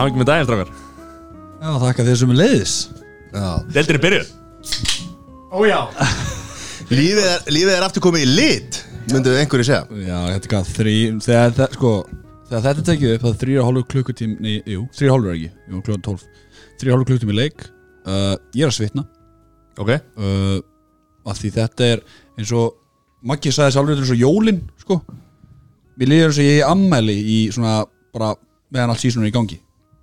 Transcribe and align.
hafa 0.00 0.10
ekki 0.10 0.20
með 0.22 0.28
daginn 0.30 0.48
strákar? 0.48 0.70
Já, 1.60 1.70
þakka 1.84 2.06
þér 2.08 2.18
sem 2.22 2.32
er 2.34 2.38
leiðis 2.40 2.74
Já. 3.30 3.48
Deildir 3.70 3.96
er 3.96 4.02
byrjuð. 4.02 4.30
Ó 5.54 5.58
já. 5.68 5.80
Lífið, 6.90 7.26
er, 7.30 7.44
lífið 7.54 7.72
er 7.76 7.84
aftur 7.86 8.02
komið 8.02 8.24
í 8.24 8.30
lit 8.34 8.78
Myndu 9.12 9.30
einhverju 9.38 9.66
segja. 9.68 9.84
Já, 10.02 10.16
þetta 10.32 10.48
er 10.48 10.50
hvað, 10.54 10.70
þrý 10.78 10.94
Þegar, 11.24 11.52
það, 11.60 11.76
sko, 11.78 11.92
þegar 12.48 12.64
þetta 12.66 12.84
tekið 12.88 13.12
upp 13.14 13.22
Það 13.24 13.30
er 13.30 13.38
þrýra 13.44 13.66
hálfu 13.68 13.84
klukkutím 13.94 14.32
Nei, 14.42 14.56
jú, 14.66 14.82
þrýra 14.98 15.14
hálfu 15.14 15.30
er 15.30 15.36
ekki 15.38 15.50
Jú, 15.70 15.82
klukkan 15.86 16.04
tólf. 16.08 16.24
Þrýra 16.80 16.96
hálfu 16.96 17.08
klukkutím 17.12 17.32
í 17.34 17.38
leik. 17.38 17.64
Uh, 18.08 18.34
Ég 18.56 18.64
er 18.66 18.72
að 18.72 18.76
svitna. 18.80 19.06
Ok. 19.78 19.94
Uh, 20.18 20.58
Af 21.30 21.38
því 21.38 21.52
þetta 21.60 21.88
er 21.94 22.02
eins 22.40 22.52
og 22.56 22.76
Maggi 23.30 23.52
sagði 23.54 23.76
sjálfur 23.76 23.94
þetta 23.94 24.02
er 24.02 24.06
eins 24.08 24.14
og 24.16 24.22
jólin 24.24 24.60
Sko. 24.82 25.00
Mér 26.00 26.10
líður 26.14 26.30
eins 26.32 26.40
og 26.42 26.46
ég 26.50 26.60
er 26.64 26.70
ammæli 26.74 27.18
í 27.20 27.40
svona 27.54 27.78
Bara 28.10 28.34
meðan 28.74 28.94
allt 28.96 29.02
sísunum 29.06 29.26
er 29.28 29.30
í 29.30 29.36
gangi 29.38 29.60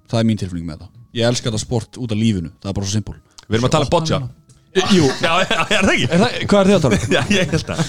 Það 0.07 0.19
er 0.21 0.27
mín 0.29 0.39
tilfinning 0.41 0.67
með 0.69 0.83
það. 0.83 0.91
Ég 1.17 1.27
elska 1.31 1.49
þetta 1.49 1.61
sport 1.63 1.97
út 2.03 2.13
af 2.13 2.19
lífinu. 2.19 2.51
Það 2.61 2.69
er 2.71 2.77
bara 2.77 2.87
svo 2.87 2.95
simpul. 2.97 3.15
Við 3.47 3.57
erum 3.57 3.67
að 3.67 3.73
tala 3.77 3.87
um 3.87 3.91
boccia. 3.95 4.19
Jú, 4.93 5.07
Já, 5.25 5.31
já, 5.41 5.59
er 5.73 5.87
það 5.87 5.91
ekki? 5.95 6.07
er 6.11 6.21
það, 6.21 6.33
hvað 6.51 6.59
er 6.59 6.67
þið 6.69 6.75
að 6.77 6.83
tala? 6.85 6.97
um? 6.97 7.11
Já, 7.15 7.21
ég 7.33 7.51
held 7.55 7.71
að 7.73 7.83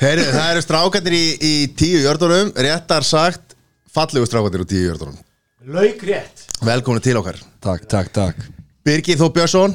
Heyri, 0.00 0.22
það 0.32 0.50
eru 0.54 0.62
strákanir 0.64 1.14
í, 1.16 1.24
í 1.44 1.52
tíu 1.76 1.98
jördunum 2.00 2.50
Réttar 2.56 3.04
sagt 3.04 3.54
fallegu 3.92 4.24
strákanir 4.28 4.62
úr 4.64 4.68
tíu 4.70 4.86
jördunum 4.86 5.16
Lauk 5.70 6.00
rétt. 6.08 6.46
Velkomin 6.64 7.02
til 7.04 7.18
okkar. 7.20 7.36
Takk, 7.60 7.82
takk, 7.88 8.08
takk. 8.16 8.38
Birgir 8.84 9.18
Þó 9.20 9.26
Björnsson, 9.36 9.74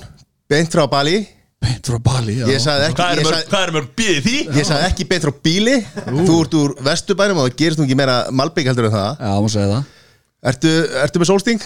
beint 0.50 0.74
frá 0.74 0.88
Bali. 0.90 1.20
Beint 1.62 1.86
frá 1.86 2.00
Bali, 2.02 2.40
já. 2.40 2.48
Ég 2.50 2.62
sagði 2.64 2.88
ekki, 2.88 2.98
Hvað 2.98 3.12
er 3.14 3.20
ég 3.22 3.28
mörg, 3.28 3.36
sagði, 3.38 3.50
hvað 3.52 3.66
er 3.68 3.74
mörg 3.76 3.92
býðið 4.02 4.26
því? 4.26 4.34
ég 4.58 4.66
sagði 4.70 4.88
ekki 4.90 5.08
beint 5.12 5.28
frá 5.28 5.34
bíli. 5.46 5.76
Þú 6.10 6.40
ert 6.42 6.58
úr 6.58 6.74
vesturbænum 6.90 7.42
og 7.44 7.48
það 7.48 7.58
gerist 7.62 7.82
nú 7.82 7.86
ekki 7.86 7.98
meira 8.02 8.18
malbygg 8.34 8.72
heldur 8.72 8.90
en 8.90 8.96
það. 8.98 9.22
Já, 9.22 9.36
má 9.46 9.54
segja 9.54 9.70
það 9.76 9.94
Ertu, 10.46 10.72
ertu 11.02 11.22
með 11.22 11.32
sólsting? 11.32 11.64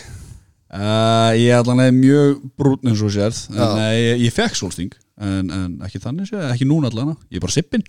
Uh, 0.70 1.34
ég 1.36 1.50
er 1.50 1.64
allan 1.64 1.82
mjög 1.98 2.44
brún 2.60 2.80
eins 2.86 3.00
og 3.02 3.10
þú 3.10 3.16
sérð. 3.18 3.40
En 3.56 3.74
nei, 3.80 3.96
ég, 3.98 4.22
ég 4.28 4.36
fekk 4.36 4.56
sólsting 4.60 4.94
en, 5.20 5.50
en 5.52 5.74
ekki 5.88 6.00
þannig 6.00 6.30
sé, 6.30 6.40
ekki 6.54 6.68
núna 6.70 6.92
allan 6.92 7.16
ég 7.28 7.42
er 7.42 7.44
bara 7.44 7.56
sippin, 7.56 7.84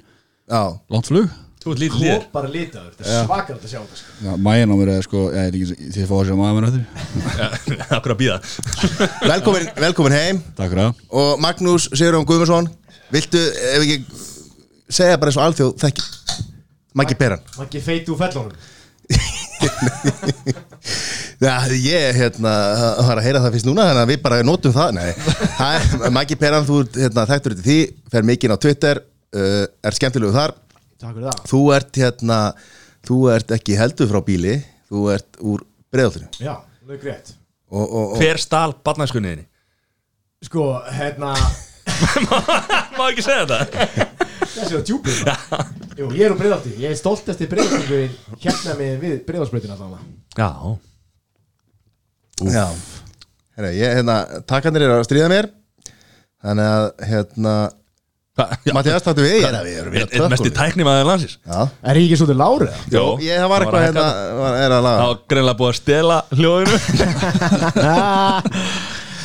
Já. 0.51 0.63
Langt 0.91 1.07
flug. 1.07 1.29
Þú 1.61 1.75
ert 1.75 1.81
lítið 1.83 2.01
lítið 2.01 2.15
Hópar 2.15 2.47
litaður. 2.51 2.95
Þetta 2.97 3.11
er 3.13 3.27
svakar 3.29 3.57
að 3.59 3.67
sjá 3.69 3.79
þetta 3.79 3.99
sko. 4.01 4.15
Já, 4.25 4.31
mæjan 4.47 4.73
á 4.73 4.77
mér 4.81 4.91
er 4.95 5.05
sko, 5.05 5.21
ég 5.29 5.51
er 5.51 5.59
ekki 5.59 5.91
þið 5.95 6.07
fá 6.09 6.15
að 6.17 6.25
sjá 6.31 6.37
maður 6.41 6.57
mér 6.57 6.67
eftir. 6.71 7.85
Akkur 7.99 8.13
að 8.15 8.19
býða 8.23 8.39
Velkomin, 9.35 9.69
velkomin 9.85 10.17
heim. 10.17 10.41
Takk 10.57 10.73
fyrir 10.73 10.83
það. 10.87 11.05
Og 11.21 11.31
Magnús 11.45 11.87
Sigurðan 11.93 12.27
Guðmundsson 12.31 12.71
Viltu, 13.13 13.45
ef 13.45 13.85
ekki 13.85 14.01
segja 14.91 15.21
bara 15.21 15.31
eins 15.31 15.39
og 15.39 15.47
alþjóð 15.47 15.73
þekki 15.85 16.09
Maggi 16.99 17.17
Peran 17.21 17.45
Maggi 17.61 17.83
feiti 17.85 18.15
úr 18.15 18.19
fellunum 18.25 18.57
Já, 21.41 21.55
ég 21.73 22.17
hérna, 22.17 22.53
var 23.07 23.21
að 23.21 23.25
heyra 23.25 23.41
það 23.45 23.55
fyrst 23.57 23.69
núna 23.69 23.87
Þannig 23.89 24.03
að 24.03 24.11
við 24.13 24.19
bara 24.25 24.41
notum 24.45 24.75
það. 24.75 24.99
Maggi 26.13 26.37
Peran, 26.41 26.67
þú 26.69 26.83
ert 26.85 26.99
hérna, 27.01 27.25
þekktur 27.31 27.55
þetta 27.57 27.67
því 27.69 27.79
Fer 28.13 28.29
mikinn 28.29 28.55
á 28.55 28.59
Twitter 28.61 29.01
uh, 29.01 29.65
Er 29.85 29.97
skemmtilegu 29.97 30.35
þar. 30.37 30.55
Takk 31.01 31.15
fyrir 31.17 31.29
það. 31.31 31.43
Þú 31.53 31.63
ert 31.77 32.01
hérna 32.03 32.39
Þú 33.09 33.19
ert 33.33 33.55
ekki 33.57 33.79
heldur 33.81 34.11
frá 34.11 34.21
bíli 34.25 34.57
Þú 34.91 35.05
ert 35.15 35.41
úr 35.41 35.65
breiðaltinu 35.95 36.29
Já, 36.45 36.55
lauk 36.89 37.07
rétt. 37.09 37.35
Og, 37.71 37.85
og, 37.85 38.05
og, 38.15 38.17
Hver 38.21 38.41
stál 38.43 38.75
barnæskunniðinni? 38.85 39.47
Sko, 40.45 40.73
hérna 40.93 41.35
Má 42.97 43.05
ekki 43.11 43.25
segja 43.25 43.47
þetta? 43.49 44.17
Þessi 44.51 44.77
var 44.77 44.85
djúpið 44.89 45.21
Jú, 46.01 46.09
ég 46.17 46.23
er 46.27 46.33
úr 46.35 46.39
breiðalti 46.41 46.77
Ég 46.81 46.95
er 46.95 46.99
stoltasti 46.99 47.49
breiðaltingur 47.51 48.39
Hérna 48.43 48.79
með 48.79 48.97
við 49.05 49.19
breiðalsbreytina 49.29 49.79
þannig 49.79 50.09
Já. 50.39 50.51
Já. 52.41 52.67
Herra, 53.59 53.71
ég, 53.77 53.99
hérna, 53.99 54.17
Takkandir 54.49 54.87
eru 54.87 54.95
að 54.97 55.05
stríða 55.09 55.29
mér. 55.33 55.51
Þannig 56.41 56.67
að 56.73 56.87
hérna 57.11 57.55
Mattias, 58.73 59.03
taktu 59.05 59.21
við. 59.21 59.35
Ég 59.43 59.49
er 59.51 59.57
að 59.59 59.67
við 59.67 59.81
erum 59.83 59.93
við 59.93 60.05
að 60.07 60.31
Mesti 60.33 60.47
tökum 60.49 60.57
tækni 60.57 60.85
maður 60.87 61.09
landsins? 61.11 61.35
Já. 61.45 61.59
Er 61.91 61.99
ég 62.01 62.07
ekki 62.07 62.19
svolítið 62.21 62.39
lárið? 62.41 62.79
Jó, 62.95 63.03
Ég 63.21 63.43
það 63.43 63.51
var 63.53 63.65
eitthvað 63.67 63.85
hérna 63.85 64.05
var, 64.39 64.55
Er 64.55 64.63
að 64.63 64.71
Það 64.71 64.87
laga 64.87 65.03
var 65.11 65.19
greinlega 65.35 65.59
búið 65.59 65.73
að 65.73 65.81
stela 65.81 66.17
hljóðinu. 66.39 66.77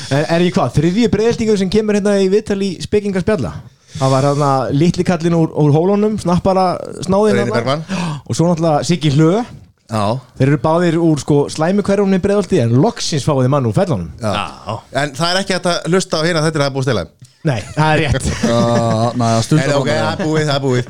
Er, 0.05 0.21
er 0.35 0.43
ég 0.45 0.53
hvað? 0.53 0.75
Þriðji 0.75 1.07
breiðaltingur 1.09 1.57
sem 1.57 1.69
kemur 1.73 1.97
hérna 1.97 2.11
í 2.21 2.27
viðtal 2.29 2.59
í 2.61 2.67
spekingarspjalla 2.83 3.55
Það 3.95 4.11
var 4.11 4.25
hérna 4.27 4.49
litli 4.75 5.05
kallinn 5.07 5.35
úr, 5.37 5.51
úr 5.55 5.71
hólunum 5.75 6.17
Snappara 6.19 6.65
snáðin 7.05 7.37
Reyni 7.39 7.53
Bergmann. 7.55 7.85
Og 8.25 8.35
svo 8.35 8.49
náttúrulega 8.49 8.83
Siggi 8.87 9.11
Hlö. 9.15 9.43
Já. 9.85 10.17
Þeir 10.39 10.49
eru 10.49 10.59
báðir 10.63 10.95
úr 10.97 11.19
sko 11.21 11.43
slæmukverjumni 11.53 12.17
breiðalti 12.23 12.57
En 12.63 12.71
loksins 12.81 13.21
fáið 13.27 13.43
þið 13.45 13.51
mann 13.53 13.67
úr 13.69 13.75
fellunum. 13.77 14.07
Já. 14.17 14.31
Já. 14.33 14.75
En 15.03 15.13
það 15.15 15.29
er 15.29 15.39
ekki 15.43 15.55
hægt 15.55 15.69
að 15.69 15.91
hlusta 15.91 16.19
á 16.19 16.25
hérna 16.25 16.41
Þetta 16.47 16.59
er 16.59 16.65
að 16.65 16.73
búið 16.75 16.81
að 16.81 16.87
stela 16.89 17.05
Nei, 17.45 17.59
það 17.75 17.91
er 17.91 17.99
rétt. 18.01 18.29
Það 18.41 19.59
er 19.61 20.23
búið, 20.23 20.47
það 20.47 20.55
er 20.55 20.63
búið. 20.63 20.87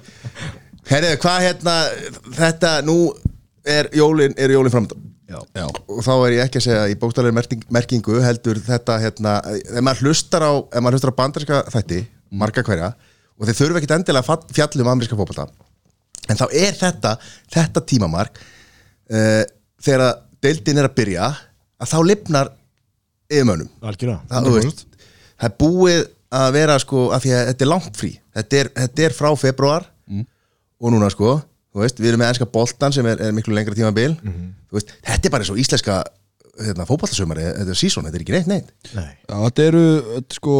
Herri, 0.87 1.09
hvað 1.19 1.41
hérna 1.43 1.73
Þetta, 2.37 2.71
nú 2.87 2.95
er 3.67 3.89
jólin 3.99 4.37
Er 4.39 4.55
jólin 4.55 4.71
framöndan? 4.71 5.03
Já, 5.25 5.39
já. 5.57 5.65
og 5.65 6.03
þá 6.05 6.11
er 6.13 6.33
ég 6.35 6.43
ekki 6.45 6.59
að 6.61 6.65
segja 6.67 6.81
í 6.93 6.95
bókstaflega 7.01 7.61
merkingu 7.73 8.19
heldur 8.21 8.59
þetta 8.61 8.99
hérna 9.01 9.31
ef 9.49 9.79
maður 9.81 10.05
hlustar 10.05 10.45
á, 10.45 10.53
ef 10.69 10.83
maður 10.85 10.99
hlustar 10.99 11.13
á 11.17 11.19
bandarska 11.19 11.61
þætti 11.73 12.01
marga 12.41 12.63
hverja 12.67 12.91
og 13.35 13.47
þeir 13.49 13.57
þurfa 13.59 13.81
ekkit 13.81 13.93
endilega 13.97 14.23
að 14.23 14.29
fall- 14.29 14.53
fjalla 14.55 14.85
um 14.85 14.91
ameríska 14.93 15.17
fótbolta. 15.19 15.47
En 16.31 16.39
þá 16.39 16.45
er 16.55 16.77
þetta 16.79 17.15
þetta 17.53 17.83
tímamark 17.91 18.39
uh, 18.41 19.43
þegar 19.83 20.05
að 20.09 20.21
deildin 20.45 20.81
er 20.81 20.87
að 20.89 20.95
byrja 20.99 21.29
að 21.81 21.91
þá 21.91 21.97
lifnar 22.09 22.51
yfirmönnum. 23.29 23.69
Algjörða 23.81 24.19
það, 24.29 24.47
þú 24.49 24.53
veist, 24.59 24.85
það 25.35 25.49
er 25.49 25.57
búið 25.61 26.03
að 26.35 26.47
vera 26.55 26.77
sko 26.81 27.03
að 27.15 27.23
því 27.25 27.33
að 27.35 27.43
þetta 27.51 27.65
er 27.65 27.71
langt 27.71 27.99
frí. 27.99 28.11
Þetta 28.35 28.57
er, 28.61 28.69
þetta 28.81 29.05
er 29.09 29.15
frá 29.17 29.29
februar 29.39 29.85
og 30.81 30.91
núna 30.93 31.09
sko 31.13 31.37
þú 31.75 31.81
veist, 31.83 31.97
við 31.99 32.09
erum 32.13 32.21
með 32.23 32.29
ennska 32.33 32.45
boltan 32.55 32.93
sem 32.95 33.07
er, 33.11 33.19
er 33.19 33.33
miklu 33.35 33.55
lengra 33.55 33.75
tímabil. 33.75 34.13
Þú 34.23 34.77
veist, 34.79 34.93
þetta 35.03 35.27
er 35.27 35.33
bara 35.33 35.43
eins 35.43 35.51
og 35.51 35.59
íslenska 35.59 35.97
hérna, 36.55 36.85
fótboltasömari, 36.87 37.43
þetta 37.51 37.73
er 37.73 37.79
sísón, 37.79 38.05
þetta 38.07 38.15
er 38.15 38.23
ekki 38.23 38.35
neitt 38.37 38.47
neitt. 38.47 38.69
Nei. 38.95 39.09
Já, 39.27 39.35
þetta 39.43 39.65
eru, 39.69 39.81
sko 40.37 40.53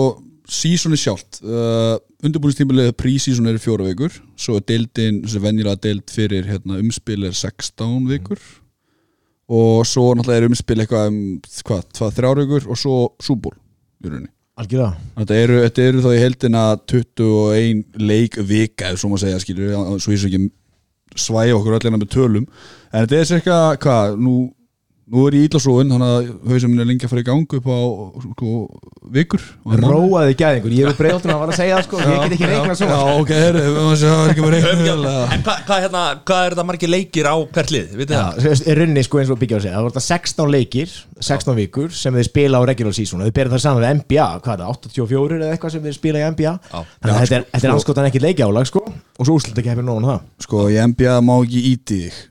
sísoni 0.52 0.98
sjálft. 1.00 1.40
Uh, 1.44 1.96
undirbúinistímulið 2.26 2.92
prísíson 3.00 3.50
eru 3.50 3.62
fjóra 3.62 3.88
vikur 3.88 4.14
svo 4.40 4.60
er 4.60 4.68
deildin, 4.70 5.24
þessi 5.26 5.42
venjulega 5.44 5.82
deild 5.82 6.12
fyrir 6.14 6.48
hérna, 6.50 6.80
umspil 6.82 7.28
er 7.28 7.36
16 7.36 8.08
vikur. 8.12 8.42
Og 9.46 9.84
svo 9.86 10.10
náttúrulega 10.18 10.42
er 10.42 10.50
umspil 10.50 10.82
eitthvað 10.82 11.12
um, 11.12 11.20
hvað, 11.68 11.84
hvað, 11.98 12.16
þrjár 12.18 12.42
vikur 12.44 12.70
og 12.74 12.82
svo 12.82 12.98
súból 13.22 13.56
í 14.02 14.10
rauninni. 14.10 14.32
Algjörða 14.56 14.94
Þetta 15.18 15.40
eru, 15.44 15.56
þetta 15.66 15.86
eru 15.90 16.04
þá 16.04 16.12
í 16.14 16.22
heldina 16.22 16.62
21 16.88 17.82
leik 18.00 18.38
vika 18.48 18.94
ef 18.94 19.02
svo 19.02 19.12
má 19.12 19.20
segja 19.20 19.42
skilur, 19.44 19.74
svo 20.00 20.16
ég 20.16 20.22
svo 20.22 20.30
ekki 20.32 20.46
svæja 21.20 21.58
okkur 21.58 21.76
allir 21.78 21.94
með 21.94 22.08
tölum. 22.14 22.46
En 22.92 23.04
þetta 23.04 23.20
er 23.20 23.30
cirka, 23.30 23.60
hvað, 23.84 24.16
nú 24.22 24.36
nú 25.06 25.28
er 25.30 25.36
ég 25.38 25.48
ítlasóin, 25.48 25.92
þannig 25.94 26.12
að 26.16 26.30
hausum 26.50 26.72
minn 26.74 26.82
er 26.82 26.88
lengi 26.90 27.06
að 27.06 27.12
fara 27.12 27.22
í 27.22 27.28
gang 27.28 27.56
upp 27.60 27.68
á 27.70 27.78
sko, 28.26 28.54
vikur. 29.14 29.44
Róaði 29.66 30.38
gæðingur, 30.40 30.74
ég 30.74 30.90
er 30.90 30.98
breiðaltinu 30.98 31.36
að 31.36 31.42
var 31.44 31.52
að 31.54 31.60
segja 31.60 31.78
það 31.78 31.86
sko 31.86 32.00
Ég 32.02 32.24
get 32.24 32.36
ekki 32.36 32.50
reiknað 32.50 32.80
svo 32.80 32.88
Já, 32.90 33.00
ok, 33.22 33.32
það 33.36 34.06
er 34.06 34.32
ekki 34.34 34.46
með 34.46 34.56
reikna 34.56 35.14
En 35.36 35.46
hvað 35.46 35.62
hva, 35.70 35.78
hérna, 35.84 36.04
hva 36.26 36.40
er 36.42 36.56
þetta 36.56 36.66
margir 36.70 36.92
leikir 36.92 37.30
á 37.30 37.36
hvert 37.38 37.74
lið? 37.76 37.94
Vitið 38.02 38.16
það? 38.18 38.42
Já, 38.46 38.54
er 38.74 38.82
runni 38.82 39.06
sko 39.06 39.22
eins 39.22 39.34
og 39.34 39.42
byggja 39.42 39.60
að 39.60 39.66
segja 39.66 39.76
Það 39.76 39.86
voru 39.86 39.96
þetta 39.96 40.06
16 40.08 40.54
leikir, 40.56 40.94
16 41.30 41.58
vikur 41.62 41.96
sem 42.02 42.20
þeir 42.20 42.30
spila 42.30 42.62
á 42.62 42.64
regular 42.72 42.98
season 42.98 43.22
og 43.22 43.30
þeir 43.30 43.38
bera 43.40 43.54
það 43.56 43.66
saman 43.66 43.86
við 43.86 43.96
NBA, 44.02 44.28
hvað 44.46 44.54
er 44.56 44.64
það, 44.66 44.70
84 44.90 45.40
eða 45.42 45.56
eitthvað 45.56 45.76
sem 45.76 45.86
þeir 45.86 45.98
spila 46.00 46.22
í 46.22 46.30
NBA 46.36 46.54
Já. 46.56 46.78
Þannig 46.86 47.16
að 47.16 47.20
þetta 47.26 47.40
er, 47.40 47.50
þetta 47.54 47.70
er 47.70 47.76
anskotan 47.76 48.10
ekki 48.10 48.24
leikjálag 48.26 48.70
sko 48.72 48.86
og 48.86 49.28
svo 49.28 49.38
úslut 49.38 49.60
ekki 49.62 49.74
hefur 49.74 49.86
nógun 49.86 50.10
það 50.10 50.24
Sko, 50.46 50.66
í 50.74 50.80
NBA 50.94 51.20
má 51.26 51.36
ekki 51.40 51.68
íti 51.74 52.00
þig 52.06 52.24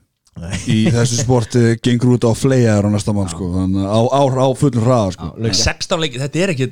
í 0.67 0.79
þessu 0.91 1.21
sporti 1.21 1.61
gengur 1.83 2.17
út 2.17 2.25
á 2.27 2.31
flejaður 2.35 2.89
á 2.91 2.95
næsta 2.95 3.13
mann 3.15 3.29
sko, 3.31 3.51
þannig 3.55 3.85
að 3.85 3.93
á, 3.95 4.01
á, 4.11 4.21
á 4.27 4.47
fullum 4.59 4.83
hraða 4.83 5.13
sko. 5.15 5.29
En 5.39 5.61
16 5.61 6.01
leikir, 6.03 6.25
þetta 6.25 6.41
er 6.43 6.51
ekki 6.55 6.67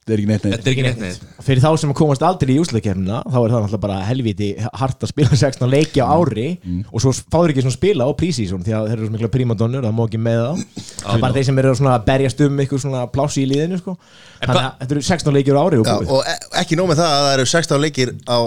þetta 0.00 0.16
er 0.16 0.20
ekki 0.22 0.30
neitt 0.30 0.46
neitt. 0.48 0.68
Ekki 0.72 0.82
neitt 0.82 0.98
neitt. 0.98 1.24
Fyrir 1.46 1.62
þá 1.62 1.68
sem 1.78 1.92
komast 1.94 2.22
aldrei 2.26 2.50
í 2.56 2.58
úslutkefnina 2.58 3.20
þá 3.30 3.36
er 3.36 3.52
það 3.52 3.60
náttúrulega 3.62 3.82
bara 3.84 3.98
helviti 4.08 4.48
hart 4.80 5.04
að 5.06 5.12
spila 5.12 5.38
16 5.44 5.70
leiki 5.70 6.02
á 6.02 6.08
ári 6.10 6.46
og 6.90 7.04
svo 7.04 7.12
fáður 7.20 7.52
ekki 7.52 7.64
svona 7.66 7.76
spila 7.76 8.08
á 8.08 8.10
prísísón 8.18 8.64
því 8.66 8.74
að 8.74 8.88
þeir 8.88 8.96
eru 8.96 9.06
svo 9.10 9.14
mikla 9.14 9.30
prímadonnur, 9.36 9.86
það 9.86 9.94
má 10.00 10.02
ekki 10.08 10.22
með 10.24 10.40
þá. 10.40 10.80
Það 11.04 11.12
er 11.14 11.22
bara 11.26 11.36
þeir 11.36 11.46
sem 11.50 11.62
eru 11.62 11.74
svona 11.78 11.92
að 11.94 12.08
berjast 12.10 12.42
um 12.48 12.58
eitthvað 12.64 12.82
svona 12.88 13.04
plási 13.14 13.44
í 13.44 13.50
liðinu 13.52 13.78
sko. 13.84 13.94
Þannig 14.40 14.64
að 14.64 14.82
þetta 14.82 14.96
eru 14.98 15.04
16 15.12 15.38
leikir 15.38 15.60
á 15.60 15.62
ári 15.62 15.80
og 15.84 15.92
Já, 15.92 15.94
og 16.16 16.26
e 16.26 16.34
ekki 16.64 16.80
nóg 16.80 16.90
með 16.90 17.04
það 17.04 17.14
að 17.14 17.22
það 17.28 17.36
eru 17.36 17.46
16 17.54 17.84
leikir 17.86 18.12
á 18.26 18.38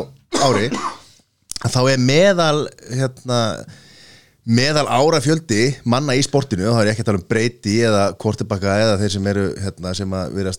ári 0.43 0.67
þá 1.63 1.79
er 1.93 2.01
meðal 2.03 2.65
hérna, 2.91 3.39
meðal 4.43 4.85
ára 4.91 5.21
fjöldi 5.23 5.69
manna 5.87 6.15
í 6.19 6.23
sportinu, 6.25 6.67
þá 6.67 6.81
er 6.81 6.89
ég 6.89 6.95
ekki 6.97 7.05
að 7.05 7.09
tala 7.11 7.21
um 7.21 7.27
breyti 7.31 7.75
eða 7.87 8.03
kortebakka 8.19 8.73
eða 8.83 8.97
þeir 8.99 9.13
sem 9.15 9.29
eru 9.31 9.45
hérna, 9.63 9.93
sem 9.95 10.15
að 10.19 10.33
vera 10.35 10.53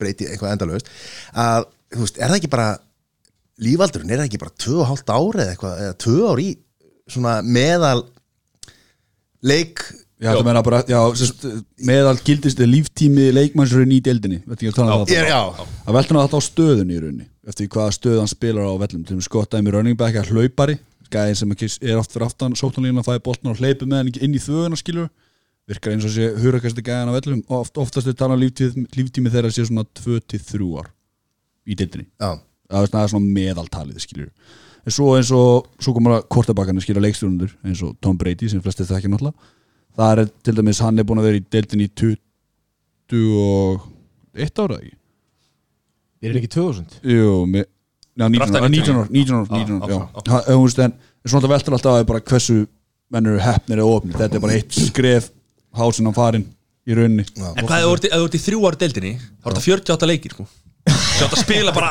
breyti 0.00 0.28
eitthvað 0.30 0.54
endalaust 0.54 0.88
að, 1.36 1.66
þú 1.92 2.06
veist, 2.06 2.20
er 2.20 2.32
það 2.32 2.38
ekki 2.40 2.52
bara 2.54 2.68
lífaldurinn, 3.62 4.12
er 4.14 4.22
það 4.22 4.30
ekki 4.30 4.42
bara 4.42 4.56
2,5 4.64 5.12
ári 5.18 5.44
eða 5.44 5.52
eitthvað, 5.52 5.82
eða 5.84 5.98
2 6.06 6.30
ári 6.32 6.46
í 6.48 6.54
svona 7.12 7.34
meðal 7.44 7.98
leik 9.42 9.82
að 10.22 10.44
meina 10.46 10.62
bara, 10.62 10.80
já, 10.86 11.00
sérst, 11.18 11.44
meðal 11.82 12.14
gildist 12.22 12.60
líftími 12.62 13.28
leikmannsrunni 13.34 13.98
í 13.98 14.04
deildinni 14.06 14.38
að 14.46 14.68
um 15.02 15.02
er- 15.02 15.26
það 15.26 15.32
Já, 15.32 15.40
Það 15.82 15.96
veldur 15.98 16.16
náttúrulega 16.18 16.38
á 16.38 16.48
stöðunni 16.48 16.94
í 16.94 17.00
rauninni 17.02 17.26
Eftir 17.42 17.66
hvaða 17.74 17.94
stöð 17.96 18.20
hann 18.22 18.30
spilar 18.30 18.68
á 18.70 18.74
vellum 18.78 19.02
Til 19.08 19.16
að 19.18 19.24
skottaði 19.26 19.66
með 19.66 19.74
running 19.74 19.98
back 19.98 20.14
að 20.20 20.30
hlaupari 20.30 20.76
Gæðin 21.12 21.38
sem 21.38 21.52
er 21.52 21.98
oft 22.00 22.14
fyrir 22.14 22.26
aftan 22.26 22.56
sóttanlíðan 22.58 23.02
að 23.02 23.08
fæði 23.10 23.22
boltan 23.26 23.52
og 23.52 23.60
hleypi 23.60 23.88
með 23.88 24.00
hann 24.02 24.12
inn 24.26 24.38
í 24.38 24.42
þvöguna 24.42 24.78
skilur 24.80 25.10
Virkar 25.70 25.92
eins 25.94 26.06
og 26.08 26.14
sé 26.14 26.24
hurakasti 26.42 26.82
gæðin 26.82 27.12
á 27.12 27.14
vellum 27.14 27.42
og 27.46 27.56
oft, 27.60 27.76
Oftast 27.78 28.08
er 28.10 28.16
talað 28.18 28.40
um 28.40 28.42
líftími, 28.42 28.86
líftími 28.96 29.30
þeirra 29.30 29.52
sé 29.54 29.66
svona 29.68 29.84
2-3 30.00 30.72
ár 30.80 30.88
Í 31.62 31.76
deildinni. 31.78 32.08
Já. 32.18 32.32
Það 32.72 32.82
er 32.82 32.88
svona- 32.88 33.06
það 33.06 33.20
er 33.20 33.34
meðaltalið 33.36 34.02
skilur 34.02 34.30
en 34.82 34.90
svo 34.90 35.12
eins 35.14 35.30
og 35.30 35.68
svo 35.78 35.92
komur 35.94 36.16
að 36.16 36.24
kortabakkarnir 36.32 36.82
skilja 36.82 37.04
leikstjórnundur 37.04 37.52
eins 37.62 37.78
og 37.86 37.92
Tom 38.02 38.16
Brady 38.18 38.48
sem 38.50 38.58
flestir 38.64 38.88
þekkja 38.88 39.12
náttúrulega. 39.12 39.38
Það 39.94 40.10
er 40.18 40.26
til 40.42 40.54
dæmis 40.56 40.80
hann 40.82 40.98
er 40.98 41.06
búin 41.06 41.20
að 41.20 41.28
vera 41.28 41.38
í 41.38 41.44
deildin 41.52 41.84
í 41.86 41.88
21 41.94 42.18
ára 44.58 44.80
ekki? 44.80 44.96
Er 46.22 46.36
ekki 46.38 46.50
2000? 46.54 47.00
Jú, 47.02 47.30
með, 47.50 47.64
já, 48.16 48.28
19 48.28 48.38
ára, 48.38 48.46
Draftaði 48.46 48.72
19 48.76 48.98
ára, 49.00 49.08
19 49.12 49.38
ára, 49.40 49.64
19 49.64 49.82
ára, 49.82 49.92
já. 49.92 50.32
Ha- 50.32 50.44
þú 50.48 50.62
veist, 50.64 50.78
en 50.78 50.92
en 51.22 51.30
svona 51.30 51.48
veltur 51.52 51.76
alltaf 51.76 51.98
að 52.00 52.06
bara 52.10 52.20
hversu 52.20 52.56
menn 53.12 53.26
eru 53.30 53.38
hefnir 53.44 53.78
eða 53.78 53.94
ofnir, 53.98 54.16
þetta 54.18 54.34
er 54.38 54.42
bara 54.42 54.56
eitt 54.58 54.72
skref 54.72 55.30
hásinn 55.76 56.08
á 56.08 56.12
farin 56.16 56.46
í 56.88 56.96
rauninni. 56.98 57.24
En 57.56 57.66
hvað 57.68 57.84
ef 57.84 58.08
þú 58.10 58.24
ert 58.26 58.34
í 58.34 58.42
þrjú 58.42 58.62
ára 58.66 58.80
deildinni 58.80 59.12
þá 59.20 59.46
er 59.46 59.52
þetta 59.52 59.64
48 59.68 60.08
leikir 60.10 60.34
sko. 60.34 60.46
Þú 61.22 61.28
átt 61.28 61.36
að 61.36 61.42
spila 61.44 61.72
bara 61.76 61.90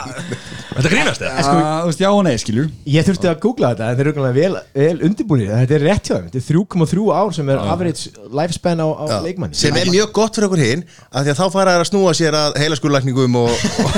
Þetta 0.72 0.90
grínast 0.92 1.22
eða? 1.24 1.44
Ah, 1.52 1.82
Þú 1.84 1.90
veist, 1.90 2.02
já 2.02 2.08
og 2.12 2.22
nei, 2.24 2.34
skilur. 2.40 2.68
Ég 2.88 3.06
þurfti 3.08 3.28
að 3.28 3.38
googla 3.44 3.70
þetta, 3.74 3.88
en 3.92 3.98
þeir 4.00 4.08
eru 4.08 4.22
auðvitað 4.22 4.38
vel, 4.38 4.56
vel 4.76 5.06
undirbúinir 5.08 5.52
Þetta 5.52 5.76
er 5.78 5.84
rétt 5.86 6.08
hjá 6.10 6.14
þeim, 6.16 6.26
þetta 6.32 6.40
er 6.40 6.46
3,3 6.48 7.06
ár 7.16 7.32
sem 7.36 7.52
er 7.52 7.62
average 7.74 8.24
lifespan 8.40 8.84
á, 8.84 8.88
á 8.88 9.04
Já. 9.08 9.16
leikmanni 9.26 9.60
sem 9.60 9.80
er 9.82 9.92
mjög 9.92 10.12
gott 10.16 10.40
fyrir 10.40 10.48
okkur 10.50 10.64
hinn 10.64 10.84
að 11.12 11.28
því 11.28 11.34
að 11.34 11.40
þá 11.42 11.46
fara 11.56 11.76
þær 11.76 11.84
að 11.84 11.90
snúa 11.92 12.14
sér 12.18 12.38
að 12.40 12.58
heilaskurlækningum 12.64 13.38
og, 13.42 13.52
og, 13.52 13.98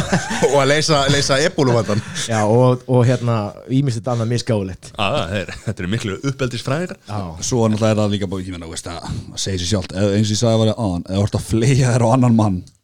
og 0.50 0.58
að 0.64 0.70
leysa, 0.74 1.02
leysa 1.14 1.40
ebóluvandan 1.46 2.04
Já, 2.26 2.42
og, 2.42 2.86
og 2.90 3.06
hérna, 3.10 3.38
ímist 3.70 4.02
þetta 4.02 4.16
annað 4.18 4.34
misgáðulegt 4.34 4.94
Þetta 4.98 5.78
eru 5.78 5.92
miklu 5.94 6.18
uppeldisfræðingar. 6.26 6.98
Já, 7.08 7.22
Svo 7.46 7.64
er 7.66 7.74
náttúrulega 7.74 7.94
er 7.94 8.02
það 8.02 8.14
líka 8.18 8.30
bara, 8.34 8.46
ég 8.46 8.54
menna, 8.58 8.70
að 8.70 9.38
segja 9.40 9.62
sér 9.62 9.70
sjálft, 9.76 9.94
eða 9.94 10.18
eins 10.18 10.34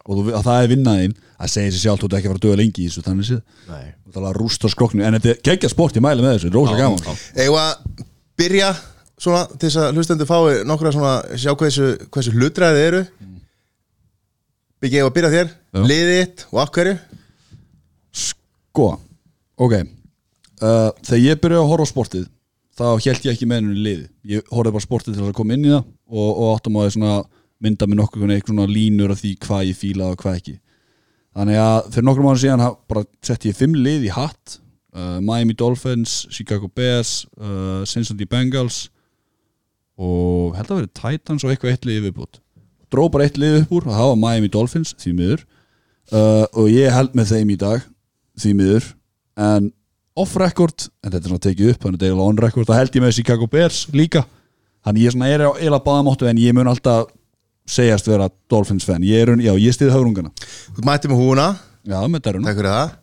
og 0.10 0.20
eða 0.24 0.40
þú 0.40 0.44
það 0.50 0.62
er 0.64 0.72
vinnaðinn, 0.74 1.16
að 1.40 1.52
segja 1.54 1.74
sér 1.74 1.84
sjálft 1.84 2.04
þú 2.04 2.08
ert 2.10 2.16
ekki 2.18 2.30
að 2.30 2.32
fara 2.34 2.40
að 2.42 2.46
döða 2.48 2.60
lengi 2.60 2.82
í 2.82 2.88
þessu, 2.90 3.04
þannig 3.06 3.28
séð. 3.28 3.42
Nei. 3.70 3.84
Þú 3.90 4.10
ert 4.10 4.20
alveg 4.20 4.30
að 4.30 4.40
rústa 4.40 4.72
skroknu, 4.74 5.04
en 5.06 5.18
þetta 5.18 5.32
er 5.32 5.42
geggja 5.50 5.70
sport, 5.72 6.00
ég 6.00 6.06
mæli 6.06 6.26
með 6.26 6.36
þessu, 6.38 6.52
rosa 6.56 6.78
gaman. 6.80 7.20
Eða 7.46 7.66
byrja 8.40 8.72
svona 9.20 9.44
til 9.54 9.68
þess 9.68 9.82
að 9.84 10.00
hlustendur 10.00 10.30
fái 10.30 10.64
nokkra 10.68 10.94
svona 10.96 11.14
sjá 11.38 11.54
hversu, 11.54 11.92
hversu 12.10 12.34
hlutræðið 12.36 12.88
eru. 12.88 13.04
Ég 14.88 15.04
að 15.04 15.14
byrja 15.18 15.32
þér? 15.34 15.54
Liðið 15.84 16.18
þitt 16.22 16.44
og 16.50 16.60
af 16.64 16.70
hverju? 16.76 16.98
Sko, 18.16 18.90
ok. 19.60 19.74
Uh, 20.60 20.90
Þegar 21.04 21.24
ég 21.26 21.42
byrjaði 21.44 21.64
að 21.66 21.72
horfa 21.74 21.88
á 21.88 21.92
sportið 21.94 22.28
þá 22.80 22.86
held 23.04 23.26
ég 23.28 23.34
ekki 23.34 23.48
með 23.50 23.60
henni 23.60 23.84
liði. 23.84 24.06
Ég 24.32 24.54
horfði 24.54 24.74
bara 24.76 24.86
sportið 24.86 25.18
til 25.18 25.28
að 25.28 25.36
koma 25.36 25.56
inn 25.56 25.68
í 25.68 25.74
það 25.74 25.84
og, 25.84 26.30
og 26.30 26.54
áttum 26.54 26.80
á 26.80 26.82
því 26.86 26.94
svona 26.96 27.16
mynda 27.64 27.88
með 27.88 28.02
nokkuð 28.02 28.34
eitthvað 28.36 28.74
línur 28.74 29.14
af 29.14 29.22
því 29.22 29.36
hvað 29.46 29.68
ég 29.70 29.80
fílaði 29.80 30.16
og 30.16 30.24
hvað 30.24 30.40
ekki. 30.40 30.56
Þannig 31.38 31.62
að 31.62 31.80
fyrir 31.94 32.08
nokkrum 32.08 32.30
mánu 32.30 32.42
síðan 32.42 32.66
bara 32.90 33.06
setti 33.26 33.52
ég 33.52 33.58
fimm 33.60 33.78
lið 33.78 34.10
í 34.10 34.14
hatt. 34.16 34.60
Uh, 34.90 35.20
Miami 35.22 35.54
Dolphins, 35.54 36.24
Chicago 36.34 36.68
Bears 36.68 37.28
uh, 37.38 37.86
Cincinnati 37.86 38.26
Bengals 38.26 38.88
og 40.02 40.56
held 40.58 40.72
að 40.72 40.80
verið 40.80 40.96
Titans 40.98 41.46
og 41.46 41.52
eitthvað 41.54 41.76
eitt 41.76 41.86
lið 41.86 42.08
viðbútt 42.08 42.40
dró 42.90 43.08
bara 43.12 43.28
eitt 43.28 43.38
lið 43.40 43.62
upp 43.64 43.76
úr 43.78 43.88
og 43.88 43.96
það 43.96 44.12
var 44.12 44.22
Miami 44.24 44.52
Dolphins 44.52 44.96
því 45.00 45.16
miður. 45.18 45.46
Uh, 46.10 46.46
og 46.58 46.72
ég 46.74 46.94
held 46.94 47.14
með 47.18 47.36
þeim 47.36 47.54
í 47.54 47.60
dag 47.62 47.86
því 48.40 48.56
miður. 48.58 48.88
En 49.40 49.70
off 50.20 50.36
record, 50.42 50.90
en 51.04 51.14
þetta 51.14 51.22
er 51.22 51.32
svona 51.32 51.46
tekið 51.46 51.72
upp 51.74 51.86
þannig 51.86 52.00
að 52.00 52.06
þetta 52.06 52.16
er 52.16 52.24
on 52.26 52.42
record, 52.44 52.68
það 52.68 52.82
held 52.82 52.98
ég 52.98 53.06
með 53.06 53.16
Chicago 53.20 53.48
Bears 53.48 53.84
líka, 53.96 54.26
þannig 54.84 55.06
ég 55.06 55.14
svona 55.16 55.30
er 55.32 55.46
á 55.48 55.52
eila 55.62 55.80
báðamáttu 55.86 56.28
en 56.28 56.42
ég 56.42 56.56
mun 56.58 56.72
alltaf 56.72 57.14
segjast 57.70 58.10
vera 58.10 58.28
Dolphins 58.52 58.86
fan, 58.88 59.04
ég 59.06 59.24
er, 59.28 59.36
já, 59.46 59.54
ég 59.62 59.76
stiði 59.76 59.94
haurungana, 59.94 60.32
Þú 60.76 60.86
mætti 60.90 61.12
með 61.12 61.22
húna, 61.24 61.48
já, 61.86 62.00
með 62.10 62.24
deruna 62.28 62.50
takk 62.50 62.62
fyrir 62.64 62.76
það. 62.76 62.94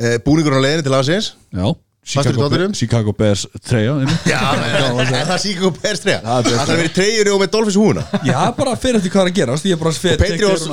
E, 0.00 0.18
Búningur 0.24 0.54
á 0.56 0.60
leiðinni 0.64 0.86
til 0.86 0.94
aðsins 0.96 1.32
já, 1.52 1.66
Chicago? 2.10 2.46
Be 2.48 2.68
Chicago 2.78 3.12
Bears 3.12 3.42
treyja, 3.60 3.92
einmitt. 4.00 4.22
Já, 4.30 4.40
er 5.20 5.26
það 5.28 5.42
sík 5.42 5.58
og 5.68 5.74
pers 5.82 6.00
treyja 6.00 6.20
Já, 6.24 6.30
þetta 6.40 6.50
er- 6.50 6.56
Það 6.62 6.72
er 6.72 6.80
verið 6.80 6.94
treyjunni 6.96 7.34
og 7.34 7.40
með 7.42 7.50
Dolphins 7.52 7.78
húna 7.82 8.04
já, 8.24 8.38
bara 8.56 8.72
fyrir 8.80 8.96
eftir 9.02 9.12
hvað 9.12 9.22
er 9.26 9.30
að 9.30 9.36
gera 9.40 9.58
ég 9.60 9.74
er 9.76 9.82
bara 9.82 9.92
fyrir 9.92 10.22
Patriots 10.22 10.64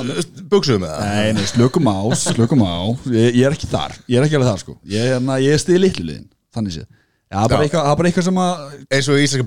buksuðu 0.53 0.79
með. 0.85 0.93
það. 0.95 1.01
Nei, 1.35 1.49
slökum 1.51 1.89
á, 1.91 1.99
slökum 2.21 2.63
á. 2.63 2.75
Ég, 3.11 3.41
er 3.43 3.51
ekki 3.57 3.67
þar, 3.73 3.91
ég 4.07 4.21
er 4.21 4.23
ekki 4.29 4.39
alveg 4.39 4.51
þar 4.53 4.63
sko. 4.63 4.77
Ég, 4.87 5.11
hérna, 5.11 5.33
ég 5.43 5.51
er 5.57 5.59
stiði 5.65 5.83
litlu 5.83 6.07
liðin, 6.07 6.29
þannig 6.55 6.77
séð. 6.77 6.87
Já, 7.27 7.43
Já. 7.43 7.47
það 7.51 7.67
er 7.67 7.97
bara 7.99 8.07
eitthvað 8.07 8.23
sem 8.29 8.37
að 8.39 8.51
eins 8.95 9.07
og 9.11 9.19
í 9.19 9.27
íslenska 9.27 9.43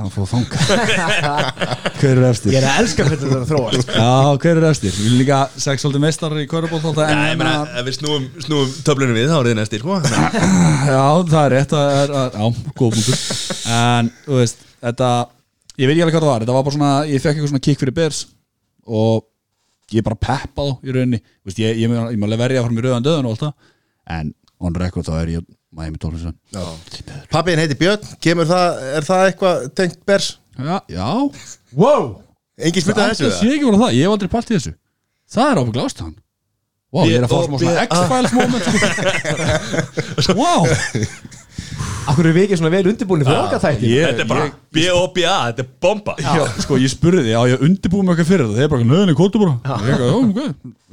Hann 0.00 0.12
fóð 0.12 0.30
þanga 0.30 0.60
Hver 2.00 2.16
er 2.16 2.26
efstir? 2.30 2.54
Ég 2.54 2.62
er 2.62 2.66
að 2.70 2.78
elska 2.82 3.04
hvernig 3.04 3.20
þetta 3.20 3.40
að 3.40 3.50
þróast 3.50 3.90
Já, 3.92 4.12
hver 4.44 4.60
er 4.60 4.66
efstir? 4.70 4.94
Við 4.96 5.08
erum 5.10 5.18
líka 5.20 5.40
sexóldi 5.60 6.00
meistar 6.00 6.36
í 6.40 6.46
kvöruból 6.48 6.80
Já, 6.96 7.18
ég 7.28 7.40
meina, 7.40 7.52
ef 7.76 7.84
við 7.88 7.96
snúum, 7.98 8.28
snúum 8.46 8.72
töflunum 8.86 9.18
við 9.18 9.28
þá 9.28 9.36
er 9.36 9.50
þið 9.50 9.58
næstir 9.60 9.84
sko. 9.84 9.98
Já, 10.88 11.04
það 11.34 11.42
er 11.42 11.54
rétt 11.56 11.76
er, 11.76 12.14
að, 12.22 12.40
Já, 12.40 12.72
góð 12.80 12.96
punktur 12.96 13.20
En, 13.76 14.10
þú 14.24 14.40
veist, 14.40 14.64
þetta 14.88 15.12
Ég 15.76 15.88
veit 15.88 15.94
ekki 15.96 16.06
alveg 16.06 16.16
hvað 16.16 16.24
það 16.24 16.32
var 16.32 16.46
Þetta 16.46 16.56
var 16.56 16.66
bara 16.70 16.78
svona, 16.78 16.92
ég 17.10 17.24
fekk 17.24 17.36
eitthvað 17.36 17.52
svona 17.52 17.66
kick 17.68 17.84
fyrir 17.84 17.96
Bears 18.00 18.24
Og 18.88 19.24
ég 19.92 20.06
bara 20.06 20.20
peppa 20.20 20.68
þá 20.70 20.84
í 20.88 20.96
rauninni 20.96 21.20
Þú 21.20 21.52
veist, 21.52 21.60
ég, 21.60 21.76
ég, 21.76 21.86
ég, 21.92 22.10
ég 22.16 22.20
má 22.20 22.28
alveg 22.30 22.44
verja 22.46 22.64
fara 22.64 22.76
mér 22.76 22.88
rauðan 22.88 23.08
döðan 23.10 23.28
og 23.28 23.36
allt 23.36 23.46
það 23.46 24.16
En 24.16 24.32
on 24.60 24.76
record 24.80 25.08
þá 25.08 25.14
er 25.20 25.34
ég 25.36 25.48
Miami 25.70 26.00
Dolphins. 26.02 26.34
Fan. 26.52 26.78
Pappiðin 27.30 27.62
heiti 27.62 27.76
Björn, 27.78 28.08
kemur 28.22 28.48
það, 28.50 28.80
er 28.98 29.06
það 29.06 29.26
eitthvað 29.28 29.68
tengt 29.78 30.00
bers? 30.08 30.32
Já, 30.58 30.76
já. 30.90 31.10
Wow. 31.78 32.08
Engin 32.60 32.84
spytta 32.84 33.04
Það 33.04 33.12
þessu 33.14 33.30
sé 33.38 33.52
ekki 33.54 33.68
voru 33.68 33.82
það, 33.84 33.94
ég 33.96 34.08
hef 34.08 34.16
aldrei 34.16 34.32
pælt 34.32 34.50
í 34.50 34.56
þessu. 34.58 34.74
Það 35.30 35.52
er 35.52 35.60
ábygglega 35.62 35.92
ástæðan. 35.92 36.16
Wow, 36.90 37.04
ég 37.06 37.20
er 37.20 37.22
að 37.22 37.30
fá 37.30 37.38
smá 37.46 37.54
svona 37.62 37.84
X-Files 37.86 38.32
moment 38.34 38.64
sko. 40.26 40.34
Wow 40.40 41.38
Akkur 42.10 42.24
er 42.30 42.34
við 42.36 42.44
ekki 42.46 42.56
svona 42.60 42.72
vel 42.74 42.88
undirbúinir 42.90 43.26
fyrir 43.28 43.42
okkar 43.44 43.60
þætti? 43.64 43.84
ég, 43.90 44.02
Þetta 44.10 44.22
er 44.24 44.28
bara 44.30 44.44
B.O.B.A. 44.76 45.36
Þetta 45.50 45.62
er 45.64 45.68
bomba. 45.86 46.12
Já, 46.20 46.32
sko, 46.64 46.72
ég 46.80 46.90
spurði 46.92 47.22
því, 47.26 47.32
á 47.38 47.42
ég 47.50 47.56
undirbúið 47.66 48.04
mig 48.06 48.12
eitthvað 48.14 48.30
fyrir 48.30 48.44
þetta, 48.46 48.56
þeir 48.58 48.66
eru 48.66 48.72
bara, 48.74 48.88
nöðinni, 48.90 49.14
kóttu 49.20 49.38
bara. 49.42 49.54
Ég 49.60 49.64
eitthvað, 49.90 50.10
já, 50.10 50.14
ok, 50.20 50.38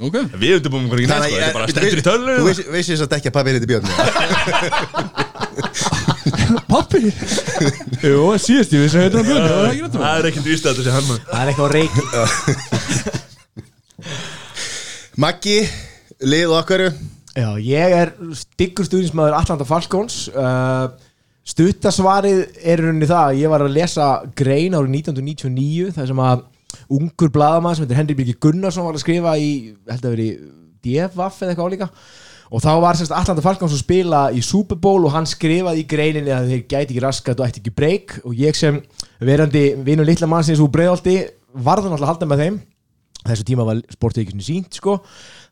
ok. 0.08 0.16
Við 0.42 0.52
undirbúum 0.58 0.84
okkur 0.88 0.98
ekki 1.02 1.10
næst 1.12 1.24
sko. 1.24 1.32
Þetta 1.34 1.48
er 1.48 1.56
bara 1.58 1.68
stendur 1.74 1.88
í 1.88 1.90
Þú 1.98 2.02
tölunum 2.08 2.44
veist- 2.48 2.68
veist 2.76 2.88
þess 2.94 3.04
að 3.04 3.10
að 3.30 3.36
pappiðin 3.38 3.58
heiti 3.58 3.70
Björn 3.72 3.86
Pappi 6.68 7.00
Jú, 8.04 8.20
síðast 8.40 8.72
ég 8.76 8.80
vissi 8.84 8.98
að 8.98 9.02
heita 9.06 9.18
hann 9.18 9.28
Björn, 9.28 9.46
það 9.48 9.66
Það 9.98 10.14
er 10.18 10.24
ekkert 10.30 10.48
þetta 10.68 10.82
sé 10.86 10.90
hann. 10.94 11.08
Það 11.28 11.40
er 11.40 11.48
eitthvað 11.52 11.68
á 11.68 11.70
reiki. 11.76 12.02
Maggi, 15.24 15.58
lið 16.30 16.46
Já, 17.38 17.50
ég 17.62 17.92
er 17.94 18.08
styggur 18.34 18.82
stuðnismæður 18.88 19.36
Atlanta 19.38 19.62
Falcons. 19.68 20.14
Uh, 20.32 20.88
Stuttasvarið 21.48 22.44
er 22.60 22.82
rauninni 22.84 23.08
það 23.08 23.24
að 23.24 23.42
Ég 23.42 23.52
var 23.52 23.64
að 23.64 23.74
lesa 23.76 24.06
grein 24.36 24.76
árið 24.76 24.94
1999 25.00 25.92
Það 25.96 26.08
sem 26.12 26.22
að 26.26 26.46
ungur 26.92 27.32
blaðamaður 27.32 27.78
sem 27.78 27.86
heitir 27.86 28.00
Henry 28.02 28.16
Birgir 28.18 28.40
Gunnarsson 28.44 28.86
var 28.86 28.96
að 28.96 29.04
skrifa 29.04 29.34
í, 29.40 29.50
held 29.88 30.04
að 30.04 30.16
veri 30.16 30.30
DFF 30.84 31.42
eða 31.42 31.54
eitthvað 31.54 31.70
álíka 31.70 31.88
og 32.48 32.62
þá 32.64 32.70
var 32.80 32.96
semst 32.96 33.12
Atlanta 33.12 33.44
Falcons 33.44 33.74
að 33.76 33.82
spila 33.82 34.20
í 34.32 34.40
Super 34.44 34.78
Bowl 34.80 35.04
og 35.04 35.12
hann 35.12 35.28
skrifaði 35.28 35.82
í 35.82 35.88
greininni 35.88 36.32
að 36.32 36.48
þeir 36.52 36.62
gæti 36.64 36.94
ekki 36.94 37.02
raskat 37.04 37.40
og 37.40 37.48
ætti 37.48 37.60
ekki 37.60 37.74
breyk 37.76 38.14
og 38.22 38.36
ég 38.38 38.56
sem 38.56 38.78
verandi 39.20 39.64
vinur 39.84 40.08
litla 40.08 40.28
mannsins 40.30 40.62
úr 40.64 40.72
breiðolti 40.72 41.18
varður 41.52 41.92
náttúrulega 41.92 42.06
að 42.06 42.12
halda 42.14 42.30
með 42.30 42.44
þeim 42.44 42.58
þessu 43.30 43.46
tíma 43.48 43.66
var 43.68 43.80
sportið 43.92 44.24
ekki 44.24 44.34
svona 44.34 44.46
sínt 44.46 44.78
sko. 44.80 44.96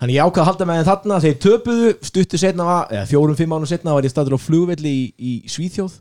Þannig 0.00 0.16
ég 0.16 0.26
ákvað 0.26 0.42
að 0.42 0.48
halda 0.50 0.68
með 0.68 0.80
þeim 0.80 0.88
þarna. 0.90 1.20
Þeir 1.24 1.36
töpuðu 1.44 1.92
stuttu 2.08 2.40
setna 2.40 2.68
var, 2.68 2.88
eða 2.92 3.08
fjórum, 3.10 3.38
fimm 3.38 3.56
ánum 3.56 3.70
setna 3.70 3.96
var 3.96 4.06
ég 4.06 4.14
staður 4.14 4.36
á 4.36 4.46
flugvelli 4.46 4.92
í, 4.92 5.04
í 5.16 5.32
Svíþjóð. 5.52 5.98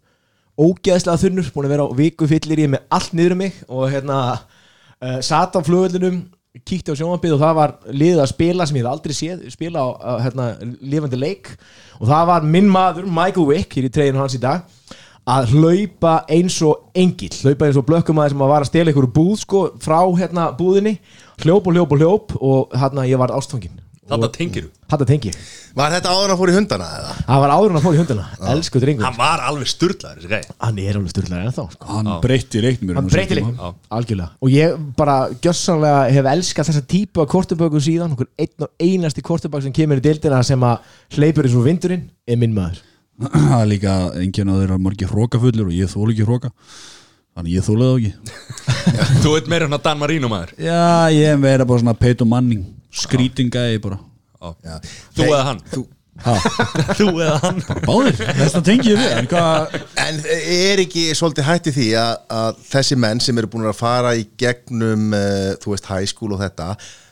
Ógeðslega 0.55 1.21
þunnur, 1.25 1.51
búin 1.51 1.67
að 1.67 1.75
vera 1.75 1.87
á 1.87 1.97
viku 1.97 2.29
fyllir 2.31 2.63
ég 2.63 2.71
með 2.71 2.85
allt 2.95 3.15
niður 3.17 3.35
um 3.35 3.41
mig 3.43 3.57
og 3.67 3.89
hérna 3.91 4.19
uh, 4.35 5.19
sat 5.25 5.55
á 5.55 5.59
flugvellinum 5.59 6.21
kíkti 6.63 6.93
á 6.93 6.95
sjónvampið 6.95 7.35
og 7.35 7.41
það 7.41 7.57
var 7.57 7.73
liðið 7.91 8.21
að 8.23 8.29
spila 8.31 8.67
sem 8.67 8.77
ég 8.79 8.85
hef 8.85 8.91
aldrei 8.93 9.15
séð 9.17 9.41
spila 9.51 9.83
á 9.83 10.11
hérna, 10.23 10.45
lifandi 10.79 11.19
leik. 11.19 11.51
Og 11.99 12.07
það 12.07 12.29
var 12.31 12.47
minn 12.55 12.69
maður 12.71 13.09
Michael 13.09 13.49
Wick 13.49 13.75
hér 13.75 13.89
í 13.89 13.91
treyðinu 13.91 14.23
hans 14.23 14.37
í 14.37 14.41
dag 14.43 14.63
að 15.25 15.55
hlaupa 15.55 16.19
eins 16.29 16.59
og 16.61 16.91
engill 16.97 17.33
hlaupa 17.41 17.65
eins 17.65 17.79
og 17.79 17.85
blökkumæður 17.87 18.35
sem 18.35 18.43
að 18.45 18.51
var 18.51 18.65
að 18.65 18.69
stela 18.69 18.91
einhverju 18.91 19.13
búð 19.15 19.37
sko, 19.41 19.61
frá 19.81 19.97
hérna 20.19 20.51
búðinni 20.57 20.99
hljóp 21.43 21.67
og 21.67 21.75
hljóp 21.75 21.91
og 21.95 22.03
hljóp 22.03 22.37
og 22.39 22.77
hérna 22.77 23.07
ég 23.09 23.19
var 23.21 23.33
ástfangin 23.35 23.81
Þetta 24.05 24.27
tengir 24.35 24.65
Þetta 24.85 25.05
tengi 25.09 25.31
Var 25.75 25.93
þetta 25.95 26.11
áður 26.13 26.27
en 26.27 26.33
að 26.35 26.39
fór 26.39 26.49
í 26.51 26.55
hundana 26.55 26.87
eða? 26.99 27.13
Það 27.25 27.39
var 27.41 27.53
áður 27.55 27.71
en 27.71 27.79
að 27.79 27.85
fór 27.87 27.95
í 27.95 27.99
hunduna 27.99 28.25
Elsku 28.53 28.81
drengur. 28.83 29.05
Hann 29.07 29.17
var 29.17 29.41
alveg 29.47 29.71
sturlaður 29.71 30.19
þessi 30.19 30.29
gæði 30.29 30.55
Hann 30.61 30.81
er 30.83 30.99
alveg 30.99 31.13
styrlaður 31.15 31.47
ennþá 31.49 31.65
sko. 31.73 31.87
Hann 31.89 32.09
breytti 32.21 32.61
leiknum 32.61 32.99
Hann 32.99 33.09
breytir 33.09 33.39
leik 33.39 33.63
Algjörlega. 33.97 34.29
Og 34.45 34.53
ég 34.53 34.75
bara 34.99 35.15
gjössanlega 35.41 36.03
hef 36.13 36.29
elskað 36.35 36.69
þessa 36.69 36.85
típu 36.93 37.23
af 37.25 37.31
kortuböku 37.33 37.81
síðan 37.81 38.13
Okkur 38.13 38.29
einn 38.45 38.67
og 38.67 38.85
einasti 38.85 39.25
kortubök 39.25 39.65
sem 39.65 39.73
kemur 39.75 40.03
í 40.03 40.05
dildina 40.05 40.43
sem 40.45 40.67
að 40.69 40.85
hleypur 41.17 41.49
eins 41.49 41.57
og 41.57 41.65
vindurinn 41.65 42.05
er 42.29 42.39
minn 42.39 42.53
maður. 42.53 42.83
Það 43.25 43.57
er 43.57 43.71
líka 43.73 43.95
enginn 44.21 44.53
að 44.53 44.61
þeirra 44.61 44.81
margir 44.85 45.09
hrókafullir 45.09 45.65
og 45.65 45.73
ég 45.73 45.89
þóla 45.89 46.13
ekki 46.13 46.29
hróka 46.29 46.53
Þannig 47.35 47.57
ég 47.57 47.65
þóla 47.65 47.87
það 47.89 47.97
ekki. 47.99 48.13
Þú 49.23 49.33
veit 49.33 49.49
meira 49.51 49.67
hann 49.67 49.75
að 49.75 49.83
Dan 49.89 49.99
Marino 49.99 50.31
maður. 50.31 50.53
Já, 50.61 51.11
ég 51.11 51.33
er 51.33 51.41
meira 51.41 51.67
bara 51.67 51.81
svona 51.83 51.97
Peyton 51.99 52.29
Manning 52.31 52.63
Skrítingæði 52.95 53.81
bara. 53.83 53.99
Já. 54.63 54.77
Þú 55.17 55.25
eða 55.27 55.43
hann? 55.49 55.61
Þú, 55.73 55.81
Þú 56.95 57.07
eða 57.25 57.33
hann. 57.43 57.57
Báðir, 57.83 58.21
þess 58.37 58.55
að 58.61 58.69
ég 58.87 58.99
við 59.01 59.15
En 59.17 59.27
hvað 59.27 59.73
En 59.99 60.21
er 60.31 60.81
ekki 60.85 61.09
svolítið 61.17 61.47
hætti 61.49 61.73
því 61.75 61.87
að, 61.99 62.13
að 62.37 62.61
þessi 62.69 62.97
menn 63.03 63.23
sem 63.23 63.41
eru 63.41 63.49
búin 63.51 63.67
að 63.67 63.81
fara 63.81 64.13
í 64.15 64.23
gegnum, 64.39 65.09
uh, 65.11 65.51
þú 65.59 65.73
veist, 65.73 65.89
high 65.91 66.07
school 66.07 66.37
og 66.37 66.39
þetta, 66.45 66.69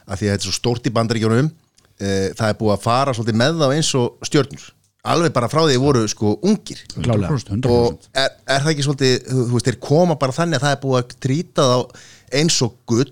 að 0.08 0.22
því 0.22 0.30
að 0.30 0.34
þetta 0.38 0.40
er 0.40 0.48
svo 0.48 0.56
stórt 0.56 0.88
í 0.88 0.94
bandaríkjónum, 0.96 1.52
uh, 1.52 2.30
það 2.38 2.48
er 2.48 2.58
búið 2.62 2.76
að 2.78 2.86
fara 2.86 3.18
svolítið 3.18 3.40
með 3.44 3.60
þá 3.60 3.68
eins 3.76 3.92
og 4.00 4.30
stjörnur. 4.30 4.70
Alveg 5.04 5.34
bara 5.36 5.50
frá 5.52 5.66
því 5.66 5.80
voru 5.84 6.06
sko 6.08 6.38
ungir. 6.48 6.80
Klálega 6.96 7.28
100%, 7.34 7.58
100%. 7.58 7.72
Og 7.74 8.06
er, 8.16 8.30
er 8.48 8.62
það 8.64 8.70
ekki 8.72 8.86
svolítið, 8.86 9.16
þú, 9.28 9.42
þú 9.50 9.58
veist, 9.58 9.68
þeir 9.68 9.80
koma 9.84 10.16
bara 10.22 10.36
þannig 10.38 10.60
að 10.62 10.64
það 10.68 10.76
er 10.78 10.82
búið 10.86 11.00
að 11.02 11.18
trýta 11.26 11.66
þá 11.68 12.06
eins 12.40 12.62
og 12.64 12.78
gull, 12.90 13.12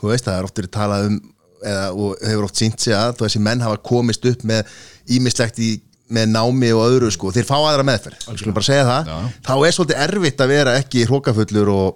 þú 0.00 0.10
veist, 0.10 0.26
það 0.26 0.34
er 0.40 0.48
oft 0.48 0.58
verið 0.58 0.72
talað 0.74 1.06
um, 1.12 1.20
eða, 1.62 1.86
og 1.94 2.26
hefur 2.26 2.48
oft 2.48 2.58
sínt 2.58 2.82
sig 2.82 2.96
að 2.98 3.14
þú 3.16 3.26
þessi 3.28 3.42
menn 3.46 3.62
hafa 3.64 3.78
komist 3.86 4.26
upp 4.32 4.42
með 4.50 4.74
ímislegt 5.14 5.62
í 5.62 5.70
með 6.12 6.32
námi 6.34 6.68
og 6.76 6.82
öðru 6.90 7.08
sko, 7.14 7.30
þeir 7.32 7.46
fá 7.48 7.54
aðra 7.56 7.86
meðferð 7.88 8.26
við 8.26 8.40
skulum 8.42 8.56
bara 8.58 8.66
segja 8.66 8.82
það, 8.84 9.12
þá 9.46 9.52
er 9.64 9.76
svolítið 9.76 10.00
erfitt 10.04 10.42
að 10.44 10.50
vera 10.52 10.74
ekki 10.80 11.06
hrókafullur 11.08 11.70
og, 11.72 11.94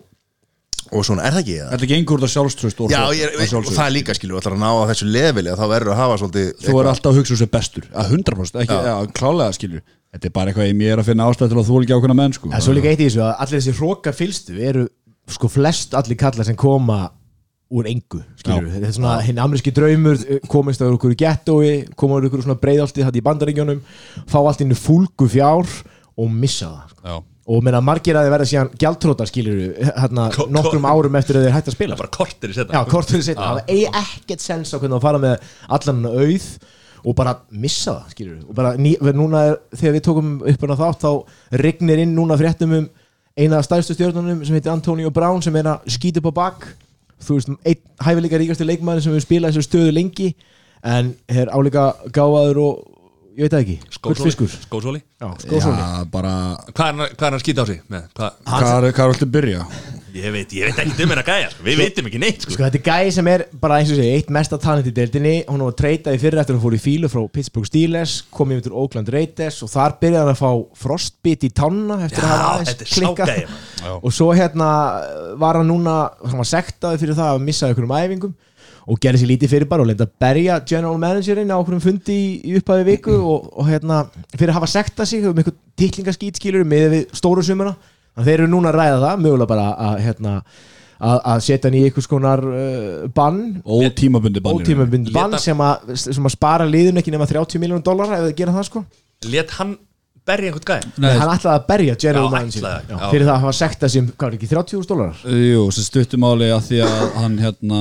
og 0.87 1.03
svona, 1.07 1.25
er 1.27 1.35
það 1.35 1.43
ekki 1.43 1.55
það? 1.59 1.71
Þetta 1.73 1.89
gengur 1.91 2.21
út 2.21 2.27
af 2.27 2.31
sjálfströst 2.33 2.81
og 2.85 2.93
Já, 2.93 3.01
ég, 3.17 3.35
að 3.35 3.55
og 3.59 3.71
það 3.73 3.87
er 3.87 3.95
líka 3.97 4.15
ætlar 4.15 4.55
að 4.55 4.61
ná 4.63 4.71
á 4.71 4.89
þessu 4.93 5.09
leveli 5.11 5.51
að 5.51 5.59
þá 5.59 5.67
verður 5.73 5.93
að 5.93 6.01
hafa 6.03 6.19
svolítið 6.23 6.47
Þú 6.63 6.77
er 6.79 6.91
alltaf 6.93 7.11
að 7.11 7.19
hugsa 7.21 7.39
sér 7.41 7.51
bestur 7.51 7.89
að 7.91 8.13
100% 8.15 8.61
ekki, 8.63 8.79
já. 8.87 8.95
klálega 9.19 9.57
skilur. 9.57 9.83
Þetta 10.15 10.29
er 10.29 10.35
bara 10.37 10.53
eitthvað 10.53 10.71
í 10.71 10.77
mér 10.79 11.03
að 11.03 11.09
finna 11.11 11.27
ástæð 11.27 11.51
til 11.51 11.59
að 11.59 11.67
þú 11.67 11.83
ekki 11.83 11.97
ákveðna 11.97 12.19
menn 12.21 12.37
sko. 12.37 12.53
En 12.55 12.63
svo 12.63 12.73
líka 12.77 12.93
eitt 12.93 13.03
í 13.03 13.09
þessu 13.09 13.23
að 13.27 13.33
allir 13.43 13.59
þessi 13.59 13.75
hróka 13.81 14.15
fylstu 14.15 14.55
eru 14.63 14.87
sko 15.35 15.51
flest 15.51 15.97
allir 15.99 16.19
kallar 16.21 16.47
sem 16.47 16.57
koma 16.57 17.01
úr 17.67 17.89
engu, 17.91 18.21
skilur 18.39 18.69
þetta 18.71 18.87
er 18.87 18.95
svona 18.95 19.17
hinn 19.27 19.41
ameríski 19.43 19.73
draumur, 19.75 20.21
komist 20.47 20.79
á 20.79 20.87
ykkur 20.87 21.17
í 21.17 21.19
gettói, 21.19 21.71
koma 21.99 22.21
úr 22.21 22.29
ykkur 22.29 22.45
svona 22.47 22.61
í 27.47 27.51
og. 27.55 27.61
Já. 27.61 27.65
meina 27.67 27.81
margir 27.81 28.17
að 28.19 28.27
þið 28.27 28.33
verða 28.35 28.49
síðan 28.51 28.71
gjaldtróta 28.83 29.27
skilur 29.31 29.61
hérna 29.87 30.25
Ko- 30.35 30.49
nokkrum 30.51 30.89
árum 30.89 31.19
eftir 31.21 31.37
að 31.39 31.47
þeir 31.47 31.55
hægt 31.57 31.69
að 31.71 31.77
spila 31.77 31.97
Bara 32.01 32.15
kortir 32.17 32.51
í 32.51 32.57
Já, 32.57 32.59
setna 32.63 32.85
hvort 32.91 33.13
fyrir 33.13 33.23
setna, 33.29 33.51
það 33.53 33.71
eigi 33.71 33.87
ekkert 34.03 34.41
sens 34.43 34.75
á 34.75 34.79
hvernig 34.79 34.99
að 34.99 35.07
fara 35.07 35.19
með 35.23 35.53
allan 35.79 36.07
auð 36.11 36.49
og 37.07 37.15
bara 37.15 37.37
missa 37.55 37.93
það, 38.01 38.11
skilur 38.17 38.39
og 38.49 38.55
bara 38.59 38.73
ný, 38.77 38.97
núna 39.15 39.43
er, 39.53 39.59
þegar 39.79 39.95
við 39.95 40.05
tókum 40.09 40.33
upp 40.43 40.65
hana 40.67 40.79
þátt 40.81 41.05
þá 41.05 41.61
rignir 41.63 42.03
inn 42.03 42.17
núna 42.17 42.39
fréttum 42.41 42.73
um 42.81 42.89
eina 43.37 43.61
af 43.61 43.67
stærstu 43.69 43.95
stjórnunum 43.95 44.43
sem 44.45 44.57
heitir 44.57 44.73
Antonio 44.73 45.11
Brown 45.15 45.43
sem 45.45 45.55
er 45.61 45.69
að 45.71 45.87
skýta 45.93 46.19
upp 46.19 46.33
á 46.35 46.39
bak 46.41 46.67
þú 47.23 47.37
veist, 47.39 47.53
einn 47.63 47.83
hæfileika 48.03 48.41
ríkasti 48.43 48.67
leikmaður 48.67 49.05
sem 49.07 49.15
við 49.15 49.23
spila 49.27 49.53
þessu 49.53 49.69
stöðu 49.69 49.93
lengi 49.95 50.33
en 50.83 51.15
er 51.31 51.53
áleika 51.55 51.93
gáfaður 52.11 52.61
og 52.65 52.85
ég 53.37 53.45
veit 53.47 53.55
ekki, 53.61 53.77
gullfiskur 54.03 54.49
Skósóli 54.49 55.03
Já, 55.21 55.29
skósóli 55.45 55.77
Já, 55.83 56.05
bara 56.13 56.33
Hvað 56.73 56.87
er 56.87 56.95
hann- 56.97 57.13
hvað 57.13 57.27
er 57.27 57.31
hann 57.31 57.39
að 57.39 57.45
skýta 57.45 57.63
á 57.63 57.67
sig 57.69 57.83
með? 57.93 58.09
Hvað? 58.17 58.31
Hvað 58.47 58.87
er 58.89 58.93
hvað 58.97 59.05
er 59.05 59.13
alltaf 59.13 59.27
að 59.29 59.35
byrja? 59.37 59.67
Ég 60.17 60.33
veit, 60.33 60.53
ég 60.57 60.65
veit 60.71 60.79
ekki 60.81 61.03
um 61.05 61.11
hennar 61.13 61.27
gæja 61.29 61.49
sko. 61.53 61.61
Við 61.67 61.77
veitum 61.77 62.07
ekki 62.09 62.19
neitt 62.23 62.41
sko. 62.41 62.53
Sko 62.55 62.63
þetta 62.65 62.79
er 62.79 62.85
gæði 62.87 63.11
sem 63.13 63.27
er 63.29 63.43
bara 63.61 63.77
eins 63.83 63.91
og 63.93 63.99
segja 63.99 64.15
eitt 64.17 64.31
mesta 64.33 64.57
talent 64.63 64.87
í 64.89 64.93
deildinni 64.97 65.35
hún 65.45 65.61
var 65.67 65.75
treytað 65.77 66.17
í 66.17 66.21
fyrra 66.23 66.41
eftir 66.41 66.57
að 66.57 66.57
hún 66.57 66.65
fór 66.65 66.77
í 66.79 66.81
fílu 66.81 67.11
frá 67.13 67.21
Pittsburgh 67.35 67.69
Steelers, 67.69 68.15
kom 68.33 68.55
yfir 68.55 68.65
til 68.65 68.73
Oakland 68.81 69.11
Raiders 69.13 69.59
og 69.67 69.69
þar 69.75 69.99
byrjaði 70.01 70.23
hann 70.25 70.33
að 70.33 70.41
fá 70.41 70.81
frostbit 70.87 71.45
í 71.45 71.53
tanna 71.53 71.99
eftir 72.07 72.25
að 72.25 72.33
Já, 72.33 72.33
hafa 72.33 72.49
aðeins 72.55 72.73
þetta 72.73 72.87
er 72.87 72.93
klikkað. 72.97 73.29
sá 73.29 73.37
gæi, 73.37 74.01
og 74.01 74.17
svo 74.17 74.31
hérna 74.33 74.71
var 75.45 75.61
hann 75.61 75.69
núna 75.69 75.99
hann 76.25 76.41
var 76.41 76.49
sektaði 76.49 77.03
fyrir 77.05 77.19
það 77.21 77.35
að 77.37 77.45
missa 77.51 77.69
ykkur 77.75 77.85
um 77.85 77.97
æfingum 78.01 78.35
og 78.87 79.01
gerði 79.03 79.23
sér 79.25 79.31
lítið 79.33 79.51
fyrir 79.51 79.69
bara 79.71 79.83
og 79.83 79.89
leita 79.91 80.07
að 80.07 80.13
berja 80.23 80.61
general 80.69 80.99
managerinn 81.03 81.51
á 81.51 81.57
okkur 81.59 81.81
fundi 81.83 82.15
í, 82.15 82.29
í 82.47 82.55
upphæði 82.61 82.85
viku 82.93 83.17
og, 83.19 83.49
og 83.59 83.67
hérna 83.71 84.05
fyrir 84.37 84.53
að 84.53 84.59
hafa 84.61 84.69
sektað 84.71 85.11
sig 85.11 85.27
um 85.27 85.35
eitthvað 85.43 85.57
tiklingaskít 85.83 86.39
skilur 86.39 86.65
með 86.69 86.87
við 86.95 87.05
stóru 87.19 87.43
sumuna. 87.47 87.75
Þannig 88.15 88.23
að 88.23 88.31
þeir 88.31 88.41
eru 88.45 88.53
núna 88.53 88.71
að 88.73 88.79
ræða 88.81 89.01
það 89.03 89.25
mögulega 89.27 89.51
bara 89.51 89.67
að 89.89 89.99
hérna 90.07 90.35
að, 90.97 91.19
að 91.33 91.43
setja 91.49 91.69
hann 91.69 91.77
í 91.77 91.83
einhvers 91.89 92.07
konar 92.09 92.45
uh, 92.47 93.09
bann. 93.17 93.41
Ótímabundi 93.67 94.41
bann 94.47 95.35
hann- 95.35 95.43
sem 95.43 95.61
að, 95.67 95.91
sem 96.07 96.31
að 96.31 96.37
spara 96.39 96.65
liðun 96.71 97.03
ekki 97.03 97.13
nema 97.13 97.27
30 97.29 97.61
miljónum 97.61 97.85
dólar 97.85 98.15
ef 98.17 98.25
þið 98.31 98.39
gera 98.39 98.55
það 98.57 98.69
sko. 98.71 98.85
Lét 99.27 99.53
hann 99.59 99.75
berja 100.27 100.51
einhvern 100.51 100.67
gæja 100.67 100.89
Nei, 101.03 101.13
hann 101.21 101.31
ætlaði 101.37 101.55
að 101.61 101.67
berja 101.69 101.95
general 102.03 102.27
Já, 102.27 102.33
manager 102.35 102.63
ætlaði, 102.65 102.87
já, 102.91 102.97
já. 102.99 103.11
fyrir 103.13 103.27
það 103.29 103.35
að 103.37 103.45
hafa 103.45 103.57
sektað 103.61 103.93
sem, 103.93 104.09
hvað 104.17 104.27
er 104.33 104.37
ekki, 104.39 104.49
30.000 104.51 104.89
dólarar 104.91 105.21
Jú, 105.47 105.61
sem 105.77 105.87
stuttumáli 105.87 106.49
að 106.51 106.65
því 106.67 106.81
að 106.87 107.05
hann 107.21 107.37
hérna 107.45 107.81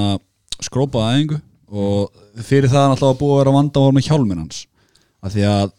skrópaði 0.64 1.10
aðingu 1.12 1.42
og 1.76 2.46
fyrir 2.46 2.70
það 2.72 2.84
hann 2.86 2.94
alltaf 2.96 3.12
að 3.12 3.20
búa 3.20 3.34
að 3.36 3.42
vera 3.42 3.56
vanda 3.58 3.84
með 3.96 4.08
hjálminn 4.10 4.44
hans. 4.44 4.62
Að 5.26 5.36
því 5.36 5.46
að 5.50 5.74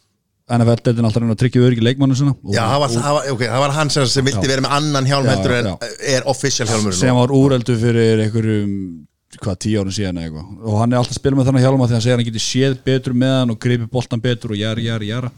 NFL-deltin 0.56 1.06
alltaf 1.08 1.22
reyna 1.22 1.34
að 1.34 1.40
tryggja 1.40 1.64
öryggi 1.66 1.82
leikmannu 1.82 2.16
sinna 2.18 2.32
og, 2.36 2.52
Já, 2.54 2.62
það 2.70 2.80
var, 2.82 2.92
það, 2.94 3.14
var, 3.16 3.28
okay, 3.34 3.48
það 3.50 3.62
var 3.64 3.72
hann 3.74 3.90
sem, 3.90 4.26
vildi 4.28 4.46
Já. 4.46 4.50
vera 4.52 4.62
með 4.62 4.74
annan 4.76 5.08
hjálm 5.10 5.26
Já, 5.26 5.30
heldur 5.32 5.54
en 5.56 5.68
já. 5.72 5.74
er 6.14 6.28
official 6.30 6.68
hjálmur 6.70 6.94
sem 6.94 7.18
var 7.18 7.34
úreldu 7.34 7.74
fyrir 7.80 8.22
einhverjum 8.22 8.76
hvað, 9.42 9.58
tíu 9.64 9.80
árum 9.82 9.94
síðan 9.94 10.20
eða 10.20 10.28
eitthvað. 10.28 10.52
Og 10.62 10.78
hann 10.80 10.94
er 10.94 11.00
alltaf 11.00 11.16
að 11.16 11.18
spila 11.18 11.38
með 11.38 11.50
þannig 11.50 11.66
hjálma 11.66 11.86
að 11.88 11.94
hann 11.96 12.04
segir 12.04 12.14
að 12.14 12.20
hann 12.22 12.28
geti 12.28 12.44
séð 12.44 12.76
betur 12.86 13.16
með 13.18 13.34
hann 13.40 13.54
og 13.56 13.58
gripi 13.66 13.88
boltan 13.90 14.22
betur 14.22 14.54
og 14.54 14.60
jæra, 14.60 14.84
jæra, 14.86 15.08
jæra 15.10 15.32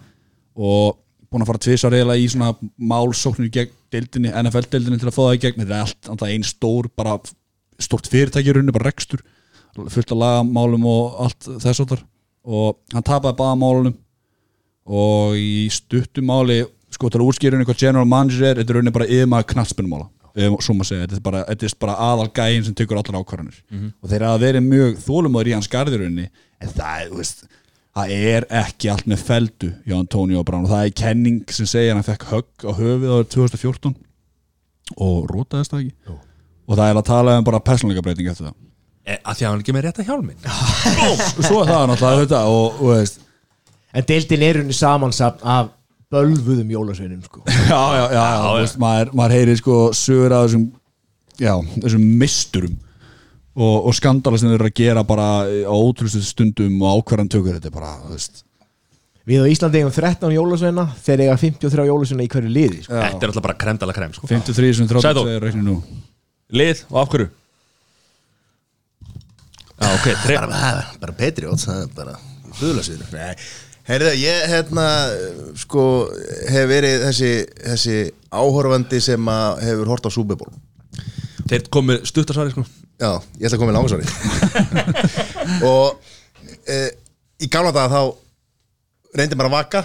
og 0.58 0.98
búin 1.28 1.44
að 1.44 1.50
fara 1.50 1.62
tvisar 1.64 1.96
eiginlega 1.96 2.24
í 2.24 2.28
svona 2.32 2.52
málsóknir 2.92 3.50
gegn 3.52 3.74
deildinni, 3.92 4.32
NFL-deildinni 4.42 5.00
til 5.00 5.08
að 5.08 5.16
fá 5.16 5.22
það 5.22 5.34
í 5.38 5.42
gegn. 5.46 5.62
Þetta 5.62 5.76
er 5.76 5.86
allt, 5.86 6.10
alltaf 6.12 6.32
ein 6.34 6.46
stór 6.46 6.88
bara 6.98 7.16
stórt 7.78 8.10
fyrirtæki 8.10 8.50
í 8.50 8.56
rauninni, 8.56 8.74
bara 8.74 8.90
rekstur 8.90 9.22
fullt 9.86 10.12
af 10.12 10.18
lagamálum 10.18 10.86
og 10.90 11.18
allt 11.22 11.48
þess 11.62 11.82
áttar 11.84 12.00
og 12.48 12.78
hann 12.94 13.04
tapaði 13.06 13.38
baða 13.38 13.58
málunum. 13.60 13.96
Og 14.88 15.36
í 15.36 15.68
stuttum 15.70 16.28
máli 16.30 16.62
sko 16.94 17.10
til 17.12 17.20
að 17.20 17.28
útskýra 17.28 17.54
henni 17.58 17.68
hvað 17.68 17.82
general 17.82 18.08
manager 18.08 18.48
er 18.48 18.62
þetta 18.62 18.72
er 18.72 18.78
rauninni 18.78 18.94
bara 18.96 19.08
yfirmaður 19.10 19.50
knattspinnumála 19.52 20.08
ef 20.38 20.54
svo 20.62 20.74
maður 20.76 20.88
segja, 20.88 21.06
þetta 21.06 21.16
er 21.18 21.24
bara, 21.24 21.40
bara 21.82 21.94
aðal 22.08 22.28
gæinn 22.36 22.64
sem 22.66 22.74
tekur 22.78 23.00
allar 23.00 23.18
ákvarðanir. 23.20 23.56
Og 24.02 24.10
þeir 24.10 24.24
hafa 24.28 24.42
verið 24.44 24.66
mjög 24.68 25.00
þólumöður 25.02 25.50
í 25.50 25.54
hans 25.56 25.70
garðirunni 25.72 26.28
en 26.62 26.72
það, 26.74 27.08
þú 27.10 27.18
veist, 27.18 27.42
það 27.98 28.12
er 28.14 28.46
ekki 28.60 28.92
allt 28.92 29.08
með 29.10 29.24
feldu 29.26 29.70
hjá 29.84 29.96
Antonio 29.98 30.44
Brown. 30.46 30.68
Og 30.68 30.72
það 30.72 30.84
er 30.86 30.94
kenning 31.02 31.40
sem 31.50 31.66
segja 31.68 31.96
hann 31.96 32.06
fekk 32.06 32.28
högg 32.30 32.66
á 32.66 32.70
höfuð 32.70 33.16
árið 33.16 33.32
2014 33.34 33.96
og 34.96 35.28
rótaðist 35.32 35.74
það 35.74 35.84
ekki? 35.84 35.96
Jú. 36.06 36.18
Og 36.68 36.76
það 36.76 36.90
er 36.90 37.00
að 37.00 37.06
tala 37.08 37.38
um 37.40 37.46
bara 37.46 37.62
persónleika 37.64 38.04
breyting 38.04 38.28
eftir 38.30 38.50
það 38.50 38.56
e, 39.08 39.16
Að 39.16 39.38
því 39.38 39.46
að 39.46 39.50
hann 39.50 39.64
ekki 39.64 39.76
með 39.76 39.86
rétta 39.88 40.06
hjálmin 40.06 40.38
svo 41.48 41.62
er 41.62 41.72
það 41.72 41.86
náttúrulega 41.92 42.24
þetta 42.24 42.42
og, 42.52 42.82
og 42.82 42.92
veist, 42.92 43.22
En 43.96 44.08
deildin 44.08 44.44
er 44.44 44.60
unni 44.62 44.76
samansapn 44.76 45.46
af 45.48 45.70
bölvuðum 46.12 46.68
jólasveinum 46.72 47.22
sko. 47.24 47.42
já, 47.72 47.80
já, 47.96 48.04
já, 48.12 48.20
já, 48.20 48.42
þú 48.44 48.52
veist, 48.62 48.76
maður, 48.80 49.14
maður 49.20 49.36
heyrir 49.36 49.58
sko 49.60 49.78
sögur 49.96 50.34
af 50.36 50.44
þessum 50.46 50.66
já, 51.40 51.54
þessum 51.84 52.04
misturum 52.20 52.76
og, 53.58 53.88
og 53.88 53.96
skandala 53.96 54.40
sem 54.40 54.48
þeir 54.48 54.60
eru 54.60 54.70
að 54.70 54.76
gera 54.78 55.04
bara 55.08 55.30
á 55.44 55.74
ótrústu 55.74 56.22
stundum 56.24 56.78
og 56.80 57.00
ákvarðan 57.00 57.32
tökur 57.32 57.58
þetta 57.58 57.72
er 57.72 57.76
bara, 57.80 57.96
þú 58.06 58.14
veist 58.16 58.44
Við 59.28 59.44
á 59.44 59.52
Íslandi 59.52 59.82
eigum 59.82 59.92
13 59.92 60.32
jólasveina 60.32 60.86
þeir 61.04 61.26
eiga 61.26 61.34
53 61.36 61.84
jólasveina 61.90 62.24
í 62.24 62.28
hverju 62.32 62.48
liði 62.48 62.78
sko. 62.86 62.94
Þetta 62.96 63.26
er 63.26 63.32
alltaf 63.34 63.44
bara 63.44 63.56
kremdala 63.60 63.92
krem 63.92 64.14
sko. 64.16 64.24
53 64.30 64.70
sem 64.78 64.88
30 64.88 65.04
Sæþór. 65.04 65.26
segir 65.28 65.44
reikni 65.44 65.64
nú 65.66 65.74
Lið 66.48 66.84
og 66.88 67.00
af 67.02 67.08
hverju? 67.12 67.28
Já, 69.78 69.88
ok, 69.94 70.06
tre 70.24 70.36
bara, 70.40 70.84
bara 70.98 71.16
Patriots 71.16 71.66
það 71.68 71.82
er 71.84 71.90
bara 71.96 72.14
buðlasýður 72.58 73.42
Heyrðu, 73.88 74.08
ég 74.20 74.50
hérna 74.50 74.84
sko 75.56 75.82
hef 76.52 76.66
verið 76.68 77.04
þessi, 77.06 77.30
þessi 77.62 77.98
áhorfandi 78.28 78.98
sem 79.00 79.30
að 79.32 79.62
hefur 79.64 79.92
hort 79.94 80.08
á 80.08 80.10
Super 80.12 80.36
Bowl. 80.36 80.50
Þeir 81.48 81.64
komið 81.72 82.02
stuttasvari 82.10 82.52
sko. 82.52 82.66
Já, 83.00 83.14
ég 83.38 83.46
ætla 83.48 83.56
að 83.56 83.62
koma 83.62 83.72
í 83.72 83.76
langarsvari 83.78 84.04
og 85.70 86.00
e, 86.68 86.78
í 87.40 87.48
gamla 87.48 87.70
daga 87.72 87.94
þá 87.94 89.16
reyndi 89.16 89.38
maður 89.38 89.52
að 89.52 89.56
vaka 89.56 89.82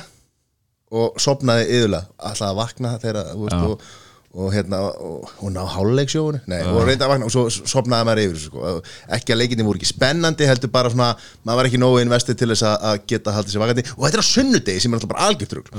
og 0.93 1.22
sopnaði 1.22 1.67
yðurlega 1.77 2.10
alltaf 2.17 2.48
að 2.50 2.60
vakna 2.60 2.96
þegar 3.03 3.29
þú 3.29 3.46
veist, 3.46 3.67
og, 3.70 3.86
og 4.33 4.49
hérna 4.55 4.79
og, 4.97 5.27
og 5.45 5.51
ná 5.53 5.61
háluleiksjóinu 5.75 6.39
Nei, 6.49 6.61
og 6.65 6.87
reynda 6.87 7.05
að 7.05 7.11
vakna 7.13 7.27
og 7.27 7.33
svo 7.35 7.43
sopnaði 7.53 8.07
maður 8.07 8.21
yfir 8.23 8.39
sko. 8.47 8.71
ekki 9.17 9.35
að 9.35 9.39
leikinni 9.43 9.65
voru 9.67 9.77
ekki 9.77 9.91
spennandi 9.91 10.47
heldur 10.49 10.71
bara 10.73 10.89
svona, 10.89 11.11
maður 11.45 11.59
var 11.61 11.69
ekki 11.69 11.81
nógu 11.83 12.01
investið 12.01 12.39
til 12.41 12.49
þess 12.49 12.65
að- 12.71 12.87
að 12.89 13.03
geta 13.13 13.35
haldið 13.35 13.53
sér 13.53 13.61
vakandi. 13.63 13.85
Og 13.93 14.07
þetta 14.07 14.17
er 14.17 14.25
á 14.25 14.31
sunnudegi 14.33 14.81
sem 14.81 14.93
er 14.93 14.97
alltaf 14.97 15.11
bara 15.13 15.27
algjört 15.29 15.53
rugl. 15.59 15.71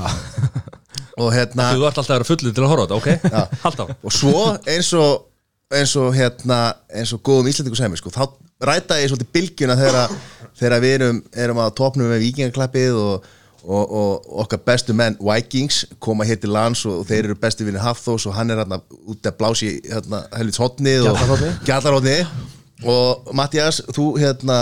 Og 1.23 1.28
hérna 1.34 1.68
Þú 1.75 1.84
ert 1.87 1.99
alltaf 1.99 2.08
að 2.11 2.14
vera 2.16 2.26
fullið 2.30 2.54
til 2.56 2.64
að 2.64 2.73
horfa 2.73 2.84
á 2.84 2.88
þetta, 2.90 2.99
ok? 2.99 3.58
Hald 3.64 3.82
á. 3.82 3.87
Og 4.06 4.14
svo 4.14 4.40
eins 4.70 4.88
og 4.99 5.30
eins 5.75 5.92
og 5.99 6.08
hérna 6.14 6.58
eins 6.94 7.12
og 7.14 7.23
góðum 7.26 7.50
íslendingu 7.50 7.78
sem 7.78 7.94
sko, 7.99 8.11
þá 8.14 8.25
ræta 8.64 8.99
ég 9.02 9.11
svolítið 9.11 9.30
bylgjuna 9.34 9.76
þegar, 9.78 10.12
þegar 10.61 10.82
við 10.84 10.92
erum, 10.99 11.18
erum 11.44 11.61
að 11.64 11.73
topnum 11.80 12.11
með 12.12 12.23
vikingaklappið 12.28 12.99
og, 13.02 13.26
og, 13.64 13.92
og 13.97 14.40
okkar 14.44 14.61
bestu 14.66 14.92
menn 14.97 15.16
Vikings 15.21 15.85
koma 16.02 16.26
hér 16.28 16.40
til 16.42 16.52
lands 16.54 16.85
og 16.88 17.04
þeir 17.09 17.30
eru 17.30 17.37
bestu 17.40 17.64
vinni 17.64 17.80
Hafþós 17.83 18.26
og 18.28 18.37
hann 18.37 18.52
er 18.52 18.61
hérna 18.62 18.80
út 19.09 19.25
að 19.26 19.38
blási 19.40 19.71
hérna 19.88 20.23
helvits 20.37 20.61
hotnið 20.61 21.09
og 21.09 21.16
Gjallarhornið. 21.16 21.56
gjallarhotnið 21.68 22.87
og 22.90 23.33
Mattias, 23.38 23.80
þú 23.97 24.06
hérna 24.21 24.59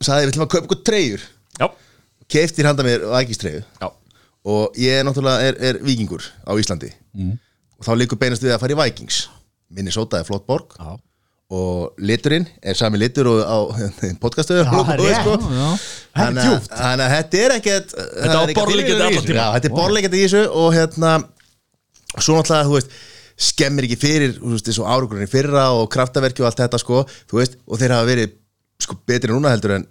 sagði 0.00 0.26
við 0.26 0.32
ætlum 0.32 0.46
að 0.46 0.52
kaupa 0.54 0.68
ykkur 0.68 0.82
treyjur. 0.86 1.24
Já, 1.60 1.66
keiftir 2.32 2.68
handa 2.68 2.86
mér 2.86 3.04
Vikings 3.10 3.42
treyju 3.42 3.62
já. 3.82 3.88
Og 4.46 4.76
ég 4.78 5.00
er 5.00 5.04
náttúrulega 5.04 5.48
er, 5.50 5.56
er 5.58 5.80
vikingur 5.82 6.22
á 6.46 6.54
Íslandi. 6.54 6.92
Og 7.76 7.84
þá 7.84 7.92
líkur 7.98 8.20
beinast 8.20 8.44
við 8.44 8.54
að 8.54 8.62
fara 8.62 8.76
í 8.76 8.78
Vikings. 8.78 9.24
Minnesota 9.74 10.20
er 10.20 10.28
flott 10.28 10.46
borg. 10.46 10.76
Já. 10.78 10.94
Og 11.54 11.92
liturinn 12.02 12.46
er 12.66 12.74
sami 12.74 12.98
litur 12.98 13.28
og 13.30 13.38
á 13.46 13.58
podcastu 14.24 14.56
djúpt. 16.48 16.70
þannig 16.72 17.04
að 17.06 17.12
þetta 17.16 17.42
er 17.44 17.54
ekkert 17.60 17.92
Þetta 19.54 19.70
er 19.70 19.76
borlegjandi 19.76 20.18
í 20.18 20.24
þessu. 20.26 20.42
og 20.50 20.72
hérna 20.74 21.12
svo 22.16 22.34
náttúrulega, 22.38 22.66
þú 22.66 22.74
veist 22.78 22.96
skemmir 23.46 23.84
ekki 23.86 23.98
fyrir, 24.00 24.34
þú 24.40 24.54
veist, 24.54 24.66
þessu 24.70 24.86
árugurinn 24.88 25.26
í 25.26 25.30
fyrra 25.30 25.66
og 25.76 25.90
kraftaverki 25.92 26.40
og 26.42 26.48
allt 26.48 26.62
þetta, 26.62 26.78
sko. 26.80 27.02
Þú 27.28 27.40
veist, 27.42 27.58
og 27.68 27.78
þeir 27.82 27.92
hafa 27.92 28.06
verið, 28.08 28.30
sko, 28.80 28.96
betri 29.06 29.34
núna 29.34 29.52
heldur 29.52 29.74
en 29.76 29.84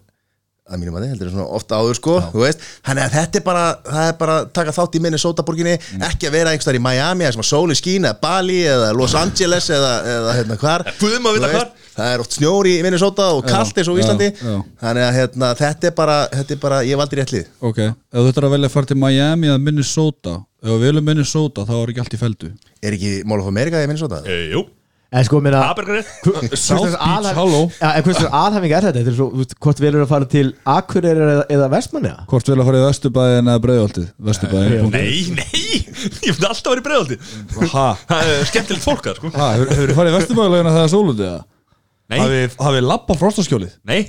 að 0.65 0.79
mínum 0.81 0.95
að 0.97 1.03
þið 1.05 1.11
heldur 1.13 1.27
en 1.29 1.33
svona 1.35 1.45
ofta 1.59 1.77
áður 1.77 1.97
sko, 1.99 2.13
þú 2.33 2.39
veist, 2.41 2.63
þannig 2.87 3.03
að 3.05 3.15
þetta 3.19 3.37
er 3.37 3.43
bara 3.45 3.63
það 3.85 4.07
er 4.09 4.15
bara 4.21 4.35
að 4.41 4.45
taka 4.57 4.71
þátt 4.73 4.95
í 4.97 5.01
Minnesota 5.05 5.43
borginni 5.45 5.73
ekki 6.07 6.25
að 6.29 6.33
vera 6.39 6.53
einhverstaðar 6.55 6.79
í 6.79 6.83
Miami 6.85 7.25
eða 7.27 7.35
sem 7.35 7.43
að 7.43 7.49
sóli 7.51 7.75
skín 7.77 8.07
eða 8.09 8.17
Bali 8.23 8.55
eða 8.71 8.87
Los 8.97 9.13
Angeles 9.19 9.67
eða, 9.69 9.91
eða 10.15 10.33
hérna 10.39 10.57
hvar. 10.63 10.85
Guð 11.01 11.17
má 11.21 11.29
vita 11.35 11.51
hvar. 11.53 11.69
það 11.95 12.13
er 12.15 12.23
oft 12.25 12.37
snjór 12.39 12.69
í 12.71 12.73
Minnesota 12.83 13.27
og 13.37 13.45
kalt 13.45 13.77
eins 13.77 13.91
og 13.93 13.93
á 13.93 13.97
já, 13.99 14.03
Íslandi. 14.07 14.29
já. 14.41 14.55
þannig 14.81 15.05
að 15.05 15.19
hérna, 15.19 15.51
þetta 15.61 15.91
er 15.91 15.95
bara, 16.01 16.17
þetta 16.33 16.55
er 16.57 16.61
bara 16.65 16.79
ég 16.89 16.99
valdi 17.03 17.19
rétt 17.21 17.35
lið. 17.35 17.51
Ok, 17.69 17.79
ef 17.85 18.17
þú 18.25 18.31
ættir 18.33 18.47
að 18.49 18.55
velja 18.57 18.71
að 18.71 18.75
fara 18.79 18.89
til 18.89 18.97
Miami 19.05 19.51
eða 19.53 19.61
Minnesota 19.69 20.35
Ef 20.65 20.71
við 20.73 20.87
viljum 20.89 21.05
Minnesota 21.05 21.61
þá 21.69 21.75
er 21.77 21.91
ekki 21.93 22.01
allt 22.01 22.17
í 22.17 22.19
feldu 22.25 22.47
er 22.81 22.95
ekki 22.97 23.11
Mall 23.29 23.43
of 23.43 23.51
America 23.53 23.83
í 23.83 23.85
Minnesota? 23.85 24.23
e, 24.25 24.39
Jú, 24.55 24.65
En 25.15 25.23
sko, 25.23 25.39
minna 25.39 25.61
en 27.87 28.03
hversu 28.03 28.25
alhæfing 28.27 28.73
er 28.75 28.87
þetta? 28.89 28.99
Þetta 28.99 29.11
er 29.13 29.15
svo, 29.15 29.27
hvort 29.63 29.79
velur 29.83 30.03
að 30.03 30.09
fara 30.11 30.27
til 30.33 30.49
Akureyri 30.67 31.23
eða, 31.23 31.45
eða 31.55 31.69
Vestmanniða? 31.71 32.25
Hvort 32.31 32.51
vilja 32.51 32.65
að 32.65 32.69
fara 32.69 32.81
í 32.81 32.83
Vesturbæðin 32.83 33.51
eða 33.53 33.63
Breiðoltið 33.63 34.09
Vesturbæðin 34.29 34.91
Nei, 34.91 35.15
nei, 35.39 35.63
ég 36.27 36.35
myndi 36.35 36.49
alltaf 36.49 36.75
verið 36.75 36.85
Það 37.71 38.19
er 38.19 38.45
skemmtilegt 38.51 38.83
fólk 38.83 39.07
það, 39.07 39.21
sko. 39.21 39.33
Ha, 39.39 39.49
hefur 39.55 39.71
þið 39.93 39.97
farið 40.01 40.11
í 40.11 40.17
Vesturbæðilegina 40.19 40.75
þegar 40.75 40.93
sólundið 40.97 41.31
það? 41.31 41.41
Nei, 42.05 42.19
Hafið 42.21 42.59
hafið 42.67 42.87
lappa 42.91 43.19
frostaskjólið? 43.23 43.75
nei, 43.87 44.01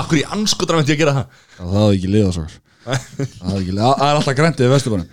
akkur 0.00 0.18
í 0.22 0.26
anskotra 0.34 0.80
myndi 0.80 0.94
ég 0.94 0.96
að 0.96 1.04
gera 1.04 1.18
það? 1.20 1.42
Það 1.60 1.76
hafði 1.78 1.98
ekki 2.00 2.14
liða 2.16 2.32
svo 2.34 2.48
Það 2.84 3.64
er 3.64 4.18
alltaf 4.18 4.36
grendið 4.38 4.66
í 4.66 4.72
Vesturbæðin 4.72 5.08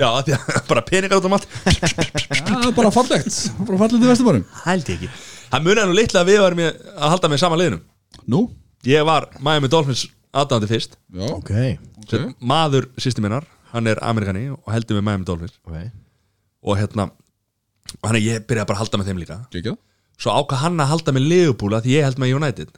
Já, 0.00 0.06
af 0.08 0.24
því 0.26 0.34
að 0.36 0.58
bara 0.70 0.82
peningar 0.88 1.20
út 1.20 1.26
um 1.28 1.36
allt. 1.36 1.46
Það 1.64 2.66
er 2.66 2.74
bara 2.76 2.92
fallegt, 2.94 3.38
bara 3.68 3.80
fallegt 3.84 4.04
í 4.04 4.10
Vesturbæðin 4.10 4.46
Hældi 4.64 4.96
ekki. 4.96 5.10
Það 5.52 5.66
munið 5.68 5.88
nú 5.90 5.96
litla 5.98 6.22
að 6.24 6.30
við 6.32 6.40
varum 6.42 6.62
að 6.64 7.08
halda 7.14 7.30
með 7.30 7.42
sama 7.44 7.58
liðinum 7.60 7.82
Nú? 8.30 8.40
Ég 8.88 9.04
var 9.06 9.28
Miami 9.44 9.70
Dolphins 9.72 10.06
aðdándi 10.34 10.68
fyrst. 10.70 10.96
Já, 11.14 11.26
Ok, 11.30 11.52
okay. 12.02 12.30
Maður 12.42 12.88
sýsti 13.00 13.22
minnar, 13.24 13.46
hann 13.72 13.88
er 13.90 14.00
amerikani 14.04 14.48
og 14.54 14.70
heldur 14.74 14.98
með 14.98 15.06
Miami 15.08 15.28
Dolphins. 15.28 15.54
Ok. 15.68 15.78
Og 16.64 16.78
hérna 16.80 17.08
og 18.00 18.08
hann 18.08 18.18
er 18.18 18.24
ég 18.24 18.46
byrjaði 18.48 18.68
bara 18.70 18.78
að 18.78 18.82
halda 18.84 19.00
með 19.00 19.10
þeim 19.10 19.20
líka. 19.22 19.38
Ekki 19.54 19.74
svo 20.20 20.34
ákvað 20.38 20.62
hann 20.62 20.82
að 20.82 20.90
halda 20.92 21.14
með 21.14 21.28
Liverpool 21.30 21.74
að 21.76 21.86
því 21.86 21.94
ég 21.96 22.06
held 22.08 22.20
með 22.22 22.34
United. 22.38 22.74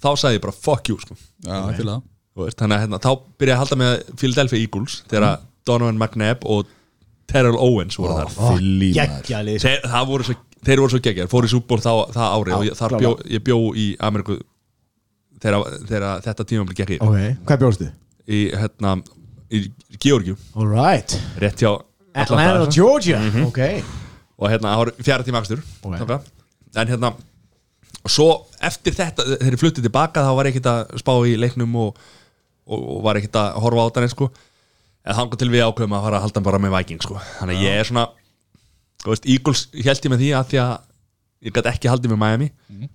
Þá 0.00 0.10
sagði 0.16 0.38
ég 0.38 0.44
bara 0.46 0.56
fuck 0.56 0.88
you 0.90 0.96
sko. 1.00 1.16
Já, 1.44 1.52
ég 1.54 1.76
fylgði 1.80 1.92
það 1.92 2.06
þannig 2.38 2.76
að 2.76 2.84
hérna, 2.84 3.00
þá 3.02 3.10
byrjaði 3.40 3.50
ég 3.50 3.56
að 3.56 3.62
halda 3.64 3.80
með 3.80 3.94
Philadelphia 4.20 4.60
Eagles 4.64 5.00
þegar 5.10 5.40
Donovan 5.68 5.98
McNabb 5.98 6.46
og 6.48 6.70
Terrell 7.30 7.58
Owens 7.58 7.98
voru 7.98 8.16
þar. 8.18 8.32
Fylli 8.36 8.92
Gekkja 8.96 9.42
lið 9.46 9.64
þeir, 9.64 9.84
þeir 10.66 10.82
voru 10.82 10.94
svo 10.94 11.02
geggjar, 11.04 11.30
fóru 11.30 11.50
í 11.50 11.82
þá, 11.84 11.92
það 12.14 12.36
ári 12.36 12.56
og 12.56 12.66
ég, 12.66 12.78
þar 12.78 12.96
bjó, 13.02 13.12
ég 13.34 13.44
bjó 13.46 13.58
í 13.78 13.86
Ameriku 14.08 14.38
þegar, 15.40 16.20
þetta 16.26 16.46
tíma 16.46 16.66
blir 16.68 16.80
geggir 16.82 17.04
Ok, 17.04 17.16
hvað 17.48 17.62
bjóðstu? 17.64 17.88
í, 18.30 18.42
hérna, 18.54 18.96
í 19.50 19.64
Georgiu 20.02 20.36
Alright 20.54 21.16
rétt 21.40 21.64
hjá 21.64 21.72
Atlanta, 22.10 22.66
Georgia. 22.74 23.20
Ok. 23.46 23.60
Og 24.40 24.48
hérna, 24.50 24.72
það 24.72 24.80
var 24.80 24.90
fjara 25.06 25.26
tíma 25.26 25.42
akstur 25.42 25.60
Ok. 25.86 26.00
okay. 26.02 26.18
en 26.74 26.90
hérna 26.90 27.12
og 28.00 28.12
svo 28.12 28.28
eftir 28.64 28.94
þetta, 28.96 29.26
þegar 29.36 29.56
ég 29.56 29.60
fluttið 29.60 29.86
tilbaka 29.86 30.24
þá 30.24 30.30
var 30.36 30.48
ég 30.48 30.56
ekkert 30.56 30.70
að 30.70 31.00
spá 31.02 31.12
í 31.28 31.34
leiknum 31.40 31.74
og, 31.82 31.98
og, 32.70 32.86
og 32.94 33.02
var 33.04 33.18
ekkert 33.20 33.40
að 33.42 33.58
horfa 33.64 33.84
á 33.84 33.88
þetta 33.90 34.12
sko. 34.14 34.30
en 35.04 35.18
þannig 35.18 35.40
til 35.42 35.50
við 35.50 35.66
ákveðum 35.66 35.96
að 35.98 36.06
fara 36.06 36.20
að 36.20 36.26
halda 36.28 36.44
bara 36.46 36.62
með 36.62 36.76
Viking 36.78 37.02
sko. 37.02 37.18
þannig 37.40 37.58
að 37.58 37.66
ég 37.66 37.80
er 37.80 37.90
svona 37.90 38.06
þú 39.00 39.14
veist, 39.14 39.28
Eagles 39.34 39.66
held 39.74 40.06
ég 40.06 40.12
með 40.14 40.24
því 40.24 40.32
að 40.38 40.50
því 40.50 40.62
að 40.64 40.74
ég 41.40 41.54
gæti 41.56 41.72
ekki 41.72 41.88
haldið 41.88 42.12
með 42.12 42.20
Miami. 42.20 42.48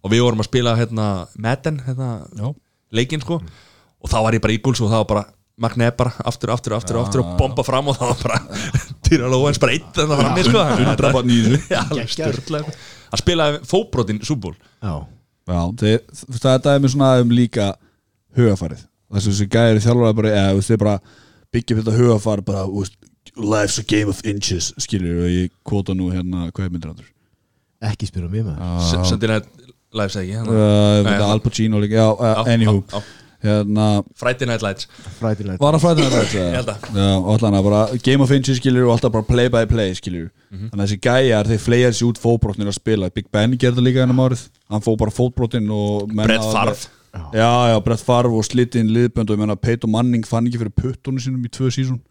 Og 0.05 0.11
við 0.13 0.21
vorum 0.25 0.43
að 0.43 0.49
spila 0.51 0.75
hérna 0.77 1.07
Madden 1.41 1.79
hérna, 1.85 2.09
Já. 2.37 2.51
leikinn 2.93 3.23
sko. 3.23 3.39
Og 4.05 4.11
þá 4.11 4.19
var 4.21 4.37
ég 4.37 4.43
bara 4.43 4.53
Eagles 4.53 4.83
og 4.85 4.91
það 4.91 5.01
var 5.03 5.09
bara 5.13 5.25
Magneð 5.55 5.93
bara 5.95 6.11
aftur, 6.27 6.51
aftur, 6.51 6.73
aftur, 6.75 6.97
aftur 6.99 7.21
og 7.21 7.37
bomba 7.39 7.63
fram 7.63 7.87
og 7.87 7.95
það 7.95 8.09
var 8.09 8.23
bara 8.25 8.63
Týra 9.07 9.29
Lóens 9.31 9.59
bara 9.63 9.71
eitt 9.71 9.99
en 10.03 10.09
það 10.09 10.17
var 10.19 10.27
hann 10.27 10.41
sko 10.43 11.21
í 11.31 11.37
þessu. 11.45 11.59
Já, 11.71 11.79
alveg 11.85 12.11
störtlega 12.11 12.73
Hann 13.13 13.21
spilaði 13.21 13.61
fóbrotin 13.69 14.19
súból 14.27 14.51
Já. 14.83 14.95
Þetta 15.47 16.73
er 16.73 16.83
mér 16.83 16.91
svona 16.91 17.13
um 17.23 17.31
líka 17.31 17.69
hugafarið 18.35 18.83
Þessu 19.15 19.31
þessi 19.33 19.47
gæri 19.55 19.83
þjálfur 19.85 20.15
bara, 20.21 20.29
eða 20.43 20.61
þeir 20.69 20.81
bara 20.83 20.95
byggja 21.55 21.75
upp 21.77 21.83
þetta 21.83 21.97
hugafar 21.99 22.41
bara, 22.45 22.63
þú 22.67 22.83
veist, 22.83 22.95
life's 23.35 23.79
a 23.79 23.83
game 23.87 24.11
of 24.11 24.21
inches 24.27 24.71
skilur 24.77 25.23
og 25.25 25.29
ég 25.31 25.51
kvota 25.67 25.95
nú 25.97 26.11
hérna, 26.13 26.49
hvað 26.51 26.65
er 26.69 26.73
myndir 26.75 26.91
áttur? 26.93 27.11
Ekki 27.85 28.07
spyrja 28.09 28.29
mig 28.31 28.45
maður. 28.47 29.05
Sendina 29.09 29.41
live 29.95 30.11
segi 30.11 30.33
hann 30.35 30.47
Uh, 30.49 31.03
Nei, 31.05 31.19
Al 31.23 31.39
Pacino 31.43 31.79
líka, 31.83 31.95
já, 32.01 32.09
uh, 32.11 32.43
anywho 32.51 32.81
já, 32.83 32.99
já. 32.99 33.03
Hérna, 33.45 34.01
Friday 34.17 34.47
Night 34.49 34.63
Lights. 34.65 34.87
Fræðilegt 35.19 35.61
var 35.61 35.75
að 35.77 35.83
fræða 35.83 36.05
þetta 36.09 36.37
Ég 36.39 36.55
held 36.55 36.69
að. 36.71 36.85
Já, 36.97 37.09
og 37.19 37.27
allan 37.35 37.57
að 37.59 37.65
bara 37.67 37.81
game 38.07 38.23
of 38.25 38.31
inches 38.33 38.57
skilur 38.57 38.87
og 38.87 38.95
alltaf 38.95 39.11
bara 39.13 39.27
play 39.27 39.51
by 39.53 39.65
play 39.69 39.93
skilur 39.93 40.31
Mhm. 40.55 40.69
Þannig 40.71 40.81
að 40.81 40.87
þessi 40.87 40.99
gæjar, 41.03 41.47
þeir 41.51 41.59
flegar 41.61 41.91
sér 41.93 42.07
út 42.07 42.19
fótbrotnir 42.23 42.69
að 42.71 42.77
spila. 42.79 43.09
Big 43.13 43.25
Ben 43.31 43.51
gerði 43.59 43.75
það 43.81 43.85
líka 43.89 44.03
ennum 44.05 44.21
árið. 44.23 44.47
Hann 44.71 44.81
fó 44.81 44.95
bara 44.97 45.11
fótbrotin 45.11 45.69
og 45.69 46.07
menn 46.15 46.25
Brett 46.29 46.41
Favre. 46.47 46.75
Já, 47.35 47.49
já, 47.71 47.77
Brett 47.85 48.03
Favre 48.03 48.31
og 48.35 48.43
slitinn 48.47 48.89
liðbönd 48.91 49.29
og 49.31 49.37
ég 49.37 49.41
menna 49.43 49.55
Peyton 49.55 49.91
Manning 49.93 50.25
fann 50.27 50.47
ekki 50.49 50.59
fyrir 50.61 50.73
puttunum 50.75 51.21
sínum 51.23 51.45
í 51.47 51.51
tvö 51.51 51.69
sísón. 51.71 52.01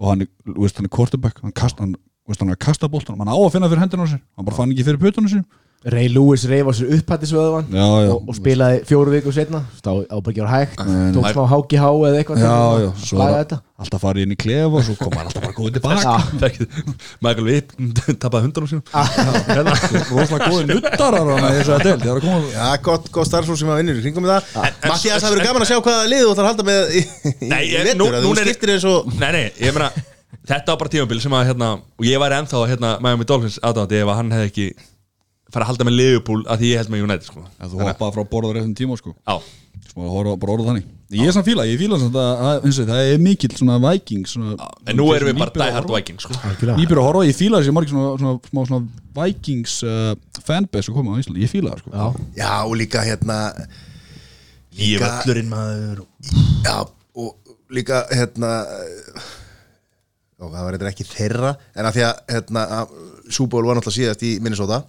Og 0.00 0.10
hann, 0.12 0.22
er- 0.22 0.30
þú 0.46 0.60
veist, 0.62 0.76
hann 0.78 0.86
er 0.86 0.92
quarterback 0.94 1.40
hann, 1.42 1.52
kast, 1.52 1.78
hann, 1.82 1.96
veist, 2.28 2.40
hann 2.40 2.48
er 2.52 2.56
að 2.56 2.62
kasta 2.66 2.88
boltanum 2.88 3.20
hann 3.24 3.32
á 3.32 3.36
að 3.36 3.50
finna 3.56 3.68
fyrir 3.72 3.82
hendina 3.82 4.06
á 4.06 4.10
sér, 4.12 4.22
hann 4.36 4.46
bara 4.46 4.56
fann 4.56 4.70
ekki 4.72 4.86
fyrir 4.86 5.00
puttunum 5.02 5.28
sínum 5.32 5.46
Ray 5.80 6.10
Lewis 6.12 6.42
reyf 6.44 6.66
á 6.68 6.72
sér 6.76 6.90
upphættisvöðvan 6.92 7.70
Já, 7.72 7.80
já. 8.04 8.08
og, 8.12 8.26
og 8.28 8.34
spilaði 8.36 8.80
fjóru 8.84 9.14
viku 9.14 9.32
setna 9.32 9.62
Þá 9.80 10.04
á 10.12 10.16
bara 10.20 10.32
ekki 10.34 10.42
að 10.42 10.44
vera 10.44 10.58
hægt 10.58 10.74
Tók 11.16 11.24
Nei. 11.24 11.30
smá 11.32 11.44
háki 11.48 11.78
há 11.80 11.86
eða 11.88 12.18
eitthvað 12.20 12.42
Já, 12.42 12.50
til 12.50 13.16
já, 13.16 13.22
að 13.24 13.36
er 13.38 13.54
alltaf 13.80 14.02
farið 14.04 14.26
inn 14.26 14.34
í 14.34 14.36
klefa 14.36 14.76
og 14.76 14.84
svo 14.84 14.96
kom 15.00 15.14
hann 15.16 15.30
alltaf 15.30 15.46
bara 15.46 15.56
góðið 15.56 15.78
tilbaka 15.78 16.12
Michael 17.24 17.46
Witt 17.48 17.72
tapaði 18.20 18.44
hundunum 18.44 18.68
sínum. 18.68 18.84
Hérna. 18.92 19.72
rosalega 20.10 20.50
góðið 20.52 20.74
nuttarar 20.74 21.32
að 21.32 21.48
ég 21.56 21.72
var 21.72 21.88
að 21.88 22.20
koma 22.26 22.42
Já, 22.52 22.68
gott, 22.84 23.08
gott 23.16 23.30
starfsfólk 23.32 23.62
sem 23.62 23.72
að 23.72 23.80
vinnur 23.80 24.02
í 24.02 24.04
kringum 24.04 24.28
með 24.28 24.36
það. 24.36 24.76
Mattias, 24.84 25.24
það 25.24 25.32
verður 25.32 25.48
gaman 25.48 25.64
að 25.64 25.72
sjá 25.72 25.80
hvaða 25.88 26.04
lið 26.12 26.26
þú 26.26 26.34
ætlar 26.34 26.44
að 26.44 26.52
halda 26.52 26.68
með 26.68 26.92
í, 26.92 27.02
í, 27.40 27.50
í 27.56 27.80
að 27.80 28.20
þú 28.20 28.36
er- 28.36 28.44
skiptir 28.44 28.74
eins 28.76 28.88
og 28.92 29.08
Nei, 29.16 29.30
nei, 29.32 29.44
ég 29.64 29.72
meina 29.80 29.88
Þetta 30.50 30.74
var 30.74 30.78
bara 30.84 30.92
tímabil 30.92 31.24
sem 31.24 31.34
að 31.40 31.48
hérna 31.54 31.72
Og 31.96 32.04
ég 32.04 32.20
væri 32.20 32.36
ennþá 32.42 32.62
hérna 32.68 32.92
Miami 33.00 33.24
Dolphins 33.28 33.56
aðdáðandi 33.64 34.02
ef 34.04 34.12
að 34.12 34.18
hann 34.20 34.36
hefði 34.36 34.50
ekki 34.52 34.68
fara 35.54 35.66
að 35.66 35.70
halda 35.72 35.86
með 35.88 35.96
Liverpool 35.98 36.44
að 36.46 36.62
því 36.62 36.70
ég 36.72 36.80
held 36.82 36.92
með 36.94 37.04
United 37.06 37.26
sko. 37.30 37.42
Já, 37.46 37.64
þú 37.72 37.82
hoppaði 37.84 38.16
frá 38.16 38.24
borða 38.34 38.54
réttum 38.58 38.76
tíma 38.78 38.98
sko. 39.00 39.14
Já, 39.26 39.40
Smá 39.90 40.04
að 40.06 40.12
horfa 40.14 40.32
bara 40.38 40.52
orða 40.54 40.66
þannig. 40.70 40.88
Ég 41.18 41.26
er 41.26 41.34
samt 41.34 41.46
fíla, 41.48 41.64
ég 41.66 41.78
fíla 41.80 41.96
samt 41.98 42.14
að, 42.20 42.42
að 42.46 42.66
eins 42.68 42.76
og 42.78 42.86
það 42.90 43.08
er 43.10 43.22
mikill 43.24 43.50
svona 43.58 43.78
vikings 43.82 44.34
svona, 44.36 44.68
en 44.86 44.98
nú 45.00 45.06
erum 45.16 45.30
við 45.32 45.40
bara 45.40 45.54
die 45.56 45.74
hard 45.74 45.90
Vikings 45.90 46.26
sko. 46.28 46.36
Nýbjör 46.78 47.00
að 47.00 47.06
horfa, 47.08 47.24
ég 47.26 47.38
fíla 47.38 47.58
þessi 47.58 47.74
margir 47.74 47.94
svona, 47.96 48.12
svona, 48.20 48.50
smá 48.52 48.60
svona 48.68 49.08
vikings 49.18 49.74
uh, 49.82 50.12
fanbase 50.46 50.92
að 50.92 50.98
koma 51.00 51.16
á 51.18 51.20
Íslandi, 51.24 51.42
ég 51.42 51.50
fíla 51.50 51.72
það 51.74 51.82
sko. 51.82 51.90
Já, 51.96 52.28
Já, 52.38 52.52
og 52.68 52.76
líka 52.78 53.02
hérna 53.08 53.40
Ég 54.78 55.00
Líka- 55.00 55.10
völlurinn 55.24 55.50
maður. 55.50 56.04
Og... 56.04 56.30
Já, 56.68 56.76
og 57.24 57.56
líka 57.74 58.04
hérna 58.14 58.52
og 60.40 60.54
það 60.54 60.62
var 60.64 60.76
eitthvað 60.76 60.92
ekki 60.94 61.08
þeirra 61.10 61.50
en 61.74 61.88
að 61.90 61.96
því 61.98 62.06
að 62.06 62.22
hérna, 62.36 62.62
Súból 63.30 63.66
var 63.66 63.76
náttúrulega 63.78 63.98
síðast 63.98 64.22
í 64.26 64.30
Minnesota 64.42 64.84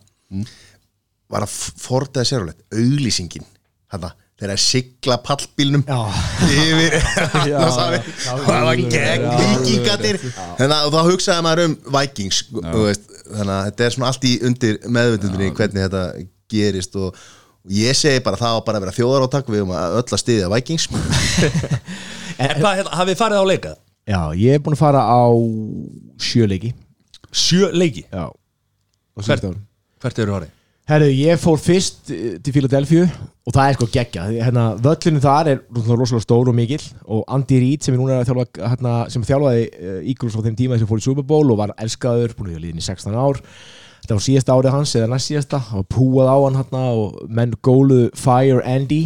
var 1.31 1.45
að 1.45 1.55
fordaði 1.85 2.29
sérulegt 2.31 2.65
auglýsingin. 2.75 3.47
Þegar 4.41 4.55
að 4.55 4.61
sigla 4.63 5.17
pallbílnum 5.21 5.83
yfir 6.47 6.95
það 7.51 8.63
var 8.65 8.79
gegn 8.79 9.27
vikingatir 9.37 10.17
þannig 10.23 10.73
að 10.77 10.95
þá 10.95 11.01
hugsaði 11.11 11.43
maður 11.45 11.61
um 11.67 11.75
Vikings 11.93 12.39
veist, 12.55 13.05
þannig 13.27 13.53
að 13.53 13.67
þetta 13.67 13.85
er 13.85 13.95
svona 13.95 14.09
allt 14.09 14.25
í 14.25 14.31
undir 14.49 14.79
meðvutundinni 14.97 15.51
hvernig 15.59 15.85
þetta 15.85 16.03
gerist 16.55 16.97
og, 16.97 17.21
og 17.61 17.75
ég 17.77 17.99
segi 17.99 18.23
bara 18.25 18.39
það 18.41 18.57
á 18.57 18.65
bara 18.65 18.81
að 18.81 18.87
vera 18.87 18.97
þjóðarótak 18.97 19.53
við 19.53 19.65
um 19.67 19.75
að 19.77 19.99
öll 19.99 20.07
að 20.07 20.23
styðja 20.23 20.51
Vikings. 20.55 20.89
En 22.41 22.57
hvað, 22.57 22.79
hérna, 22.79 22.95
hafið 22.97 23.17
farið 23.19 23.43
á 23.43 23.45
leika? 23.45 23.71
Já, 24.09 24.21
ég 24.33 24.55
er 24.57 24.61
búin 24.65 24.73
að 24.73 24.81
fara 24.81 25.03
á 25.05 25.21
sjöleiki 26.17 26.71
Sjö 27.31 27.69
leiki? 27.75 28.07
Já. 28.09 28.31
Á 28.33 29.19
Hvert? 29.21 29.27
síðustu 29.27 29.51
árum. 29.51 29.59
Hvert 30.01 30.19
eru 30.23 30.35
farið? 30.37 30.57
Herru, 30.89 31.07
ég 31.13 31.37
fór 31.39 31.59
fyrst 31.61 32.09
eh, 32.11 32.39
til 32.41 32.55
Philadelphia 32.55 33.05
og 33.45 33.53
það 33.53 33.67
er 33.67 33.77
sko 33.77 33.87
geggja 33.93 34.23
hérna, 34.31 34.63
völlinu 34.81 35.21
þar 35.23 35.49
er 35.51 35.59
rosalega 35.77 36.23
stór 36.23 36.49
og 36.49 36.57
mikill 36.57 36.81
og 37.05 37.21
Andy 37.31 37.59
Reid 37.61 37.85
sem 37.85 37.93
er 37.95 38.01
núna 38.01 38.17
að 38.19 38.31
þjálfa 38.31 38.71
hérna, 38.71 38.95
sem 39.13 39.27
þjálfaði 39.27 39.67
uh, 39.69 39.99
Eagles 40.01 40.35
á 40.35 40.41
þeim 40.47 40.57
tíma 40.57 40.79
sem 40.81 40.89
fór 40.89 41.03
í 41.03 41.05
Super 41.05 41.27
Bowl 41.27 41.53
og 41.53 41.61
var 41.61 41.75
elskaður, 41.77 42.33
búin 42.35 42.51
að 42.55 42.65
liðin 42.65 42.81
í 42.81 42.87
16 42.87 43.15
ár. 43.15 43.39
Þetta 44.01 44.17
var 44.17 44.25
síðasta 44.25 44.57
árið 44.57 44.75
hans 44.75 44.95
eða 44.97 45.11
næst 45.11 45.29
síðasta. 45.29 45.61
Og 45.77 45.85
púað 45.93 46.31
á 46.33 46.37
hann 46.41 46.57
hérna 46.57 46.83
og 46.97 47.19
menn 47.29 47.53
góluðu 47.61 48.09
Fire 48.17 48.63
Andy. 48.65 49.01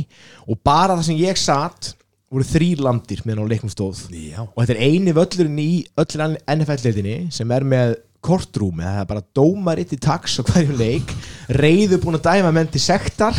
Og 0.48 0.62
bara 0.64 0.96
það 0.96 1.10
sem 1.10 1.20
ég 1.20 1.40
satt 1.42 1.92
voru 2.32 2.48
þrýr 2.48 2.84
landir 2.84 3.22
meðan 3.28 3.46
á 3.46 3.52
leiknum 3.52 3.72
stóð. 3.72 4.06
Já. 4.12 4.42
og 4.48 4.58
þetta 4.58 4.76
er 4.78 4.84
eini 4.88 5.14
völlurinn 5.16 5.60
í 5.62 5.72
öllur 6.00 6.38
NFL-leitinni 6.56 7.18
sem 7.36 7.52
er 7.52 7.68
með 7.68 7.98
kortrúmi, 8.26 8.84
það 8.84 9.04
er 9.04 9.12
bara 9.14 9.28
dómaritt 9.38 9.94
í 9.94 10.02
taks 10.02 10.40
á 10.40 10.48
hverju 10.48 10.76
leik, 10.80 11.14
reyðu 11.54 12.02
búin 12.02 12.18
að 12.18 12.28
dæma 12.32 12.52
menn 12.56 12.72
til 12.74 12.82
sektar 12.84 13.38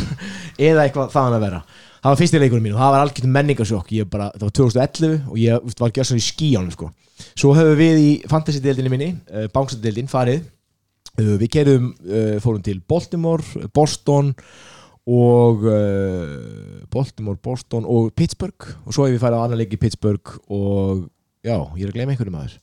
eða 0.56 0.86
eitthvað 0.86 1.12
þaðan 1.14 1.38
að 1.40 1.46
vera 1.48 1.64
það 2.06 2.12
var 2.12 2.20
fyrsti 2.20 2.40
leikurinn 2.40 2.62
mín 2.62 2.76
og 2.76 2.82
það 2.82 2.92
var 2.94 3.04
algjörn 3.04 3.32
menningarsjokk. 3.34 3.88
Ég 3.96 4.10
bara, 4.10 4.28
það 4.36 4.46
var 4.46 4.52
2011 4.58 5.16
og 5.26 5.40
ég 5.42 5.72
var 5.80 5.94
gjörsan 5.96 6.20
í 6.20 6.26
skíjánum 6.26 6.74
sko. 6.74 6.90
svo 7.32 7.54
höfum 7.56 7.78
við 7.80 7.98
í 7.98 8.10
fantasy-deildinni 8.30 8.92
minni 8.92 9.08
uh, 9.32 9.48
bánsadeildin 9.54 10.10
farið. 10.10 10.44
Uh, 11.16 11.34
við 11.40 11.50
kerðum, 11.56 11.90
uh, 12.06 12.36
fórum 12.44 12.62
til 12.62 12.78
Baltimore, 12.86 13.66
Boston 13.74 14.34
og 15.06 15.62
Baltimore, 16.90 17.38
Boston 17.38 17.84
og 17.86 18.10
Pittsburgh. 18.18 18.72
Og 18.84 18.94
svo 18.94 19.06
hefur 19.06 19.14
við 19.14 19.22
farið 19.22 19.38
á 19.38 19.44
annan 19.44 19.60
leik 19.62 19.74
í 19.74 19.78
Pittsburgh 19.78 20.38
og 20.50 21.06
já, 21.46 21.54
ég 21.78 21.84
er 21.86 21.92
að 21.92 21.98
gleyma 21.98 22.14
einhverju 22.14 22.34
maður 22.34 22.56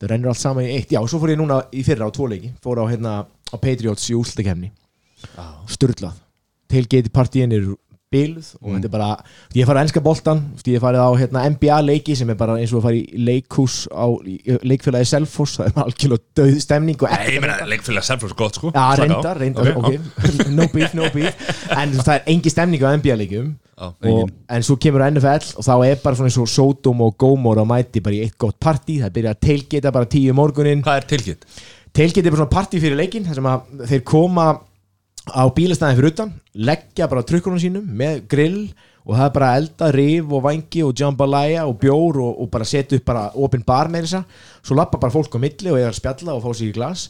það 0.00 0.10
rennur 0.10 0.32
allt 0.32 0.42
saman 0.42 0.66
í 0.66 0.74
eitt. 0.78 0.92
Já, 0.94 1.00
svo 1.08 1.20
fór 1.22 1.34
ég 1.34 1.40
núna 1.40 1.62
í 1.74 1.84
fyrra 1.86 2.08
á 2.08 2.14
tvo 2.14 2.28
leiki. 2.30 2.52
Fór 2.64 2.82
á, 2.82 2.84
hérna, 2.90 3.14
á 3.28 3.56
Patriots 3.56 4.10
í 4.10 4.18
úrslutakefni 4.18 4.72
sturlað. 5.70 6.20
Tailgate 6.68 7.12
partíin 7.12 7.52
er 7.54 7.66
byluð 8.14 8.48
og 8.60 8.74
þetta 8.76 8.88
er 8.88 8.92
bara, 8.92 9.08
ég 9.56 9.66
farið 9.66 9.80
að 9.80 9.86
enska 9.88 10.02
boltan 10.04 10.40
ég 10.70 10.82
farið 10.82 11.02
á 11.02 11.10
hérna, 11.18 11.42
NBA 11.54 11.78
leiki 11.88 12.16
sem 12.18 12.30
er 12.30 12.38
bara 12.38 12.56
eins 12.60 12.72
og 12.74 12.80
að 12.80 12.86
fara 12.88 13.00
í 13.00 13.24
leikhús 13.26 13.76
á 13.90 14.06
leikfélagi 14.70 15.08
Selfoss, 15.10 15.58
það 15.58 15.70
er 15.70 15.82
algjörlega 15.84 16.38
döð 16.38 16.60
stemning 16.62 17.02
og 17.04 17.14
ég 17.32 17.42
meina, 17.42 17.58
leikfélag 17.68 18.06
Selfos 18.06 18.36
gott, 18.38 18.60
sko. 18.60 18.70
Já, 18.74 18.84
á. 18.84 18.94
reyndar, 19.00 19.40
reyndar, 19.40 19.72
Ok, 19.74 19.90
ok, 19.96 20.46
no 20.58 20.68
beef, 20.72 20.94
no 20.94 21.10
beef. 21.14 21.52
En 21.74 21.94
það 21.98 22.14
er 22.18 22.26
engi 22.34 22.52
stemning 22.54 22.84
á 22.86 22.94
NBA-leikjum 22.94 23.52
Já, 23.54 23.63
og, 23.78 24.30
En 24.54 24.66
svo 24.66 24.76
kemur 24.80 25.04
NFL 25.08 25.54
og 25.58 25.66
þá 25.66 25.74
er 25.86 26.02
bara 26.02 26.18
svona 26.18 26.30
eins 26.30 26.40
og 26.42 26.50
Sodom 26.50 27.02
og 27.06 27.16
Gomor 27.20 27.60
að 27.62 27.70
mæti 27.72 28.02
bara 28.04 28.18
í 28.18 28.22
eitt 28.26 28.38
gott 28.38 28.58
partí. 28.62 29.00
Það 29.02 29.16
byrja 29.18 29.34
að 29.34 29.42
tailgata 29.48 29.94
bara 29.94 30.10
tíu 30.10 30.34
um 30.34 30.40
morgunin 30.40 30.84
Hvað 30.84 31.00
er 31.00 31.08
tilkynnt? 31.14 31.46
Tailgate 31.94 32.26
er 32.26 32.34
bara 32.34 32.42
svona 32.44 32.54
partí 32.54 32.82
fyrir 32.82 32.98
leikin 32.98 33.26
þar 33.26 33.40
sem 33.40 33.50
að 33.50 33.84
þeir 33.90 34.06
koma 34.10 34.48
á 35.30 35.44
bílastæðin 35.56 36.00
fyrir 36.00 36.12
utan 36.12 36.34
leggja 36.54 37.08
bara 37.08 37.24
trukkunum 37.26 37.62
sínum 37.62 37.86
með 37.88 38.26
grill 38.28 38.58
og 39.04 39.16
það 39.18 39.26
er 39.26 39.32
bara 39.36 39.52
elda, 39.58 39.88
rif 39.92 40.32
og 40.32 40.42
vangi 40.44 40.82
og 40.84 40.94
jambalaya 40.96 41.64
og 41.68 41.76
bjór 41.80 42.20
og, 42.24 42.38
og 42.40 42.50
bara 42.52 42.66
setja 42.68 42.98
upp 42.98 43.08
bara 43.08 43.24
open 43.36 43.64
bar 43.66 43.90
með 43.92 44.06
þessa 44.06 44.22
svo 44.64 44.76
lappa 44.78 45.00
bara 45.00 45.12
fólk 45.12 45.36
á 45.36 45.38
milli 45.40 45.72
og 45.72 45.80
er 45.80 45.90
að 45.90 45.98
spjalla 45.98 46.36
og 46.36 46.44
fá 46.44 46.52
sér 46.52 46.70
í 46.70 46.76
glas. 46.76 47.08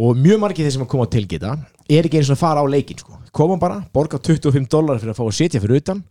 Og 0.00 0.16
mjög 0.16 0.40
margir 0.42 0.66
þeir 0.66 0.76
sem 0.76 0.84
að 0.84 0.90
koma 0.92 1.08
á 1.08 1.12
tilgita 1.12 1.54
er 1.90 2.06
ekki 2.06 2.20
eins 2.20 2.30
og 2.30 2.36
að 2.36 2.42
fara 2.44 2.62
á 2.62 2.66
leikin 2.70 3.00
sko. 3.00 3.19
Koma 3.32 3.58
bara, 3.60 3.82
borga 3.94 4.18
25 4.18 4.68
dólar 4.70 5.00
fyrir 5.00 5.14
að 5.14 5.20
fá 5.20 5.26
að 5.26 5.36
setja 5.38 5.62
fyrir 5.62 5.82
utan 5.82 6.02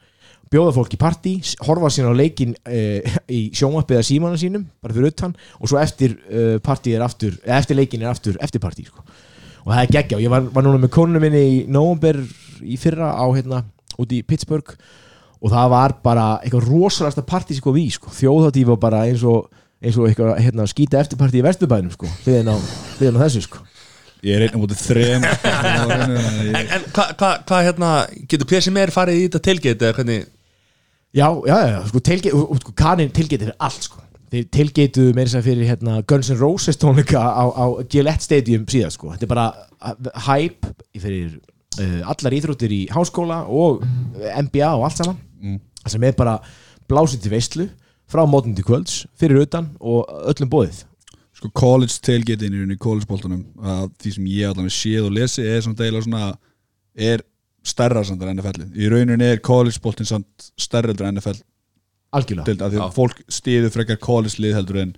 bjóða 0.49 0.73
fólk 0.73 0.95
í 0.95 0.99
partí, 0.99 1.33
horfa 1.65 1.91
sín 1.93 2.09
á 2.09 2.13
leikin 2.15 2.55
e, 2.65 3.01
í 3.37 3.41
sjónvappið 3.55 3.99
eða 3.99 4.07
símanum 4.07 4.41
sínum 4.41 4.65
bara 4.81 4.95
fyrir 4.95 5.13
utan 5.13 5.35
og 5.59 5.69
svo 5.69 5.81
eftir 5.81 6.15
e, 6.25 6.45
partí 6.65 6.95
er 6.95 7.05
aftur, 7.05 7.35
eftir 7.45 7.77
leikin 7.77 8.05
er 8.05 8.13
aftur 8.13 8.39
eftir 8.41 8.63
partí 8.63 8.87
sko. 8.87 9.05
og 9.65 9.73
það 9.73 9.83
er 9.83 9.93
geggja. 9.93 10.17
Og 10.17 10.23
ég 10.23 10.33
var, 10.33 10.47
var 10.55 10.65
núna 10.65 10.81
með 10.81 10.93
konunum 10.95 11.21
minni 11.23 11.43
í 11.43 11.59
november 11.69 12.21
í 12.63 12.79
fyrra 12.81 13.13
á 13.13 13.25
hérna 13.27 13.63
út 13.99 14.15
í 14.15 14.23
Pittsburgh 14.25 14.77
og 15.39 15.53
það 15.53 15.71
var 15.75 15.95
bara 16.03 16.27
eitthvað 16.41 16.67
rosalasta 16.71 17.23
partí 17.27 17.59
sko 17.59 17.75
við 17.75 17.93
sko, 17.99 18.13
þjóðhátíf 18.15 18.73
og 18.73 18.81
bara 18.81 19.05
eins 19.07 19.23
og 19.27 19.51
eins 19.79 19.95
og 19.95 20.09
eitthvað 20.09 20.33
hérna, 20.43 20.65
skýta 20.67 20.99
eftirpartí 20.99 21.39
í 21.39 21.45
vesturbænum 21.45 21.93
sko, 21.93 22.09
hliðin 22.25 22.51
á, 22.51 22.55
á 22.59 23.21
þessu 23.21 23.45
sko 23.45 23.61
Ég 24.25 24.35
er 24.35 24.45
einn 24.45 24.57
á 24.57 24.59
móti 24.59 24.75
þrem. 24.75 25.23
En, 26.59 26.65
en 26.65 26.85
hvað 26.91 27.13
hva, 27.19 27.29
hva, 27.47 27.61
hérna, 27.63 27.89
getur 28.27 28.49
PSM 28.49 28.79
er 28.81 28.91
farið 28.91 29.19
í 29.21 29.25
þetta 29.27 29.41
tilkynnt 29.45 29.85
eða 29.85 29.95
hvernig? 29.99 30.27
Já, 31.15 31.27
já, 31.47 31.55
já, 31.71 31.77
sko, 31.89 32.01
og, 32.37 32.57
sko 32.61 32.73
kanin 32.77 33.13
tilgeti 33.15 33.47
fyrir 33.47 33.57
allt 33.65 33.87
sko. 33.87 34.03
Þeir 34.29 34.49
tilgeituðu 34.53 35.13
meira 35.17 35.31
sér 35.31 35.45
fyrir 35.45 35.69
hérna, 35.71 36.01
Guns 36.09 36.29
N' 36.29 36.37
Roses 36.37 36.77
tónleika 36.77 37.21
á, 37.21 37.45
á 37.49 37.65
Gillette 37.89 38.25
Stadium 38.25 38.67
síðan 38.69 38.93
sko. 38.93 39.13
Þetta 39.15 39.25
er 39.25 39.31
bara 39.31 39.47
hype 40.27 40.73
fyrir 40.99 41.39
uh, 41.79 42.11
allar 42.11 42.35
íþróttir 42.37 42.75
í 42.75 42.81
háskóla 42.93 43.41
og 43.47 43.81
NBA 44.19 44.69
og 44.75 44.85
allt 44.89 45.01
saman. 45.01 45.17
Mm. 45.39 45.61
sem 45.87 46.03
er 46.03 46.11
bara 46.17 46.33
blásið 46.91 47.23
til 47.23 47.31
veistlu 47.31 47.65
frá 48.11 48.25
mótum 48.27 48.51
til 48.57 48.65
kvölds, 48.67 49.05
fyrir 49.15 49.45
utan 49.45 49.69
og 49.79 50.09
öllum 50.27 50.49
bóðið 50.51 50.83
Sko 51.39 51.51
college 51.55 51.95
tailgatein 52.03 52.73
í 52.73 52.79
college-boltanum 52.81 53.43
að 53.63 53.85
því 54.03 54.15
sem 54.17 54.31
ég 54.33 54.49
allan 54.49 54.73
séð 54.73 55.05
og 55.07 55.13
lesi 55.15 55.45
er 55.47 55.61
samt 55.63 55.79
eiginlega 55.79 56.07
svona 56.07 56.33
er 56.99 57.23
stærra 57.63 58.03
samt 58.03 58.25
en 58.25 58.33
NFL 58.35 58.65
í 58.75 58.89
rauninni 58.91 59.29
er 59.29 59.39
college-boltin 59.43 60.09
samt 60.09 60.49
stærra 60.59 60.91
heldur 60.91 61.07
en 61.07 61.15
NFL 61.15 61.39
Algjörlega, 62.17 62.45
deild 62.47 62.65
af 62.65 62.73
því 62.73 62.81
að 62.83 62.95
fólk 62.97 63.23
stiður 63.31 63.71
frekar 63.71 63.99
college-lið 64.01 64.57
heldur 64.57 64.81
en 64.81 64.93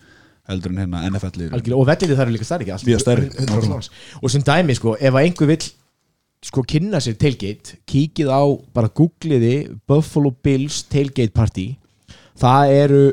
heldur 0.50 0.74
en 0.74 0.82
hérna 0.82 1.04
NFL-lið 1.10 1.54
algjörlega. 1.54 1.78
Og 1.78 1.88
vellir 1.90 2.16
það 2.16 2.24
eru 2.26 2.36
líka 2.36 2.48
stærri 2.48 2.68
ekki 2.72 2.98
stærri, 3.02 3.28
100% 3.30 3.52
nákvæmlega. 3.52 3.70
manns. 3.70 3.92
og 4.22 4.34
sem 4.34 4.46
dæmi 4.48 4.76
sko, 4.78 4.96
ef 4.98 5.14
að 5.14 5.28
einhver 5.28 5.52
vill 5.52 5.68
sko 6.42 6.64
kynna 6.66 7.02
sér 7.04 7.18
tailgate 7.22 7.78
kíkið 7.90 8.32
á, 8.34 8.42
bara 8.74 8.90
googliði 8.90 9.56
Buffalo 9.88 10.34
Bills 10.44 10.82
tailgate 10.90 11.36
party. 11.36 11.68
Það 12.42 12.74
eru 12.80 13.04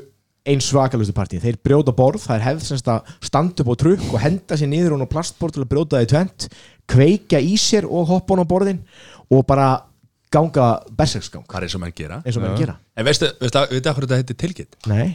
eins 0.49 0.69
svakalustu 0.71 1.15
partí, 1.17 1.39
þeir 1.43 1.59
brjóta 1.65 1.93
borð 1.97 2.23
það 2.25 2.37
er 2.39 2.45
hefð 2.47 2.65
semst 2.71 2.89
að 2.93 3.13
standa 3.29 3.65
upp 3.65 3.73
á 3.73 3.77
trukk 3.83 4.07
og 4.15 4.23
henda 4.23 4.57
sér 4.59 4.71
niður 4.73 4.97
hún 4.97 5.05
á 5.05 5.13
plastborð 5.13 5.57
til 5.59 5.65
að 5.65 5.71
brjóta 5.73 5.99
það 5.99 6.07
í 6.07 6.11
tvent 6.15 6.49
kveikja 6.89 7.41
í 7.45 7.55
sér 7.61 7.87
og 7.89 8.09
hoppa 8.11 8.35
hún 8.35 8.45
á 8.45 8.49
borðin 8.49 8.81
og 9.29 9.45
bara 9.49 9.69
ganga 10.33 10.67
berserksgang. 10.93 11.45
Hvað 11.49 11.65
er 11.67 11.73
sem 11.73 11.81
menn 11.81 11.95
gera? 11.97 12.19
eins 12.25 12.37
og 12.37 12.43
maður 12.45 12.63
gera. 12.63 12.75
En 12.97 13.07
veistu, 13.09 13.29
veistu, 13.41 13.63
veistu 13.73 13.93
hvað 13.93 14.05
þetta 14.05 14.19
heitir 14.21 14.39
tilkynnt? 14.43 14.77
Nei, 14.91 15.07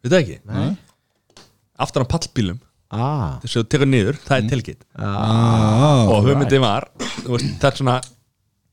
Veitu 0.00 0.14
það 0.14 0.22
ekki? 0.24 0.38
Nei. 0.48 1.44
Aftan 1.80 2.04
á 2.04 2.12
pallbílum 2.12 2.58
ah, 2.90 3.38
Þess 3.42 3.56
að 3.56 3.62
þú 3.62 3.68
tekur 3.74 3.90
niður, 3.90 4.18
það 4.26 4.36
er 4.38 4.48
tilkynnt. 4.54 4.84
Ah, 4.96 6.08
Og 6.10 6.24
hugmyndin 6.26 6.64
var 6.64 6.88
þú 7.20 7.34
veist, 7.36 7.50
Það 7.60 7.68
er 7.70 7.78
svona 7.82 7.96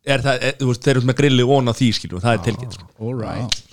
er 0.08 0.24
það, 0.26 0.42
er, 0.50 0.58
þú 0.62 0.70
veist, 0.72 0.84
Þeir 0.88 0.96
eru 0.96 1.10
með 1.12 1.20
grilli 1.22 1.48
ón 1.58 1.72
á 1.72 1.74
því 1.78 1.90
skilur 1.98 2.24
Það 2.24 2.38
er 2.38 2.46
tilkynnt 2.48 2.78
sko. 2.78 2.88
alright 3.04 3.64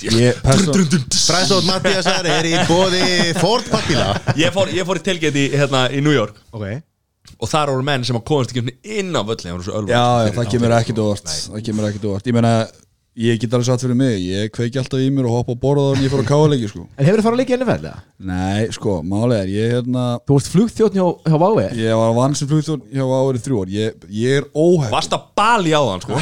Fræðstótt 0.00 1.68
Mattiasar 1.68 2.26
er 2.26 2.48
í 2.48 2.56
bóði 2.68 3.04
Ford 3.38 3.68
pappíla 3.70 4.10
ég, 4.40 4.50
fór, 4.54 4.72
ég 4.74 4.88
fór 4.88 5.00
í 5.00 5.04
í, 5.38 5.44
hérna, 5.54 5.86
í 5.94 6.02
New 6.04 6.14
York. 6.14 6.40
Ok, 6.54 6.66
Og 7.40 7.50
þar 7.50 7.72
voru 7.72 7.84
menn 7.86 8.04
sem 8.06 8.16
að 8.18 8.24
komast 8.28 8.52
ekki 8.52 8.74
inn 9.00 9.14
á 9.16 9.22
völli 9.26 9.48
Það 9.48 9.54
voru 9.56 9.66
svo 9.66 9.76
ölvað 9.80 9.94
já, 9.94 10.32
það 10.36 10.50
kemur 10.54 10.74
ekkit 10.78 11.00
óvart. 11.02 11.30
Það 11.54 11.64
kemur 11.68 11.88
ekkit 11.88 12.08
óvart. 12.10 12.28
Ég 12.28 12.36
meina, 12.36 12.52
ég 13.14 13.38
get 13.38 13.52
alveg 13.54 13.68
satt 13.68 13.82
fyrir 13.84 13.94
mig 13.94 14.16
ég 14.26 14.48
kveiki 14.50 14.78
alltaf 14.80 14.98
í 14.98 15.06
mér 15.14 15.28
og 15.28 15.36
hoppa 15.36 15.54
á 15.54 15.62
borða 15.62 15.82
og 15.92 16.00
ég 16.02 16.10
fór 16.10 16.24
að 16.24 16.30
káleiki 16.32 16.66
sko. 16.66 16.82
en 16.98 17.06
hefur 17.06 17.20
þið 17.20 17.26
farið 17.26 17.36
að 17.36 17.40
leikja 17.40 17.58
NFL 17.60 17.86
eða? 17.86 17.92
nei, 18.30 18.62
sko, 18.74 18.94
málega 19.06 19.44
er 19.44 19.52
ég 19.54 19.74
hérna 19.76 20.06
Þú 20.26 20.34
varst 20.34 20.50
flugþjóðn 20.50 20.98
hjá, 20.98 21.06
hjá 21.30 21.36
Vávi 21.44 21.66
ég 21.78 22.00
var 22.00 22.16
vann 22.16 22.34
sem 22.34 22.50
flugþjón 22.50 22.82
hjá 22.90 23.04
árið 23.06 23.44
þrjú 23.44 23.60
ár. 23.62 23.70
Ég, 23.70 24.08
ég 24.18 24.40
er 24.40 24.48
óhætt 24.50 24.94
Varst 24.96 25.14
að 25.14 25.28
bali 25.38 25.70
á 25.70 25.82
þann 25.86 26.02
sko. 26.02 26.14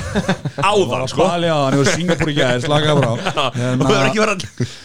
Áðan 0.61 1.09
sko. 1.15 1.25
Bali 1.33 1.49
á 1.49 1.57
hann, 1.63 1.79
ég 1.79 1.81
var 1.81 1.93
Singapur 1.97 2.33
í 2.33 2.37
gæðir, 2.37 2.65
slaka 2.67 2.97
bara 3.01 3.09
á. 3.09 3.17
Og 3.73 3.87
þú 3.87 3.89
hefur 3.89 4.09
ekki 4.11 4.25
verið 4.25 4.35
að 4.37 4.41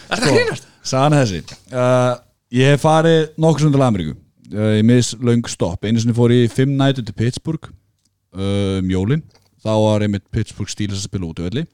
Er 0.08 0.22
það 0.22 0.36
grínast? 0.38 0.68
Sagan 0.88 1.16
er 1.18 1.26
þessi. 1.26 1.58
Uh, 1.68 2.12
Ég 2.56 2.72
hef 2.72 2.80
farið 2.86 3.18
nokkur 3.36 3.66
sem 3.66 3.74
til 3.74 3.84
Ameríku. 3.84 4.14
Uh, 4.48 4.70
Ég 4.78 4.86
mis 4.88 5.12
löng 5.20 5.44
stopp. 5.52 5.84
Um 8.38 9.20
Þá 9.58 9.72
var 9.82 10.04
einmitt 10.06 10.22
Pittsburgh 10.30 10.70
Steelers 10.70 11.02
að 11.02 11.08
spila 11.08 11.28
út 11.32 11.40
í 11.42 11.46
velli 11.48 11.64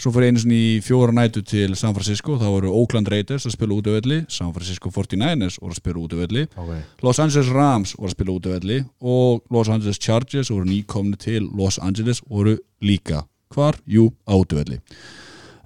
svo 0.00 0.12
ég 0.16 0.30
einu 0.30 0.42
sinni 0.42 0.58
í 0.58 0.80
fjóra 0.84 1.14
nætu 1.14 1.42
til 1.46 1.76
San 1.78 1.94
Francisco, 1.96 2.36
þá 2.40 2.46
voru 2.48 2.72
Oakland 2.72 3.10
Raiders 3.12 3.46
að 3.48 3.56
spila 3.56 3.76
út 3.76 3.90
af 3.90 3.98
velli, 3.98 4.20
San 4.32 4.52
Francisco 4.56 4.92
49ers 4.94 5.60
voru 5.60 5.74
að 5.74 5.80
spila 5.80 6.02
út 6.04 6.16
af 6.16 6.22
velli, 6.24 6.46
okay. 6.56 6.82
Los 7.06 7.22
Angeles 7.22 7.52
Rams 7.54 7.94
voru 7.98 8.10
að 8.10 8.16
spila 8.16 8.36
út 8.36 8.48
af 8.48 8.56
velli 8.58 8.80
og 9.00 9.56
Los 9.56 9.72
Angeles 9.72 10.00
Chargers 10.00 10.52
voru 10.52 10.68
nýkomni 10.68 11.20
til 11.20 11.48
Los 11.56 11.80
Angeles 11.82 12.22
voru 12.28 12.56
líka 12.82 13.24
hvar? 13.54 13.78
Jú, 13.86 14.10
á 14.24 14.34
út 14.36 14.54
af 14.54 14.62
velli 14.62 14.80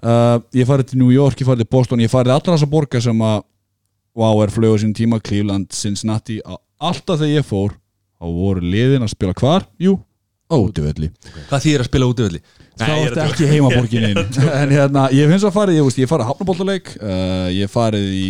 uh, 0.05 0.37
ég 0.55 0.67
farið 0.67 0.91
til 0.91 1.01
New 1.01 1.11
York, 1.13 1.39
ég 1.41 1.49
farið 1.49 1.65
til 1.65 1.73
Boston 1.77 2.03
ég 2.03 2.11
farið 2.11 2.35
allra 2.37 2.55
þessa 2.55 2.71
borga 2.71 3.03
sem 3.03 3.25
að 3.25 3.43
Wow 4.15 4.39
er 4.45 4.51
flögu 4.53 4.79
sín 4.79 4.93
tíma, 4.95 5.19
Cleveland, 5.19 5.73
Cincinnati 5.75 6.37
alltaf 6.79 7.19
þegar 7.19 7.41
ég 7.41 7.47
fór 7.47 7.73
þá 8.15 8.29
voru 8.31 8.61
liðin 8.63 9.03
að 9.03 9.11
spila 9.11 9.33
hvar? 9.35 9.65
Jú, 9.81 9.97
á 10.47 10.55
út 10.55 10.79
af 10.79 10.87
velli 10.87 11.09
Hvað 11.49 11.65
þýðir 11.65 11.83
að 11.83 11.89
spila 11.89 12.07
út 12.11 12.21
í 12.21 12.27
velli? 12.29 12.41
Þá 12.79 12.93
ertu 12.95 13.21
ekki 13.25 13.49
heimaborgin 13.49 14.09
en 14.61 14.73
hérna, 14.73 15.05
ég 15.15 15.29
finnst 15.31 15.47
að 15.47 15.55
farið, 15.55 15.79
ég, 15.79 15.87
veist, 15.87 16.01
ég 16.01 16.11
farið 16.11 16.31
hafnaboltaleik 16.31 16.91
uh, 16.99 17.47
ég 17.53 17.71
farið 17.71 18.09
í 18.15 18.25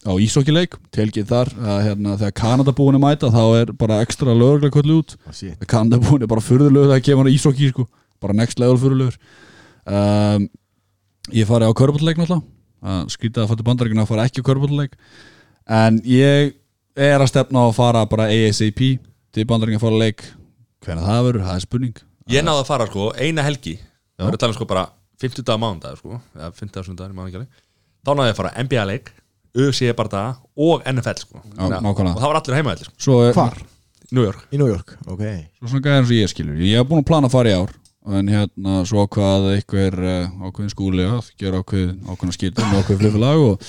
á 0.00 0.12
ísokkileik, 0.16 0.78
telgið 0.94 1.26
þar 1.28 1.50
að 1.60 1.80
hérna, 1.84 2.14
þegar 2.20 2.36
Kanada 2.38 2.72
búin 2.76 2.96
að 2.96 3.02
mæta 3.04 3.28
þá 3.32 3.42
er 3.58 3.72
bara 3.76 3.98
ekstra 4.04 4.32
lögreglega 4.32 4.72
kvöldu 4.72 4.96
út. 5.02 5.16
Oh, 5.28 5.34
shit. 5.36 5.58
Kanada 5.68 6.00
búin 6.00 6.24
er 6.24 6.30
bara 6.30 6.44
furðulegur 6.44 6.88
þegar 6.88 7.04
kemur 7.04 7.28
ísokki 7.28 7.68
sko, 7.68 7.84
bara 8.22 8.36
next 8.38 8.62
level 8.62 8.78
furðulegur. 8.80 9.18
Um, 9.84 10.48
ég 11.36 11.48
farið 11.48 11.68
á 11.68 11.78
körbóltaleik 11.82 12.20
náttúrulega. 12.22 12.48
Uh, 12.80 13.02
skrítið 13.12 13.44
að 13.44 13.50
fattu 13.52 13.66
bandaríkina 13.66 14.06
að 14.06 14.12
fara 14.14 14.24
ekki 14.24 14.40
á 14.40 14.48
körbóltaleik 14.48 14.94
en 15.68 15.98
ég 16.08 16.54
er 16.96 17.20
að 17.20 17.28
stefna 17.28 17.60
á 17.60 17.68
að 17.68 17.76
fara 17.76 18.06
bara 18.08 18.30
ASAP 18.32 18.80
til 19.36 19.44
bandaríkina 19.44 19.82
að 19.82 19.84
fara 19.84 20.04
leik. 20.06 20.24
Hvernig 20.80 21.10
það 21.10 21.26
verður, 21.26 21.44
það 21.50 21.58
er 21.58 21.66
spurning 21.66 22.00
Ég 22.30 22.44
náði 22.46 22.62
að 22.62 22.68
fara 22.68 22.86
sko, 22.86 23.08
eina 23.18 23.42
helgi. 23.42 23.72
Það 24.14 24.28
verður 24.28 24.36
að 24.36 24.42
tala 24.44 24.54
um 24.54 24.58
sko 24.58 24.66
bara 24.70 24.84
50 25.20 25.46
dagar 25.48 25.60
mánudag 25.64 25.96
sko, 25.98 26.20
eða 26.36 26.50
50 26.60 26.86
sundagar, 26.86 27.16
ekki 27.26 27.40
alveg. 27.40 27.64
Þá 28.06 28.10
náði 28.14 28.28
ég 28.30 28.34
að 28.36 28.38
fara 28.38 28.52
NBA 28.64 28.84
leik, 28.86 29.10
UFC 29.58 29.90
bardaga 29.98 30.36
og 30.54 30.86
NFL 30.86 31.18
sko. 31.24 31.40
Já, 31.42 31.50
Þannig 31.58 31.76
að- 31.76 31.84
nákvæmlega. 31.88 32.14
Og 32.14 32.22
það 32.22 32.30
var 32.30 32.40
allir 32.40 32.58
heimaðallir 32.60 32.88
sko, 32.90 32.94
Svo 33.02 33.18
er, 33.26 33.32
Hvar? 33.34 33.58
New 34.12 34.24
York. 34.24 34.46
Í 34.52 34.58
New 34.58 34.70
York, 34.70 34.96
ok. 35.06 35.24
Svo 35.58 35.68
svona 35.72 35.84
gæðan 35.88 36.06
sem 36.06 36.16
ég 36.16 36.30
skilur. 36.30 36.56
Ég 36.62 36.78
hef 36.78 36.86
búin 36.86 37.02
að 37.02 37.10
plana 37.10 37.26
að 37.26 37.34
fara 37.34 37.50
í 37.50 37.58
ár 37.58 37.74
En 38.08 38.30
hérna 38.32 38.78
svo 38.88 39.02
ákvað 39.04 39.46
einhver 39.58 39.94
uh, 40.00 40.46
ákveðin 40.48 40.72
skúli 40.72 41.04
að 41.04 41.26
gera 41.36 41.58
ákveð, 41.60 41.90
ákveðna 42.08 42.32
skiltum 42.32 42.70
og 42.72 42.80
ákveð 42.80 43.02
fliffilag 43.02 43.42
og 43.44 43.66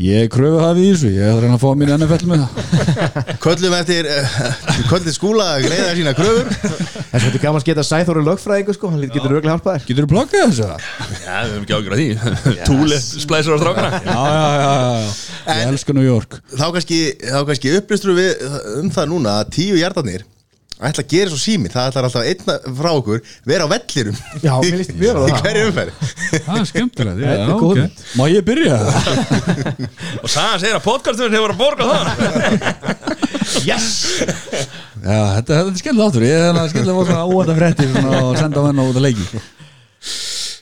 ég 0.00 0.30
kröfu 0.32 0.60
það 0.60 0.78
við 0.78 0.86
þessu 0.90 1.10
ég 1.12 1.26
er 1.26 1.34
að 1.34 1.42
reyna 1.44 1.56
að 1.56 1.62
fá 1.62 1.70
mín 1.80 1.92
NFL 1.96 2.28
með 2.30 2.42
það. 2.42 2.54
Köllum 3.44 3.76
eftir 3.76 4.08
uh, 4.10 4.38
Köllum 4.88 5.14
skúla 5.16 5.48
að 5.56 5.66
greiða 5.66 5.90
sína 5.98 6.14
kröfur. 6.16 6.50
Þetta 7.10 7.30
er 7.30 7.38
gaman 7.44 7.60
að 7.60 7.68
geta 7.68 7.84
Sæþóri 7.86 8.24
lögfræðingu 8.26 8.76
sko. 8.76 8.92
Hann 8.94 9.04
getur 9.06 9.36
örgulega 9.36 9.56
hjálpað 9.56 9.78
þér. 9.78 9.86
Getur 9.90 10.06
þú 10.06 10.10
blokkað 10.14 10.44
þessu? 10.46 10.68
Já, 11.20 11.36
við 11.36 11.52
höfum 11.52 11.66
ekki 11.66 11.78
ágjur 11.78 11.96
að 11.96 12.02
því. 12.02 12.56
Túli 12.70 13.00
splæsur 13.04 13.56
á 13.56 13.58
strákana. 13.60 14.02
Já, 14.06 14.20
já, 14.30 14.42
já, 14.42 14.72
já, 14.72 14.98
já. 15.04 15.60
Ég 15.60 15.64
elska 15.74 15.96
New 15.96 16.06
York. 16.06 16.40
Þá 16.56 16.66
kannski, 16.78 17.00
þá 17.28 17.40
kannski 17.52 17.78
upplýstur 17.80 18.16
við 18.16 18.44
um 18.80 18.92
það 18.94 19.10
núna 19.12 19.40
að 19.42 19.56
tíu 19.58 19.80
hjartarnir 19.80 20.24
ætla 20.88 21.02
að 21.04 21.10
gera 21.12 21.28
svo 21.32 21.38
sími, 21.40 21.68
það 21.72 21.88
ætlar 21.90 22.06
alltaf 22.08 22.24
einna 22.30 22.54
frá 22.80 22.90
okkur 22.96 23.18
vera 23.50 23.66
á 23.66 23.72
vellirum 23.72 24.16
Já, 24.40 24.52
mér 24.64 24.76
líst 24.80 24.94
mjög 24.96 25.18
á 25.20 25.20
í 25.20 25.32
það. 25.34 25.40
hverju 25.44 25.64
umferð. 25.68 25.92
Það 26.46 26.56
er 26.60 26.68
skemmtilegt 26.70 27.20
já, 27.20 27.26
Þetta 27.28 27.44
er 27.44 27.50
já, 27.50 27.56
góð 27.60 27.72
ok. 27.84 28.04
Má 28.16 28.24
ég 28.32 28.46
byrja? 28.48 28.78
Og 30.24 30.28
Sagan 30.32 30.62
segir 30.62 30.78
að 30.78 30.84
podcastum 30.86 31.36
hefur 31.36 31.54
að 31.54 31.60
borga 31.60 31.84
það 31.90 32.04
Yes! 33.68 33.88
Já, 35.00 35.18
þetta, 35.36 35.50
þetta 35.50 35.68
er 35.68 35.80
skemmtilegt 35.82 36.06
áttur 36.06 36.24
Ég 36.26 36.36
er 36.38 36.44
hérna 36.48 36.64
skemmtilegt 36.70 36.94
að 36.94 37.00
fá 37.00 37.10
svona 37.10 37.26
óvænt 37.28 37.52
að 37.54 37.60
fréttir 37.60 37.92
svona, 37.92 38.22
og 38.24 38.38
senda 38.40 38.64
menn 38.68 38.80
á 38.80 38.84
út 38.86 39.00
að 39.00 39.06
leiki. 39.08 39.42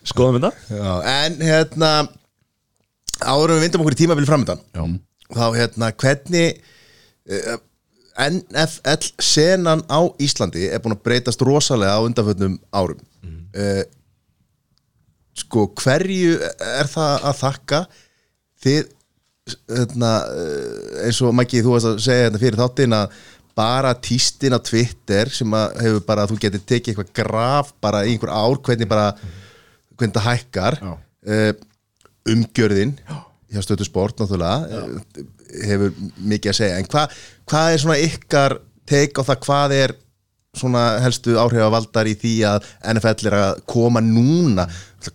Skoðum 0.08 0.38
þetta 0.40 0.78
Já, 0.80 0.92
en 1.14 1.38
hérna 1.44 1.92
áður 3.28 3.52
en 3.52 3.58
við 3.58 3.64
vindum 3.66 3.82
okkur 3.84 3.96
í 3.96 4.00
tímabili 4.02 4.28
framöndan 4.28 4.60
Já, 4.74 4.84
þá 5.34 5.44
hérna 5.58 5.90
hvernig 5.98 6.60
uh, 7.28 7.56
NFL 8.18 9.12
senan 9.22 9.84
á 9.86 10.00
Íslandi 10.18 10.66
er 10.68 10.82
búin 10.82 10.96
að 10.96 11.04
breytast 11.06 11.42
rosalega 11.46 11.96
á 11.98 12.02
undanfötnum 12.02 12.58
árum 12.74 13.00
mm. 13.22 13.88
sko 15.38 15.68
hverju 15.78 16.38
er 16.42 16.90
það 16.90 17.26
að 17.30 17.42
þakka 17.44 17.82
þið 18.64 18.86
hérna, 19.68 20.12
eh, 20.34 21.04
eins 21.06 21.20
og 21.24 21.34
Maggi 21.36 21.62
þú 21.64 21.74
varst 21.74 21.90
að 21.92 22.00
segja 22.04 22.26
hérna 22.26 22.40
fyrir 22.42 22.60
þáttinn 22.60 22.96
að 22.96 23.18
bara 23.58 23.94
tístin 23.94 24.54
á 24.54 24.60
Twitter 24.62 25.30
sem 25.34 25.54
að 25.56 25.80
hefur 25.82 26.04
bara 26.06 26.26
þú 26.30 26.38
getur 26.44 26.62
tekið 26.62 26.92
eitthvað 26.92 27.14
graf 27.16 27.72
bara 27.82 28.04
í 28.06 28.14
einhver 28.14 28.30
ár 28.30 28.60
hvernig 28.62 28.90
bara 28.90 29.08
hvernig 29.98 30.14
það 30.14 30.28
hækkar 30.28 30.78
Já. 30.78 30.92
uh, 31.32 31.52
umgjörðin 32.28 32.94
hjá 33.48 33.64
stötu 33.64 33.86
sport 33.88 34.20
náttúrulega 34.20 34.68
eh, 34.68 35.24
hefur 35.68 35.94
mikið 36.18 36.52
að 36.52 36.58
segja. 36.60 36.76
En 36.82 36.90
hva, 36.92 37.06
hvað 37.48 37.72
er 37.74 37.82
svona 37.84 37.98
ykkar 38.04 38.58
teik 38.88 39.18
á 39.18 39.22
það? 39.28 39.40
Hvað 39.46 39.74
er 39.78 39.94
svona 40.58 40.84
helstu 41.04 41.36
áhrifavaldar 41.38 42.08
í 42.10 42.14
því 42.18 42.34
að 42.48 42.68
NFL 42.94 43.28
er 43.30 43.36
að 43.38 43.60
koma 43.70 44.02
núna? 44.04 44.68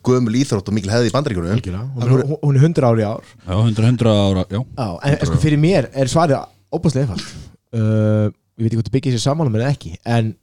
Gömul 0.06 0.38
íþrótt 0.40 0.70
og 0.72 0.78
mikil 0.78 0.92
hefði 0.94 1.10
í 1.12 1.14
bandaríkjunum. 1.14 1.58
Algjörlega. 1.58 1.90
Hún 1.98 2.22
er- 2.24 2.38
Hún 2.44 2.56
er 2.56 2.62
100 2.64 2.88
ári 2.88 3.04
í 3.04 3.08
ár. 3.10 3.26
Já 3.46 3.56
100, 3.60 3.84
100 3.84 4.08
ára 4.14 4.46
Já, 4.50 4.62
Já, 4.78 4.88
en, 5.04 5.18
en 5.20 5.28
sko 5.28 5.38
fyrir 5.44 5.60
mér 5.60 5.90
er 5.94 6.08
svarið 6.08 6.46
óbúslega 6.74 7.04
einfalt. 7.08 7.34
Uh, 7.74 8.32
Ég 8.54 8.64
veit 8.64 8.70
ekki 8.70 8.78
hvort 8.78 8.88
það 8.90 8.96
byggir 8.98 9.14
sér 9.16 9.22
saman 9.24 9.50
með 9.50 9.64
ekki 9.66 9.96
En 10.06 10.36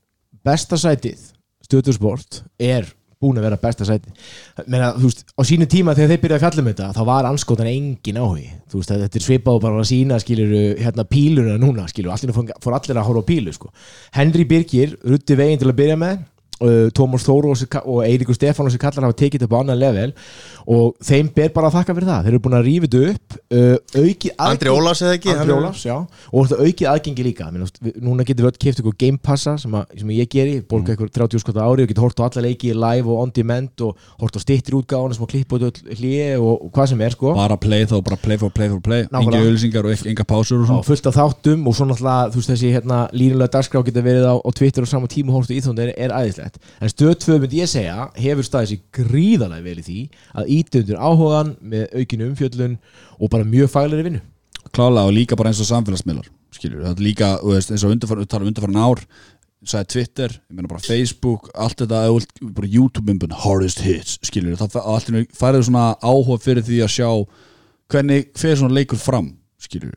besta 0.43 0.75
sætið 0.81 1.21
Stöðursport 1.63 2.41
er 2.59 2.89
búin 3.21 3.39
að 3.39 3.47
vera 3.49 3.59
besta 3.61 3.87
sætið 3.89 4.31
Menna, 4.67 4.91
þú 4.97 5.11
veist, 5.11 5.23
á 5.37 5.43
sínu 5.45 5.69
tíma 5.71 5.95
þegar 5.97 6.15
þeir 6.15 6.23
byrjaði 6.25 6.39
að 6.39 6.45
fjalla 6.47 6.65
um 6.65 6.71
þetta 6.71 6.89
þá 6.97 7.03
var 7.11 7.29
anskotan 7.29 7.71
engin 7.71 8.21
áhugi. 8.21 8.49
Þú 8.71 8.81
veist, 8.81 8.93
þetta 9.05 9.21
er 9.21 9.27
svipað 9.27 9.59
og 9.59 9.65
bara 9.65 9.81
að 9.81 9.89
sína 9.91 10.21
skilur 10.23 10.55
hérna 10.81 11.07
píluna 11.09 11.57
núna, 11.61 11.87
skilur, 11.91 12.15
allir 12.15 12.35
fór 12.35 12.77
allir 12.77 13.01
að 13.01 13.09
horfa 13.09 13.25
á 13.25 13.31
pílu, 13.31 13.55
sko. 13.57 13.73
Henry 14.17 14.47
Birgir, 14.49 14.97
rutti 15.05 15.37
veginn 15.39 15.61
til 15.61 15.71
að 15.71 15.79
byrja 15.83 15.99
með 16.01 16.23
uh, 16.61 16.89
Tómas 16.97 17.25
Þóru 17.27 17.53
og 17.55 18.01
Eiríkur 18.05 18.37
Stefán 18.37 18.71
sem 18.71 18.81
kallar 18.81 19.09
hafa 19.09 19.19
tekið 19.19 19.41
þetta 19.41 19.49
upp 19.49 19.57
á 19.57 19.61
annan 19.63 19.81
level. 19.81 20.13
Og 20.71 20.95
þeim 21.05 21.31
ber 21.35 21.53
bara 21.55 21.71
að 21.71 21.81
þakka 21.81 21.97
fyrir 21.97 22.11
það. 22.11 22.27
Þeir 22.27 22.35
eru 22.35 22.43
búin 22.45 22.59
að 22.59 22.71
þetta 22.71 23.01
upp 23.11 23.39
aukið 23.97 24.35
Andri 24.45 24.71
Ólafs 24.71 25.03
eða 25.05 25.17
ekki? 25.17 25.35
Ólafs, 25.55 25.85
já. 25.89 25.97
Og 26.33 26.53
aukið 26.55 26.89
aðgengi 26.91 27.27
líka. 27.27 27.49
Núna 27.51 28.27
getum 28.27 28.47
við 28.47 28.51
öll 28.51 28.61
keft 28.65 28.83
ykkur 28.83 28.97
Game 29.01 29.21
Passa 29.23 29.57
sem, 29.61 29.75
að, 29.75 29.95
sem 30.01 30.13
ég 30.15 30.31
geri, 30.31 30.59
borga 30.67 30.95
ykkur 30.95 31.11
30 31.17 31.43
skot 31.43 31.59
ári 31.61 31.87
og 31.87 31.91
getur 31.91 32.07
hort 32.07 32.23
á 32.23 32.27
alla 32.29 32.45
leiki 32.47 32.73
live 32.77 33.11
og 33.11 33.25
on 33.25 33.35
demand 33.35 33.85
og 33.87 33.99
hort 34.21 34.37
á 34.37 34.41
stittir 34.43 34.77
útgáðan 34.79 35.17
sem 35.17 35.27
að 35.27 35.33
klippa 35.35 35.59
út 35.59 35.81
hlýi 35.99 36.37
og, 36.39 36.69
hvað 36.75 36.93
sem 36.93 37.05
er 37.07 37.17
sko. 37.17 37.35
Bara 37.39 37.59
play 37.61 37.89
þá 37.91 37.97
bara 38.07 38.21
play 38.21 38.41
for 38.41 38.55
play 38.55 38.71
for 38.73 38.85
play. 38.85 39.07
Enga 39.11 39.41
auðlýsingar 39.41 39.89
og 39.89 40.07
enga 40.13 40.27
pásur 40.29 40.65
og 40.65 40.85
fullt 40.87 41.11
af 41.11 41.19
þáttum 41.19 41.67
og 41.69 41.77
svo 41.77 41.89
náttúrulega 41.91 42.45
þessi 42.51 42.73
hérna, 42.75 43.03
línulega 43.17 43.55
dagskrá 43.57 43.83
getur 43.87 44.07
verið 44.07 44.29
á, 44.29 44.35
á 44.39 44.51
Twitter 44.57 44.87
og 44.87 44.91
sama 44.91 45.11
tíma 45.11 45.35
hórstu 45.35 45.57
íþjónd 45.57 45.83
er, 45.83 45.93
er 45.99 46.15
æðislegt 46.15 46.50
en 46.59 46.93
stöð 46.93 47.15
2 47.27 47.39
myndi 47.43 47.61
ég 47.61 47.71
segja 47.71 48.09
hefur 48.17 48.47
staðið 48.47 48.73
sér 48.73 48.83
gríðarlega 48.99 49.67
vel 49.67 49.79
í 49.79 49.87
því 49.87 50.01
að 50.35 50.53
íti 50.57 50.83
undir 50.83 51.01
áhugan 51.01 51.55
með 51.61 51.97
aukinu 52.01 52.29
umfjöllun 52.31 52.77
og 53.19 53.33
bara 53.33 53.49
mjög 53.49 53.73
faglegri 53.75 54.09
vinnu. 54.09 54.23
Klálega 54.71 55.09
og 55.09 55.17
líka 55.17 55.39
bara 55.39 55.51
eins 55.51 55.63
og 55.63 55.69
samfélagsmiðlar 55.71 56.31
skilur, 56.55 56.83
það 56.85 56.97
er 56.97 57.05
líka, 57.05 57.29
veist, 57.47 57.71
eins 57.73 57.85
og 57.87 57.95
undarfærin 57.95 58.31
tala 58.31 58.45
um 58.47 58.51
undarfærin 58.51 58.81
ár, 58.81 59.03
sagði 59.61 59.93
Twitter 59.95 60.35
ég 60.35 60.57
meina 60.57 60.71
bara 60.71 60.83
Facebook, 60.85 61.51
allt 61.55 61.83
þetta 61.83 62.03
bara 62.57 62.71
YouTube-myndun, 62.75 63.37
hardest 63.45 63.83
hits 63.85 64.19
skilur, 64.27 64.59
það 64.59 65.27
færið 65.37 65.67
svona 65.69 65.91
áhuga 66.03 66.41
fyrir 66.43 66.67
því 66.67 66.83
að 66.85 66.95
sjá 66.97 67.11
hvernig 67.91 68.31
fer 68.39 68.57
svona 68.59 68.77
leikur 68.77 69.01
fram, 69.01 69.35
skilur 69.61 69.95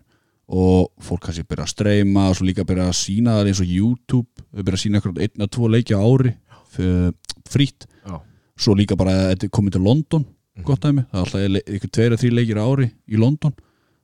og 0.54 0.90
fólk 1.02 1.24
kannski 1.24 1.46
byrja 1.48 1.64
að 1.64 1.72
streyma 1.72 2.28
og 2.30 2.36
svo 2.38 2.46
líka 2.46 2.66
byrja 2.68 2.90
að 2.92 2.98
sína 3.00 3.38
það 3.38 3.50
eins 3.50 3.62
og 3.64 3.70
YouTube 3.72 4.44
byrja 4.52 4.76
að 4.76 4.82
sína 4.82 5.00
eitthvað 5.00 5.22
einn 5.24 5.46
að 5.46 5.52
tvo 5.56 5.70
leiki 5.72 5.96
á 5.96 6.02
ári 6.04 6.34
fyrir, 6.78 7.14
frýtt 7.50 7.88
Já. 8.04 8.18
svo 8.60 8.76
líka 8.78 8.98
bara 9.00 9.14
að 9.14 9.28
þetta 9.34 9.48
er 9.50 9.54
komið 9.58 9.78
til 9.78 9.86
London 9.88 10.26
gott 10.62 10.84
dæmi, 10.86 11.06
það 11.10 11.20
er 11.20 11.24
alltaf 11.24 11.72
eitthvað 11.74 11.94
tveir 11.98 12.14
að 12.14 12.22
þrý 12.22 12.32
leikir 12.38 12.62
ári 12.62 12.90
í 13.10 13.20
London 13.20 13.56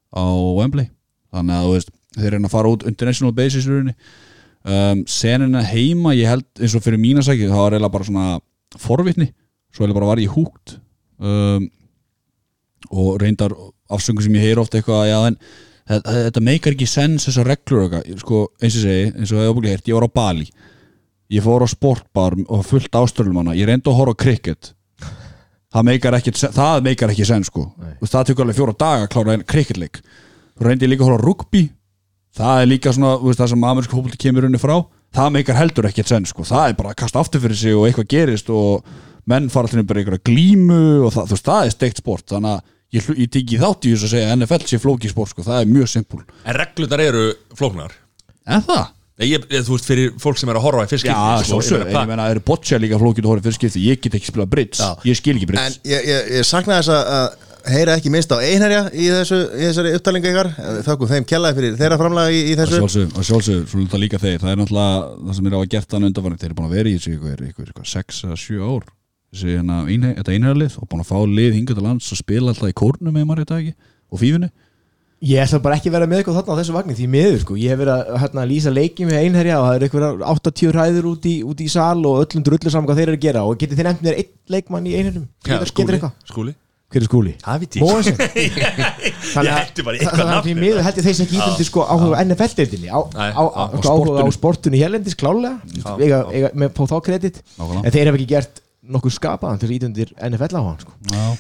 á 0.10 0.26
Wembley. 0.58 0.90
Þannig 1.30 1.60
að 1.60 1.72
veist, 1.76 1.92
þeir 2.18 2.34
reyna 2.34 2.50
að 2.50 2.56
fara 2.56 2.74
út 2.74 2.86
international 2.90 3.36
basis 3.38 3.68
um, 3.70 5.04
senina 5.06 5.62
heima, 5.70 6.16
ég 6.18 6.32
held 6.32 6.48
eins 6.58 6.76
og 6.76 6.84
fyrir 6.86 7.02
mína 7.02 7.24
sæki, 7.26 7.50
það 7.52 7.62
var 7.62 7.78
eiginlega 7.78 7.96
bara 7.96 8.08
svona 8.08 8.28
forvitni, 8.82 9.30
svo 9.70 9.84
eiginlega 9.86 10.00
bara 10.00 10.10
var 10.10 10.24
ég 10.24 10.34
húgt 10.34 10.80
um, 11.22 11.70
og 12.90 13.20
reyndar 13.22 13.54
afsöngu 13.94 14.26
sem 14.26 14.38
ég 14.40 14.50
heyr 14.50 14.62
ofta 14.62 14.80
eitthvað 14.80 15.04
að 15.04 15.12
já, 15.12 15.20
en 15.30 15.38
þetta, 16.10 16.46
meikar 16.46 16.74
ekki 16.74 16.90
sens 16.90 17.30
þessar 17.30 17.52
reglur 17.54 17.86
eitthvað, 17.86 18.10
sko, 18.24 18.42
eins 18.58 18.78
og 18.80 18.86
segi 18.88 19.08
eins 19.12 19.30
og 19.30 19.38
það 19.38 19.46
er 19.46 19.54
óbúinlega 19.54 19.78
heyrt, 19.78 19.90
ég 19.92 20.00
var 20.00 20.10
á 20.10 20.18
Bali 20.18 20.50
ég 21.30 21.46
fór 21.46 21.66
á 21.66 21.68
sportbar 21.70 22.36
og 22.48 22.66
fullt 22.68 22.96
áströlum 23.00 23.42
hana, 23.42 23.58
ég 23.58 23.70
reyndi 23.70 23.90
að 23.90 24.00
horfa 24.00 24.18
á 24.18 24.22
cricket. 24.24 24.72
Það 25.70 25.86
meikar 25.86 26.18
ekki, 26.18 26.34
það 26.34 26.86
meikar 26.88 27.12
ekki 27.14 27.28
sen 27.30 27.46
sko, 27.46 27.68
veist, 28.00 28.14
það 28.14 28.32
tekur 28.32 28.48
alveg 28.48 28.58
fjóra 28.58 28.78
daga 28.80 29.06
að 29.06 29.12
klára 29.14 29.38
þú 30.60 30.68
reyndi 30.68 30.86
ég 30.86 30.92
líka 30.92 31.06
að 31.06 31.12
horfa 31.14 31.26
rugby. 31.26 31.62
Það 32.36 32.62
er 32.62 32.68
líka 32.68 32.94
svona, 32.94 33.14
veist, 33.24 33.40
það 33.40 33.52
sem 33.54 33.68
amerísku 33.70 33.96
fólk 33.96 34.18
kemur 34.20 34.48
unni 34.50 34.60
frá, 34.62 34.76
það 35.16 35.30
meikar 35.38 35.58
heldur 35.58 35.88
ekki 35.90 36.04
sen 36.06 36.28
sko, 36.28 36.44
það 36.44 36.66
er 36.68 36.76
bara 36.82 36.92
að 36.92 37.00
kasta 37.04 37.22
aftur 37.24 37.44
fyrir 37.46 37.58
sig 37.58 37.78
og 37.78 37.88
eitthvað 37.88 38.10
gerist 38.12 38.52
og 38.54 38.90
menn 39.30 39.48
fara 39.54 39.72
til 39.72 39.86
bara 39.88 40.02
einhverja 40.02 40.26
glímu 40.28 40.82
og 41.08 41.14
það, 41.16 41.30
þú 41.30 41.38
veist, 41.38 41.48
það 41.48 41.64
er 41.64 41.74
steikt 41.78 42.04
sport. 42.04 42.28
Þannig 42.34 42.58
að 42.58 42.76
ég, 42.98 43.10
ég 43.24 43.40
í 43.40 43.62
þátt 43.62 43.88
í 43.88 43.94
þess 43.96 44.08
að 44.10 44.14
segja 44.16 44.36
NFL 44.36 44.70
sé 44.70 44.82
flóki 44.84 45.12
sport, 45.12 45.34
sko, 45.34 45.46
það 45.48 45.64
er 45.64 45.74
mjög 45.74 45.92
simpul. 45.94 46.24
En 46.44 46.58
reglunar 46.60 47.04
eru 47.06 47.26
flóknar. 47.58 47.96
En 48.50 48.66
það? 48.66 48.86
Nei, 49.20 49.28
ég, 49.34 49.44
ég, 49.52 49.66
Þú 49.68 49.76
veist, 49.76 49.90
fyrir 49.90 50.14
fólk 50.24 50.38
sem 50.40 50.50
er 50.50 50.56
að 50.60 50.64
horfa 50.64 50.86
í 50.88 50.92
fyrst 50.94 51.08
Já, 51.10 51.18
svo 51.44 51.60
svo, 51.66 51.82
en 51.84 51.92
ég 51.92 52.08
meina, 52.08 52.30
eru 52.32 52.40
boccia 52.46 52.80
líka 52.80 53.00
flókið 53.02 53.26
að 53.28 53.32
horfa 53.34 53.46
fyrir 53.50 53.58
skipti, 53.60 53.84
ég 53.90 54.00
get 54.02 54.16
ekki 54.16 54.32
spilað 54.32 54.50
bridge, 54.54 54.80
Já. 54.80 54.96
ég 55.10 55.20
skil 55.20 55.36
ekki 55.36 55.48
En 55.50 55.54
bridge 55.54 55.80
ég, 55.92 56.08
ég, 56.08 56.34
ég 56.40 56.48
sakna 56.48 56.80
þess 56.80 56.94
að- 56.96 57.48
heyra 57.70 57.98
ekki 58.00 58.10
minnst 58.10 58.32
á 58.32 58.40
einherja 58.40 58.86
í, 58.96 59.10
þessu, 59.12 59.38
í 59.60 59.66
þessari 59.68 59.90
upptalingu 59.98 60.30
ykkar. 60.32 60.48
Þakkum 60.88 61.10
þeim 61.12 61.26
kjallaði 61.28 61.58
fyrir 61.58 61.74
þeirra 61.78 61.98
framlega 62.00 62.32
í, 62.32 62.40
í 62.40 62.54
Og 62.56 62.62
þessu 62.62 62.78
sjálfsög, 62.80 63.10
og 63.20 63.26
sjálfsög, 63.28 63.66
svo 63.68 63.82
þetta 63.84 64.00
líka 64.00 64.20
þeir. 64.24 64.38
Það 64.40 64.54
er 64.54 64.60
náttúrulega, 64.62 65.02
það 65.28 65.36
sem 65.38 65.50
er 65.50 65.56
á 65.56 65.60
að 65.60 65.68
gert 65.76 65.90
þannig 65.92 66.10
undanfarið. 66.10 66.40
Þeir 66.40 66.50
eru 66.50 66.58
búin 66.60 66.70
að 66.70 66.76
vera 66.78 66.90
í 66.90 66.96
þessu 66.96 67.12
ykkur, 67.18 67.44
ykkur, 67.50 67.70
ykkur 67.74 67.90
6 67.92 68.22
að 68.30 68.38
7 68.46 68.64
ár. 68.64 68.88
Þessi 69.36 69.52
hérna, 69.60 69.78
einhe- 69.92 70.16
þetta 70.22 70.34
einherlið 70.40 70.80
og 70.80 70.90
búin 70.90 71.04
að 71.04 71.10
fá 71.12 71.18
lið 71.36 71.54
hingað 71.60 71.78
til 71.82 71.86
lands 71.86 72.10
og 72.16 72.22
spila 72.24 72.54
alltaf 72.56 72.72
í 72.72 72.78
kórnum 72.80 73.14
með 73.20 73.28
maður 73.30 73.44
þetta 73.44 73.60
ekki 73.60 73.74
og 74.10 74.24
fífunni 74.24 74.50
Ég 75.20 75.42
ætla 75.44 75.60
bara 75.60 75.76
ekki 75.76 75.90
að 75.92 75.96
vera 75.98 76.06
með 76.08 76.22
eitthvað 76.22 76.38
þarna 76.40 76.56
á 76.56 76.60
þessu 76.62 76.74
vagni 76.78 76.94
því 76.96 77.06
miður 77.12 77.42
sko, 77.42 77.58
ég 77.60 77.74
hef 77.74 77.80
verið 77.82 77.94
að 77.98 78.22
hérna, 78.22 78.46
lýsa 78.48 78.72
leiki 78.72 79.08
með 79.10 79.18
einherja 79.20 79.58
og 79.60 79.66
það 79.68 79.76
er 79.76 79.86
eitthvað 79.88 80.24
80 80.32 80.72
ræður 80.78 81.10
út 81.10 81.28
í, 81.28 81.34
út 81.44 81.60
í 81.60 81.68
sal 81.74 82.00
og 82.08 82.22
öllum 82.22 82.46
drullu 82.48 82.72
saman 82.72 82.88
hvað 82.88 83.02
þeir 83.02 83.12
eru 83.12 83.20
að 83.20 83.26
gera. 83.26 83.44
Og 83.44 83.60
getið 83.60 83.82
þið 83.82 83.90
nefnt 83.90 84.06
mér 84.08 84.20
einn 84.22 84.32
leikmann 84.56 84.88
í 84.88 84.96
einherjum? 84.96 85.26
Getur, 85.44 85.60
getur 85.60 85.72
skúli, 85.74 85.98
eitthvað? 85.98 86.14
skúli. 86.32 86.56
Hver 86.90 87.04
er 87.04 87.06
skúli? 87.06 87.34
Það 87.44 87.60
veit 87.62 87.76
ég. 87.78 87.84
Ég 89.46 89.52
hætti 89.54 89.84
bara 89.86 90.00
eitthvað 90.00 90.24
því 90.24 90.32
nafn. 90.32 90.56
miður 90.64 90.88
held 90.88 90.98
ég 90.98 91.06
þeir 91.06 91.18
sem 91.20 91.28
ekki 91.28 91.38
ítundi 91.38 91.68
sko 91.68 91.84
áhuga 91.86 92.24
NFL-deildinni 92.24 92.90
sko, 92.90 93.04
áhuga 93.20 94.24
á 94.26 94.26
sportinu. 94.26 94.34
sportinu 94.40 94.80
hérlendis 94.80 95.20
klálega. 95.20 95.60
Með 96.58 96.74
på 96.80 96.88
þá 96.90 96.96
kredit. 97.06 97.44
En 97.60 97.92
þeir 97.92 98.10
hef 98.10 98.18
ekki 98.18 98.30
gert 98.32 98.64
nokkuð 98.90 99.14
skapaðan 99.16 99.60
til 99.62 99.72
ítundir 99.76 100.12
NFL 100.26 100.58
áhuga 100.60 100.82
sko. 100.82 100.94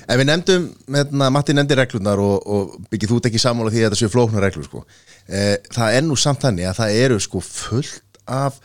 En 0.05 0.19
við 0.21 0.27
nefndum, 0.29 0.67
hérna, 0.93 1.29
Matti 1.33 1.55
nefndi 1.57 1.77
reglurnar 1.79 2.21
og, 2.21 2.35
og 2.45 2.75
byggið 2.91 3.13
þú 3.13 3.19
ekki 3.31 3.41
sammála 3.41 3.73
því 3.73 3.81
að 3.83 3.87
þetta 3.89 3.99
séu 4.03 4.11
flóknar 4.13 4.45
reglur 4.45 4.67
sko. 4.67 4.83
eh, 5.27 5.55
Það 5.73 5.97
er 5.97 6.05
nú 6.05 6.17
samt 6.19 6.43
þannig 6.45 6.69
að 6.69 6.79
það 6.83 6.97
eru 7.03 7.19
sko 7.25 7.41
fullt 7.45 8.21
af 8.29 8.59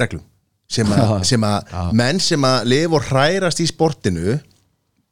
reglum 0.00 0.24
sem 0.70 0.86
að, 0.94 1.16
sem 1.26 1.44
að 1.44 1.74
menn 1.98 2.20
sem 2.22 2.44
að 2.46 2.68
lifa 2.70 2.96
og 3.00 3.08
hrærast 3.10 3.60
í 3.60 3.66
sportinu 3.68 4.36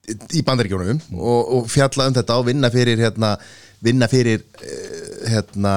í 0.09 0.43
bandaríkjónum 0.47 1.01
og, 1.19 1.41
og 1.59 1.67
fjalla 1.69 2.07
um 2.09 2.15
þetta 2.17 2.37
og 2.41 2.47
vinna 2.49 2.71
fyrir 2.73 3.01
hérna, 3.03 3.35
vinna 3.85 4.09
fyrir 4.09 4.45
eh, 4.63 5.33
hérna 5.35 5.75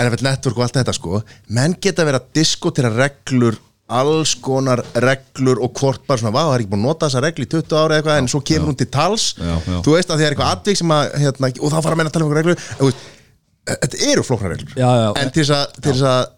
NFL 0.00 0.24
Network 0.24 0.56
og 0.56 0.64
allt 0.66 0.78
þetta 0.80 0.94
sko 0.96 1.20
menn 1.52 1.76
geta 1.84 2.06
verið 2.08 2.22
að 2.22 2.32
diskotera 2.40 2.90
reglur 2.96 3.58
alls 4.00 4.34
konar 4.42 4.82
reglur 5.04 5.62
og 5.62 5.72
hvort 5.78 6.04
bara 6.08 6.20
svona, 6.20 6.34
vá, 6.34 6.42
það 6.46 6.54
er 6.56 6.64
ekki 6.64 6.72
búin 6.74 6.82
að 6.82 6.88
nota 6.88 7.08
þessa 7.08 7.24
reglu 7.26 7.46
í 7.46 7.50
20 7.54 7.80
ára 7.80 7.98
eitthvað 7.98 8.20
en 8.20 8.30
svo 8.32 8.42
kemur 8.50 8.72
hún 8.72 8.78
til 8.80 8.90
tals. 8.92 9.32
Já, 9.38 9.54
já. 9.56 9.78
þú 9.86 9.96
veist 9.96 10.12
að 10.12 10.20
því 10.20 10.26
er 10.26 10.36
eitthvað 10.36 10.54
atvik 10.56 10.80
sem 10.82 10.94
að 10.96 11.16
hérna, 11.22 11.50
og 11.58 11.74
þá 11.74 11.78
fara 11.78 11.96
að 11.96 12.00
menna 12.00 12.12
að 12.12 12.16
tala 12.16 12.26
um 12.26 12.32
eitthvað 12.32 12.42
reglur 12.42 12.62
veist, 12.82 13.08
þetta 13.72 14.04
eru 14.12 14.26
flóknar 14.26 14.54
reglur. 14.56 14.76
Já, 14.76 14.90
já. 15.02 15.08
en 15.22 15.34
til 15.34 15.48
þess 15.48 16.06
að 16.12 16.30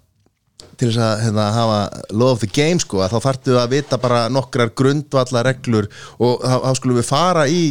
til 0.79 0.91
þess 0.91 1.03
að 1.03 1.25
hérna, 1.25 1.49
hafa 1.55 1.81
law 2.15 2.33
of 2.35 2.41
the 2.43 2.51
game 2.51 2.81
sko, 2.83 3.03
þá 3.11 3.19
þarftu 3.23 3.59
að 3.61 3.75
vita 3.77 3.99
bara 4.01 4.25
nokkrar 4.33 4.73
grundvalla 4.77 5.45
reglur 5.47 5.89
og 6.19 6.43
þá, 6.43 6.71
skulum 6.79 6.99
við 6.99 7.09
fara 7.09 7.47
í 7.51 7.69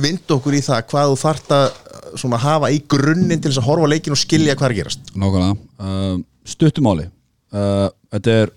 vind 0.00 0.34
okkur 0.34 0.56
í 0.58 0.62
það 0.64 0.84
hvað 0.90 1.12
þú 1.12 1.18
þart 1.22 1.54
að 1.56 2.38
hafa 2.44 2.70
í 2.74 2.80
grunninn 2.90 3.40
til 3.40 3.50
þess 3.50 3.62
að 3.62 3.68
horfa 3.70 3.90
leikin 3.90 4.14
og 4.14 4.20
skilja 4.20 4.56
hvað 4.58 4.70
er 4.70 4.76
gerast. 4.80 5.12
Nákvæmlega, 5.14 5.56
uh, 5.80 6.16
stuttumáli 6.48 7.06
uh, 7.08 7.88
Þetta 8.10 8.36
er 8.42 8.52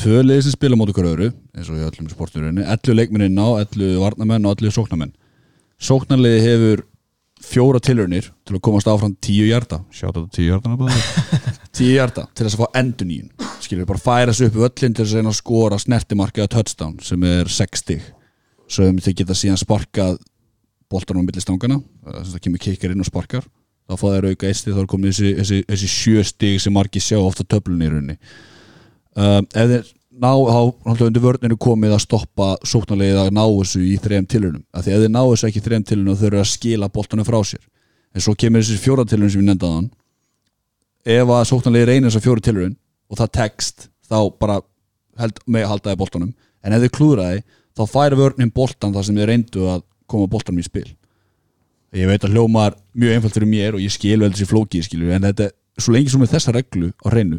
tvö 0.00 0.22
liði 0.24 0.46
sem 0.46 0.56
spila 0.56 0.78
móti 0.78 0.94
hver 0.96 1.10
öðru 1.12 1.30
eins 1.54 1.70
og 1.70 1.78
í 1.78 1.84
öllum 1.86 2.08
sporturinu, 2.10 2.64
11 2.64 2.98
leikmennin 2.98 3.38
á 3.38 3.48
11 3.62 4.00
varnamenn 4.02 4.48
og 4.48 4.58
11 4.58 4.74
sóknamenn 4.78 5.14
Sóknarliði 5.84 6.42
hefur 6.44 6.84
fjóra 7.44 7.80
tilraunir 7.82 8.30
til 8.46 8.56
að 8.56 8.62
komast 8.64 8.88
áfram 8.88 9.16
10 9.18 9.50
hjarta 9.50 9.82
Sjátt 9.92 10.16
þetta 10.16 10.38
10 10.38 10.50
hjarta 10.50 10.78
10 11.74 11.90
hjarta 11.92 12.28
til 12.32 12.46
þess 12.46 12.56
að 12.56 12.62
fá 12.62 12.78
endur 12.80 13.10
nýjun 13.10 13.32
skilur 13.64 13.88
bara 13.88 13.98
færa 14.00 14.34
sig 14.34 14.48
upp 14.48 14.58
í 14.58 14.64
öllin 14.68 14.94
til 14.94 15.06
þess 15.06 15.20
að 15.20 15.36
skora 15.38 15.80
snertimarkið 15.80 16.46
á 16.46 16.52
touchdown 16.52 16.96
sem 17.02 17.26
er 17.28 17.50
6 17.50 17.82
stig. 17.82 18.06
Svo 18.68 18.88
um 18.88 19.00
þau 19.02 19.12
geta 19.16 19.36
síðan 19.36 19.60
sparkað 19.60 20.18
boltanum 20.92 21.24
á 21.24 21.26
milli 21.28 21.42
stangana 21.42 21.80
þess 22.04 22.36
að 22.36 22.42
kemur 22.46 22.64
kikkar 22.64 22.94
inn 22.94 23.04
og 23.04 23.08
sparkar. 23.08 23.46
Þá 23.88 23.94
fá 24.00 24.06
þær 24.06 24.28
auka 24.32 24.48
eisti 24.48 24.72
þá 24.72 24.80
er 24.80 24.88
komið 24.88 25.10
þessi, 25.12 25.30
þessi, 25.40 25.62
þessi 25.68 25.88
sjö 25.92 26.24
stig 26.24 26.60
sem 26.62 26.72
margir 26.72 27.04
sjá 27.04 27.18
ofta 27.20 27.44
töflunni 27.44 27.88
í 27.88 27.92
rauninni 27.92 28.18
um, 29.16 29.46
ef 29.54 29.70
þeir 29.70 29.92
ná 30.14 30.30
þá 30.30 31.04
undir 31.08 31.22
vörninu 31.22 31.56
komið 31.58 31.96
að 31.96 32.02
stoppa 32.04 32.50
sóknarlegið 32.66 33.20
að 33.24 33.32
ná 33.34 33.42
þessu 33.42 33.82
í 33.82 33.96
þrejum 34.02 34.28
tilunum 34.30 34.62
af 34.70 34.84
því 34.84 34.94
ef 34.94 35.02
þeir 35.02 35.12
ná 35.14 35.22
þessu 35.22 35.48
ekki 35.48 35.60
í 35.60 35.64
þrejum 35.64 35.86
tilunum 35.90 36.18
þau 36.20 36.26
eru 36.28 36.40
að 36.40 36.50
skila 36.52 36.90
boltanum 36.94 37.26
frá 37.26 37.38
sér. 37.42 37.62
En 38.14 38.22
svo 38.22 38.36
kemur 38.38 38.62
þessi 38.62 38.82
fjóra 38.82 39.06
tilunum 39.08 39.32
sem 39.32 39.42
við 39.42 39.48
nefndaðan 39.50 39.90
ef 41.16 41.34
að 41.36 41.48
sóknarlegið 41.50 41.90
reynir 41.90 42.10
þessa 42.10 42.24
fjóra 42.24 42.46
tilunum 42.46 42.76
og 43.10 43.20
það 43.20 43.32
tekst 43.40 43.88
þá 44.06 44.18
bara 44.38 44.60
held, 45.18 45.40
með 45.46 45.66
að 45.66 45.72
halda 45.72 45.90
það 45.90 46.00
boltanum. 46.04 46.34
En 46.64 46.76
ef 46.76 46.84
þeir 46.84 46.94
klúðraði 46.98 47.42
þá 47.74 47.82
færi 47.90 48.20
vörnin 48.20 48.54
boltan 48.54 48.94
þar 48.94 49.08
sem 49.08 49.18
þeir 49.18 49.32
reyndu 49.32 49.66
að 49.72 49.82
koma 50.10 50.30
boltanum 50.30 50.62
í 50.62 50.66
spil. 50.66 50.86
Ég 51.94 52.10
veit 52.10 52.24
að 52.26 52.34
hljómar 52.34 52.78
mjög 52.94 53.16
einfalt 53.16 53.36
fyrir 53.36 53.50
mér 53.50 53.76
og 53.76 53.82
ég 53.82 53.92
skil 53.94 54.18
vel 54.22 54.30
þessi 54.32 54.48
flóki 54.50 54.80
skilur, 54.82 55.12
en 55.14 55.26
þetta, 55.28 55.50
svo 55.78 55.94
lengi 55.94 56.10
sem 56.10 56.22
með 56.22 56.32
þessa 56.32 56.54
reglu 56.54 56.90
á 56.90 57.06
hreinu, 57.06 57.38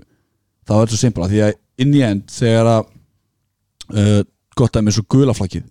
þá 0.63 0.73
er 0.77 0.85
þetta 0.85 0.99
simpla 1.01 1.27
því 1.31 1.41
að 1.43 1.57
inn 1.81 1.95
í 1.95 2.03
end 2.05 2.29
þegar 2.31 2.71
að 2.71 2.83
uh, 3.95 4.21
gott 4.55 4.77
að 4.77 4.85
með 4.87 4.97
svo 4.97 5.07
gulaflakkið 5.15 5.65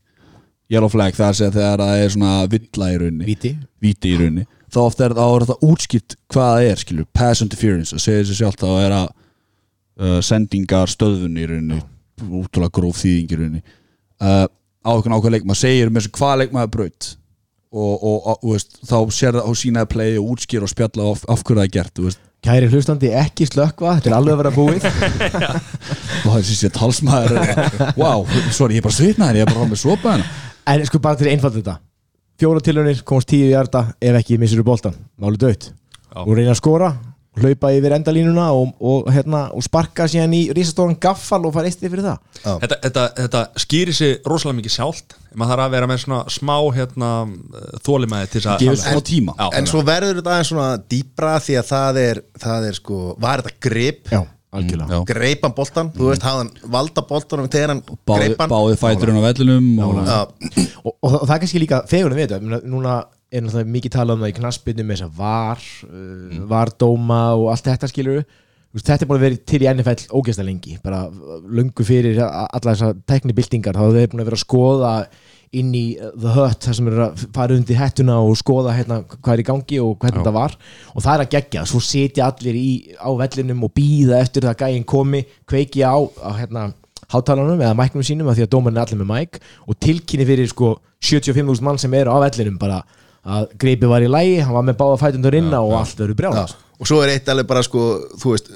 yellow 0.72 0.90
flag 0.92 1.16
það 1.16 1.30
er 1.30 1.48
að 1.48 1.56
þegar 1.58 1.82
það 1.82 2.02
er 2.02 2.12
svona 2.14 2.34
villa 2.50 2.90
í 2.90 2.98
rauninni. 3.00 3.26
Víti. 3.28 3.52
Víti 3.84 4.12
í 4.12 4.20
rauninni. 4.20 4.46
Þá 4.72 4.78
ofta 4.82 5.06
er, 5.06 5.14
þetta 5.14 5.58
útskipt 5.68 6.16
hvað 6.32 6.52
það 6.54 6.68
er 6.68 6.80
skilur, 6.82 7.08
pass 7.14 7.42
interference 7.44 7.94
að 7.94 8.02
segja 8.02 8.22
þessi 8.22 8.38
sjálf 8.40 8.56
þá 8.58 8.70
er 8.72 8.94
að 8.96 9.08
uh, 9.10 10.20
sendingar 10.24 10.90
stöðun 10.90 11.38
í 11.38 11.48
rauninni 11.50 11.82
útrúlega 12.24 12.74
gróf 12.74 13.02
þýðing 13.02 13.34
í 13.34 13.40
rauninni. 13.40 13.62
Uh, 14.22 14.46
á 14.84 14.90
einhvern 14.94 15.16
ákveð 15.18 15.36
leik, 15.36 15.46
maður 15.46 15.62
segir 15.62 15.92
með 15.92 16.04
þessu 16.04 16.16
hvað 16.18 16.40
leik 16.40 16.56
maður 16.56 16.72
braut. 16.78 17.10
Og, 17.74 17.94
og, 17.94 18.26
og, 18.30 18.42
veist, 18.52 18.76
þá 18.86 18.98
sér 19.14 19.38
það 19.38 19.48
á 19.50 19.52
sínaði 19.58 19.90
play 19.90 20.18
og 20.20 20.34
útskýr 20.34 20.64
og 20.64 20.70
spjalla 20.70 21.08
af, 21.10 21.24
af 21.26 21.40
hverju 21.42 21.58
það 21.58 21.64
er 21.64 21.72
gert 21.74 22.02
veist, 22.04 22.20
Kæri 22.44 22.68
hlustandi, 22.68 23.08
ekki 23.16 23.46
slökva, 23.48 23.94
þetta 23.96 24.10
er 24.10 24.16
alveg 24.18 24.34
að 24.34 24.40
vera 24.42 24.52
búið. 24.52 24.84
Og 26.24 26.28
það 26.28 26.36
er 26.36 26.46
síst 26.50 26.66
ég 26.66 26.74
talsmaður. 26.76 27.38
Wow, 27.96 28.26
sorry, 28.52 28.76
ég 28.76 28.82
er 28.82 28.88
bara 28.88 28.98
svitnaður 28.98 29.40
ég 29.40 29.46
er 29.46 29.52
bara 29.52 29.64
frá 29.64 29.72
með 29.72 30.04
hérna 30.04 30.28
En 30.74 30.84
sko 30.88 31.00
bara 31.04 31.20
til 31.20 31.28
einfald 31.32 31.56
þetta. 31.58 31.78
Fjóra 32.40 32.60
tilhörnir, 32.64 33.00
komast 33.06 33.28
tíu 33.30 33.46
í 33.46 33.52
hjarta 33.52 33.84
Ef 34.02 34.16
ekki 34.18 34.38
missir 34.42 34.58
þú 34.58 34.66
boltan, 34.66 34.96
máli 35.22 35.38
dött 35.38 35.68
Og 36.24 36.32
reyna 36.34 36.50
að 36.50 36.58
skora, 36.58 36.88
hlaupa 37.40 37.70
yfir 37.74 37.94
endalínuna 37.96 38.44
og, 38.54 38.74
og, 38.78 39.08
hérna, 39.14 39.40
og 39.56 39.64
sparka 39.66 40.06
síðan 40.10 40.36
í 40.38 40.42
risastóran 40.54 40.94
gaffal 41.02 41.40
og 41.48 41.54
fara 41.56 41.66
eitt 41.70 41.80
fyrir 41.82 42.04
það. 42.04 42.20
Þetta, 42.44 42.78
þetta, 42.84 43.06
þetta 43.24 43.42
skýrir 43.64 43.96
sig 43.98 44.20
rosalega 44.28 44.60
mikið 44.60 44.74
sjálft. 44.76 45.16
Maður 45.34 45.50
þarf 45.54 45.64
að 45.66 45.74
vera 45.74 45.88
með 45.90 46.02
svona 46.04 46.20
smá 46.30 46.54
hérna, 46.76 47.08
þólimæði 47.86 48.30
til 48.36 48.44
þess 48.44 48.86
að 48.92 49.02
tíma. 49.10 49.34
Já. 49.40 49.48
en 49.58 49.66
svo 49.72 49.82
verður 49.86 50.20
þetta 50.20 50.36
aðeins 50.36 50.52
svona 50.52 50.68
dýbra 50.94 51.34
því 51.42 51.58
að 51.58 51.66
það 51.72 52.00
er, 52.04 52.22
það 52.46 52.68
er 52.70 52.78
sko, 52.78 53.00
var 53.26 53.42
þetta 53.42 53.60
grip? 53.68 54.14
Greipan 55.10 55.50
boltan, 55.56 55.88
þú 55.96 56.12
veist, 56.12 56.22
hafði 56.22 56.44
hann 56.44 56.70
valda 56.70 57.02
boltanum 57.08 57.48
þegar 57.50 57.72
hann 57.72 57.80
greipan 58.06 58.52
báði 58.52 58.76
fæturinn 58.78 59.18
á 59.18 59.22
vellinum 59.24 59.64
og, 59.82 59.96
og, 59.96 59.96
og, 59.98 60.06
það- 60.06 60.92
og 60.94 61.24
það 61.26 61.34
er 61.34 61.40
kannski 61.42 61.62
líka 61.64 61.80
fegurinn 61.90 62.20
við 62.20 62.34
meina, 62.44 62.60
núna 62.62 62.92
er 63.34 63.44
náttúrulega 63.44 63.74
mikið 63.74 63.94
talað 63.96 64.16
um 64.16 64.24
það 64.24 64.32
í 64.32 64.38
knaspinu 64.38 64.86
með 64.86 64.96
þess 64.96 65.06
að 65.08 65.20
var 65.20 65.68
uh, 65.90 66.40
vardóma 66.54 67.20
og 67.34 67.50
allt 67.52 67.70
þetta 67.72 67.90
skilur 67.90 68.24
þetta 68.74 69.04
er 69.04 69.10
búin 69.10 69.20
að 69.20 69.26
vera 69.28 69.42
til 69.50 69.62
í 69.62 69.68
NFL 69.70 70.08
ógæsta 70.18 70.46
lengi 70.46 70.78
bara 70.82 71.04
löngu 71.46 71.86
fyrir 71.86 72.18
alla 72.24 72.72
þessar 72.72 72.96
teknibildingar 73.06 73.78
þá 73.78 73.84
er 73.86 73.96
þeir 73.98 74.12
búin 74.12 74.24
að 74.24 74.30
vera 74.30 74.40
að 74.40 74.46
skoða 74.46 74.94
inn 75.54 75.74
í 75.76 75.84
uh, 75.98 76.12
The 76.18 76.32
Hut 76.34 76.66
þar 76.66 76.76
sem 76.78 76.88
eru 76.90 77.02
að 77.04 77.24
fara 77.34 77.56
undir 77.56 77.78
hettuna 77.78 78.16
og 78.22 78.38
skoða 78.38 78.74
hérna, 78.76 79.00
hvað 79.14 79.34
er 79.34 79.42
í 79.42 79.46
gangi 79.48 79.80
og 79.82 79.92
hvernig 80.02 80.20
þetta 80.20 80.34
var. 80.34 80.56
Og 80.94 81.04
það 81.04 81.12
er 81.14 81.24
að 81.24 81.36
gegja, 81.36 81.66
svo 81.70 81.82
sitja 81.84 82.30
allir 82.30 82.58
í, 82.58 82.70
á 82.98 83.10
vellinum 83.20 83.66
og 83.66 83.74
býða 83.76 84.18
eftir 84.22 84.46
það 84.46 84.54
að 84.54 84.64
gæinn 84.64 84.88
komi, 84.94 85.22
kveiki 85.50 85.84
á, 85.86 85.94
á 85.94 86.30
hérna, 86.40 86.66
hátalanum 87.12 87.62
eða 87.62 87.78
mæknum 87.78 88.06
sínum 88.06 88.30
af 88.30 88.38
því 88.38 88.48
að 88.48 88.52
dómarinn 88.56 88.80
er 88.80 88.86
allir 88.86 89.02
með 89.02 89.10
mæk. 89.12 89.40
Og 89.68 89.78
tilkynni 89.86 90.28
fyrir 90.28 90.50
sko 90.50 90.74
75.000 91.04 91.66
mann 91.66 91.80
sem 91.80 91.98
eru 92.00 92.14
á 92.14 92.18
vellinum 92.26 92.58
bara 92.60 92.82
að 93.24 93.46
greipi 93.60 93.90
var 93.90 94.04
í 94.04 94.10
lægi, 94.10 94.40
hann 94.44 94.56
var 94.56 94.66
með 94.66 94.80
báða 94.80 95.00
fætundur 95.00 95.38
inna 95.38 95.62
og 95.64 95.78
allt 95.80 96.00
já. 96.00 96.16
brjálast 96.16 96.60
og 96.74 96.90
svo 96.90 96.98
er 97.04 97.14
eitt 97.14 97.30
alveg 97.30 97.48
bara 97.48 97.62
sko, 97.64 97.84
þú 98.20 98.34
veist 98.34 98.50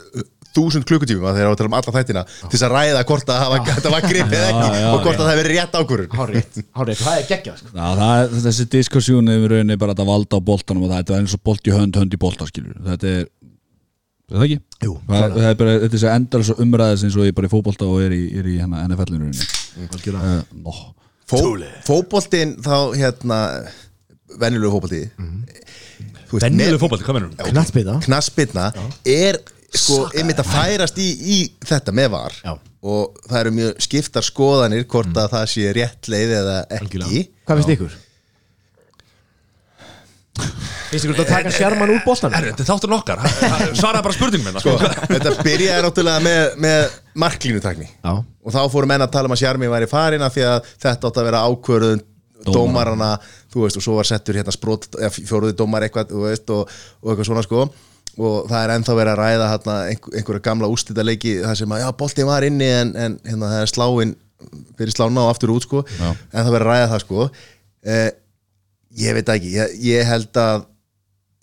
þúsund 0.59 0.87
klukkutíma 0.89 1.33
þegar 1.37 1.53
við 1.53 1.61
tala 1.61 1.71
um 1.71 1.77
alla 1.79 1.95
þættina 1.95 2.25
til 2.27 2.51
þess 2.51 2.67
að 2.67 2.75
ræða 2.75 3.03
hvort 3.09 3.33
að 3.33 3.41
hafa, 3.43 3.59
þetta 3.69 3.93
var 3.95 4.07
gripið 4.07 4.37
eða 4.39 4.49
ekki 4.51 4.83
og 4.89 5.03
hvort 5.05 5.21
að 5.21 5.23
það 5.23 5.33
hefur 5.33 5.51
rétt 5.53 5.79
ákvörun 5.79 6.17
Hárrétt, 6.19 6.61
hárrétt, 6.79 7.03
það 7.03 7.19
er 7.21 7.27
geggjað 7.29 7.61
sko. 7.61 7.73
Er, 8.09 8.37
þessi 8.47 8.69
diskussjón 8.73 9.33
er 9.33 9.45
í 9.45 9.51
rauninni 9.53 9.79
bara 9.81 9.95
að 9.95 10.11
valda 10.11 10.41
á 10.41 10.47
boltanum 10.51 10.87
og 10.89 10.95
það 10.95 11.15
er 11.15 11.23
eins 11.23 11.37
og 11.37 11.45
bolt 11.47 11.69
í 11.69 11.75
hönd, 11.75 11.99
hönd 12.01 12.17
í 12.17 12.21
bolta 12.21 12.49
skilur 12.49 12.79
þetta 12.89 13.13
er, 13.13 13.27
er 14.33 14.39
það 14.39 14.47
ekki? 14.49 14.61
Jú, 14.89 14.95
það, 15.09 15.37
það 15.37 15.51
er 15.51 15.59
bara, 15.63 15.75
þetta 15.85 15.99
er 15.99 16.05
svo 16.05 16.15
endar 16.15 16.47
svo 16.49 16.61
umræðis 16.65 17.05
eins 17.07 17.19
og 17.19 17.29
ég 17.29 17.37
bara 17.37 17.51
í 17.51 17.53
fótbolta 17.53 17.89
og 17.89 18.07
er 18.07 18.17
í, 18.17 18.23
er 18.41 18.49
í 18.49 18.57
hérna, 18.61 18.87
NFL-inu 18.89 19.25
rauninni. 19.25 19.51
Algjörlega. 19.89 20.39
Uh, 20.39 20.63
no. 20.65 20.75
Fó, 21.29 21.41
fótboltinn 21.85 22.55
þá 22.65 22.77
hérna 22.97 23.39
venjulegu 24.41 24.73
fótbolti. 24.75 25.03
Þú 26.29 26.37
veist, 26.37 26.45
Venjuleg 26.45 26.81
fótbolti, 26.83 27.07
hvað 27.07 27.17
mennum? 27.19 27.37
Knattspyrna? 27.51 27.95
Knassbyrna 28.05 28.67
er 29.09 29.39
sko 29.75 30.03
einmitt 30.17 30.41
að 30.43 30.51
færast 30.53 30.99
í, 31.01 31.07
í 31.09 31.39
þetta 31.69 31.95
með 31.97 32.11
var. 32.17 32.37
Já. 32.45 32.53
og 32.89 33.17
það 33.27 33.41
eru 33.41 33.53
mjög 33.57 33.81
skiptar 33.83 34.23
skoðanir 34.27 34.85
hvort 34.87 35.17
að 35.19 35.33
það 35.33 35.49
sé 35.51 35.73
rétt 35.75 36.09
leið 36.13 36.35
eða 36.43 36.59
ekki. 36.79 37.25
Hvað 37.49 37.59
finnst 37.59 37.73
ykkur? 37.75 37.97
Finnst 40.39 41.05
ykkur 41.05 41.19
að 41.25 41.31
taka 41.33 41.51
sjarman 41.53 41.91
úr? 41.93 41.99
Herru, 42.07 42.53
Þetta 42.53 42.63
er 42.63 42.69
þáttur 42.69 42.95
okkar. 42.97 43.25
Svaraði 43.77 44.05
bara 44.07 44.17
spurningum 44.17 44.61
sko, 44.63 44.77
þetta 45.13 45.33
byrjaði 45.45 45.85
náttúrulega 45.85 46.23
með, 46.25 46.45
með 46.65 46.95
marklínutakni 47.25 47.89
Já, 47.91 48.13
og 48.15 48.55
þá 48.55 48.61
fóru 48.73 48.89
menn 48.89 49.05
að 49.05 49.13
tala 49.17 49.29
um 49.29 49.35
að 49.35 49.43
Sjarmi 49.43 49.73
væri 49.73 49.91
farin 49.91 50.25
af 50.25 50.37
því 50.37 50.47
að 50.49 50.71
þetta 50.87 51.11
átt 51.11 51.21
að 51.21 51.29
vera 51.29 51.43
ákvörðun 51.51 52.05
dómarana, 52.47 53.11
þú 53.53 53.65
veist, 53.65 53.77
og 53.81 53.83
svo 53.83 53.97
var 53.99 54.07
settur 54.09 54.39
hérna 54.39 54.53
sprót, 54.55 54.87
eða 54.99 55.11
fjóruði 55.17 55.57
dómar 55.59 55.83
eitthvað 55.87 56.13
þú 56.13 56.23
veist, 56.27 56.51
og, 56.55 56.71
og 57.03 57.11
eitthvað 57.13 57.29
svona 57.31 57.43
sko. 57.47 57.65
Og 58.19 58.49
það 58.51 58.63
er 58.65 58.73
ennþá 58.75 58.95
verið 58.99 59.13
að 59.13 59.21
ræða 59.23 59.49
hérna, 59.53 59.75
einhver, 59.93 60.15
einhverja 60.19 60.45
gamla 60.49 60.71
ústættaleiki 60.75 61.35
þar 61.45 61.59
sem 61.61 61.75
að, 61.77 61.83
já, 61.85 61.89
boltinn 62.01 62.27
var 62.31 62.47
inni 62.47 62.71
en, 62.75 62.95
en 62.99 63.19
hérna, 63.27 63.51
það 63.53 63.63
er 63.67 63.71
sláin 63.75 64.15
fyrir 64.79 64.95
slána 64.95 65.23
og 65.27 65.31
aftur 65.35 65.53
út 65.55 65.67
sko. 65.67 65.85
Já. 65.99 66.09
en 66.15 66.43
það 66.47 66.55
verið 66.55 66.67
að 66.67 66.73
ræða 66.73 66.89
það 66.95 67.05
sko. 67.05 67.29
Eh, 67.95 68.11
ég 69.03 69.15
veit 69.19 69.27
það 69.29 69.39
ekki, 69.39 69.53
ég, 69.55 69.77
ég 69.87 70.07
held 70.09 70.41
að 70.43 70.67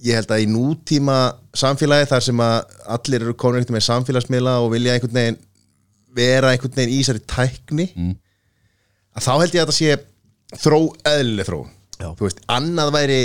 ég 0.05 0.17
held 0.19 0.31
að 0.35 0.43
í 0.43 0.47
nútíma 0.51 1.15
samfélagi 1.55 2.09
þar 2.11 2.23
sem 2.25 2.41
að 2.43 2.55
allir 2.97 3.23
eru 3.23 3.33
komin 3.39 3.61
veginn 3.63 3.77
með 3.77 3.85
samfélagsmiðla 3.87 4.57
og 4.65 4.73
vilja 4.73 4.95
einhvern 4.97 5.15
veginn 5.15 5.37
vera 6.15 6.51
einhvern 6.51 6.75
veginn 6.75 6.91
í 6.91 6.99
þessari 6.99 7.23
tækni 7.31 7.85
Mm. 7.95 8.11
að 9.15 9.23
þá 9.23 9.31
held 9.39 9.55
ég 9.55 9.63
að 9.63 9.69
þetta 9.69 9.77
sé 9.77 9.95
þró, 10.62 10.80
eðlileg 11.12 11.47
þró 11.49 11.60
Já. 11.99 12.08
þú 12.20 12.26
veist, 12.28 12.39
annað 12.51 12.91
væri 12.95 13.20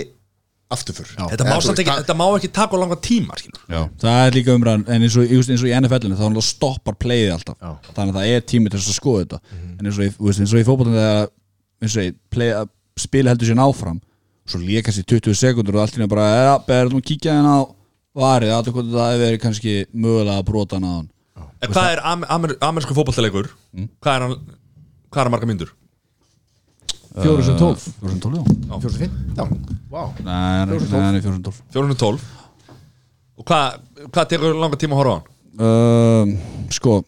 afturfur 0.71 1.09
Þetta 1.19 1.47
má, 1.49 1.57
samt 1.67 1.81
ekki, 1.83 1.95
þetta 2.05 2.15
má 2.15 2.25
ekki 2.37 2.51
taka 2.55 2.79
á 2.79 2.81
langa 2.81 2.97
tíma 3.03 3.35
skilur. 3.41 3.63
Já, 3.67 3.81
það 3.99 4.19
er 4.29 4.37
líka 4.37 4.55
umræðan 4.55 4.85
en 4.87 5.03
eins 5.07 5.17
og, 5.19 5.27
eins 5.35 5.65
og 5.65 5.67
í 5.67 5.73
NFL-inu 5.75 6.15
þá 6.15 6.23
náttúrulega 6.29 6.47
stoppar 6.47 6.95
playið 7.03 7.33
alltaf 7.35 7.57
Já. 7.59 7.73
þannig 7.97 8.13
að 8.15 8.21
það 8.21 8.35
er 8.37 8.45
tími 8.53 8.71
til 8.71 8.79
þess 8.79 8.93
að 8.93 8.99
skoða 9.01 9.25
þetta 9.25 9.41
en 9.81 9.91
eins 9.91 9.99
og, 9.99 10.05
í- 10.07 10.13
þú 10.15 10.29
veist, 10.29 10.43
eins 10.45 10.55
og 10.55 10.61
í 10.63 10.67
fótboltan 10.69 10.95
þegar 11.01 11.33
eins 11.83 11.97
og 11.99 12.07
í 12.07 12.13
play, 12.37 12.53
að 12.61 12.71
spila 13.03 13.35
heldur 13.35 13.51
sér 13.51 13.63
áfram 13.67 13.99
svo 14.51 14.61
líka 14.63 14.95
sér 14.95 15.09
20 15.11 15.35
sekundur 15.43 15.75
og 15.81 15.83
allt 15.89 15.99
nefn 15.99 16.13
bara, 16.15 16.55
berðum 16.69 17.01
að 17.03 17.09
kíkja 17.11 17.35
henn 17.41 17.51
á 17.51 17.59
varið, 18.21 18.55
að 18.55 18.71
það 18.71 18.79
hefur 18.79 19.21
verið 19.25 19.43
kannski 19.43 19.75
mögulega 19.91 20.47
brotan 20.47 20.87
á 20.87 20.91
hann 21.01 21.11
En 21.61 21.75
hvað 21.75 21.91
er 21.93 22.01
am 22.09 22.23
amer 22.33 22.55
amersku 22.65 22.95
fótboltalegur? 22.97 23.51
Hvað 24.01 24.15
er 24.15 24.23
hann 24.25 24.39
Hvað 25.11 25.19
er 25.21 25.27
hann 25.27 25.35
marga 25.35 25.49
myndur? 25.51 25.71
Fjóru 27.17 27.43
sem 27.47 27.57
tólf. 27.59 27.87
412, 28.01 28.45
já. 28.69 28.79
Fjóru 28.79 28.95
sem 28.95 29.03
fimm? 29.05 29.77
Vá 29.91 30.03
Nei, 30.23 30.67
nei, 30.71 30.79
nei, 30.79 31.13
nei, 31.17 31.23
412 31.25 31.63
412 31.75 32.21
Og 33.41 33.47
hvað, 33.49 33.79
hvað 34.13 34.29
tekur 34.31 34.59
langa 34.61 34.79
tíma 34.79 34.95
að 34.95 35.01
horfa 35.01 35.15
á 35.15 35.19
hann? 35.19 35.31
um, 35.67 36.35
Sko 36.71 37.01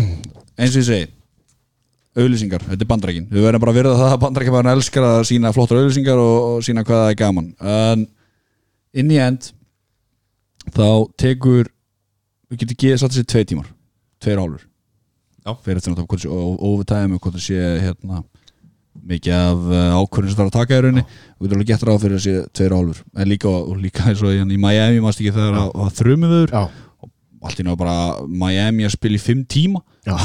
eins 0.60 0.76
og 0.76 0.80
ég 0.80 0.86
segi 0.88 1.08
auðlýsingar, 2.20 2.64
þetta 2.66 2.82
er 2.84 2.88
bandrækin 2.90 3.26
við 3.30 3.44
verðum 3.44 3.62
bara 3.62 3.72
að 3.72 3.78
virða 3.78 3.98
það 4.00 4.14
að 4.14 4.22
bandrækin 4.24 4.54
var 4.56 4.68
elskar 4.72 5.04
að 5.06 5.20
sína 5.28 5.52
flottar 5.54 5.78
auðlýsingar 5.78 6.18
og, 6.20 6.38
og 6.48 6.64
sína 6.66 6.82
hvað 6.86 7.04
það 7.04 7.12
er 7.12 7.18
gaman. 7.20 7.50
En 7.62 8.02
inn 8.98 9.12
í 9.14 9.20
end 9.22 9.52
þá 10.74 10.88
tekur 11.20 11.70
við 12.50 12.64
getum 12.64 12.74
ekki 12.74 12.96
satt 12.98 13.14
sér 13.14 13.28
tvei 13.30 13.44
tímar 13.46 13.70
tveir 14.20 14.42
hálfur. 14.42 14.66
Já. 15.40 15.54
fyrir 15.64 15.80
hvort 15.80 16.20
sé 16.20 16.28
overtime 16.28 17.16
hvort 17.16 17.36
það 17.38 17.44
sé 17.46 17.60
hérna 17.86 18.24
mikið 19.10 19.34
af 19.36 19.66
uh, 19.70 19.98
ákvörðin 20.02 20.32
sem 20.32 20.38
það 20.38 20.44
er 20.44 20.50
að 20.50 20.56
taka 20.58 20.76
í 20.76 20.82
rauninni. 20.84 21.04
Og 21.38 21.44
við 21.44 21.48
getum 21.50 21.58
alveg 21.60 21.70
gett 21.70 21.86
ráð 21.88 22.00
fyrir 22.04 22.22
sé 22.24 22.34
tveir 22.56 22.74
hálfur 22.76 23.02
en 23.16 23.30
líka, 23.30 23.48
og 23.50 23.78
líka 23.80 24.06
eins 24.10 24.22
og 24.24 24.34
hérna 24.34 24.56
í 24.56 24.60
Miami 24.60 25.00
mást 25.04 25.22
ekki 25.22 25.34
þegar 25.36 25.56
það 25.60 25.72
var 25.80 25.94
þrumuður? 26.00 26.54
Já, 26.54 27.08
allt 27.48 27.62
í 27.62 27.66
náðu 27.66 27.80
bara 27.80 27.96
Miami 28.28 28.86
að 28.88 28.94
spila 28.96 29.16
í 29.20 29.22
fimm 29.22 29.44
tíma. 29.48 29.82
Já. 30.08 30.16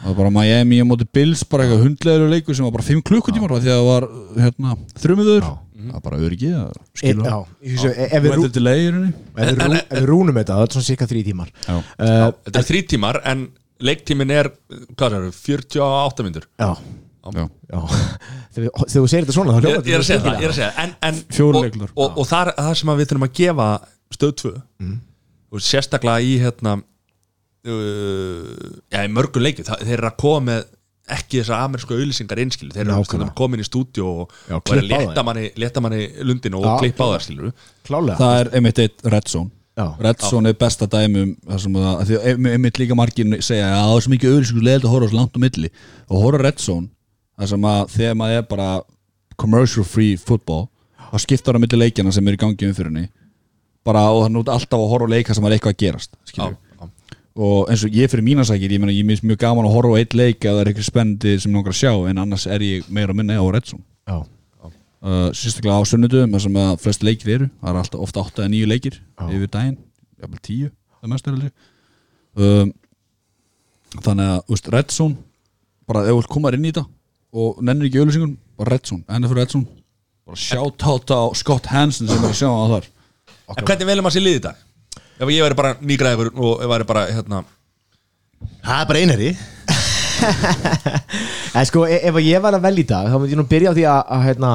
Það 0.00 0.08
var 0.08 0.16
bara 0.22 0.30
Miami 0.32 0.78
á 0.80 0.84
móti 0.88 1.04
Bills 1.12 1.42
bara 1.44 1.66
eitthvað 1.66 1.82
hundlegur 1.84 2.30
leikur 2.32 2.56
sem 2.56 2.64
var 2.64 2.72
bara 2.78 2.86
fimm 2.86 3.02
klukkutímar 3.04 3.52
af 3.52 3.60
því 3.60 3.68
að 3.74 3.80
það 3.82 3.88
var 3.90 4.06
hérna, 4.46 4.76
þrumuður. 5.02 5.50
Það 5.80 5.92
var 5.96 6.02
bara 6.04 6.20
öryggi 6.24 6.50
að 6.56 6.72
E- 7.00 7.12
e- 7.12 8.08
ef 8.16 8.24
við 8.24 8.32
rúnum 10.08 10.36
þetta, 10.40 10.56
það 10.56 10.64
er 10.64 10.74
svona 10.74 10.88
cirka 10.88 11.08
þrý 11.08 11.22
tímar. 11.28 11.52
Uh, 11.68 12.32
Þetta 12.48 12.60
er 12.60 12.66
þrý 12.68 12.80
tímar 12.94 13.20
en 13.28 13.46
leiktímin 13.80 14.32
er 14.34 14.50
Hvað 14.96 15.16
er 15.16 15.28
það? 15.28 15.38
48 15.46 16.26
myndur 16.26 16.48
Já. 16.60 16.70
Þegar 17.20 18.72
þú 18.88 19.06
segir 19.10 19.26
þetta 19.26 19.36
svona 19.36 19.56
þá 19.56 19.68
Ég, 19.68 19.80
ég 19.90 19.94
er 19.96 20.00
að 20.02 20.08
segja 20.08 20.24
það, 20.24 20.36
ég 20.40 20.48
er 20.48 20.54
að 20.54 20.58
segja 20.58 20.72
en, 20.80 20.94
en, 21.06 21.22
og, 21.46 21.88
og, 21.94 22.20
og 22.22 22.28
það 22.28 22.42
er 22.42 22.52
það 22.58 22.74
sem 22.80 22.92
að 22.92 23.00
við 23.00 23.10
þurfum 23.10 23.26
að 23.26 23.34
gefa 23.40 23.68
stöð 24.16 24.34
2 24.42 24.52
og 25.50 25.64
sérstaklega 25.66 26.24
í 26.24 26.34
hérna 26.40 26.76
uh, 27.68 28.68
já, 28.90 29.00
í 29.04 29.10
mörgum 29.12 29.44
leikjum 29.44 29.68
það, 29.68 29.84
þeir 29.86 29.98
eru 29.98 30.10
að 30.10 30.20
koma 30.24 30.44
með 30.50 30.68
ekki 31.10 31.40
þessar 31.40 31.64
amerísku 31.66 31.96
auðlýsingar 31.96 32.40
einskilu 32.44 32.74
þeir 32.74 32.84
eru 32.84 32.92
Nákvæmlega. 32.92 33.08
stundum 33.10 33.32
komin 33.38 33.62
í 33.62 33.66
stúdíu 33.66 34.04
og, 34.06 34.34
Já, 34.46 34.58
og 34.58 34.74
er 34.76 34.82
að 34.84 35.46
leta 35.58 35.82
manni, 35.82 36.04
lundinu 36.26 36.60
og 36.60 36.82
klippa 36.82 37.08
á 37.10 37.18
Klálega 37.86 38.18
það 38.20 38.36
er 38.36 38.52
einmitt 38.58 38.82
eitt 38.84 39.02
Red 39.10 39.32
Zone. 39.32 39.50
Já. 39.78 39.86
Red 40.02 40.22
Zone 40.22 40.52
er 40.52 40.58
besta 40.60 40.86
dæmi 40.90 41.24
um 41.24 41.34
það 41.48 41.62
sem 41.64 41.76
að, 41.80 41.90
að 41.90 42.08
því 42.10 42.18
að 42.20 42.48
einmitt 42.52 42.80
líka 42.80 42.98
margir 42.98 43.36
segja 43.42 43.68
að 43.72 43.84
það 43.88 43.96
er 43.96 44.04
svo 44.04 44.14
mikið 44.14 44.34
auðlýsingu 44.34 44.64
leiðilegt 44.66 44.86
að 44.86 44.94
horfa 44.94 45.10
svo 45.10 45.18
langt 45.18 45.38
á 45.38 45.40
milli. 45.44 45.72
Og 46.10 46.24
horfa 46.26 46.52
á 46.52 46.78
Það 47.40 47.52
sem 47.54 47.66
að 47.70 47.82
þegar 47.94 48.16
maður 48.20 48.38
er 48.38 48.48
bara 48.50 48.68
commercial 49.40 49.86
free 49.88 50.18
football 50.20 50.66
þá 51.10 51.22
skiptar 51.24 51.56
það 51.56 51.64
milli 51.64 51.80
leikjana 51.84 52.12
sem 52.14 52.26
er 52.28 52.36
í 52.36 52.40
gangi 52.40 52.68
umfyrinni 52.68 53.06
bara 53.86 54.02
og 54.12 54.26
þannig 54.26 54.42
út 54.44 54.50
alltaf 54.52 54.82
að 54.82 54.90
horfa 54.92 55.08
á 55.08 55.14
leika 55.14 55.36
sem 55.36 55.46
er 55.48 55.54
eitthvað 55.56 55.74
að 55.74 55.80
gerast 55.84 56.18
skilur. 56.28 56.56
já. 56.56 56.88
og 57.40 57.70
eins 57.72 57.84
og 57.86 57.96
ég 57.96 58.10
fyrir 58.12 58.26
mínasækir 58.26 58.74
ég 58.76 58.84
ég 58.92 59.06
minnst 59.08 59.24
mjög 59.24 59.40
gaman 59.40 59.68
að 59.68 59.76
horfa 59.78 59.96
á 59.96 60.00
eitt 60.00 60.16
leik 60.18 60.44
að 60.44 60.58
það 60.58 60.60
er 60.60 60.70
eitthvað 60.72 60.90
spennandi 60.90 61.38
sem 61.40 61.56
að 61.56 61.72
sjá 61.80 61.92
en 62.10 62.20
annars 62.24 62.46
er 62.46 62.66
ég 62.66 62.90
meira 62.92 63.14
að 63.14 63.22
minna 63.22 63.40
á 63.40 63.46
Red 63.48 63.70
Zone 63.70 63.84
Já, 64.10 64.18
uh, 64.20 65.30
sérstaklega 65.32 65.80
á 65.80 65.82
sunnudum 65.88 66.36
þar 66.36 66.44
sem 66.46 66.60
að 66.60 66.76
flest 66.84 67.06
leikir 67.06 67.32
eru 67.36 67.48
það 67.48 67.72
er 67.72 67.80
alltaf 67.82 68.04
ofta 68.04 68.24
8 68.26 68.44
eða 68.44 68.54
9 68.54 68.70
leikir 68.70 69.00
Já. 69.00 69.24
yfir 69.30 69.50
daginn, 69.56 69.78
jafnvel 70.20 70.44
10 70.44 70.70
það 71.00 71.14
mest 71.14 71.26
er 71.26 71.36
alveg 71.38 71.52
um, 72.36 72.72
þannig 74.04 74.26
að, 74.28 74.40
þú 74.44 74.54
veist, 74.54 74.72
Red 74.76 74.94
Zone 74.94 75.16
bara 75.88 76.04
ef 76.04 76.12
þú 76.12 76.20
vilt 76.20 76.34
koma 76.36 76.52
inn 76.54 76.68
í 76.68 76.72
þetta 76.74 76.86
og 77.32 77.60
nennir 77.62 77.88
ekki 77.90 78.00
auðlýsingun, 78.02 78.34
bara 78.58 78.74
Red 78.74 78.88
Zone. 78.90 79.04
Enda 79.08 79.30
fyrir 79.30 79.44
Red 79.44 79.54
Zone, 79.54 79.66
bara 80.26 80.40
shout 80.40 80.86
out 80.88 81.14
á 81.14 81.20
Scott 81.38 81.70
Hansen 81.70 82.10
sem 82.10 82.24
er 82.24 82.32
að 82.32 82.38
sjá 82.40 82.48
á 82.50 82.64
þar. 82.74 82.90
En 83.56 83.64
hvernig 83.66 83.88
velum 83.88 84.06
maður 84.06 84.18
sér 84.18 84.26
liði 84.26 84.40
í 84.40 84.44
dag? 84.48 84.66
Ef 85.20 85.28
ég 85.28 85.42
væri 85.44 85.56
bara 85.58 85.74
nýgræður 85.84 86.30
og 86.32 86.62
ég 86.64 86.70
væri 86.70 86.86
bara 86.88 87.06
hérna 87.12 87.42
það 88.64 88.78
er 88.80 88.86
bara 88.88 89.00
einherri 89.04 89.30
En 91.54 91.66
sko, 91.68 91.84
e- 91.88 92.00
ef 92.08 92.18
ég 92.24 92.42
var 92.44 92.56
að 92.56 92.64
velja 92.68 92.84
í 92.84 92.88
dag 92.88 93.08
þá 93.10 93.16
myndi 93.18 93.34
ég 93.34 93.40
nú 93.40 93.46
byrja 93.48 93.72
á 93.72 93.76
því 93.76 93.84
að, 93.90 94.00
að 94.16 94.24
hérna, 94.28 94.50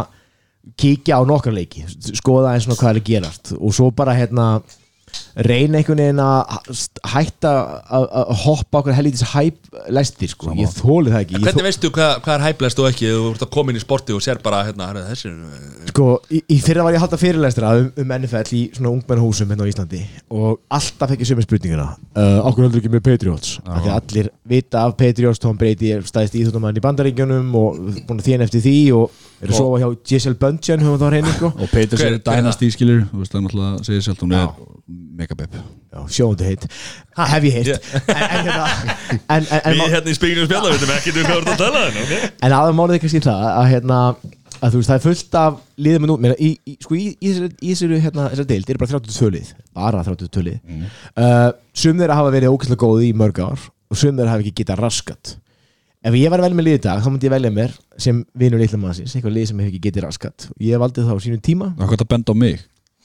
kíkja 0.81 1.19
á 1.19 1.21
nokkar 1.27 1.53
leiki 1.55 1.85
skoða 2.17 2.55
eins 2.55 2.67
og 2.69 2.77
hvað 2.79 2.91
er 2.91 2.99
að 3.01 3.07
gerast. 3.09 3.53
Og 3.57 3.73
svo 3.75 3.91
bara 3.93 4.15
hérna 4.17 4.45
reyna 5.35 5.79
einhvern 5.81 5.99
veginn 5.99 6.19
að 6.23 6.69
hætta 7.11 7.51
að 7.91 8.05
að 8.15 8.29
hoppa 8.45 8.79
okkur 8.79 8.95
helvítis 8.95 9.23
hæp 9.33 9.57
læstir 9.91 10.31
sko, 10.31 10.53
ég 10.55 10.71
þóli 10.71 11.11
það 11.11 11.23
ekki. 11.25 11.41
Hvernig 11.43 11.65
veistu 11.67 11.91
hvað, 11.95 12.13
hvað 12.23 12.35
er 12.37 12.43
hæflegast 12.45 12.79
og 12.79 12.87
ekki? 12.87 13.09
Þú 13.11 13.31
ert 13.33 13.43
að 13.43 13.51
koma 13.55 13.73
inn 13.73 13.79
í 13.79 13.83
sporti 13.83 14.15
og 14.15 14.23
sér 14.23 14.39
bara 14.43 14.61
hérna, 14.67 14.87
herra, 14.91 15.03
þessi 15.09 15.33
Sko, 15.91 16.07
í, 16.31 16.39
í 16.55 16.59
fyrra 16.63 16.85
var 16.85 16.95
ég 16.95 17.01
að 17.01 17.05
halda 17.05 17.19
fyrirlestra 17.19 17.73
um, 17.81 17.89
um 17.99 18.13
NFL 18.19 18.55
í 18.55 18.61
svona 18.77 18.93
ungmennhúsum 18.95 19.51
hérna 19.51 19.67
á 19.67 19.71
Íslandi 19.71 20.01
og 20.31 20.61
alltaf 20.71 21.11
fekk 21.11 21.25
ég 21.25 21.29
sömu 21.31 21.45
spurninguna. 21.45 21.89
Uh, 22.15 22.39
Okkur 22.47 22.67
heldur 22.67 22.81
ekki 22.81 22.93
með 22.95 23.03
Patriots? 23.09 23.57
Af 23.65 23.83
því 23.83 23.91
að 23.91 23.99
allir 23.99 24.31
vita 24.55 24.85
af 24.87 24.95
Patriots 24.99 25.43
Tom 25.43 25.59
Brady 25.59 25.91
er 25.97 26.07
stæðist 26.07 26.39
íþjóttumann 26.39 26.79
í 26.79 26.83
bandaríkjunum 26.83 27.51
og 27.59 27.79
búin 28.07 28.19
að 28.21 28.27
þjána 28.29 28.47
eftir 28.47 28.63
því 28.63 28.77
og 28.95 29.21
er 29.43 29.51
að 29.51 29.59
sofa 29.59 29.81
hjá 29.83 29.87
Giselle 30.07 30.39
Bundchen 30.39 30.85
þá 30.85 30.91
sko. 31.35 31.51
Og 31.51 31.67
Hver- 31.75 32.05
er 32.05 32.19
dynasty 32.23 32.71
megabeb 35.25 35.59
Já, 35.95 35.99
sjóðandi 36.11 36.47
heitt 36.49 36.65
Hef 37.15 37.45
ég 37.47 37.59
en, 37.71 38.39
hérna, 38.45 38.65
en, 39.31 39.45
hérna 39.79 40.11
í 40.11 40.15
spíkinu 40.17 40.47
spjalla 40.47 40.73
veitum 40.73 40.95
ekki 40.95 41.13
um 41.13 41.21
hvað 41.21 41.35
þú 41.35 41.37
ert 41.41 41.53
að 41.53 41.61
tala 41.61 41.83
en, 41.89 42.01
okay? 42.03 42.31
En 42.43 42.55
aðalmálið 42.57 42.97
er 42.97 43.03
kannski 43.05 43.21
það 43.25 43.45
að, 43.51 43.69
hérna, 43.71 44.01
að 44.59 44.73
þú 44.73 44.81
veist, 44.81 44.89
það 44.89 44.97
er 44.97 45.05
fullt 45.05 45.39
af 45.39 45.61
liðum 45.87 46.09
nú, 46.09 46.17
meina, 46.25 46.35
í, 46.39 46.51
í, 46.67 46.75
sko, 46.83 46.97
í, 46.97 47.07
í 47.15 47.31
þessari, 47.71 48.01
hérna, 48.03 48.27
deild 48.43 48.69
er 48.73 48.81
bara 48.81 48.91
32 48.91 49.31
lið 49.37 49.55
bara 49.75 50.03
32 50.03 50.45
lið. 50.49 50.59
Mm. 50.67 50.85
uh, 51.23 51.49
sum 51.75 51.97
þeirra 52.01 52.19
hafa 52.19 52.35
verið 52.35 52.53
ógæslega 52.53 52.83
góði 52.83 53.09
í 53.09 53.17
mörg 53.17 53.41
ár 53.43 53.65
og 53.65 53.99
sum 53.99 54.15
þeirra 54.15 54.35
hafa 54.35 54.45
ekki 54.45 54.61
getað 54.61 54.83
raskat. 54.83 55.35
Ef 56.05 56.13
ég 56.19 56.29
var 56.29 56.41
að 56.41 56.49
velja 56.49 56.59
með 56.59 56.67
lið 56.67 56.77
í 56.77 56.83
dag 56.85 57.01
þá 57.01 57.09
myndi 57.09 57.25
ég 57.25 57.33
velja 57.33 57.53
mér 57.55 57.71
sem 58.01 58.21
vinur 58.37 58.61
litla 58.61 58.77
mannsins 58.77 59.15
eitthvað 59.15 59.39
lið 59.39 59.47
sem 59.49 59.61
hefur 59.63 59.71
ekki 59.71 59.85
getið 59.87 60.05
raskat. 60.05 60.47
Og 60.53 60.65
ég 60.67 60.81
valdi 60.81 61.01
það 61.01 61.17
á 61.17 61.23
sínum 61.23 61.41
tíma. 61.41 61.71
Það 61.73 61.85
er 61.87 61.89
hvað 61.89 62.03
að 62.05 62.11
benda 62.11 62.35
á 62.35 62.41
mig 62.43 62.59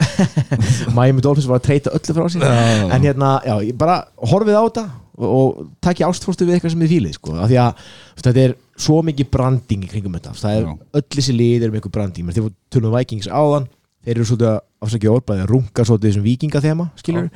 Miami 0.97 1.23
Dolphins 1.23 1.49
var 1.49 1.61
að 1.61 1.67
treyta 1.69 1.93
öllu 1.97 2.15
frá 2.17 2.27
Já. 2.41 2.51
en 2.95 3.05
hérna, 3.05 3.31
já, 3.45 3.55
ég 3.67 3.77
bara 3.79 4.01
horfið 4.31 4.57
á 4.57 4.63
þetta 4.63 4.85
og, 5.21 5.27
og 5.29 5.67
takki 5.83 6.05
ástfóstu 6.07 6.47
við 6.47 6.57
eitthvað 6.57 6.75
sem 6.75 6.85
þið 6.85 6.95
fílið 6.95 7.17
sko, 7.17 7.35
af 7.37 7.51
því 7.51 7.59
að 7.61 7.85
þetta 8.21 8.43
er 8.45 8.55
svo 8.81 9.01
mikið 9.05 9.29
branding 9.33 9.85
í 9.85 9.91
kringum 9.91 10.17
þetta. 10.17 10.33
Það 10.39 10.57
er 10.57 10.71
öll 10.97 11.05
þessi 11.13 11.35
lið 11.37 11.67
er 11.67 11.69
með 11.71 11.81
eitthvað 11.81 11.95
branding. 11.99 12.31
Þeir 12.33 12.45
voru 12.47 12.55
tölum 12.73 12.95
Vikings 12.95 13.29
áðan 13.29 13.67
þeir 14.01 14.15
eru 14.15 14.27
svolítið 14.27 14.49
að 14.49 14.59
afsækja 14.81 15.11
orðbæði 15.13 15.43
að 15.43 15.51
runga 15.51 15.83
svolítið 15.85 16.09
þessum 16.09 16.23
vikingathema 16.25 16.85
skilur 16.97 17.27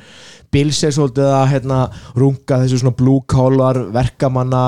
Bills 0.54 0.80
er 0.82 0.94
svolítið 0.96 1.28
að 1.30 1.44
hérna, 1.52 1.76
runga 2.18 2.58
þessu 2.64 2.80
svona 2.82 2.98
blue 2.98 3.22
collar 3.30 3.78
verkamanna 3.94 4.62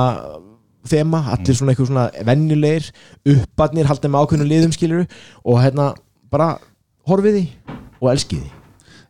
þema 0.89 1.25
allir 1.35 1.59
svona 1.59 1.75
eitthvað 1.75 1.91
svona 1.91 2.07
venjulegir 2.29 2.87
uppadnir 3.35 3.91
halda 3.91 4.13
með 4.13 4.23
ákveðnum 4.23 4.51
liðum 4.53 4.77
skilur 4.77 5.09
og 5.43 5.59
hérna 5.65 5.91
bara 6.31 6.53
horfið 7.09 7.41
því 7.41 7.45
og 8.01 8.13
elskið 8.15 8.47
því 8.47 8.55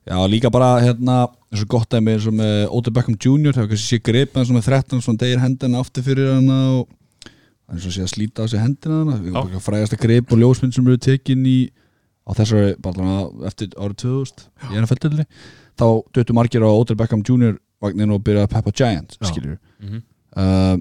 Já, 0.09 0.17
líka 0.25 0.49
bara 0.49 0.79
hérna 0.81 1.27
eins 1.53 1.65
og 1.65 1.69
gott 1.69 1.91
dæmi 1.93 2.15
eins 2.15 2.27
og 2.29 2.37
með 2.37 2.55
Odell 2.73 2.95
Beckham 2.97 3.17
Jr. 3.21 3.53
það 3.53 3.65
var 3.65 3.69
kannski 3.73 3.97
sé 3.97 3.99
greip 4.05 4.37
eins 4.37 4.49
og 4.49 4.57
með 4.57 4.71
13 4.71 5.03
svona 5.05 5.21
degir 5.21 5.43
hendina 5.43 5.83
aftur 5.83 6.07
fyrir 6.07 6.31
hana 6.33 6.59
og 6.79 6.89
það 6.89 7.69
er 7.69 7.77
eins 7.77 7.89
og 7.91 7.95
sé 7.97 8.05
að 8.07 8.13
slíta 8.15 8.45
á 8.45 8.47
sig 8.49 8.63
hendina 8.63 9.03
hana 9.03 9.19
við 9.19 9.31
erum 9.35 9.53
bara 9.53 9.63
frægasta 9.67 10.01
greip 10.01 10.33
og 10.33 10.41
ljósmynd 10.41 10.77
sem 10.77 10.89
eru 10.89 11.01
tekin 11.05 11.45
í 11.45 11.59
á 12.29 12.31
þessari, 12.37 12.75
bara 12.85 13.21
eftir 13.49 13.73
árið 13.77 14.01
2000 14.05 14.73
í 14.73 14.81
NFL-delli 14.83 15.29
þá 15.79 15.87
döttu 16.17 16.37
margir 16.37 16.65
á 16.65 16.71
Odell 16.73 16.99
Beckham 17.01 17.25
Jr. 17.25 17.57
vagnin 17.81 18.13
og 18.13 18.25
byrjaði 18.25 18.49
að 18.49 18.55
peppa 18.57 18.77
Giant 18.81 19.17
Já. 19.17 19.29
skilur 19.29 19.57
uh, 20.37 20.77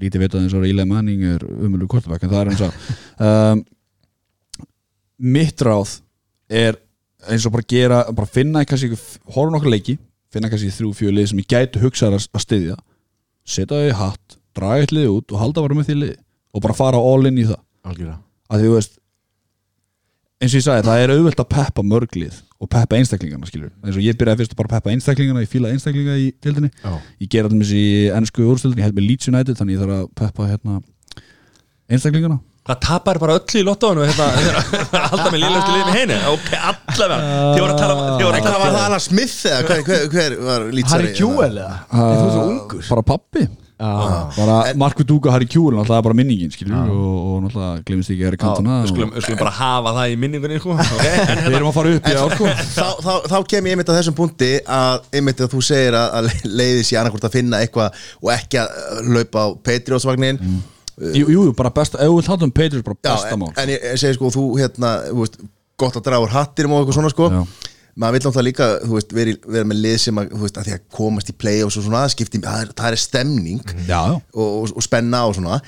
lítið 0.00 0.24
vitað 0.24 0.44
eins 0.44 0.56
og 0.56 0.64
Eli 0.68 0.86
Manning 0.88 1.24
er 1.36 1.44
umölu 1.44 1.88
kortabæk 1.90 2.24
en 2.24 2.32
það 2.32 2.42
er 2.42 2.52
eins 2.54 2.64
og 2.64 2.72
um, 3.28 3.64
mitt 5.20 5.60
ráð 5.68 6.00
er 6.48 6.80
eins 7.28 7.46
og 7.48 7.54
bara 7.54 7.66
gera, 7.68 8.04
bara 8.16 8.30
finna 8.30 8.64
kannski, 8.68 8.96
horfa 9.34 9.54
nokkur 9.54 9.72
leiki 9.72 9.98
finna 10.32 10.50
kannski 10.50 10.70
þrjú 10.74 10.92
fjögur 10.96 11.16
lið 11.18 11.30
sem 11.32 11.42
ég 11.42 11.50
gæti 11.50 11.82
hugsað 11.82 12.16
að, 12.16 12.26
styðja 12.44 12.78
setja 13.50 13.76
þau 13.76 13.88
í 13.88 13.96
hatt, 13.98 14.38
draga 14.56 14.84
eitt 14.84 14.94
lið 14.94 15.10
út 15.10 15.34
og 15.34 15.42
halda 15.42 15.64
bara 15.64 15.78
með 15.78 15.90
því 15.90 15.98
lið 16.04 16.16
og 16.54 16.64
bara 16.64 16.76
fara 16.76 16.98
all 16.98 17.28
in 17.30 17.38
í 17.38 17.46
það. 17.46 17.60
Algjörlega. 17.86 18.18
Að 18.50 18.60
því 18.60 18.68
þú 18.68 18.76
veist 18.76 18.96
eins 20.40 20.54
og 20.54 20.56
ég 20.60 20.64
sagði, 20.64 20.84
það 20.86 21.02
er 21.02 21.12
auðvelt 21.14 21.42
að 21.42 21.48
peppa 21.52 21.82
mörglið 21.84 22.36
og 22.60 22.68
peppa 22.72 22.96
einstaklingana 22.96 23.48
skilur 23.48 23.72
eins 23.84 23.96
og 23.96 24.04
ég 24.04 24.16
byrjaði 24.20 24.40
fyrst 24.40 24.54
að 24.54 24.60
bara 24.62 24.72
peppa 24.74 24.92
einstaklingana 24.94 25.42
ég 25.44 25.50
fíla 25.52 25.72
einstaklinga 25.74 26.16
í 26.16 26.30
tildinni 26.40 26.70
Já. 26.80 26.94
ég 27.20 27.30
ger 27.32 27.48
allmis 27.48 27.72
í 27.76 27.84
ennsku 28.16 28.46
úrstöldinni, 28.48 28.80
ég 28.80 28.88
held 28.88 28.96
með 28.96 29.06
Leeds 29.08 29.28
United 29.32 29.58
þannig 29.60 29.76
ég 29.76 29.82
þarf 29.82 29.96
að 29.98 30.06
peppa 30.22 30.48
hérna 30.48 30.78
einstaklingana 31.92 32.38
Hvað 32.70 32.82
tapar 32.86 33.18
bara 33.18 33.36
öllu 33.40 33.58
í 33.58 33.64
lottóinu 33.66 34.04
hérna, 34.06 34.26
hérna, 34.38 35.00
halda 35.10 35.30
með 35.32 35.40
liðlustu 35.42 35.72
liðin 35.74 35.88
í 35.90 35.94
heini 35.96 36.18
Ok, 36.30 36.50
allavega. 36.54 37.30
Þið 37.40 37.64
voru 37.64 37.72
að 37.72 37.80
tala 37.80 37.96
um- 37.96 38.04
þið 38.04 38.28
voru 38.28 38.28
að 38.28 38.44
Hvað 38.44 38.46
tala 38.46 38.60
var 38.60 38.76
það 38.76 38.84
Alan 38.86 39.02
Smith 39.06 39.38
eða 39.50 39.64
hver, 39.66 39.80
hver, 39.88 40.04
hver 40.12 40.36
var 40.46 40.68
lýtsari 40.78 41.08
Harry 41.08 41.16
Kjúel 41.18 41.50
eða? 41.50 41.80
Er 41.90 42.14
þú 42.20 42.28
svo 42.30 42.44
ungur? 42.52 42.86
bara 42.92 43.04
pappi 43.10 43.48
Marku 43.80 45.06
Dúka 45.08 45.32
Harry 45.32 45.46
Kjúl 45.48 45.72
náttúrulega 45.72 46.04
bara 46.04 46.14
minningin 46.14 46.50
skilur 46.52 46.90
og, 46.92 47.18
og 47.18 47.36
náttúrulega 47.46 47.84
glemist 47.88 48.12
ekki 48.12 48.26
Erik 48.28 48.42
Cantona 48.42 48.82
Við 48.84 48.90
skulum, 48.92 49.12
við 49.14 49.24
skulum 49.24 49.40
bara 49.40 49.54
hafa 49.56 49.94
það 49.96 50.12
í 50.12 50.18
minningunni 50.20 50.58
sko. 50.60 50.74
okay, 50.76 51.14
en 51.16 51.30
við 51.30 51.30
hérna, 51.30 51.54
erum 51.58 51.70
að 51.70 51.78
fara 51.78 51.94
upp 51.96 52.10
í 52.10 52.16
ár 52.20 52.34
sko. 52.36 52.50
þá, 52.76 52.88
þá, 53.06 53.14
þá 53.32 53.38
kem 53.54 53.70
ég 53.70 53.74
einmitt 53.74 53.92
að 53.92 53.98
þessum 54.00 54.18
punkti 54.18 54.50
að 54.78 55.08
einmitt 55.16 55.40
að 55.40 55.54
þú 55.54 55.62
segir 55.70 55.96
að, 55.96 56.18
að 56.20 56.50
leiði 56.60 56.84
sér 56.84 57.00
annarkvort 57.00 57.30
að 57.30 57.38
finna 57.38 57.62
eitthvað 57.64 58.04
og 58.20 58.34
ekki 58.36 58.60
að 58.60 58.68
jú, 61.16 61.26
jú, 61.32 61.42
bara 61.56 61.70
besta, 61.74 61.98
ef 62.04 62.12
við 62.12 62.28
þáttum 62.28 62.52
Patriots 62.54 62.84
bara 62.86 62.98
besta 63.08 63.36
mál. 63.40 63.50
en 63.56 63.72
ég, 63.74 63.82
ég 63.92 63.98
segi 64.02 64.18
sko, 64.18 64.30
þú 64.34 64.44
hérna 64.60 64.90
þú 65.10 65.18
veist, 65.24 65.38
gott 65.80 65.96
að 65.96 66.04
draga 66.08 66.24
úr 66.26 66.34
hattinum 66.34 66.74
og 66.76 66.82
eitthvað 66.82 66.98
svona 66.98 67.12
sko. 67.14 67.28
Já. 67.32 67.42
maður 68.00 68.12
vil 68.16 68.20
náttúrulega 68.22 68.46
líka, 68.48 68.66
þú 68.86 68.94
veist, 68.96 69.12
vera, 69.16 69.30
í- 69.34 69.40
vera 69.56 69.64
með 69.70 69.80
lið 69.84 69.96
sem 70.04 70.18
að, 70.20 70.28
þú 70.36 70.42
veist, 70.44 70.58
að 70.60 70.68
því 70.68 70.74
að 70.76 70.82
komast 70.96 71.30
í 71.32 71.34
play-offs 71.42 71.76
og 71.80 71.84
svona, 71.88 72.02
skipti, 72.12 72.38
það 72.44 72.60
er, 72.66 72.72
það 72.78 72.94
er 72.94 73.00
stemning 73.02 73.62
já, 73.88 73.98
já, 73.98 74.14
og, 74.14 74.48
og, 74.60 74.72
og 74.76 74.84
spenna 74.86 75.24
og 75.26 75.34
svona. 75.36 75.58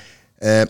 Eh, 0.41 0.65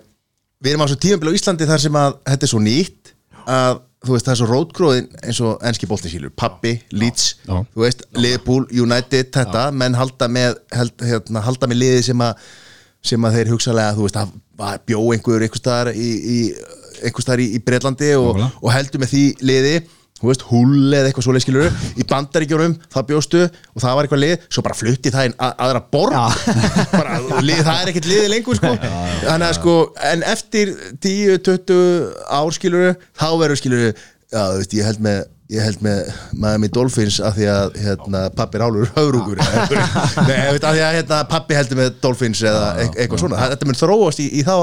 við 0.64 0.72
erum 0.74 0.84
á 0.84 0.88
svo 0.90 0.98
tímabili 1.04 1.36
á 1.36 1.38
Íslandi 1.38 1.68
þar 1.70 1.84
sem 1.84 2.00
að 2.00 2.18
þetta 2.32 2.48
er 2.48 2.52
svo 2.54 2.62
nýtt 2.64 3.14
að 3.46 3.80
þú 4.04 4.12
veist 4.16 4.26
það 4.28 4.34
er 4.34 4.40
svo 4.42 4.48
rótgróðin 4.50 5.06
eins 5.24 5.40
og 5.46 5.62
enski 5.70 5.88
boltinsýlur, 5.88 6.34
Pappi, 6.36 6.74
Leeds 6.92 7.30
þú 7.76 7.84
veist, 7.86 8.04
Liverpool, 8.20 8.66
United, 8.72 9.30
þetta 9.32 9.68
menn 9.72 9.96
halda 9.96 10.28
með, 10.28 10.58
held, 10.76 10.94
hérna, 11.08 11.44
halda 11.46 11.70
með 11.72 11.80
liði 11.84 12.02
sem 12.10 12.24
að, 12.26 12.50
sem 13.04 13.26
að 13.28 13.40
þeir 13.40 13.52
hugsalega 13.56 13.98
þú 13.98 14.08
veist, 14.08 14.22
að 14.22 14.32
var- 14.60 14.80
bjó 14.88 15.02
einhver 15.16 15.44
einhver 15.48 15.60
staðar 15.60 15.92
í, 15.98 16.08
í, 16.36 16.38
einhver 17.04 17.26
staðar 17.26 17.44
í, 17.44 17.50
í 17.58 17.60
Bretlandi 17.66 18.14
og, 18.20 18.40
og 18.62 18.72
heldur 18.74 19.04
með 19.04 19.14
því 19.16 19.24
liði 19.44 19.76
þú 20.24 20.30
veist, 20.30 20.44
hull 20.48 20.94
eða 20.96 21.10
eitthvað 21.10 21.26
svoleið 21.26 21.44
skilur 21.44 21.80
í 22.00 22.06
bandaríkjónum, 22.08 22.76
það 22.94 23.08
bjóstu 23.10 23.42
og 23.44 23.82
það 23.84 23.96
var 23.98 24.08
eitthvað 24.08 24.22
lið, 24.24 24.36
svo 24.56 24.64
bara 24.64 24.78
flutti 24.80 25.12
það 25.12 25.26
inn 25.28 25.34
að, 25.36 25.56
aðra 25.66 25.82
borg. 25.92 26.16
Bara, 26.94 27.18
lið, 27.44 27.60
það 27.68 27.82
er 27.82 27.92
ekkert 27.92 28.08
liði 28.08 28.30
lengur 28.32 28.60
sko. 28.62 28.72
þannig 29.28 29.48
að 29.50 29.58
sko, 29.58 29.74
en 30.14 30.24
eftir 30.32 30.72
10-20 31.04 32.08
ár 32.40 32.56
skilur 32.56 32.94
þá 33.20 33.28
verður 33.42 33.60
skilur, 33.60 33.84
já 34.32 34.40
þú 34.54 34.62
veist, 34.62 34.78
ég 34.80 34.88
held 34.88 35.04
með 35.10 35.20
ég 35.54 35.62
held 35.68 35.82
með 35.86 36.12
Miami 36.44 36.70
Dolphins 36.74 37.20
af 37.24 37.36
því 37.38 37.48
að 37.54 37.76
hérna, 37.84 38.22
pappi 38.38 38.58
er 38.60 38.64
hálfur 38.66 38.94
höfrúkur 38.98 39.42
Nei, 39.42 40.38
ég 40.38 40.56
veit, 40.56 40.64
af 40.66 40.74
því 40.78 40.86
að 40.88 40.96
hérna, 41.00 41.20
pappi 41.30 41.58
heldur 41.58 41.80
með 41.82 41.92
Dolphins 42.04 42.42
eða 42.46 42.64
eit- 42.84 42.96
eitthvað 43.04 43.22
svona, 43.26 43.44
þetta 43.54 43.70
mun 43.70 43.80
þróast 43.84 44.24
í, 44.24 44.30
í 44.40 44.44
þá 44.48 44.56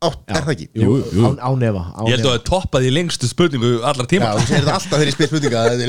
átt, 0.00 0.22
er 0.32 0.44
það 0.46 0.52
ekki? 0.54 0.66
jú, 0.80 0.94
jú. 1.12 1.24
Án, 1.28 1.34
ánefa. 1.50 1.82
Ég 2.08 2.14
held 2.16 2.24
að 2.24 2.32
það 2.38 2.44
toppaði 2.48 2.88
í 2.88 2.94
lengstu 2.96 3.28
spurningu 3.28 3.72
allar 3.84 4.06
Já, 4.06 4.10
tíma 4.14 4.30
þú 4.38 4.46
segir 4.46 4.62
þetta 4.64 4.76
alltaf 4.78 4.96
þegar 4.96 5.10
ég 5.10 5.16
spyr 5.18 5.30
spurninga 5.30 5.64
er 5.68 5.82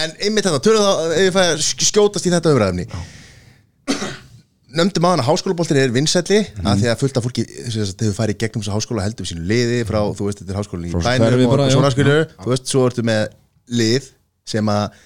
En 0.00 0.16
einmitt 0.26 0.48
þetta, 0.48 0.62
tölum 0.66 0.82
þá, 0.82 0.92
ef 1.14 1.22
ég 1.28 1.36
fæ 1.36 1.42
að 1.44 1.62
sk- 1.68 1.86
skjótast 1.92 2.26
í 2.26 2.32
þetta 2.34 2.54
umræðumni 2.56 2.88
Nömdum 4.70 5.06
að 5.08 5.14
hana 5.16 5.26
háskólaboltin 5.26 5.78
er 5.80 5.90
vinsælli 5.94 6.40
að 6.62 6.82
því 6.84 6.88
að 6.92 7.00
fullt 7.00 7.16
af 7.18 7.24
fólki 7.26 7.44
sem 7.48 7.86
sagt, 7.88 8.04
hefur 8.04 8.14
farið 8.20 8.36
í 8.36 8.40
gegnum 8.44 8.62
þess 8.62 8.74
háskóla 8.76 9.02
heldur 9.02 9.26
sínu 9.26 9.42
liði 9.50 9.80
frá, 9.88 9.98
þú 10.14 10.28
veist, 10.28 10.42
þetta 10.42 10.54
er 10.54 10.58
háskólinn 10.60 10.90
í 10.90 10.92
bænum 10.94 11.46
og 11.50 11.62
já. 11.64 11.72
svona 11.74 11.90
skilur 11.94 12.20
þú 12.36 12.52
veist, 12.52 12.68
svo 12.70 12.84
ertu 12.86 13.02
með 13.08 13.32
lið 13.80 14.06
sem 14.52 14.70
að 14.70 15.00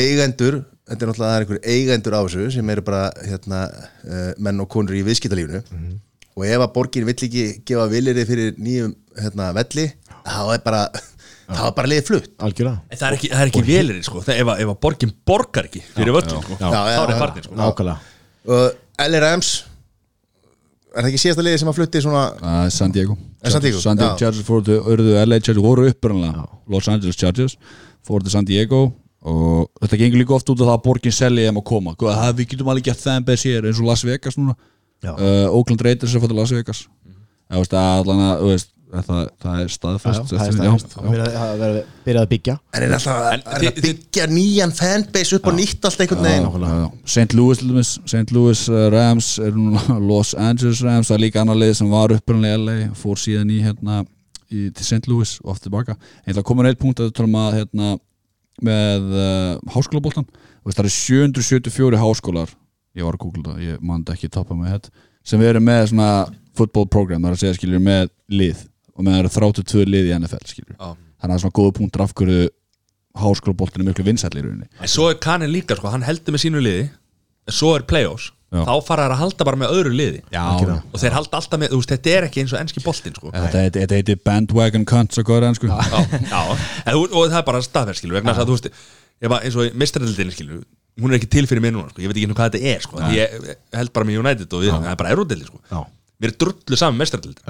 eigendur 0.00 0.62
þetta 0.90 1.04
er 1.04 1.10
náttúrulega 1.10 1.30
það 1.30 1.36
er 1.36 1.44
einhver 1.44 1.60
eigendur 1.74 2.16
á 2.16 2.20
þessu 2.24 2.46
sem 2.56 2.72
eru 2.74 2.84
bara 2.86 3.02
hérna, 3.26 3.60
uh, 4.06 4.30
menn 4.42 4.62
og 4.64 4.70
konur 4.72 4.96
í 4.98 5.04
viðskiptalífinu. 5.06 5.60
Og 6.38 6.46
ef 6.46 6.62
að 6.64 6.72
borgin 6.74 7.06
vill 7.08 7.16
ekki 7.26 7.44
gefa 7.68 7.86
vilirði 7.90 8.24
fyrir 8.28 8.58
nýjum 8.58 8.94
hérna, 9.18 9.50
velli 9.56 9.86
þá 10.24 10.54
er 10.54 10.62
bara 10.64 10.82
þá 11.50 11.62
er 11.66 11.74
bara 11.76 11.90
liðið 11.90 12.06
flutt. 12.08 12.30
Það 12.94 13.06
er 13.10 13.18
ekki, 13.18 13.30
það 13.34 13.42
er 13.44 13.50
ekki 13.52 13.64
velir 13.66 14.00
sko. 14.06 14.22
Það- 14.24 14.40
ef, 14.40 14.52
að- 14.54 14.62
ef 14.64 14.72
að 14.72 14.80
borgin 14.86 15.12
borgar 15.26 15.68
ekki 15.68 15.82
fyrir 15.94 16.16
völlum 16.16 16.42
sko. 16.46 16.58
Þá 16.62 16.78
er 16.80 17.14
það 17.14 17.98
og 18.48 18.78
LRMs 19.00 19.50
er 20.90 21.04
það 21.04 21.10
ekki 21.10 21.20
síðasta 21.22 21.44
liðið 21.46 21.60
sem 21.62 21.70
að 21.70 21.76
flutti 21.78 22.02
svona 22.04 22.24
Uh, 22.40 22.64
San 22.72 22.94
Diego. 22.94 23.16
Eh, 23.42 23.50
San 23.52 23.62
Diego, 23.62 23.80
San 23.82 24.00
Diego. 24.00 24.16
Chargers 24.18 24.46
fóru 24.46 24.64
til 24.66 24.80
LA 25.28 25.38
Chargers 25.38 25.64
voru 25.64 25.86
upprannlega 25.88 26.46
Los 26.68 26.88
Angeles 26.88 27.16
Chargers 27.16 27.56
fóru 28.06 28.24
til 28.24 28.34
San 28.34 28.48
Diego 28.48 28.90
og 29.20 29.68
þetta 29.82 30.00
gengur 30.00 30.22
líka 30.22 30.34
oft 30.34 30.48
út 30.48 30.60
af 30.60 30.66
það 30.66 30.76
að 30.78 30.84
borgin 30.86 31.12
selja 31.12 31.50
þeim 31.50 31.60
að 31.60 31.66
koma. 31.68 31.94
Það, 32.00 32.34
við 32.38 32.50
getum 32.54 32.70
alveg 32.72 32.86
gert 32.88 33.02
það 33.02 33.18
en 33.20 33.26
beð 33.28 33.40
sér 33.42 33.68
eins 33.68 33.80
og 33.80 33.88
Las 33.90 34.04
Vegas 34.08 34.38
núna. 34.40 34.56
Uh, 35.04 35.46
Oakland 35.52 35.84
Raiders 35.84 36.14
er 36.14 36.22
fótt 36.22 36.32
til 36.32 36.40
Las 36.40 36.52
Vegas. 36.56 36.86
Mm. 37.04 37.18
veist, 37.58 37.74
að, 37.76 37.90
allan 38.00 38.22
að, 38.24 38.40
þú 38.40 38.52
veist, 38.54 38.70
það, 38.90 39.20
það 39.42 39.60
er 39.62 39.72
staðfest 39.74 40.30
Það 40.30 40.44
er 40.44 40.56
já. 40.66 40.72
Það 40.90 41.04
er 41.06 41.60
verið 41.60 41.70
að 41.70 41.78
byrja 42.06 42.22
að 42.24 42.30
byggja 42.32 42.54
en 42.74 42.86
er 42.86 42.94
alltaf 42.96 43.20
En 43.30 43.42
er 43.44 43.64
þið- 43.64 43.70
að 43.70 43.80
byggja 43.86 44.26
nýjan 44.34 44.74
fanbase 44.80 45.38
upp 45.38 45.48
á 45.48 45.52
nýtt 45.54 45.88
allt 45.90 46.02
einhvern 46.04 46.26
veginn. 46.26 46.98
St. 47.04 47.36
Louis, 47.38 47.58
til 47.60 47.70
dæmis, 47.70 47.92
St. 48.04 48.34
Louis 48.36 48.62
uh, 48.72 48.80
Rams 48.94 49.30
er 49.38 49.54
núna 49.56 49.98
Los 50.10 50.34
Angeles 50.34 50.82
Rams 50.86 51.10
það 51.10 51.18
er 51.18 51.24
líka 51.26 51.42
annar 51.44 51.60
leið 51.60 51.74
sem 51.80 51.90
var 51.92 52.14
upprannlega 52.16 52.58
í 52.58 52.64
LA 52.66 52.78
fór 52.98 53.20
síðan 53.20 53.52
í 53.54 53.60
hérna 53.64 54.02
í, 54.50 54.68
til 54.74 54.86
St. 54.86 55.06
Louis 55.10 55.36
og 55.44 55.54
aftur 55.54 55.68
tilbaka 55.70 55.96
en 56.26 56.34
það 56.36 56.46
komur 56.50 56.70
eitt 56.70 56.80
punkt 56.82 57.02
að 57.04 57.12
talum 57.16 57.38
að 57.40 57.60
hérna 57.60 57.94
með 58.60 59.12
uh, 59.16 59.52
háskólaboltan 59.74 60.26
Þú 60.60 60.74
það 60.76 60.82
eru 60.84 60.90
774 60.92 62.00
háskólar 62.02 62.50
ég 62.98 63.06
var 63.06 63.16
að 63.16 63.22
googla 63.22 63.54
það, 63.54 63.62
ég 63.64 63.84
mandi 63.86 64.12
ekki 64.12 64.28
toppa 64.32 64.56
með 64.58 64.74
þetta 64.74 64.90
sem 65.30 65.42
eru 65.46 65.62
með 65.62 65.86
svona 65.92 66.08
football 66.58 66.88
program, 66.90 67.22
það 67.22 67.30
er 67.30 67.36
að 67.36 67.42
segja 67.44 67.56
skiljur 67.58 67.82
með 67.84 68.10
lið 68.34 68.64
og 69.00 69.06
með 69.06 69.16
það 69.16 69.22
eru 69.24 69.32
32 69.36 69.86
lið 69.94 70.10
í 70.10 70.16
NFL 70.20 70.44
skiljur 70.52 70.74
Já. 70.76 70.90
þannig 70.90 71.24
að 71.24 71.30
það 71.30 71.36
er 71.38 71.44
svona 71.46 71.58
góða 71.60 71.76
punktur 71.80 72.04
af 72.04 72.12
hverju 72.20 72.42
háskólaboltin 73.20 73.82
er 73.82 73.88
miklu 73.90 74.04
vinsætli 74.06 74.42
í 74.42 74.44
rauninni 74.46 74.68
En 74.84 74.90
svo 74.90 75.08
er 75.10 75.16
Kanin 75.22 75.50
líka 75.50 75.76
sko, 75.78 75.90
Hann 75.90 76.04
heldur 76.06 76.36
með 76.36 76.44
sínu 76.44 76.60
liði 76.62 76.84
en 76.86 77.56
Svo 77.56 77.72
er 77.78 77.86
playoffs 77.90 78.30
Já. 78.50 78.64
Þá 78.66 78.72
fara 78.82 79.04
þær 79.06 79.12
að 79.14 79.20
halda 79.20 79.44
bara 79.46 79.58
með 79.62 79.72
öðru 79.76 79.90
liði 79.94 80.20
Já, 80.34 80.42
Og 80.90 80.96
þeir 80.98 81.14
halda 81.14 81.38
alltaf 81.38 81.60
með, 81.62 81.70
þú 81.70 81.78
veist, 81.80 81.92
þetta 81.92 82.10
er 82.16 82.24
ekki 82.26 82.40
eins 82.42 82.54
og 82.54 82.58
enski 82.58 82.82
boltinn 82.82 83.14
sko. 83.14 83.30
Þetta 83.30 83.60
heiti- 83.62 83.82
þetta 83.84 83.98
heiti 84.00 84.16
bandwagon 84.26 84.86
cunts 84.90 85.20
og 85.22 85.28
góður 85.28 85.46
enn 85.46 85.54
sko 85.58 85.68
já, 85.70 86.00
já. 86.32 86.40
En, 86.82 86.96
þú- 86.96 87.12
og 87.14 87.28
það 87.30 87.36
er 87.38 87.46
bara 87.46 87.60
staðferð 87.62 88.00
skilu 88.00 88.16
vegna 88.18 88.34
þess 88.34 88.42
að 88.42 88.50
þú 88.50 88.56
veist 88.56 88.66
ef 88.74 89.30
að, 89.36 89.36
eins 89.46 89.58
og 89.62 89.78
mistræðildinni 89.84 90.34
skilu 90.34 90.58
hún 91.00 91.14
er 91.14 91.20
ekki 91.20 91.30
til 91.36 91.46
fyrir 91.46 91.62
mér 91.62 91.76
núna 91.76 91.92
sko. 91.94 92.02
ég 92.02 92.10
veit 92.10 92.18
ekki 92.18 92.34
hvað 92.34 92.50
þetta 92.50 92.74
er 92.74 92.82
sko. 92.88 93.04
ég 93.14 93.54
held 93.78 93.92
bara 93.94 94.08
með 94.10 94.18
United 94.24 94.58
og 94.58 94.64
við, 94.66 94.72
það 94.74 94.90
er 94.90 94.98
bara 95.04 95.14
erúdildi 95.14 95.46
sko. 95.46 95.62
Já. 95.70 95.80
mér 96.20 96.34
er 96.34 96.38
drullu 96.42 96.80
saman 96.82 96.98
mistræðildi 97.04 97.46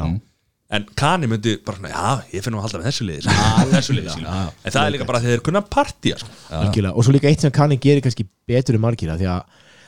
en 0.70 0.86
Kani 0.96 1.26
myndi 1.30 1.56
bara 1.66 1.80
svona, 1.80 1.90
já, 1.90 2.26
ég 2.36 2.44
finn 2.44 2.54
nú 2.54 2.60
að 2.60 2.68
halda 2.68 2.80
með 2.80 2.88
þessu 2.90 3.06
liði 3.08 3.24
sko. 3.26 3.36
þessu 3.72 3.96
liði 3.96 4.12
skilu 4.14 4.34
en 4.34 4.74
það 4.74 4.82
er 4.82 4.92
líka 4.94 5.08
bara 5.08 5.22
þegar 5.22 5.36
þeir 5.36 5.46
kunna 5.48 5.62
partíja 5.66 6.20
sko. 6.20 6.30
Algjörlega. 6.60 6.94
og 6.94 7.06
svo 7.06 7.14
líka 7.16 7.30
eitt 7.30 7.42
sem 7.42 7.54
kanni 7.54 7.78
gerir 7.82 8.04
kannski 8.04 8.26
betur 8.48 8.78
en 8.78 8.84
margir 8.84 9.10
af 9.10 9.18
því 9.20 9.30
að 9.32 9.40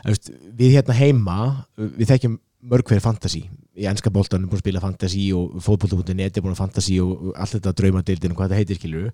þú 0.02 0.14
veist, 0.16 0.32
við 0.58 0.74
hérna 0.76 0.98
heima 0.98 1.36
við 1.78 2.10
þekkjum 2.10 2.38
mörg 2.72 2.90
hver 2.90 3.02
fantasy. 3.02 3.42
Í 3.78 3.86
ennska 3.90 4.10
boltanum 4.12 4.50
búin 4.50 4.60
að 4.60 4.66
spila 4.66 4.82
fantasy 4.82 5.24
og 5.34 5.56
fótbolta.net 5.64 6.36
er 6.36 6.44
búin 6.44 6.54
að 6.54 6.60
fantasy 6.60 6.98
og 7.02 7.32
allt 7.32 7.56
þetta 7.56 7.72
draumadeildin 7.78 8.34
og 8.34 8.38
hvað 8.38 8.52
þetta 8.52 8.60
heitir 8.60 8.78
skilur 8.78 9.08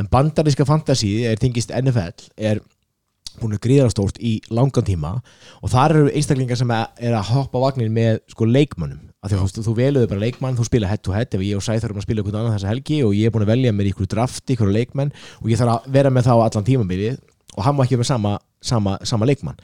en 0.00 0.10
bandaríska 0.10 0.66
fantasy 0.68 1.12
er 1.28 1.40
tengist 1.40 1.72
NFL 1.76 2.26
er 2.36 2.60
búin 3.40 3.54
að 3.56 3.62
gríðara 3.68 3.92
stórt 3.92 4.18
í 4.18 4.38
langan 4.52 4.84
tíma. 4.88 5.14
Og 5.60 5.72
þar 5.72 5.96
eru 5.96 6.10
einstaklingar 6.12 6.60
sem 6.60 6.72
er 6.74 7.14
að 7.14 7.30
hoppa 7.30 7.62
vagnin 7.62 7.94
með 7.94 8.20
sko 8.32 8.48
leikmönnum 8.48 9.09
því 9.28 9.38
þú, 9.40 9.62
þú 9.66 9.72
veluðu 9.76 10.08
bara 10.08 10.22
leikmann, 10.22 10.56
þú 10.56 10.64
spila 10.64 10.88
head 10.88 11.02
to 11.04 11.12
head 11.12 11.34
ef 11.36 11.42
ég 11.44 11.58
og 11.58 11.64
Sæþur 11.64 11.90
erum 11.90 12.00
að 12.00 12.06
spila 12.06 12.22
eitthvað 12.22 12.38
annað 12.40 12.54
þessa 12.56 12.70
helgi 12.70 13.00
og 13.04 13.12
ég 13.18 13.28
er 13.28 13.34
búin 13.34 13.44
að 13.44 13.52
velja 13.52 13.72
mér 13.76 13.90
ykkur 13.90 14.08
drafti, 14.08 14.56
ykkur 14.56 14.72
leikmenn 14.72 15.12
og 15.42 15.50
ég 15.52 15.60
þarf 15.60 15.74
að 15.74 15.90
vera 15.98 16.12
með 16.14 16.30
þá 16.30 16.32
allan 16.38 16.68
tímabilið 16.70 17.18
og 17.56 17.66
hann 17.66 17.76
má 17.76 17.84
ekki 17.84 17.98
með 18.00 18.08
sama, 18.08 18.32
sama, 18.64 18.96
sama 19.04 19.28
leikmann 19.28 19.60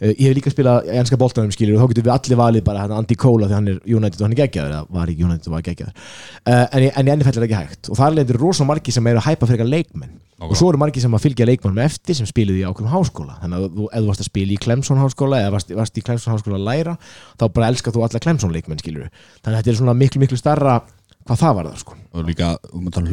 ég 0.00 0.20
hef 0.30 0.36
líka 0.38 0.50
spilað 0.54 0.86
í 0.88 0.94
ennska 1.00 1.18
boltanum 1.20 1.52
skilur 1.52 1.76
og 1.76 1.82
þá 1.84 1.92
getum 1.92 2.06
við 2.08 2.14
allir 2.14 2.38
valið 2.40 2.64
bara 2.64 2.84
hérna, 2.86 2.98
Andy 3.02 3.16
Cole 3.20 3.48
því 3.50 3.56
hann 3.58 3.68
er 3.68 3.80
United 3.84 4.20
og 4.20 4.24
hann 4.26 4.32
er 4.36 4.40
geggjaður 4.40 4.72
eða 4.72 4.86
var 4.96 5.12
í 5.12 5.16
United 5.20 5.48
og 5.50 5.54
var 5.58 5.64
geggjaður. 5.66 5.94
Uh, 6.46 6.64
en, 6.72 6.86
í- 6.86 6.92
en 6.96 7.10
í 7.10 7.14
NFL 7.18 7.28
er 7.28 7.36
það 7.36 7.46
ekki 7.50 7.58
hægt. 7.60 7.90
Og 7.92 7.98
þar 8.00 8.16
lendir 8.16 8.38
rosa 8.40 8.64
margir 8.68 8.96
sem 8.96 9.10
eru 9.12 9.20
að 9.20 9.26
hæpa 9.28 9.48
fyrir 9.50 9.68
leikmenn. 9.68 10.14
Og 10.40 10.54
svo 10.56 10.70
eru 10.72 10.78
margir 10.80 11.02
sem 11.04 11.12
að 11.12 11.20
fylgja 11.26 11.44
leikmennum 11.50 11.82
eftir 11.84 12.16
sem 12.16 12.24
spiluði 12.28 12.62
í 12.62 12.68
ákveðum 12.70 12.94
háskóla. 12.94 13.34
Þannig 13.42 13.58
að 13.60 13.74
þú, 13.76 13.88
ef 13.92 14.00
þú 14.00 14.08
varst 14.08 14.22
að 14.24 14.28
spila 14.30 14.54
í 14.54 14.60
Clemson 14.64 15.00
háskóla 15.02 15.40
eða 15.44 15.50
varst, 15.52 15.74
varst 15.76 16.00
í 16.00 16.04
Clemson 16.06 16.32
háskóla 16.32 16.56
að 16.56 16.64
læra 16.70 16.94
þá 17.36 17.44
bara 17.52 17.68
elskar 17.68 17.92
þú 17.92 18.06
alla 18.06 18.22
Clemson 18.24 18.54
leikmenn 18.56 18.80
skilur 18.80 19.10
þannig 19.44 19.50
að 19.52 19.58
þetta 19.60 19.72
er 19.74 19.78
svona 19.82 19.94
miklu 20.00 20.22
miklu 20.24 20.38
starra 20.40 20.78
hvað 21.28 21.42
það 21.42 21.58
var 21.60 21.68
það 21.68 21.82
sko. 21.82 21.98
Og 22.16 22.24
líka, 22.30 22.48
um 22.72 22.88
að 22.88 22.96
tala 22.96 23.12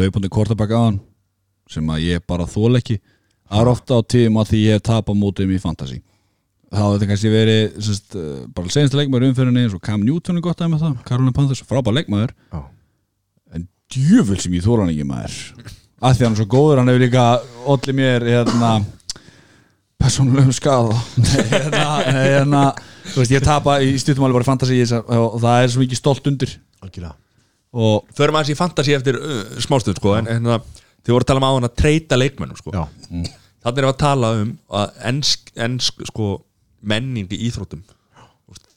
þá 6.68 6.80
hefur 6.82 6.98
þetta 6.98 7.10
kannski 7.12 7.32
verið 7.32 7.78
sest, 7.88 8.18
bara 8.56 8.74
senast 8.74 8.98
leikmaður 8.98 9.30
umfyrinni 9.30 9.66
eins 9.66 9.76
og 9.78 9.84
Cam 9.86 10.04
Newton 10.04 10.40
er 10.40 10.46
gott 10.46 10.64
að 10.64 10.74
með 10.74 10.84
það 10.86 10.98
Carolina 11.08 11.36
Panthers, 11.36 11.64
frábær 11.68 11.96
leikmaður 11.96 12.34
Já. 12.52 12.62
en 13.56 13.68
djöfull 13.94 14.40
sem 14.44 14.58
ég 14.58 14.66
þóla 14.66 14.86
hann 14.86 14.94
ekki 14.96 15.08
maður 15.08 15.38
að 15.98 16.18
því 16.20 16.28
hann 16.28 16.36
er 16.36 16.42
svo 16.42 16.50
góður 16.52 16.82
hann 16.82 16.92
hefur 16.92 17.06
líka 17.06 17.28
allir 17.74 17.98
mér 17.98 18.28
hérna 18.28 18.74
persónulegum 19.98 20.54
skada 20.56 20.98
nei, 21.24 21.46
hérna, 21.54 21.86
hérna 22.18 22.66
þú 23.14 23.22
veist, 23.24 23.38
ég 23.38 23.48
tapa 23.48 23.80
í 23.82 23.96
stuttumáli 24.02 24.36
bara 24.36 24.46
í 24.46 24.52
fantasy 24.52 24.84
og 24.92 25.40
það 25.40 25.64
er 25.64 25.72
svo 25.74 25.86
mikið 25.86 26.02
stolt 26.04 26.30
undir 26.30 26.60
algjörlega 26.84 27.16
og 27.78 28.08
Förum 28.18 28.38
aðeins 28.40 28.54
í 28.54 28.58
fantasy 28.58 28.96
eftir 28.96 29.18
uh, 29.20 29.42
smástund 29.64 30.00
sko, 30.00 30.16
en, 30.18 30.30
en 30.32 30.52
það, 30.52 30.84
þið 31.04 31.14
voru 31.16 31.26
að 31.26 31.32
tala 31.32 31.42
um 31.42 31.48
á 31.48 31.52
hann 31.58 31.68
að 31.68 31.76
treyta 31.82 32.20
leikmennum 32.20 32.60
sko. 32.60 32.74
Já. 32.74 32.86
Þannig 33.08 33.82
erum 33.82 33.90
við 33.90 33.94
að 33.94 34.00
tala 34.02 34.32
um 34.42 34.52
að 34.80 35.02
ensk, 35.12 35.52
ensk 35.68 36.04
sko, 36.10 36.30
menning 36.82 37.32
í 37.32 37.42
íþróttum 37.50 37.84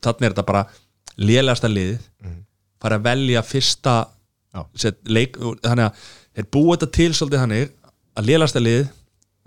Þannig 0.01 0.25
er 0.25 0.33
þetta 0.33 0.47
bara 0.49 0.65
lélegasta 1.21 1.69
liðið 1.69 2.07
fara 2.81 2.97
að 2.97 3.07
velja 3.11 3.43
fyrsta 3.45 3.97
Já. 4.51 4.65
set, 4.75 4.99
leik, 5.07 5.37
þannig 5.63 5.85
að 5.87 6.07
þeir 6.35 6.49
búa 6.57 6.77
þetta 6.77 6.89
til 6.97 7.11
svolítið 7.15 7.43
þannig 7.45 7.75
að 8.17 8.31
lélegasta 8.31 8.63
liðið 8.63 8.89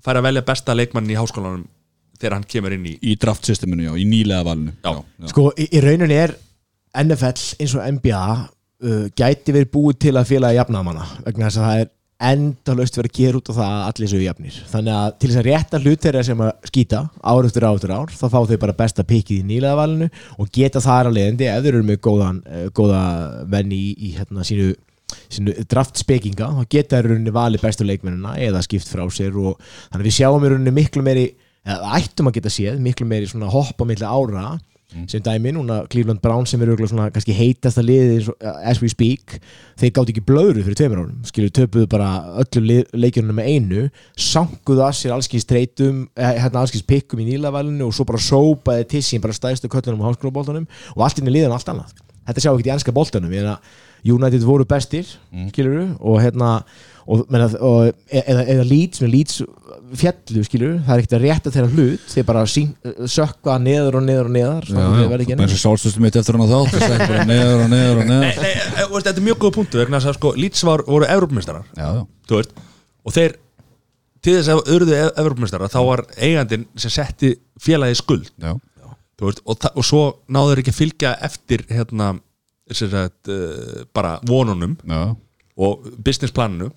fara 0.04 0.22
að 0.22 0.28
velja 0.30 0.46
besta 0.48 0.76
leikmann 0.78 1.10
í 1.12 1.18
háskólanum 1.18 1.66
þegar 2.20 2.38
hann 2.38 2.48
kemur 2.48 2.76
inn 2.76 2.86
í 2.88 2.94
í 3.02 3.16
draftsysteminu, 3.20 3.88
já, 3.90 3.94
í 4.00 4.06
nýlega 4.08 4.46
valinu 4.48 4.76
Já. 4.84 5.30
Sko, 5.32 5.50
í, 5.58 5.68
í 5.74 5.82
rauninni 5.84 6.20
er 6.20 6.36
NFL 7.04 7.34
eins 7.64 7.76
og 7.76 7.88
NBA 7.98 8.24
uh, 8.24 9.06
gæti 9.18 9.56
verið 9.56 9.72
búið 9.74 10.00
til 10.06 10.16
að 10.20 10.30
félagi 10.30 10.60
jafnamanna 10.60 11.08
vegna 11.26 11.50
þess 11.50 11.60
að 11.60 11.68
það 11.68 11.84
er 11.84 11.92
endalaust 12.30 12.98
verið 12.98 13.12
að 13.12 13.20
gera 13.20 13.40
út 13.40 13.52
á 13.52 13.54
það 13.54 13.74
að 13.74 13.84
allir 13.90 14.12
séu 14.12 14.24
jafnir. 14.24 14.62
Þannig 14.72 14.96
að 15.00 15.12
til 15.20 15.30
þess 15.30 15.42
að 15.42 15.48
rétta 15.50 15.82
hlut 15.84 16.06
þeirra 16.06 16.24
sem 16.28 16.44
að 16.46 16.70
skýta 16.70 17.02
ár 17.20 17.50
eftir 17.50 17.68
ár 17.68 17.78
eftir 17.78 17.94
ár 17.94 18.14
þá 18.14 18.26
fá 18.26 18.40
þau 18.50 18.58
bara 18.64 18.78
besta 18.80 19.06
pikkið 19.08 19.44
í 19.44 19.48
nýlega 19.52 19.80
valinu 19.80 20.10
og 20.38 20.52
geta 20.56 20.84
það 20.84 21.12
að 21.12 21.20
leiðandi 21.20 21.50
ef 21.52 21.62
þeir 21.66 21.74
eru 21.74 21.86
með 21.90 22.02
góðan, 22.08 22.42
uh, 22.48 22.66
góða 22.76 23.04
venni 23.54 23.80
í, 23.80 23.94
í 23.94 24.16
hérna, 24.18 24.48
sínu 24.48 24.74
sínu 25.30 25.54
draftspekinga, 25.70 26.50
þá 26.58 26.70
geta 26.72 27.00
í 27.00 27.06
rauninni 27.08 27.34
valið 27.34 27.64
bestu 27.66 27.86
leikmennina 27.86 28.36
eða 28.42 28.64
skipt 28.66 28.90
frá 28.90 29.04
sér 29.14 29.36
og 29.38 29.60
þannig 29.92 30.00
að 30.02 30.08
við 30.08 30.16
sjáum 30.18 30.46
í 30.46 30.52
rauninni 30.54 30.74
miklu 30.74 31.04
meiri 31.06 31.26
eða 31.64 31.98
ættum 32.00 32.30
að 32.30 32.40
geta 32.40 32.54
séð, 32.54 32.80
miklu 32.84 33.08
meiri 33.08 33.30
svona 33.30 33.52
hopp 33.54 33.80
á 33.80 33.86
milli 33.88 34.08
ára 34.94 35.10
sem 35.10 35.22
dæmi 35.24 35.54
núna 35.56 35.88
Cleveland 35.90 36.22
Browns 36.22 36.50
sem 36.54 36.62
eru 36.62 36.76
kannski 36.78 37.34
heitasta 37.34 37.82
liði 37.82 38.18
eins 38.18 38.30
og- 38.30 38.38
as 38.64 38.82
we 38.82 38.90
speak 38.90 39.40
þeir 39.78 39.92
gátt 39.92 40.10
ekki 40.10 40.26
blöðru 40.26 40.64
fyrir 40.64 40.76
tveimur 40.76 41.02
árum. 41.04 41.26
Skilur 41.26 41.50
töpuðu 41.50 41.88
bara 41.90 42.10
öllu 42.44 42.84
leikjunum 42.94 43.36
með 43.36 43.50
einu 43.50 43.90
sankuðu 44.16 44.86
að 44.86 44.98
sér 45.00 45.14
allskins 45.14 45.46
treytum 45.46 46.08
eh, 46.16 46.40
hérna 46.44 46.62
allskins 46.62 46.86
pikkum 46.86 47.20
í 47.20 47.34
nýlavalinu 47.34 47.88
og 47.88 47.94
svo 47.94 48.06
bara 48.06 48.20
sópaði 48.20 48.88
tissin 48.88 49.22
bara 49.22 49.34
stæðstu 49.34 49.70
köllunum 49.70 50.04
á 50.06 50.10
háskólaboltanum 50.12 50.68
og 50.96 51.04
allt 51.04 51.20
inn 51.20 51.28
í 51.28 51.32
liðan 51.32 51.54
allt 51.54 51.70
annað. 51.70 51.94
Þetta 52.28 52.40
sjá 52.40 52.54
ekki 52.54 52.70
í 52.70 52.74
ennska 52.74 52.94
boltanum 52.96 53.32
United 54.04 54.44
voru 54.44 54.66
bestir 54.68 55.08
mm. 55.32 55.50
skilur 55.54 55.94
og 56.00 56.20
hérna 56.20 56.58
og, 57.04 57.24
menna, 57.32 57.50
og, 57.60 57.92
eða, 58.08 58.46
eða 58.54 58.66
Leeds 58.68 59.02
með 59.04 59.12
Leeds 59.14 59.42
fjallu 60.00 60.44
skilur 60.48 60.76
það 60.86 60.94
er 60.94 61.04
ekkert 61.04 61.16
að 61.18 61.24
rétta 61.26 61.54
þeirra 61.54 61.72
hlut 61.74 62.08
þeir 62.14 62.28
bara 62.30 62.44
sín, 62.50 62.74
sökka 63.12 63.58
neður 63.62 64.00
og 64.00 64.06
neður 64.08 64.30
og 64.30 64.36
neður 64.38 64.70
Já, 64.70 64.84
já, 65.04 65.36
eins 65.36 65.56
og 65.58 65.62
sálstustum 65.62 66.06
mitt 66.06 66.18
eftir 66.20 66.38
hann 66.38 66.46
að 66.46 66.54
þá 66.54 66.76
það 66.78 66.96
er 66.96 67.06
bara 67.06 67.26
neður 67.30 67.64
og 67.66 67.72
neður 67.74 68.02
og 68.02 68.10
neður. 68.10 68.28
Nei, 68.28 68.44
nei, 68.48 68.52
e, 68.54 68.88
veist, 68.94 69.08
þetta 69.08 69.16
er 69.16 69.28
mjög 69.28 69.40
góð 69.44 69.56
punktu 69.60 69.82
vegna 69.82 70.00
þess 70.00 70.12
að 70.14 70.20
sko, 70.20 70.34
Leeds 70.40 70.66
var, 70.70 70.86
voru 70.88 71.10
veist, 72.34 72.54
og 73.04 73.16
þeir 73.16 73.40
til 74.24 74.36
þess 74.38 74.52
að 74.54 74.62
urðu 74.72 75.00
Evrópmeistarar 75.20 75.72
þá 75.72 75.80
var 75.90 76.06
eigandinn 76.16 76.68
sem 76.80 76.94
setti 76.94 77.34
félagi 77.62 77.98
skuld. 78.00 78.30
Já, 78.40 78.56
veist, 79.22 79.44
og, 79.44 79.68
og 79.74 79.88
svo 79.88 80.04
náður 80.32 80.64
ekki 80.64 80.74
að 80.74 80.80
fylgja 80.80 81.18
eftir 81.28 81.66
hérna 81.72 82.14
sem 82.72 82.90
sagt, 82.90 83.28
uh, 83.28 83.84
bara 83.96 84.16
vonunum. 84.28 84.78
Já. 84.88 85.12
Og 85.58 85.84
businessplaninu 86.06 86.72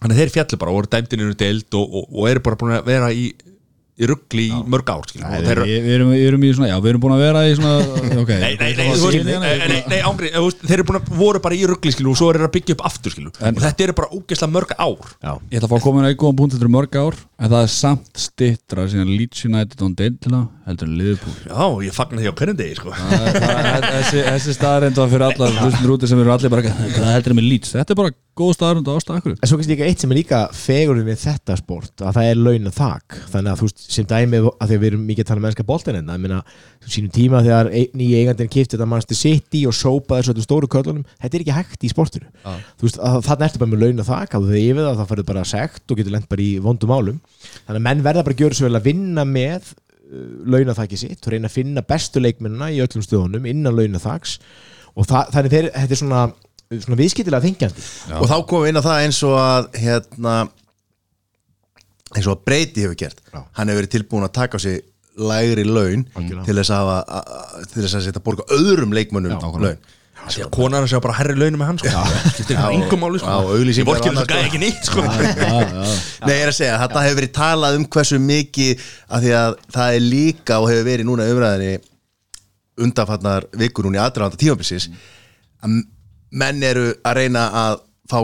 þannig 0.00 0.14
að 0.14 0.20
þeir 0.20 0.32
fjallu 0.34 0.58
bara 0.60 0.76
og 0.76 1.34
í 1.34 1.38
deild 1.40 1.76
og, 1.76 1.84
og, 2.00 2.08
og 2.12 2.30
eru 2.30 2.42
bara 2.44 2.58
búin 2.60 2.76
að 2.76 2.88
vera 2.88 3.10
í, 3.12 3.30
í 3.96 4.08
ruggli 4.10 4.46
í 4.50 4.58
mörg 4.68 4.90
ár 4.92 5.06
Við, 5.16 5.86
erum, 5.96 6.44
í 6.44 6.50
svona, 6.52 6.68
já, 6.68 6.76
við 6.84 6.90
erum 6.92 7.02
búin 7.06 7.14
að 7.16 7.22
vera 7.24 7.44
í 7.48 7.54
svona 7.56 7.76
okay, 8.20 8.40
Nei, 8.42 8.56
nei, 8.60 8.72
nei, 8.76 9.36
nei, 9.70 9.78
nei 9.88 10.00
ángri, 10.04 10.32
þeir 10.60 10.74
eru 10.76 10.86
búin 10.90 11.00
að 11.00 11.12
voru 11.16 11.40
bara 11.44 11.56
í 11.56 11.62
ruggli 11.70 11.94
skilu 11.94 12.12
og 12.12 12.18
svo 12.20 12.28
eru 12.32 12.42
þeir 12.42 12.48
að 12.50 12.54
byggja 12.58 12.76
upp 12.76 12.84
aftur 12.90 13.14
skilu 13.14 13.32
og 13.32 13.62
þetta 13.64 13.86
eru 13.86 13.96
bara 13.96 14.10
ógeðslega 14.12 14.52
mörg 14.52 14.74
ár. 14.76 15.14
Já, 15.24 15.32
Ég 15.48 15.58
ætla 15.58 15.68
að 15.68 15.72
fá 15.72 15.76
að 15.78 15.86
koma 15.86 16.02
inn 16.02 16.08
að 16.10 16.18
góðan 16.20 16.38
punkt 16.42 16.56
þetta 16.56 16.68
er 16.68 16.74
mörg 16.76 17.00
ár 17.00 17.18
en 17.36 17.52
það 17.52 17.58
er 17.62 17.72
samt 17.72 18.20
stittra 18.20 18.86
síðan 18.92 19.14
Leeds 19.14 19.46
United 19.48 19.86
on 19.86 19.96
deildina 19.96 20.42
heldur 20.66 20.90
en 20.90 21.00
Liverpool. 21.00 21.34
Já, 21.46 21.66
ég 21.86 21.96
fagnar 21.96 22.22
því 22.22 22.32
á 22.32 22.38
hvernig 22.40 22.60
degi 22.60 22.78
sko. 22.80 22.94
Það 22.96 23.86
þessi, 23.86 24.22
þessi 24.26 24.56
staðarind 24.56 25.00
var 25.00 25.12
fyrir 25.12 25.26
alla 25.30 25.50
hlustundur 25.56 25.96
úti 25.96 26.10
sem 26.10 26.22
eru 26.22 26.36
allir 26.36 26.52
bara 26.52 26.72
það 26.72 27.12
heldur 27.14 27.34
en 27.34 27.40
með 27.40 27.50
Leeds? 27.52 27.74
Þetta 27.76 27.94
er 27.94 28.00
bara 28.00 28.14
góð 28.36 28.52
staðarind 28.56 28.88
og 28.90 29.00
ástæða 29.00 29.20
akkur 29.20 29.34
En 29.36 29.48
svo 29.48 29.58
kannski 29.58 29.72
líka 29.72 29.86
eitt 29.86 30.02
sem 30.02 30.12
er 30.12 30.18
líka 30.20 30.40
fegurinn 30.54 31.06
við 31.08 31.20
þetta 31.22 31.56
sport 31.60 32.02
að 32.04 32.18
það 32.18 32.30
er 32.30 32.40
launa 32.40 32.72
þak 32.74 33.16
þannig 33.32 33.52
að 33.52 33.60
þú 33.60 33.68
veist 33.68 33.84
sem 33.96 34.08
dæmi 34.10 34.40
að 34.42 34.50
því 34.52 34.76
að 34.76 34.82
við 34.82 34.88
erum 34.90 35.06
mikið 35.08 35.24
að 35.24 35.30
tala 35.30 35.40
um 35.40 35.46
mennska 35.46 35.66
boltin 35.70 35.98
en 36.00 36.10
það 36.12 36.22
minna 36.24 36.40
sínum 36.86 37.14
tíma 37.16 37.40
þegar 37.46 37.70
nýji 37.72 38.20
eigandinn 38.20 38.52
kipti 38.52 38.76
þetta 38.76 38.88
mannstu 38.90 39.18
City 39.18 39.62
og 39.66 39.74
sópaði 39.76 40.22
þessu 40.22 40.34
öllum 40.34 40.46
stóru 40.46 40.70
köllunum 40.70 41.08
þetta 41.16 41.38
er 41.38 41.44
ekki 41.44 41.56
hægt 41.56 41.86
í 41.86 41.90
sportinu. 41.90 42.30
Þú 42.76 42.86
veist 42.86 43.00
þannig 43.00 43.48
ertu 43.48 43.62
bara 43.62 43.72
með 43.72 43.84
launa 43.86 44.06
þak 44.06 44.36
að 44.36 44.46
þú 44.50 44.60
yfir 44.60 44.82
það 44.84 45.00
þá 45.00 45.10
færðu 45.10 45.26
bara 45.32 45.48
sekt 45.48 45.90
og 45.90 46.00
getur 46.00 46.14
lent 46.14 46.30
bara 46.30 46.44
í 46.44 46.52
vondum 46.62 46.94
álum 46.94 47.18
þannig 47.66 47.80
að 47.80 47.84
menn 47.88 48.06
verða 48.06 48.24
bara 48.26 48.36
að 48.36 48.44
gjöra 48.44 48.58
svo 48.60 48.68
vel 48.68 48.78
að 48.78 48.86
vinna 48.86 49.26
með 49.26 49.72
uh, 49.72 50.24
launaþaki 50.54 51.00
sitt 51.00 51.26
og 51.26 51.34
reyna 51.34 51.50
að 51.50 51.58
finna 51.58 51.84
bestu 51.86 52.22
leikmennina 52.22 52.70
í 52.70 52.80
öllum 52.84 53.04
stöðunum 53.04 53.48
innan 53.50 53.76
launaþaks 53.76 54.38
og 54.96 55.08
það, 55.08 55.32
þannig 55.34 55.54
þeir, 55.54 55.70
þetta 55.74 55.96
er 55.96 56.00
svona, 56.00 56.22
svona 56.70 56.98
viðskiptilega 56.98 57.44
þengjandi 57.46 57.86
og 58.18 58.26
þá 58.30 58.36
komum 58.50 58.64
við 58.66 58.72
inn 58.72 58.80
á 58.82 58.86
það 58.88 59.02
eins 59.06 59.20
og 59.28 59.34
að 59.38 59.68
hérna 59.84 60.36
eins 62.16 62.26
og 62.26 62.36
að 62.36 62.44
Breyti 62.48 62.84
hefur 62.86 62.98
gert. 62.98 63.20
Já. 63.32 63.40
hann 63.58 63.68
hefur 63.70 63.82
verið 63.82 63.92
tilbúin 63.96 64.26
að 64.26 64.34
taka 64.38 64.58
á 64.58 64.60
sig 64.62 64.80
lægri 65.16 65.64
laun 65.64 66.02
Algjörlega. 66.14 66.44
til 66.48 66.56
þess 66.60 66.72
að, 66.76 66.90
að, 66.92 67.28
að 67.60 67.68
til 67.72 67.84
þess 67.84 67.98
að 67.98 68.04
setja 68.08 68.24
borga 68.26 68.44
öðrum 68.56 68.92
leikmönnum 68.96 69.36
Já, 69.36 69.46
laun. 69.62 69.78
Því 70.26 70.42
að 70.42 70.48
konar 70.56 70.82
að 70.82 70.90
sjá 70.90 70.98
bara 71.04 71.14
herri 71.20 71.34
launum 71.38 71.60
með 71.60 71.68
hann 71.70 71.76
sko. 71.78 71.90
Já, 71.92 72.22
ekki 72.42 72.54
engum 72.58 72.98
máli 73.04 73.20
sko. 73.22 73.30
Já, 73.30 73.50
auglýsingar 73.54 73.84
Ég 73.84 73.88
vorkir 73.92 74.10
og 74.10 74.16
þess 74.16 74.24
að 74.24 74.32
gæði 74.32 74.46
ekki 74.48 74.60
nýtt 74.62 74.88
sko. 74.88 75.04
Nei, 76.26 76.32
ég 76.34 76.40
er 76.42 76.50
að 76.50 76.56
segja, 76.56 76.78
þetta 76.82 77.02
hefur 77.04 77.18
verið 77.20 77.32
talað 77.36 77.76
um 77.78 77.84
hversu 77.94 78.18
mikið 78.24 78.86
af 79.06 79.22
því 79.22 79.34
að 79.38 79.58
það 79.76 79.98
er 80.00 80.06
líka 80.06 80.58
og 80.58 80.66
hefur 80.72 80.88
verið 80.88 81.06
núna 81.06 81.28
umræðinni 81.30 81.76
undanfarnar 82.86 83.46
vikur 83.60 83.86
núna 83.86 84.00
í 84.00 84.02
aðdraðanda 84.02 84.40
tímabilsins 84.40 84.88
að 85.62 85.78
menn 86.30 86.62
eru 86.66 86.90
að 87.06 87.20
reyna 87.20 87.46
að 87.66 87.78
fá 88.10 88.20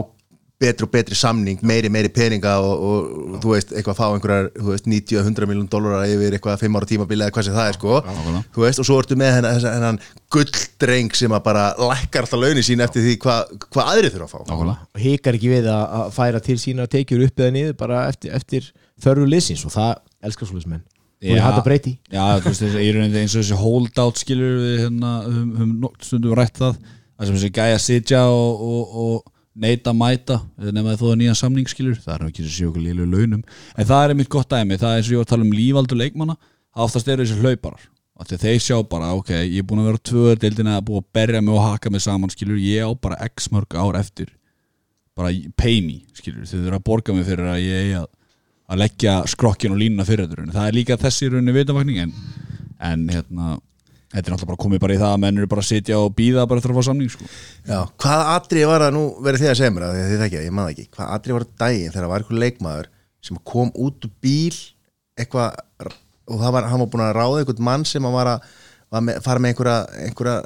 betri 0.62 0.86
og 0.86 0.92
betri 0.92 1.16
samning, 1.18 1.60
meiri, 1.66 1.90
meiri 1.92 2.10
peninga 2.12 2.52
og, 2.62 2.82
og 2.86 3.38
þú 3.42 3.54
veist, 3.54 3.72
eitthvað 3.74 3.98
fá 3.98 4.04
einhverjar 4.12 4.50
þú 4.54 4.68
veist, 4.68 4.86
90-100 4.90 5.48
miljón 5.50 5.68
dólarar 5.70 6.10
yfir 6.10 6.36
eitthvað 6.36 6.62
5 6.62 6.78
ára 6.78 6.88
tímabili 6.90 7.26
eða 7.26 7.34
hvað 7.34 7.48
sem 7.48 7.56
það 7.56 7.70
er 7.70 7.78
sko. 7.78 7.96
Nákvæmlega. 8.06 8.42
þú 8.54 8.64
veist, 8.66 8.82
og 8.82 8.88
svo 8.88 8.98
ertu 9.02 9.18
með 9.18 9.34
hennan, 9.38 9.66
hennan 9.66 10.00
gulldreng 10.36 11.18
sem 11.18 11.34
að 11.34 11.44
bara 11.48 11.66
lækkar 11.80 12.28
alltaf 12.28 12.42
launin 12.44 12.66
sín 12.68 12.84
eftir 12.86 13.06
því 13.06 13.16
hvað 13.24 13.66
hva 13.66 13.88
aðrið 13.94 14.16
þurfa 14.16 14.28
að 14.28 14.32
fá. 14.36 14.40
Nákvæmlega. 14.52 14.88
og 14.94 15.04
hikar 15.08 15.40
ekki 15.40 15.52
við 15.52 15.68
að, 15.72 15.84
að 15.98 16.16
færa 16.20 16.44
til 16.46 16.58
sína 16.62 16.88
tekjur 16.94 17.26
upp 17.26 17.42
eða 17.44 17.56
niður 17.58 17.76
bara 17.82 18.06
eftir, 18.12 18.34
eftir 18.38 18.72
þörfu 19.02 19.28
liðsins 19.28 19.66
og 19.66 19.74
það 19.74 19.92
elskar 20.22 20.52
svolítið 20.52 20.74
menn. 20.76 20.88
Og 21.22 21.36
ég 21.36 21.38
hætti 21.42 21.60
að 21.60 21.66
breyti. 21.68 21.90
Já, 22.10 22.22
þú 22.42 22.50
veist, 22.50 22.62
eins 22.66 23.34
og 23.36 23.44
þessi 23.44 23.58
holdout 23.60 24.18
skilur 24.18 24.56
við 24.58 24.80
hérna, 24.82 25.12
um, 25.28 25.52
um, 25.54 25.76
um 25.86 25.92
stundum 26.02 26.34
rætt 26.34 26.58
það 27.22 27.28
sem 27.30 27.38
þessi 27.38 27.52
gæja 27.54 27.78
sitja 27.80 28.22
og, 28.26 28.64
og, 28.66 28.96
og 29.02 29.32
neita 29.62 29.94
mæta 29.94 30.40
nema 30.72 30.96
þó 30.98 31.12
að 31.12 31.18
nýja 31.22 31.36
samning 31.38 31.70
skilur. 31.70 31.98
Það 32.02 32.14
er 32.16 32.26
ekki 32.28 32.46
þessi 32.46 32.68
okkur 32.68 32.86
lílu 32.86 33.06
launum. 33.06 33.42
En 33.76 33.88
það 33.88 34.04
er 34.04 34.14
einmitt 34.14 34.32
gott 34.32 34.50
dæmi, 34.50 34.78
það 34.80 34.96
er 34.96 35.00
eins 35.00 35.10
og 35.10 35.14
ég 35.14 35.22
var 35.22 35.28
að 35.28 35.32
tala 35.34 35.46
um 35.46 35.56
lífaldur 35.56 36.00
leikmanna, 36.02 36.38
það 36.72 36.88
oftast 36.88 37.12
eru 37.12 37.26
þessi 37.26 37.42
hlauparar. 37.42 37.88
Þegar 38.22 38.42
þeir 38.44 38.60
sjá 38.62 38.76
bara, 38.86 39.08
ok, 39.18 39.30
ég 39.34 39.56
er 39.58 39.66
búin 39.66 39.80
að 39.82 39.88
vera 39.88 40.00
tvöður 40.06 40.40
deildina 40.44 40.76
að 40.78 40.84
búin 40.86 41.00
að 41.02 41.06
berja 41.16 41.40
mig 41.42 41.56
og 41.56 41.64
haka 41.64 41.90
mig 41.90 42.02
saman 42.04 42.30
skilur, 42.30 42.58
ég 42.62 42.86
á 42.86 42.90
bara 42.94 43.16
x 43.26 43.48
mörg 43.50 43.74
ár 43.74 43.98
eftir. 43.98 44.28
Bara 45.18 45.32
pay 45.58 45.80
me, 45.82 45.96
skilur, 46.14 46.44
þau 46.46 46.60
þurfa 46.60 46.78
að 46.78 46.84
borga 46.86 47.16
mig 47.16 47.26
fyrir 47.26 47.50
að 47.50 47.64
ég 47.64 47.96
að 47.98 48.06
að 48.72 48.80
leggja 48.80 49.18
skrokkin 49.28 49.74
og 49.74 49.80
línuna 49.80 50.06
fyrir 50.08 50.30
þetta 50.30 50.54
það 50.54 50.68
er 50.68 50.76
líka 50.76 50.98
þessi 51.00 51.28
rauninu 51.30 51.54
vitavakning 51.56 52.00
en, 52.06 52.14
en 52.80 53.04
hérna 53.12 53.56
þetta 54.12 54.22
er 54.22 54.34
náttúrulega 54.34 54.50
bara 54.52 54.62
komið 54.64 54.82
bara 54.84 54.94
í 54.96 55.00
það 55.00 55.12
að 55.14 55.20
menn 55.24 55.40
eru 55.40 55.50
bara 55.50 55.64
að 55.64 55.68
sitja 55.70 55.98
og 55.98 56.14
býða 56.18 56.46
bara 56.48 56.62
eftir 56.62 56.74
að 56.74 56.78
fá 56.78 56.88
samning 56.88 57.12
sko. 57.12 57.28
Já, 57.68 57.78
hvaða 58.04 58.26
atrið 58.36 58.66
var 58.68 58.84
það 58.86 58.96
nú 58.96 59.04
verið 59.24 59.44
þið 59.44 59.52
að 59.52 59.58
segja 59.60 59.74
mér 59.76 59.86
að 59.88 60.00
þið 60.00 60.24
þekkja, 60.24 60.42
ég 60.46 60.56
maður 60.58 60.74
ekki 60.74 60.88
hvaða 60.96 61.16
atrið 61.16 61.36
var 61.38 61.46
það 61.46 61.62
daginn 61.64 61.94
þegar 61.94 62.04
það 62.04 62.12
var 62.12 62.24
eitthvað 62.24 62.42
leikmaður 62.42 62.90
sem 63.22 63.40
kom 63.52 63.72
út 63.78 64.06
úr 64.06 64.12
bíl 64.22 64.58
eitthvað, 65.22 65.62
og 66.28 66.42
það 66.42 66.54
var, 66.56 66.68
hann 66.72 66.82
var 66.82 66.92
búin 66.92 67.04
að 67.06 67.16
ráða 67.18 67.40
einhvern 67.42 67.66
mann 67.70 67.88
sem 67.88 68.08
að 68.08 68.16
var 68.18 68.32
að 68.34 68.52
var 68.92 69.04
með, 69.06 69.20
fara 69.24 69.42
með 69.42 69.54
einhverja, 69.54 69.76
einhverja 70.06 70.36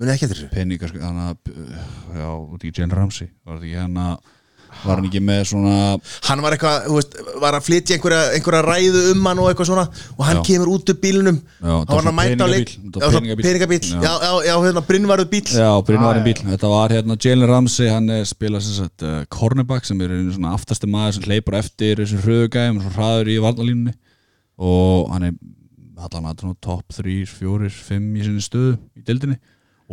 munið 0.00 0.14
ekki 0.16 0.26
eftir 0.26 0.40
þessu 0.40 0.52
peninga 0.52 0.88
sko, 0.90 1.02
hann 1.04 1.20
að 1.28 1.52
já, 2.18 2.28
út 2.32 2.64
í 2.66 2.72
Jane 2.74 2.96
Ramsey 2.98 3.30
var 3.44 3.58
þetta 3.58 3.68
ekki 3.68 3.82
hann 3.84 4.00
að 4.02 4.32
var 4.82 4.98
hann 4.98 5.06
ekki 5.08 5.20
með 5.22 5.42
svona 5.52 5.74
hann 6.28 6.42
var 6.44 6.56
eitthvað, 6.56 6.86
þú 6.88 6.96
veist, 6.98 7.16
var 7.42 7.56
að 7.58 7.66
flytja 7.68 7.96
einhverja, 7.96 8.22
einhverja 8.36 8.62
ræðu 8.66 9.02
um 9.12 9.28
hann 9.30 9.42
og 9.42 9.48
eitthvað 9.50 9.68
svona 9.70 9.84
og 10.16 10.22
hann 10.26 10.40
Já. 10.40 10.42
kemur 10.48 10.72
út 10.74 10.92
úr 10.92 10.98
bílnum. 11.02 11.38
Já, 11.62 11.72
hann 11.72 11.92
var 11.92 12.10
að 12.10 12.16
mæta 12.18 12.46
á 12.46 12.48
leik 12.52 12.72
peningabíll, 12.72 13.46
það 13.46 14.02
Já, 14.02 14.12
svona 14.12 14.20
Já. 14.22 14.32
já, 14.48 14.54
hérna 14.66 14.84
Brynvarður 14.90 15.30
bíl 15.32 15.42
já, 15.52 15.70
Brynvarinn 15.86 16.22
Ah, 16.22 16.26
bíl, 16.26 16.44
þetta 16.52 16.72
var 16.72 16.94
hérna 16.96 17.18
Jalen 17.22 17.48
Ramsey, 17.50 17.88
hann 17.92 18.10
spilað 18.28 18.66
sem 18.66 18.78
sagt 18.82 19.06
uh, 19.06 19.22
cornerback 19.32 19.86
sem 19.88 20.00
er 20.04 20.12
einu 20.16 20.34
svona 20.34 20.54
aftasti 20.56 20.90
maður 20.90 21.18
sem 21.18 21.26
hleypar 21.30 21.58
eftir 21.62 22.02
þessu 22.02 22.20
hröðugæðum 22.24 22.82
svo 22.82 22.94
hraður 22.98 23.32
í 23.32 23.38
varnalínunni 23.42 23.94
og 24.62 25.10
hann 25.14 25.30
er 25.30 25.40
allan 26.02 26.30
að 26.32 26.56
top 26.62 26.84
3, 26.90 27.22
4, 27.30 27.70
5 27.70 28.06
í 28.18 28.24
sinni 28.26 28.42
stöðu 28.42 28.76
í 28.98 29.04
dildinni 29.06 29.38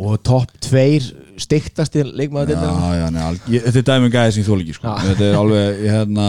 og 0.00 0.20
topp 0.24 0.54
tveir 0.64 1.04
nei, 3.12 3.24
al- 3.24 3.40
ég, 3.52 3.64
þetta 3.66 3.80
er 3.82 3.86
dæmi 3.90 4.08
um 4.08 4.14
gæði 4.14 4.34
sem 4.34 4.42
ég 4.42 4.48
þól 4.48 4.62
ekki 4.62 4.76
sko. 4.76 4.94
Þetta 5.06 5.26
er 5.26 5.38
alveg, 5.40 5.82
hérna 5.94 6.28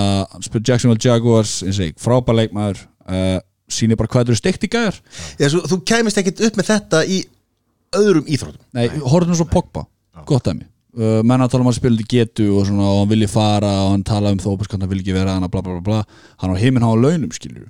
Jacksonville 0.59 1.03
Jaguars, 1.05 1.53
frábær 2.01 2.37
leikmaður 2.39 2.81
uh, 2.81 3.37
sýnir 3.71 3.99
bara 3.99 4.11
hvað 4.11 4.25
þetta 4.25 4.33
eru 4.35 4.41
steikt 4.41 4.67
í 4.67 4.71
gæðar 4.71 4.99
Já, 5.39 5.47
svo, 5.53 5.63
þú 5.71 5.79
kæmist 5.87 6.19
ekkit 6.21 6.43
upp 6.47 6.59
með 6.59 6.71
þetta 6.73 7.03
í 7.07 7.21
öðrum 8.01 8.27
íþróttum. 8.31 8.63
Nei, 8.75 8.85
horfðum 9.03 9.39
svo 9.39 9.47
Pogba, 9.51 9.85
gott 10.27 10.47
dæmi. 10.47 10.67
Uh, 10.91 11.21
menn 11.23 11.39
að 11.39 11.53
tala 11.53 11.63
um 11.63 11.71
að 11.71 11.77
spila 11.79 12.03
í 12.03 12.07
getu 12.11 12.49
og 12.59 12.65
svona 12.67 12.87
og 12.91 12.97
hann 13.01 13.11
vilji 13.13 13.29
fara 13.31 13.69
og 13.85 13.93
hann 13.93 14.03
tala 14.07 14.33
um 14.35 14.41
þó 14.43 14.49
hann 14.59 14.89
vil 14.91 14.99
ekki 14.99 15.15
vera 15.15 15.37
hana, 15.37 15.47
bla 15.51 15.63
bla 15.63 15.77
bla 15.77 15.83
bla. 15.85 16.01
Hann 16.43 16.51
á 16.51 16.59
heiminn 16.59 16.83
á 16.83 16.91
launum, 16.91 17.31
skilur 17.31 17.69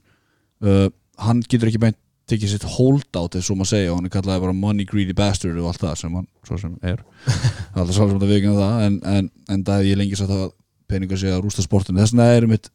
uh, 0.66 0.88
hann 1.22 1.44
getur 1.46 1.70
ekki 1.70 1.82
beint 1.82 1.98
tekið 2.32 2.54
sitt 2.54 2.68
holdout, 2.78 3.36
eða 3.36 3.46
svo 3.46 3.58
maður 3.60 3.72
segja 3.74 3.92
og 3.92 4.00
hann 4.00 4.08
er 4.10 4.14
kallaði 4.16 4.44
bara 4.46 4.58
money 4.58 4.88
greedy 4.88 5.16
bastard 5.18 5.60
og 5.60 5.70
allt 5.72 5.84
það 5.84 5.96
sem 6.02 6.18
hann 6.18 6.28
svo 6.48 6.60
sem 6.62 6.76
er. 6.82 7.04
Alltaf 7.76 7.96
svolítið 7.96 8.12
sem 8.12 8.18
þetta 8.18 8.32
vikina 8.32 8.58
það 8.58 8.86
en, 8.88 9.00
en, 9.14 9.32
en 9.56 9.66
það 9.68 9.90
ég 9.92 10.00
lengi 10.00 10.20
sagt 10.20 10.36
að 10.36 10.46
peningar 10.92 11.20
sé 11.22 11.32
að 11.32 11.44
rústa 11.46 11.66
sportinu. 11.66 12.02
Þess 12.02 12.16
vegna 12.16 12.30
er 12.36 12.48
mitt 12.52 12.72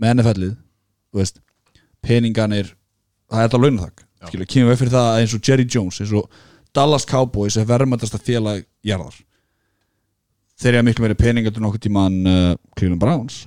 með 0.00 0.16
NFL-ið 0.18 0.56
peninganir 2.04 2.72
það 3.30 3.38
er 3.38 3.48
alltaf 3.48 3.62
launathak 3.62 4.02
skilur, 4.28 4.48
kemur 4.48 4.72
við 4.72 4.80
fyrir 4.82 4.94
það 4.94 5.10
að 5.10 5.20
eins 5.20 5.36
og 5.36 5.48
Jerry 5.48 5.66
Jones 5.68 6.00
eins 6.02 6.14
og 6.16 6.42
Dallas 6.74 7.06
Cowboys 7.08 7.56
er 7.60 7.68
verðmættasta 7.68 8.18
félag 8.18 8.64
jarðar. 8.82 9.14
Þeir 10.58 10.78
eru 10.78 10.86
miklu 10.88 11.04
meiri 11.04 11.18
peningar 11.18 11.54
til 11.54 11.62
nokkuð 11.62 11.84
tíman 11.84 12.16
uh, 12.26 12.48
Cleveland 12.74 13.02
Browns. 13.02 13.44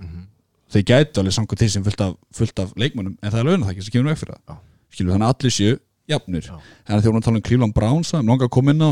Þeir 0.72 0.86
gætu 0.88 1.22
alveg 1.22 1.36
samkvæmt 1.36 1.64
þeir 1.64 1.74
sem 1.74 1.84
fullt 1.84 2.04
af, 2.04 2.16
fullt 2.36 2.62
af 2.64 2.72
leikmönnum 2.80 3.18
en 3.20 3.34
það 3.34 3.42
er 3.42 3.50
launathaki 3.50 3.84
sem 3.84 3.96
kemur 3.96 4.14
við 4.14 4.22
fyrir 4.24 4.40
það 4.40 4.64
skilur 4.94 5.14
þannig 5.16 5.28
að 5.28 5.34
allir 5.36 5.56
séu 5.58 5.80
jafnir. 6.08 6.50
En 6.88 7.02
þegar 7.02 7.16
hún 7.18 7.26
tala 7.26 7.40
um 7.40 7.46
Cleveland 7.48 7.76
Browns 7.76 8.12
það 8.14 8.22
er 8.22 8.30
langar 8.30 8.48
að 8.50 8.54
koma 8.58 8.74
inn 8.74 8.86
á 8.86 8.92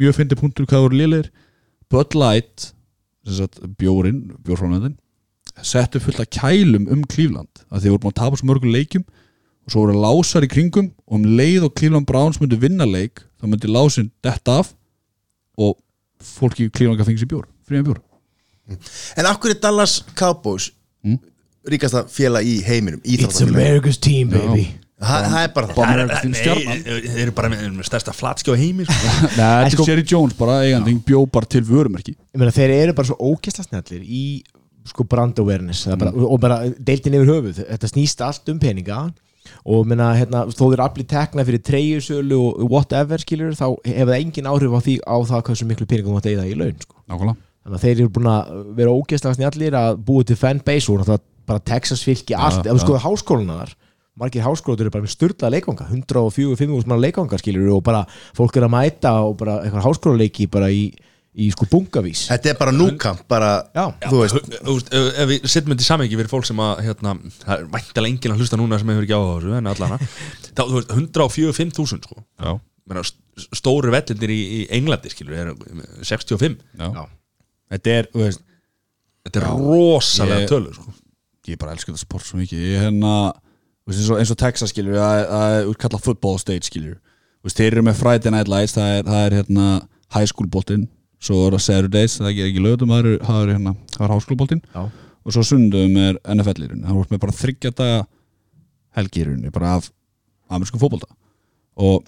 mjög 0.00 0.16
fyndi 0.18 0.38
punktur 0.38 0.68
hvað 0.70 0.84
voru 0.86 0.98
liðir 1.00 1.30
Bud 1.90 2.14
Light 2.18 2.70
sem 3.26 3.36
sagt, 3.40 3.60
bjórin, 3.80 4.20
bjórframöndin 4.44 4.96
settu 5.66 6.00
fullt 6.00 6.20
af 6.22 6.30
kælum 6.32 6.86
um 6.92 7.02
Cleveland 7.10 7.64
að 7.68 7.84
þeir 7.84 7.94
voru 7.96 8.04
búin 8.04 8.14
að 8.14 8.20
tapa 8.22 8.38
svo 8.40 8.48
mörgum 8.50 8.74
leikjum 8.74 9.04
og 9.04 9.72
svo 9.74 9.82
voru 9.84 9.96
lásar 10.00 10.46
í 10.46 10.50
kringum 10.52 10.92
og 11.06 11.18
um 11.18 11.26
leið 11.36 11.66
og 11.68 11.74
Cleveland 11.76 12.08
Browns 12.08 12.40
myndi 12.40 12.58
vinna 12.60 12.86
leik 12.88 13.24
þá 13.40 13.48
myndi 13.48 13.70
lásin 13.72 14.12
detta 14.24 14.60
af 14.62 14.74
og 15.60 15.76
fólki 16.20 16.68
í 16.68 16.72
Cleveland 16.72 17.02
fengið 17.04 17.24
sér 17.24 17.32
bjór, 17.32 17.48
fríðan 17.68 17.88
bjór. 17.90 18.00
En 19.18 19.26
hverju 19.26 19.56
er 19.56 19.60
Dallas 19.64 20.00
Cowboys 20.16 20.70
Mm. 21.00 21.16
ríkasta 21.64 22.04
félag 22.12 22.44
í 22.44 22.58
heiminum 22.64 23.00
It's? 23.08 23.40
America's 23.40 23.96
team 23.96 24.28
baby. 24.28 24.66
Það 24.66 24.89
það 25.00 25.36
er 25.40 25.52
bara 25.54 25.72
það 25.72 25.92
nei, 25.96 26.34
stjarnan. 26.36 26.82
þeir 26.84 27.22
eru 27.24 27.34
bara 27.36 27.50
með 27.52 27.64
með 27.78 27.88
stærsta 27.88 28.14
flatskjá 28.16 28.56
heimi 28.60 28.86
sko. 28.88 29.12
Nei, 29.38 29.40
þetta 29.40 29.72
sko- 29.74 29.86
er 29.86 29.92
Jerry 29.92 30.06
Jones 30.12 30.36
bara 30.36 30.60
eigandi 30.66 30.96
bjó 31.06 31.24
bara 31.32 31.48
til 31.50 31.64
vörumerki 31.66 32.14
ég 32.16 32.40
meina 32.40 32.54
þeir 32.54 32.74
eru 32.76 32.96
bara 32.98 33.08
svo 33.08 33.32
ókessla 33.32 33.64
snallir 33.64 34.04
í 34.04 34.24
sko 34.90 35.06
brand 35.08 35.40
awareness 35.40 35.88
mm. 35.88 36.00
bara, 36.00 36.12
og 36.12 36.38
bara 36.42 36.60
deildin 36.76 37.18
yfir 37.18 37.34
höfuð 37.34 37.64
þetta 37.64 37.92
snýst 37.92 38.24
allt 38.26 38.52
um 38.52 38.60
peninga 38.60 39.02
og 39.64 39.86
meina, 39.88 40.12
hérna, 40.18 40.44
þó 40.52 40.66
þeir 40.70 40.82
allir 40.84 41.08
tekna 41.08 41.44
fyrir 41.48 41.62
treyjusölu 41.64 42.38
og 42.38 42.64
whatever 42.68 43.22
skilur 43.22 43.56
þá 43.56 43.66
hefur 43.86 44.12
það 44.12 44.18
engin 44.18 44.50
áhrif 44.50 44.76
á 44.76 44.80
því 44.84 44.96
á 45.04 45.16
það 45.32 45.44
hversu 45.48 45.68
miklu 45.68 45.88
peningum 45.90 46.18
það 46.20 46.32
eigða 46.34 46.48
í 46.48 46.58
laun 46.60 46.82
sko. 46.84 47.00
Þannig 47.10 47.76
að 47.76 47.84
þeir 47.84 47.94
eru 47.96 48.12
búin 48.14 48.30
að 48.30 48.52
vera 48.76 48.92
ógeðslega 48.96 49.36
snjallir 49.36 49.76
að 49.76 49.98
búa 50.06 50.26
til 50.28 50.36
fanbase 50.40 50.92
og 50.92 51.00
náttúrulega 51.00 51.24
bara 51.50 51.64
Texas 51.66 52.04
fylki 52.06 52.36
allt, 52.36 52.64
ef 52.64 52.76
þú 52.76 52.84
skoðu 52.84 53.02
háskóluna 53.04 53.58
þar 53.58 53.74
margir 54.20 54.44
háskóla 54.44 54.80
eru 54.84 54.92
bara 54.94 55.04
með 55.04 55.14
styrlað 55.16 55.54
leikvanga 55.56 55.86
104-5 55.90 56.88
mann 56.90 57.02
leikvanga 57.02 57.38
skilur 57.40 57.70
og 57.76 57.84
bara 57.86 58.02
fólk 58.36 58.58
er 58.60 58.66
að 58.66 58.74
mæta 58.74 59.14
og 59.26 59.36
bara 59.40 59.60
eitthvað 59.64 59.86
háskólaleiki 59.88 60.48
bara 60.52 60.70
í, 60.72 60.88
í 61.34 61.50
sko 61.54 61.68
bungavís. 61.70 62.26
Þetta 62.30 62.52
er 62.52 62.58
bara 62.60 62.74
núkamp, 62.74 63.22
bara, 63.30 63.50
Já. 63.76 63.86
þú 64.06 64.22
veist. 64.24 64.50
Þú 64.58 64.74
veist, 64.76 64.90
ef 64.98 65.22
ef 65.24 65.30
við 65.30 65.46
setjum 65.54 65.74
þetta 65.74 65.86
í 65.86 65.88
samhengi 65.90 66.18
fyrir 66.20 66.32
fólk 66.32 66.48
sem 66.50 66.62
að 66.64 66.82
hérna, 66.88 67.14
það 67.44 67.54
er 67.56 67.70
væntalega 67.76 68.14
enginn 68.14 68.34
að 68.34 68.42
hlusta 68.44 68.60
núna 68.60 68.80
sem 68.82 68.92
hefur 68.94 69.06
ekki 69.08 69.16
áhuga 69.16 69.30
á 69.30 69.38
þessu 69.40 69.56
en 69.60 69.72
allana 69.74 70.00
þá, 70.56 70.62
þú 70.62 70.74
veist, 70.76 70.94
145.000 70.98 72.04
sko. 72.08 72.22
Já, 72.40 72.52
stóru 73.54 73.92
vellindir 73.94 74.32
í, 74.34 74.40
í 74.58 74.60
Englandi 74.74 75.12
skilur, 75.12 75.36
er 75.38 75.54
65 76.04 76.58
já. 76.80 77.04
Þetta 77.70 77.92
er, 77.94 78.08
þú 78.10 78.24
veist 78.24 78.42
þetta 79.26 79.40
er 79.42 79.46
rosalega 79.52 80.48
tölur 80.50 80.74
sko. 80.76 80.94
ég 81.50 81.58
bara 81.60 81.74
elska 81.74 81.92
þetta 81.92 82.02
sport 82.02 82.26
svo 82.26 82.40
mikið. 82.40 82.64
Ég 82.72 82.84
hérna, 82.84 83.12
eins 83.98 84.10
og, 84.10 84.18
eins 84.22 84.30
og 84.34 84.38
Texas 84.40 84.72
skilur 84.74 84.98
það 84.98 85.20
er- 85.24 85.68
útkallað 85.70 86.04
football 86.06 86.38
state 86.38 86.68
veist, 86.70 87.56
þeir 87.56 87.72
eru 87.72 87.82
með 87.82 88.00
Friday 88.00 88.30
Night 88.34 88.48
Lights 88.48 88.76
það 88.76 88.96
er, 88.98 89.04
það 89.10 89.26
er 89.26 89.36
hérna 89.40 89.68
high 90.14 90.26
school 90.28 90.48
boltinn 90.48 90.88
svo 91.20 91.46
er 91.46 91.56
það 91.56 91.64
Saturdays, 91.66 92.18
það 92.18 92.30
er 92.30 92.48
ekki 92.48 92.64
lögum 92.64 92.92
það 92.94 93.04
er, 93.04 93.18
það 93.24 93.42
er 93.42 93.54
hérna, 93.54 93.74
það 93.96 94.04
er 94.06 94.12
high 94.14 94.24
school 94.24 94.40
boltinn 94.40 94.62
og 95.24 95.34
svo 95.36 95.42
sundum 95.44 95.96
er 96.00 96.18
NFL-lirun 96.34 96.84
það 96.86 96.96
voru 97.00 97.14
með 97.14 97.22
bara 97.26 97.38
þryggja 97.40 97.72
daga 97.76 98.00
helgirunni 98.96 99.52
bara 99.54 99.76
af 99.78 99.90
amerískum 100.50 100.80
fótbolta. 100.82 101.06
Og 101.78 102.02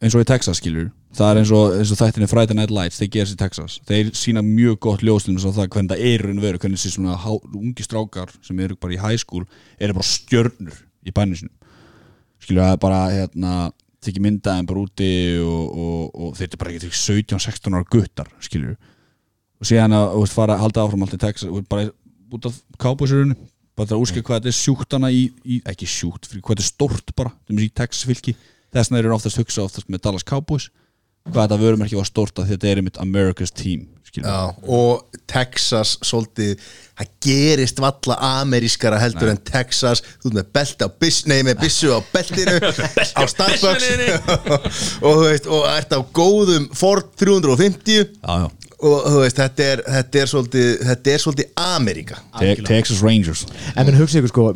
eins 0.00 0.14
og 0.16 0.22
í 0.22 0.28
Texas 0.28 0.60
skilur 0.60 0.90
það 1.16 1.30
er 1.32 1.40
eins 1.42 1.50
og, 1.56 1.74
eins 1.78 1.90
og 1.92 1.98
þættinni 2.00 2.28
Friday 2.30 2.56
Night 2.56 2.72
Lights 2.72 2.98
þeir 3.00 3.10
gera 3.14 3.28
sér 3.28 3.36
í 3.36 3.40
Texas, 3.42 3.76
þeir 3.88 4.10
sína 4.16 4.42
mjög 4.44 4.78
gott 4.86 5.04
ljóslum 5.04 5.38
svo 5.40 5.52
það 5.56 5.70
hvernig 5.74 5.92
það 5.92 6.04
er 6.10 6.24
raun 6.26 6.40
og 6.40 6.44
veru 6.44 6.60
hvernig 6.62 6.80
þessi 6.80 6.94
svona 6.96 7.16
há, 7.20 7.30
ungi 7.56 7.84
strákar 7.86 8.32
sem 8.44 8.60
eru 8.60 8.76
bara 8.80 8.96
í 8.96 9.00
high 9.00 9.20
school 9.20 9.46
eru 9.80 9.96
bara 9.96 10.08
stjörnur 10.08 10.82
í 11.06 11.14
bænum 11.14 11.38
sinum 11.38 11.54
skilur 12.42 12.66
er 12.66 12.80
bara 12.80 13.06
hérna 13.10 13.54
tekið 14.04 14.26
myndaðin 14.26 14.68
bara 14.68 14.84
úti 14.84 15.10
og, 15.42 15.64
og, 15.72 16.00
og 16.14 16.36
þeir 16.38 16.48
eru 16.50 16.60
bara 16.60 16.74
ekki 16.76 16.92
17-16 16.92 17.76
ára 17.76 17.90
guttar 17.90 18.30
skilur 18.44 18.76
og 19.56 19.68
síðan 19.68 19.96
að 19.96 20.16
veist, 20.20 20.36
fara 20.36 20.56
að 20.56 20.64
halda 20.66 20.84
áfram 20.84 21.06
alltaf 21.06 21.18
í 21.18 21.24
Texas 21.24 21.50
og 21.50 21.68
bara 21.70 21.88
út 22.36 22.48
af 22.50 22.58
kábúsirunni 22.82 23.36
bara 23.76 23.90
það 23.90 23.96
að 23.96 24.04
úskja 24.04 24.24
hvað 24.24 24.38
þetta 24.40 24.52
er 24.52 24.58
sjúkt 24.58 24.96
hana 24.96 25.10
í, 25.12 25.22
í 25.44 25.58
ekki 25.68 25.88
sjúkt, 25.88 26.28
hvað 26.30 26.56
þetta 26.56 26.64
er 26.64 26.70
stórt 26.70 27.12
bara 27.18 27.32
þeim 27.48 27.60
í 27.64 27.70
Texas 27.76 28.06
fylki, 28.08 28.36
þess 28.72 28.90
vegna 28.90 29.02
eru 29.02 29.16
oftast 29.16 29.40
hugsa 29.40 29.64
oftast 29.66 29.90
með 29.92 30.04
Dallas 30.06 30.26
Cowboys 30.26 30.70
hvað 31.26 31.42
þetta 31.42 31.60
vörumerki 31.60 31.98
var 31.98 32.08
stórt 32.08 32.40
að 32.40 32.52
þetta 32.54 32.70
er 32.70 32.80
einmitt 32.80 33.00
America's 33.02 33.52
team 33.52 33.88
Já, 34.24 34.54
og 34.72 35.22
Texas 35.26 35.96
svolítið, 36.06 36.60
það 36.96 37.08
gerist 37.26 37.80
valla 37.82 38.16
amerískara 38.40 38.98
heldur 39.02 39.32
en 39.32 39.40
Texas. 39.46 40.02
Þú 40.22 40.30
ert 40.30 40.36
með 40.38 40.52
belti 40.58 40.86
á 40.86 40.90
biss, 41.02 41.24
nei 41.28 41.40
með 41.46 41.64
bissu 41.64 41.90
á 41.92 42.00
beltinu 42.12 42.54
á 43.18 43.22
Starbucks. 43.32 43.88
og 45.04 45.10
þú 45.10 45.24
veist, 45.24 45.50
og 45.50 45.66
ert 45.72 45.96
á 45.96 46.00
góðum 46.14 46.70
Ford 46.76 47.10
350 47.18 47.98
já, 47.98 48.06
já. 48.22 48.46
og 48.78 49.08
þú 49.10 49.24
veist, 49.24 49.40
þetta 49.42 49.66
er, 49.72 49.82
þetta 49.96 50.22
er 50.22 50.32
svolítið 50.32 50.70
þetta 50.92 51.12
er 51.14 51.24
svolítið 51.24 51.66
Ameríka. 51.66 52.20
Te 52.38 52.54
Texas 52.70 53.02
Rangers. 53.04 53.44
En 53.74 53.88
menn 53.88 53.98
hugsa 53.98 54.22
ykkur 54.22 54.32
sko, 54.32 54.46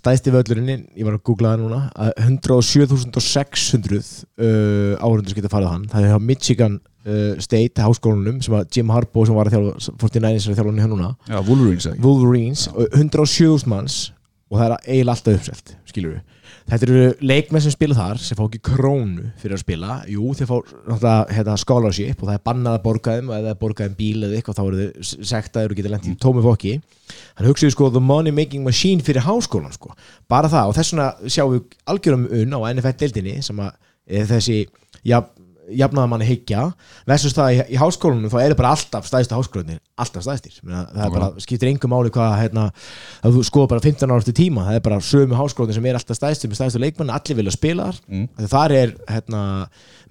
stæsti 0.00 0.34
völlurinn 0.34 0.72
ég 0.72 1.04
var 1.04 1.18
að 1.18 1.24
googla 1.28 1.52
það 1.54 1.66
núna 1.66 1.84
að 1.92 2.10
107.600 2.30 4.00
uh, 4.00 4.96
áhundur 5.04 5.36
geta 5.36 5.52
farið 5.52 5.70
á 5.70 5.74
hann, 5.76 5.88
það 5.92 6.08
er 6.08 6.14
hjá 6.14 6.26
Michigan 6.32 6.80
uh, 7.06 7.40
State 7.42 7.84
háskólanum 7.84 8.40
sem 8.44 8.56
að 8.56 8.68
Jim 8.76 8.92
Harbaugh 8.94 9.28
sem 9.28 9.38
var 9.38 9.50
að 9.50 9.58
þjálfa 9.58 9.96
49ers 10.02 10.48
er 10.48 10.54
að 10.54 10.60
þjálfa 10.60 10.84
hann 10.84 10.94
núna. 10.94 11.10
Já, 11.28 11.38
Wolverines 11.48 11.88
Wolverines, 12.04 12.68
og 12.74 12.88
107.000 12.92 13.72
manns 13.72 13.98
og 14.50 14.60
það 14.60 14.66
er 14.66 14.78
eiginlega 14.84 15.16
alltaf 15.16 15.38
uppselt 15.40 15.76
skilur 15.88 16.16
við 16.16 16.34
Þetta 16.64 16.86
eru 16.86 17.00
leikmenn 17.20 17.60
sem 17.60 17.72
spila 17.74 17.96
þar 17.96 18.20
sem 18.24 18.38
fá 18.38 18.42
ekki 18.46 18.60
krónu 18.64 19.26
fyrir 19.40 19.58
að 19.58 19.60
spila. 19.60 19.96
Jú, 20.08 20.30
þeir 20.38 20.48
fá 20.48 20.54
hérna, 21.28 21.56
scholarship 21.60 22.22
og 22.22 22.30
það 22.30 22.38
er 22.38 22.44
bannað 22.48 22.78
að 22.78 22.84
borga 22.86 23.16
þeim 23.18 23.32
er 23.36 23.58
borgað 23.60 23.90
þeim 23.90 23.96
bíl 23.98 24.24
eða 24.24 24.38
eitthvað 24.38 24.56
þá 24.56 24.62
eru 24.64 24.78
þeir 24.78 25.28
sektaður 25.28 25.74
og 25.74 25.80
geta 25.80 25.92
lent 25.92 26.08
í 26.08 26.14
tómi 26.24 26.44
fokki 26.44 26.72
Hann 27.36 27.50
hugsaði 27.50 27.74
sko 27.74 27.90
the 27.92 28.00
money 28.00 28.32
making 28.32 28.64
machine 28.64 29.04
fyrir 29.04 29.26
háskólan 29.26 29.76
sko. 29.76 29.92
Bara 30.30 30.48
það 30.48 30.70
og 30.70 30.78
þess 30.78 30.94
vegna 30.94 31.34
sjáum 31.36 31.52
við 31.52 31.76
algjörum 31.92 32.26
unn 32.40 32.56
á 32.56 32.60
NFL-deildinni 32.72 33.36
sem 33.44 33.60
að 33.60 33.76
e, 34.08 34.24
þessi 34.32 34.58
ja, 35.04 35.20
jafnaðamanni 35.72 36.26
hyggja 36.28 36.64
versus 37.08 37.34
það 37.36 37.54
í, 37.54 37.58
í 37.74 37.78
háskólanum 37.80 38.32
þá 38.32 38.38
eru 38.42 38.56
bara 38.58 38.72
alltaf 38.74 39.06
stæðstu 39.08 39.38
háskólanir 39.38 39.80
alltaf 40.00 40.24
stæðstir 40.26 40.58
það 40.60 41.00
er 41.06 41.14
bara, 41.14 41.28
skiptir 41.42 41.70
engum 41.70 41.92
máli 41.94 42.12
hvað 42.14 42.34
hérna, 42.42 42.66
að 43.24 43.38
þú 43.38 43.44
skoða 43.48 43.70
bara 43.74 43.84
15 43.84 44.12
ára 44.12 44.24
eftir 44.24 44.36
tíma 44.38 44.66
það 44.68 44.78
er 44.78 44.84
bara 44.88 45.00
sömu 45.04 45.38
háskólanir 45.38 45.78
sem 45.78 45.88
er 45.88 45.98
alltaf 46.00 46.18
stæðstir 46.18 46.52
með 46.52 46.60
stæðstu 46.60 46.82
leikmann, 46.82 47.14
allir 47.14 47.40
vilja 47.40 47.54
spila 47.54 47.88
þar 47.88 48.02
mm. 48.10 48.50
þar 48.54 48.76
er 48.80 48.94
hérna, 49.14 49.42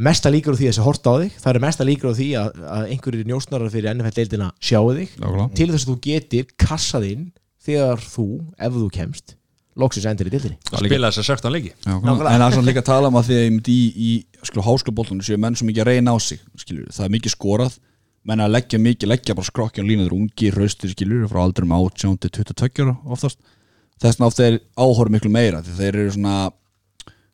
mesta 0.09 0.33
líkur 0.33 0.55
á 0.55 0.59
því 0.59 0.69
að 0.69 0.73
þessi 0.73 0.87
horta 0.87 1.13
á 1.13 1.15
þig, 1.21 1.37
það 1.43 1.53
er 1.53 1.63
mesta 1.67 1.87
líkur 1.89 2.11
á 2.11 2.17
því 2.17 2.31
að, 2.41 2.65
að 2.77 2.89
einhverjir 2.95 3.29
njósnarar 3.29 3.73
fyrir 3.73 3.93
NFL-deildina 3.93 4.49
sjáu 4.63 4.89
þig 4.97 5.15
Nákvæmlega. 5.19 5.47
til 5.59 5.69
þess 5.73 5.85
að 5.85 5.93
þú 5.93 5.97
getir 6.07 6.51
kassað 6.65 7.09
inn 7.11 7.31
þegar 7.63 8.03
þú, 8.03 8.27
ef 8.57 8.77
þú 8.81 8.89
kemst 8.97 9.37
loksins 9.79 10.05
endur 10.09 10.29
í 10.29 10.33
deildinni. 10.33 10.59
Að 10.71 10.85
spila 10.87 11.09
þess 11.09 11.23
að 11.23 11.29
16 11.31 11.55
leiki. 11.55 11.71
Já, 11.73 11.93
en 11.95 12.19
það 12.19 12.33
er 12.35 12.55
svona 12.55 12.67
líka 12.69 12.83
að 12.83 12.89
tala 12.91 13.09
um 13.09 13.17
að 13.19 13.29
því 13.29 13.39
að 13.39 13.71
í, 13.73 13.79
í 13.93 14.11
skilur, 14.43 14.67
háskólaboltunum 14.67 15.25
séu 15.25 15.39
menn 15.41 15.57
sem 15.59 15.71
ekki 15.71 15.83
að 15.83 15.89
reyna 15.89 16.13
á 16.13 16.17
sig 16.21 16.43
skilur, 16.61 16.91
það 16.93 17.07
er 17.07 17.15
mikið 17.17 17.35
skorað. 17.35 17.79
Menn 18.23 18.39
að 18.39 18.53
leggja 18.53 18.79
mikið, 18.79 19.09
leggja 19.11 19.35
bara 19.35 19.49
skrokki 19.49 19.83
á 19.83 19.87
línuður 19.87 20.15
ungi, 20.15 20.51
raustir 20.55 20.93
skilur, 20.93 21.25
frá 21.31 21.41
aldrum 21.43 21.73
18 21.75 22.21
til 22.23 22.31
22 22.37 22.85
ára 22.85 22.95
oftast. 23.11 23.41
Þess 23.99 24.15
vegna 24.15 24.29
oft 24.29 24.43
er 24.43 24.61
áhorf 24.79 25.11
miklu 25.11 25.31
meira 25.33 25.59
því 25.63 25.75
þeir 25.79 25.97
eru 26.03 26.13
svona 26.15 26.37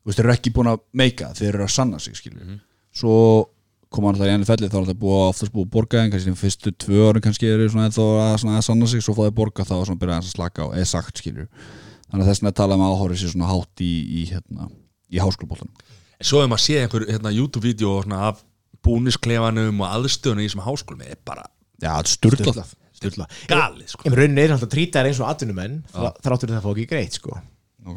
þeir 0.09 0.25
eru 0.25 0.33
ekki 0.33 0.51
búin 0.55 0.71
að 0.71 0.81
meika, 0.97 1.29
þeir 1.37 1.51
eru 1.53 1.65
að 1.67 1.73
sanna 1.75 1.99
sig 2.01 2.17
skilur, 2.17 2.57
svo 2.95 3.15
koma 3.93 4.09
hann 4.09 4.19
það 4.19 4.29
í 4.29 4.33
enni 4.35 4.47
felli, 4.47 4.69
þá 4.69 4.77
er 4.79 4.87
það 4.91 4.99
búið 5.01 5.21
oftast 5.27 5.53
búið 5.53 5.67
að 5.67 5.71
borga 5.73 6.01
en 6.01 6.11
kannski 6.13 6.29
þeim 6.29 6.39
fyrstu 6.39 6.73
tvö 6.83 7.05
árin 7.09 7.23
kannski 7.25 7.49
eru 7.49 7.69
svona 7.69 7.87
ennþá 7.89 8.05
að, 8.21 8.45
að 8.53 8.65
sanna 8.67 8.89
sig, 8.89 9.03
svo 9.05 9.15
fá 9.17 9.23
þeir 9.25 9.37
borga 9.39 9.65
þá 9.65 9.75
og 9.79 9.85
svona 9.89 10.01
byrja 10.01 10.17
aðeins 10.17 10.29
að 10.29 10.35
slaka 10.37 10.65
á, 10.65 10.67
eða 10.77 10.89
sagt 10.91 11.21
skilur 11.21 11.47
þannig 12.10 12.26
að 12.26 12.32
þess 12.32 12.43
vegna 12.43 12.55
tala 12.60 12.78
um 12.78 12.86
að 12.86 12.95
áhorfið 12.95 13.22
sér 13.24 13.34
svona 13.34 13.51
hátt 13.51 13.86
í, 13.86 13.93
í, 14.20 14.26
hérna, 14.34 14.70
í 15.10 15.22
háskólaboltunum 15.24 15.88
En 16.20 16.28
svo 16.28 16.41
ef 16.43 16.49
maður 16.51 16.66
sé 16.66 16.82
einhver 16.82 17.05
hérna, 17.07 17.32
YouTube-vídeó 17.32 17.93
af 18.18 18.41
búnisklefanum 18.84 19.80
og 19.80 19.93
aðstöðunum 19.93 20.43
í 20.43 20.49
þessum 20.49 20.66
háskólum 20.66 21.05
er 21.07 21.20
bara 21.28 21.45
sturglað 22.10 22.76
Sturla. 22.99 23.30
galið 23.47 23.93
sko. 23.93 24.10
Raunin 24.12 24.41
er 24.41 24.51
alltaf 24.51 24.72
trítar 24.74 25.07
eins 25.07 25.22
og 25.24 25.30
atvinnumenn 25.32 25.78
þráttur 25.93 26.51
það 26.51 26.66
fá 26.66 26.70
ekki 26.74 26.88
greitt 26.89 27.16
sko 27.16 27.38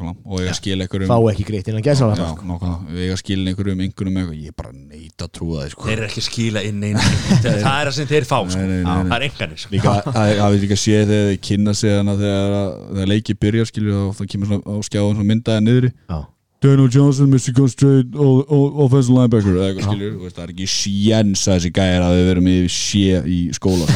og 0.01 0.41
ég 0.41 0.49
að 0.51 0.57
skila 0.59 0.85
einhverjum 0.85 1.11
fá 1.11 1.29
ekki 1.31 1.45
greitt 1.47 1.69
innan 1.71 1.83
nákvæmlega, 1.83 2.73
ég 2.99 3.13
að 3.13 3.19
skila 3.21 3.51
einhverjum 3.51 3.83
einhverjum 3.85 4.19
eitthvað, 4.21 4.39
ég 4.39 4.51
er 4.51 4.57
bara 4.57 4.73
neita 4.73 5.27
að 5.27 5.31
trúa 5.37 5.61
það 5.61 5.73
sko. 5.73 5.87
þeir 5.87 5.95
eru 5.95 6.07
ekki 6.09 6.23
að 6.23 6.27
skila 6.27 6.63
inn 6.67 6.83
einu 6.83 7.05
það 7.43 7.49
er 7.53 7.89
það 7.89 7.93
sem 7.97 8.09
þeir 8.11 8.27
fá 8.29 8.37
sko. 8.43 8.59
Nei, 8.59 8.67
nei, 8.67 8.81
nei, 8.81 8.97
nei. 8.97 9.09
það 9.11 9.17
er 9.17 9.27
enganir 9.29 9.63
sko. 9.63 9.73
Líka, 9.75 9.95
það 10.09 10.33
það 10.41 10.55
við 10.55 10.65
líka 10.65 10.79
séð 10.83 11.03
þegar 11.13 11.31
þið 11.31 11.41
kynna 11.49 11.75
sig 11.79 11.97
þannig 11.97 12.13
að 12.13 12.23
þegar, 12.27 12.55
þegar 12.93 13.11
leikið 13.13 13.41
byrjar 13.45 13.71
skilju 13.71 13.97
og 14.03 14.15
það 14.19 14.31
kemur 14.33 14.51
svona 14.51 14.63
á 14.63 14.75
skjáðan 14.89 15.17
svona 15.19 15.29
myndaði 15.31 15.65
Já. 16.09 16.19
Daniel 16.63 16.87
Johnson, 16.87 17.27
Michigan 17.29 17.67
Straight 17.67 18.15
all- 18.15 18.45
all- 18.47 18.71
offensive 18.85 19.11
linebacker 19.17 19.57
eða 19.57 19.65
eitthvað 19.73 19.87
skilju, 19.89 20.11
þú 20.13 20.21
veist, 20.23 20.35
það 20.37 20.43
er 20.47 20.53
ekki 20.53 20.67
sjens 20.73 21.41
að 21.49 21.57
þessi 21.57 21.71
gæjar 21.75 22.05
að 22.07 22.13
við 22.17 22.27
verum 22.29 22.47
í 22.47 22.55
sé 22.71 23.19
í 23.27 23.39
skóla. 23.57 23.87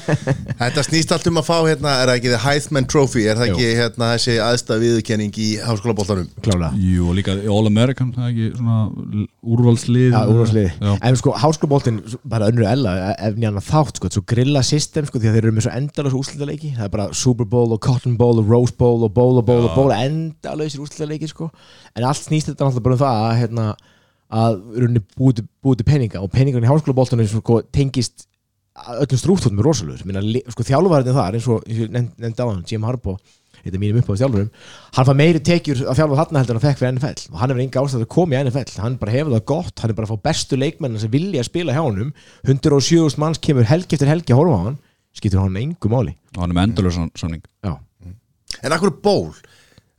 Þetta 0.60 0.84
snýst 0.86 1.14
allt 1.16 1.26
um 1.30 1.40
að 1.40 1.48
fá 1.48 1.56
hérna, 1.66 1.94
er 2.04 2.10
það 2.12 2.18
ekki 2.20 2.30
The 2.34 2.40
Heithman 2.44 2.86
Trophy, 2.90 3.24
er 3.32 3.40
það 3.40 3.50
ekki 3.52 3.68
hérna 3.80 4.10
þessi 4.14 4.36
aðstæð 4.46 4.84
viðurkenning 4.84 5.40
í 5.42 5.48
háskólaboltanum? 5.64 6.28
Klála 6.44 6.70
Jú, 6.78 7.08
og 7.10 7.18
líka 7.18 7.34
All 7.50 7.66
American, 7.70 8.12
það 8.14 8.28
er 8.28 8.34
ekki 8.34 8.48
svona 8.60 9.26
úrvalslið 9.44 10.14
Já, 10.14 10.20
úrvarsliði. 10.30 10.70
Já. 10.78 10.92
En 11.10 11.18
sko, 11.20 11.34
háskólaboltinn, 11.42 11.98
bara 12.30 12.48
önnur 12.52 12.68
ella 12.70 12.94
ef 13.18 13.36
nýjan 13.40 13.58
þátt, 13.64 13.98
sko, 14.00 14.12
svo 14.14 14.24
grilla 14.30 14.62
system 14.66 15.08
sko, 15.10 15.18
því 15.20 15.30
að 15.32 15.36
þeir 15.38 15.48
eru 15.48 15.56
með 15.58 15.66
svo 15.66 15.74
endalösa 15.80 16.18
úrslitaleiki. 16.20 16.72
Það 16.78 16.86
er 16.88 16.94
bara 16.94 17.08
Super 17.16 17.48
Bowl 17.50 17.74
og 17.74 17.82
Cotton 17.84 18.14
Bowl 18.20 18.38
og 18.42 18.48
Rose 18.54 18.74
Bowl 18.78 19.02
og 19.06 19.12
Bowl 19.16 19.40
og 19.42 19.46
Bowl 19.48 19.66
og 19.68 19.74
Bowl 19.76 19.92
endalösir 19.96 20.82
úrslitaleiki, 20.84 21.28
sko. 21.32 21.50
En 21.94 22.03
allt 22.10 22.22
snýst 22.24 22.50
þetta 22.50 22.68
náttúrulega 22.68 22.86
bara 22.86 22.96
um 22.96 23.02
það 23.04 23.22
að, 23.24 23.36
hérna, 23.42 23.66
að 24.40 24.58
búið 25.18 25.78
til- 25.80 25.88
peninga 25.88 26.22
og 26.24 26.30
peningarnir 26.34 26.68
í 26.68 26.72
háskólaboltunum 26.72 27.28
sko, 27.30 27.62
tengist 27.74 28.26
öllum 28.74 29.20
strúttóttum 29.20 29.60
er 29.62 29.68
rosalur 29.68 30.00
sko, 30.50 30.66
þjálfarinn 30.66 31.14
þar, 31.14 31.36
eins 31.38 31.48
og 31.48 31.62
nefndi 31.68 32.42
á 32.42 32.46
hann, 32.48 32.64
Jim 32.66 32.82
Harbaugh 32.82 33.20
þetta 33.64 33.78
er 33.78 33.80
mínum 33.80 34.00
upp 34.02 34.10
á 34.12 34.18
þjálfurum 34.20 34.48
hann 34.96 35.06
fær 35.08 35.16
meiri 35.16 35.40
tekjur 35.40 35.84
að 35.88 36.00
þjálfa 36.00 36.18
þarna 36.20 36.40
heldur 36.42 36.56
en 36.56 36.58
hann 36.58 36.64
fekk 36.66 36.80
fyrir 36.80 36.94
NFL 36.96 37.22
og 37.30 37.38
hann 37.40 37.52
hefur 37.52 37.62
enga 37.64 37.84
ástæð 37.84 38.02
að 38.04 38.10
koma 38.12 38.34
í 38.34 38.40
NFL 38.44 38.82
hann 38.82 38.98
bara 39.00 39.14
hefur 39.14 39.32
það 39.36 39.44
gott, 39.52 39.74
hann 39.80 39.92
er 39.94 39.98
bara 40.00 40.08
að 40.08 40.12
fá 40.12 40.24
bestu 40.28 40.58
leikmenn 40.60 40.98
sem 41.00 41.12
vilja 41.14 41.40
að 41.44 41.48
spila 41.48 41.76
hjá 41.76 41.80
honum. 41.86 42.10
107 42.44 43.16
manns 43.22 43.40
kemur 43.40 43.64
helgi 43.70 43.96
eftir 43.96 44.10
helgi 44.10 44.34
að 44.34 44.40
horfa 44.42 44.58
á 44.58 44.64
hann. 44.66 44.76
Skiptir 45.14 45.40
hann 45.40 45.56
engu 45.62 45.88
máli. 45.94 46.16
Og 46.34 46.42
hann 46.42 46.50
er 46.52 46.58
með 46.58 46.66
endalur 46.68 46.96
samning 47.14 47.44
já, 47.64 47.72
En 48.64 48.74
akkur 48.74 48.92
ból, 49.02 49.32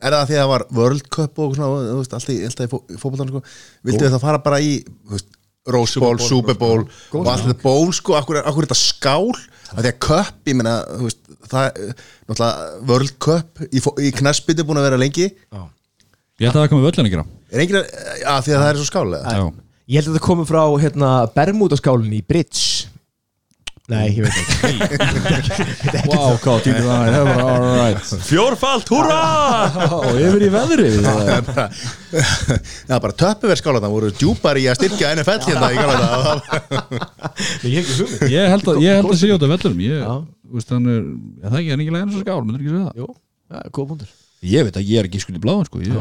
er 0.06 0.16
það 0.16 0.28
því 0.30 0.36
að 0.38 0.42
það 0.44 0.52
var 0.54 0.66
World 0.80 1.08
Cup 1.16 1.42
og 1.46 1.56
svona, 1.58 1.82
þú 1.90 1.98
veist, 2.02 2.14
alltaf, 2.18 2.34
í- 2.36 2.44
alltaf 2.50 2.66
í 2.68 2.72
fó, 2.72 2.78
fótboltanum 3.02 3.34
sko, 3.34 3.42
viltu 3.90 4.04
þið 4.06 4.14
það 4.16 4.24
fara 4.28 4.42
bara 4.46 4.60
í 4.62 4.72
þú 4.86 5.16
veist, 5.18 5.30
Rose 5.76 5.98
Bowl, 6.04 6.20
Super 6.22 6.54
Bowl. 6.62 6.84
Og 7.18 7.26
allt 7.32 7.48
þetta 7.48 7.64
ból 7.64 7.90
sko, 7.98 8.14
akkur, 8.20 8.38
akkur 8.46 8.66
er 8.66 8.68
þetta 8.70 8.78
skál? 8.78 9.32
Að 9.74 9.80
því 9.82 9.90
að 9.90 10.00
Cup, 10.06 10.36
ég 10.46 10.58
meina 10.60 10.76
þú 10.92 11.08
veist, 11.08 11.22
það, 11.50 11.70
er 11.70 11.96
náttúrulega 12.30 12.90
World 12.92 13.16
Cup 13.26 13.64
í, 13.66 13.82
í 14.06 14.12
knassbyttu 14.20 14.66
búin 14.68 14.78
að 14.82 14.86
vera 14.92 15.00
lengi. 15.02 15.26
Ég 15.34 16.46
held 16.50 16.52
að 16.54 16.60
það 16.66 16.70
komið 16.76 16.86
völlin 16.90 17.08
að 17.10 17.14
gera. 17.16 17.26
Er 17.56 17.64
enginn 17.64 17.80
að, 17.82 17.88
því 18.46 18.54
að 18.54 18.62
það 18.62 18.70
er 18.70 18.80
svo 18.82 18.88
skálega 18.92 19.34
Já. 19.40 19.44
ég 19.88 19.98
held 20.02 20.10
að 20.12 20.16
þetta 20.18 20.26
komið 20.28 20.50
frá 20.52 20.62
hérna, 20.84 21.10
Bermúdaskálinni 21.38 22.20
í 22.22 22.26
Bridge 22.28 22.90
nei, 23.92 24.06
ég 24.16 24.26
veit 24.26 24.38
ekki. 24.42 25.66
Wow, 26.10 26.38
hvað 26.42 26.64
týndir 26.66 26.86
það? 26.86 27.10
Það 27.14 27.28
var 27.30 27.42
alright 27.46 28.14
fjórfalt, 28.26 28.90
húra 28.94 29.20
Og 30.00 30.18
yfir 30.22 30.46
í 30.48 30.50
veðri 30.54 30.90
Já, 32.90 32.96
bara 32.98 33.14
töppuverð 33.14 33.62
skála 33.62 33.82
það 33.84 33.96
voru 33.96 34.12
djúpar 34.18 34.60
í 34.62 34.66
að 34.72 34.80
styrkja 34.80 35.14
NFL 35.20 35.42
hérna 35.52 35.70
í 35.74 35.78
ég 37.76 38.54
held 38.56 38.72
að, 38.74 38.82
ég 38.84 39.00
held 39.00 39.12
að 39.12 39.20
sé 39.22 39.30
á 39.30 39.36
þetta 39.36 39.52
vellunum 39.54 39.86
Ég, 39.86 40.06
veist, 40.56 40.74
hann 40.74 40.90
er 40.90 41.02
ég, 41.02 41.08
Það 41.46 41.54
er 41.54 41.62
ekki, 41.62 41.72
hann 41.72 41.80
er 41.80 41.86
ekki 41.86 41.96
leginn 41.96 42.14
svo 42.16 42.26
skál, 42.26 42.42
myndir 42.46 42.62
ekki 42.62 42.74
segja 42.74 42.86
það? 42.86 42.96
Jú, 43.02 43.08
ja, 43.54 43.64
góð 43.78 43.90
punktur. 43.94 44.14
Ég 44.46 44.68
veit 44.68 44.78
að 44.80 44.90
ég 44.92 45.02
er 45.02 45.10
ekki 45.10 45.22
skuldið 45.24 45.44
bláðan, 45.46 45.68
sko. 45.70 45.82
Ég, 45.86 45.92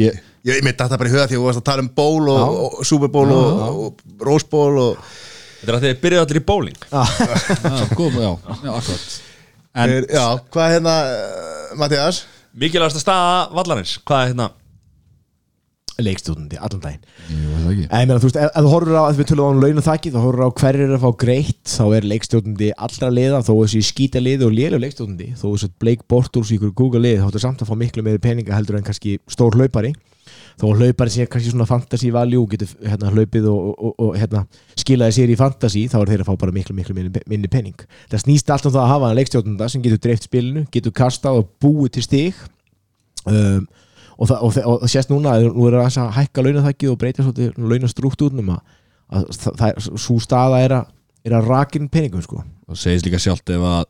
ég, 0.00 0.24
Ég 0.44 0.64
mitt 0.66 0.80
þetta 0.80 0.98
bara 1.00 1.08
í 1.08 1.14
huga 1.14 1.28
því 1.28 1.36
að 1.36 1.40
þú 1.40 1.46
varst 1.46 1.60
að 1.62 1.68
tala 1.70 1.84
um 1.84 1.92
ból 1.96 2.24
og, 2.32 2.58
og 2.64 2.82
Super 2.84 3.10
Bowl 3.12 3.30
og, 3.32 3.46
og 3.64 4.24
Rose 4.24 4.48
Bowl 4.50 4.80
og 4.82 5.14
þetta 5.64 5.72
er 5.72 5.78
að 5.80 5.86
þeir 5.88 6.00
byrjuðu 6.04 6.24
allir 6.26 6.40
í 6.40 6.44
bowling. 6.52 6.82
Já, 6.92 7.04
góð, 7.98 8.18
já, 8.20 8.30
já, 8.30 8.74
akkurat. 8.78 9.06
En, 9.74 9.90
er, 9.90 10.04
Já, 10.14 10.26
hvað 10.54 10.64
er 10.68 10.76
hérna 10.76 10.98
uh, 11.10 11.70
Mattias? 11.80 12.20
mikilvægast 12.54 13.00
að 13.00 13.02
staða 13.02 13.38
vallarins 13.56 13.96
hvað 14.06 14.20
er 14.20 14.28
hérna? 14.30 14.44
Leikstúdandi, 15.94 16.58
allan 16.58 16.80
daginn. 16.82 17.02
Jú, 17.30 17.40
það 17.54 17.66
ekki? 17.70 17.82
En 17.86 18.00
ég 18.02 18.06
meina, 18.10 18.18
þú 18.18 18.26
veist, 18.28 18.38
ef, 18.42 18.48
ef 18.50 18.64
þú 18.66 18.70
horfur 18.72 18.96
á, 18.98 19.02
ef 19.12 19.18
við 19.20 19.28
tölum 19.30 19.46
á 19.46 19.62
launathaki, 19.62 20.10
þá 20.10 20.16
horfur 20.24 20.42
á 20.42 20.50
hverjir 20.58 20.82
er 20.88 20.94
að 20.96 21.04
fá 21.04 21.10
greitt, 21.22 21.60
þá 21.70 21.84
er 21.98 22.08
leikstjórnandi 22.10 22.70
allra 22.86 23.10
liða, 23.14 23.38
þó 23.46 23.52
þessi 23.60 23.82
skýta 23.90 24.22
liði 24.22 24.48
og 24.48 24.56
lélu 24.56 24.80
leikstjórnandi, 24.82 25.28
þó 25.38 25.44
þessi 25.52 25.68
Blake 25.84 26.06
Bortles 26.10 26.50
í 26.50 26.58
ykkur 26.58 26.72
Google 26.80 27.04
liði, 27.04 27.20
þá 27.22 27.28
er 27.38 27.44
samt 27.46 27.62
að 27.62 27.70
fá 27.70 27.78
miklu 27.78 28.02
meiri 28.06 28.22
peninga 28.26 28.56
heldur 28.58 28.80
en 28.80 28.86
kannski 28.88 29.20
stór 29.30 29.54
hlaupari 29.54 29.92
þó 30.60 30.66
hlaupari 30.78 31.12
sé 31.12 31.26
kannski 31.30 31.52
svona 31.52 31.66
fantasy 31.68 32.10
value 32.14 32.42
og 32.42 32.52
getur 32.52 32.70
hérna, 32.84 33.10
hlaupið 33.14 33.48
og, 33.50 33.62
og, 33.68 33.78
og, 33.88 33.94
og 34.06 34.18
hérna, 34.20 34.44
skilaði 34.78 35.16
sér 35.18 35.32
í 35.34 35.38
fantasy, 35.38 35.84
þá 35.90 35.98
er 36.00 36.12
þeir 36.12 36.24
að 36.24 36.30
fá 36.30 36.40
bara 36.44 36.54
miklu, 36.54 36.76
miklu 36.76 36.96
minni, 36.96 37.24
minni 37.30 37.50
pening. 37.50 37.86
Það 38.12 38.24
snýst 38.24 38.52
allt 38.54 38.68
um 38.68 38.74
það 38.74 38.84
að 38.84 38.92
hafa 38.92 39.12
leikstjórnanda 39.18 39.70
sem 39.72 39.84
getur 39.84 40.02
dreift 40.06 40.28
spilinu, 40.28 40.64
getur 40.74 40.94
kastað 40.94 41.40
og 41.42 41.50
búið 41.62 41.96
til 41.96 42.06
stig. 42.06 42.44
Um, 43.24 43.66
og 44.14 44.30
það, 44.30 44.38
og, 44.38 44.54
það, 44.54 44.68
og 44.70 44.82
það 44.84 44.94
sést 44.94 45.10
núna 45.10 45.34
að 45.34 45.48
nú 45.50 45.66
er 45.68 45.78
það 45.80 46.00
að 46.04 46.12
hækka 46.20 46.46
launathækki 46.46 46.90
og 46.92 46.98
breyta 47.00 47.24
svolítið 47.24 47.58
launastruktúrnum 47.72 48.52
að, 48.54 48.76
að 49.10 49.26
það, 49.34 49.56
það, 49.62 49.88
svo 50.06 50.18
staða 50.22 50.60
er 50.62 50.76
að 50.78 50.92
er 51.24 51.36
að 51.38 51.48
rakin 51.48 51.88
peningum 51.88 52.22
sko. 52.24 52.42
Það 52.68 52.80
segist 52.82 53.06
líka 53.08 53.20
sjálft 53.22 53.52
ef 53.54 53.62
að 53.64 53.84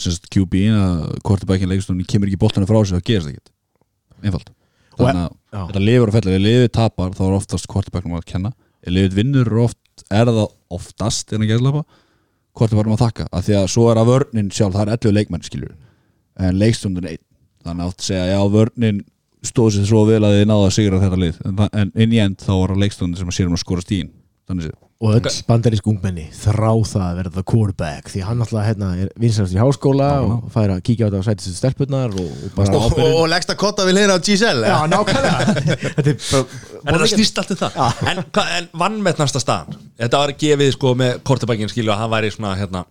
semst 0.00 0.30
QB 0.32 0.62
að 0.74 1.02
kortibækin 1.26 1.70
leikstunni 1.70 2.06
kemur 2.08 2.30
ekki 2.30 2.40
boltana 2.40 2.68
frá 2.68 2.80
sig 2.82 2.96
þá 2.96 3.06
gerist 3.06 3.28
það 3.28 3.36
ekki 3.36 4.26
einfalt. 4.26 4.50
Og- 4.50 4.59
þannig 5.00 5.22
að 5.22 5.30
já. 5.30 5.60
þetta 5.60 5.82
lifur 5.84 6.10
og 6.10 6.16
fellur 6.16 6.36
ef 6.36 6.44
liðið 6.44 6.68
tapar 6.76 7.14
þá 7.16 7.22
er 7.26 7.36
oftast 7.38 7.70
kortibæknum 7.70 8.18
að 8.18 8.26
kenna. 8.30 8.52
Ef 8.80 8.94
liðið 8.96 9.16
vinnur 9.18 9.50
er 9.50 9.62
oft 9.64 10.04
er 10.08 10.30
það 10.30 10.42
oftast 10.76 11.34
en 11.34 11.44
að 11.44 11.52
gerðlapa 11.52 11.84
kortibæknum 12.56 12.96
að 12.96 13.04
þakka. 13.04 13.28
Af 13.30 13.46
því 13.46 13.56
að 13.60 13.70
svo 13.74 13.86
er 13.92 14.00
að 14.00 14.12
vörnin 14.12 14.52
sjálf 14.54 14.76
það 14.76 14.84
er 14.86 14.94
11 14.98 15.16
leikmenn 15.18 15.46
skilur 15.46 15.74
en 16.40 16.60
leikstundin 16.60 17.10
einn. 17.10 17.24
Þannig 17.64 17.84
að 17.84 17.90
átt 17.92 18.04
að 18.04 18.10
segja 18.10 18.28
já 18.30 18.40
vörnin 18.54 19.02
stóð 19.46 19.74
sér 19.76 19.88
svo 19.88 20.04
vel 20.08 20.20
að 20.20 20.36
þið 20.36 20.46
náða 20.50 20.68
að 20.68 20.76
sigra 20.76 21.02
þetta 21.02 21.20
lið. 21.20 21.42
En, 21.48 21.66
en 21.82 21.92
inn 21.96 22.14
í 22.16 22.22
end 22.22 22.40
þá 22.40 22.52
var 22.54 22.74
það 22.74 22.84
leikstundin 22.84 23.20
sem 23.20 23.32
að 23.32 23.36
sér 23.38 23.50
um 23.50 23.56
að 23.56 23.64
skora 23.64 23.84
stíðin 23.84 24.14
þannig 24.48 24.68
séð 24.68 24.89
og 25.00 25.14
öll 25.16 25.30
bandarísk 25.48 25.86
ungmenni 25.88 26.26
þrá 26.36 26.74
það 26.84 27.04
að 27.06 27.14
vera 27.16 27.30
það 27.32 27.44
quarterback 27.48 28.10
því 28.12 28.20
hann 28.26 28.42
alltaf 28.44 28.66
hérna, 28.66 28.88
er 29.00 29.08
vinsast 29.22 29.54
í 29.56 29.60
háskóla 29.60 30.08
og 30.26 30.50
fær 30.52 30.74
að 30.74 30.82
kíkja 30.84 31.06
á 31.06 31.08
þetta 31.08 31.22
á 31.24 31.28
sætistu 31.30 31.54
stelpunnar 31.56 32.12
og, 32.20 32.26
og 32.28 32.50
bara 32.58 32.74
og, 32.76 32.98
og, 32.98 33.14
og 33.22 33.28
leggst 33.32 33.52
að 33.54 33.58
kotta 33.62 33.86
við 33.88 33.96
liðina 33.96 34.18
á 34.20 34.24
Giselle. 34.28 34.68
Já, 34.68 34.78
nákvæmlega. 34.92 35.38
Er 36.80 36.94
En 36.94 36.96
það 37.00 37.10
snýst 37.14 37.40
allt 37.40 37.50
um 37.54 37.60
það. 37.60 37.78
En, 38.12 38.20
hvað- 38.32 38.52
en 38.58 38.68
vann 38.82 39.00
með 39.04 39.22
næsta 39.24 39.40
staðan? 39.42 39.80
Þetta 40.00 40.20
var 40.22 40.34
gefið 40.44 40.70
sko 40.76 40.92
með 41.00 41.16
kortebækin 41.28 41.72
skilju 41.72 41.92
að 41.96 42.00
hann 42.04 42.12
væri 42.12 42.30
svona 42.36 42.52
hérna 42.60 42.84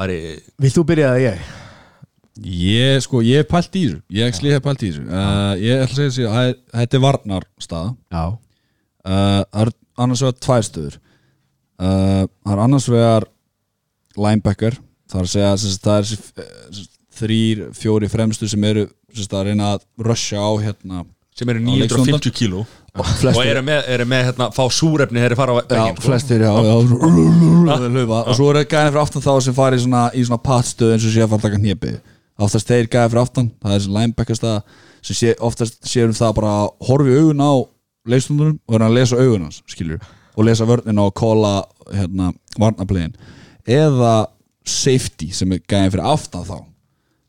væri 0.00 0.18
Vilt 0.60 0.76
þú 0.78 0.86
byrja 0.88 1.12
það 1.12 1.22
ég? 1.26 1.44
Ég, 2.48 3.02
sko, 3.04 3.20
ég 3.24 3.42
hef 3.42 3.48
pælt 3.52 3.76
í 3.76 3.84
þessu. 3.84 4.00
Ég 4.16 4.32
ekki 4.32 4.52
hef 4.56 4.64
pælt 4.64 4.82
í 4.86 4.88
þessu. 4.88 5.04
Uh, 5.04 5.52
Ég 5.60 5.82
ætla 5.84 5.92
að 5.92 5.96
segja 5.98 6.08
þessi 6.08 6.28
að 6.32 6.52
þetta 6.80 6.96
er 6.98 7.04
varnarstaða. 7.04 7.94
Já. 8.16 8.24
Uh, 9.02 9.40
Það 9.52 9.64
er 9.66 9.72
annars 10.00 10.22
vegar 10.24 10.38
tvær 10.46 10.66
stöður. 10.68 10.98
Uh, 11.82 12.24
Það 12.44 12.54
er 12.54 12.62
annars 12.62 12.88
vegar 12.92 13.28
linebacker 14.16 14.76
Það 15.12 15.20
er 15.20 15.26
að 15.26 15.32
segja 15.32 15.54
sem 15.60 15.72
sagt, 15.72 15.86
það 15.86 15.98
er 15.98 16.04
eh, 16.12 16.60
sem 16.76 16.90
þrýr, 17.22 17.64
fjóri 17.76 18.08
fremstu 18.08 18.48
sem 18.48 18.62
eru 18.64 18.86
sem 19.12 19.26
sagt, 19.26 19.34
að 19.36 19.50
reyna 19.50 19.74
að 19.74 19.82
rusha 20.06 20.40
á 20.40 20.50
hérna 20.62 21.02
sem 21.36 21.48
eru 21.52 21.60
Á 21.60 21.64
950 21.64 22.32
kíló. 22.36 22.62
Og 22.92 23.10
og 23.32 23.38
eru 23.44 23.62
með, 23.64 23.86
eru 23.88 24.06
með 24.08 24.24
hérna, 24.28 24.48
fá 24.52 24.62
súrefni 24.72 25.20
þegar 25.20 25.32
þeir 25.32 25.38
fara 25.40 25.52
á 25.52 25.56
já, 25.56 25.66
bekkinn, 25.70 25.94
sko. 25.96 26.06
flestir 26.10 26.42
já, 26.44 26.50
já, 26.52 26.74
og 28.20 28.34
svo 28.36 28.48
eru 28.52 28.64
gæðin 28.68 28.90
fyrir 28.92 29.00
aftan 29.00 29.24
þá 29.24 29.30
sem 29.46 29.56
fari 29.56 29.78
í 29.78 29.84
svona, 29.84 30.02
svona 30.12 30.40
patstöð 30.44 30.92
eins 30.92 31.06
og 31.08 31.14
sé 31.14 31.22
að 31.24 31.30
fara 31.32 31.40
að 31.40 31.46
taka 31.46 31.60
hnépi. 31.62 31.92
Oftast 32.42 32.72
þeir 32.72 32.90
gæðin 32.92 33.12
fyrir 33.14 33.22
aftan 33.22 33.48
það 33.62 33.72
er 33.72 33.78
þessi 33.78 33.94
linebacker 33.96 34.40
staða 34.40 34.58
sem 35.02 35.18
sé, 35.18 35.32
oftast 35.40 35.80
séum 35.88 36.12
það 36.16 36.36
bara 36.40 36.52
að 36.58 36.68
horfi 36.88 37.16
augun 37.16 37.44
á 37.44 37.52
leikstundunum 38.08 38.58
og 38.66 38.76
er 38.76 38.84
að 38.86 38.96
lesa 38.98 39.20
augun 39.20 39.46
hans 39.46 39.62
skilur, 39.70 40.02
og 40.36 40.46
lesa 40.48 40.66
vörnina 40.68 41.06
og 41.06 41.14
kóla 41.18 41.52
hérna, 41.92 42.32
varnaplegin 42.58 43.14
eða 43.68 44.26
safety 44.66 45.30
sem 45.34 45.52
er 45.54 45.62
gæðin 45.68 45.92
fyrir 45.94 46.08
aftan 46.12 46.46
þá. 46.46 46.56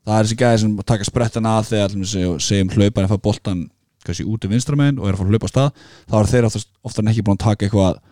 Það 0.04 0.16
er 0.16 0.26
þessi 0.26 0.38
gæði 0.40 0.62
sem 0.62 0.74
taka 0.86 1.06
sprettina 1.08 1.58
að 1.58 1.68
þegar 1.70 1.94
allir 1.94 2.40
segjum, 2.42 2.72
hlaupan 2.74 3.06
að 3.06 3.14
fá 3.14 3.22
boltan 3.24 3.62
kannski 4.04 4.26
út 4.28 4.44
í 4.44 4.50
vinstramegin 4.50 4.98
og 5.00 5.08
er 5.08 5.14
að 5.14 5.22
fara 5.22 5.30
að 5.30 5.36
hlaupa 5.36 5.48
af 5.48 5.52
stað 5.54 5.70
þá 6.10 6.16
er 6.18 6.30
þeir 6.32 6.48
oftast, 6.50 6.68
oftar 6.84 7.04
en 7.04 7.12
ekki 7.12 7.24
búin 7.24 7.38
að 7.38 7.44
taka 7.46 7.66
eitthvað 7.66 8.02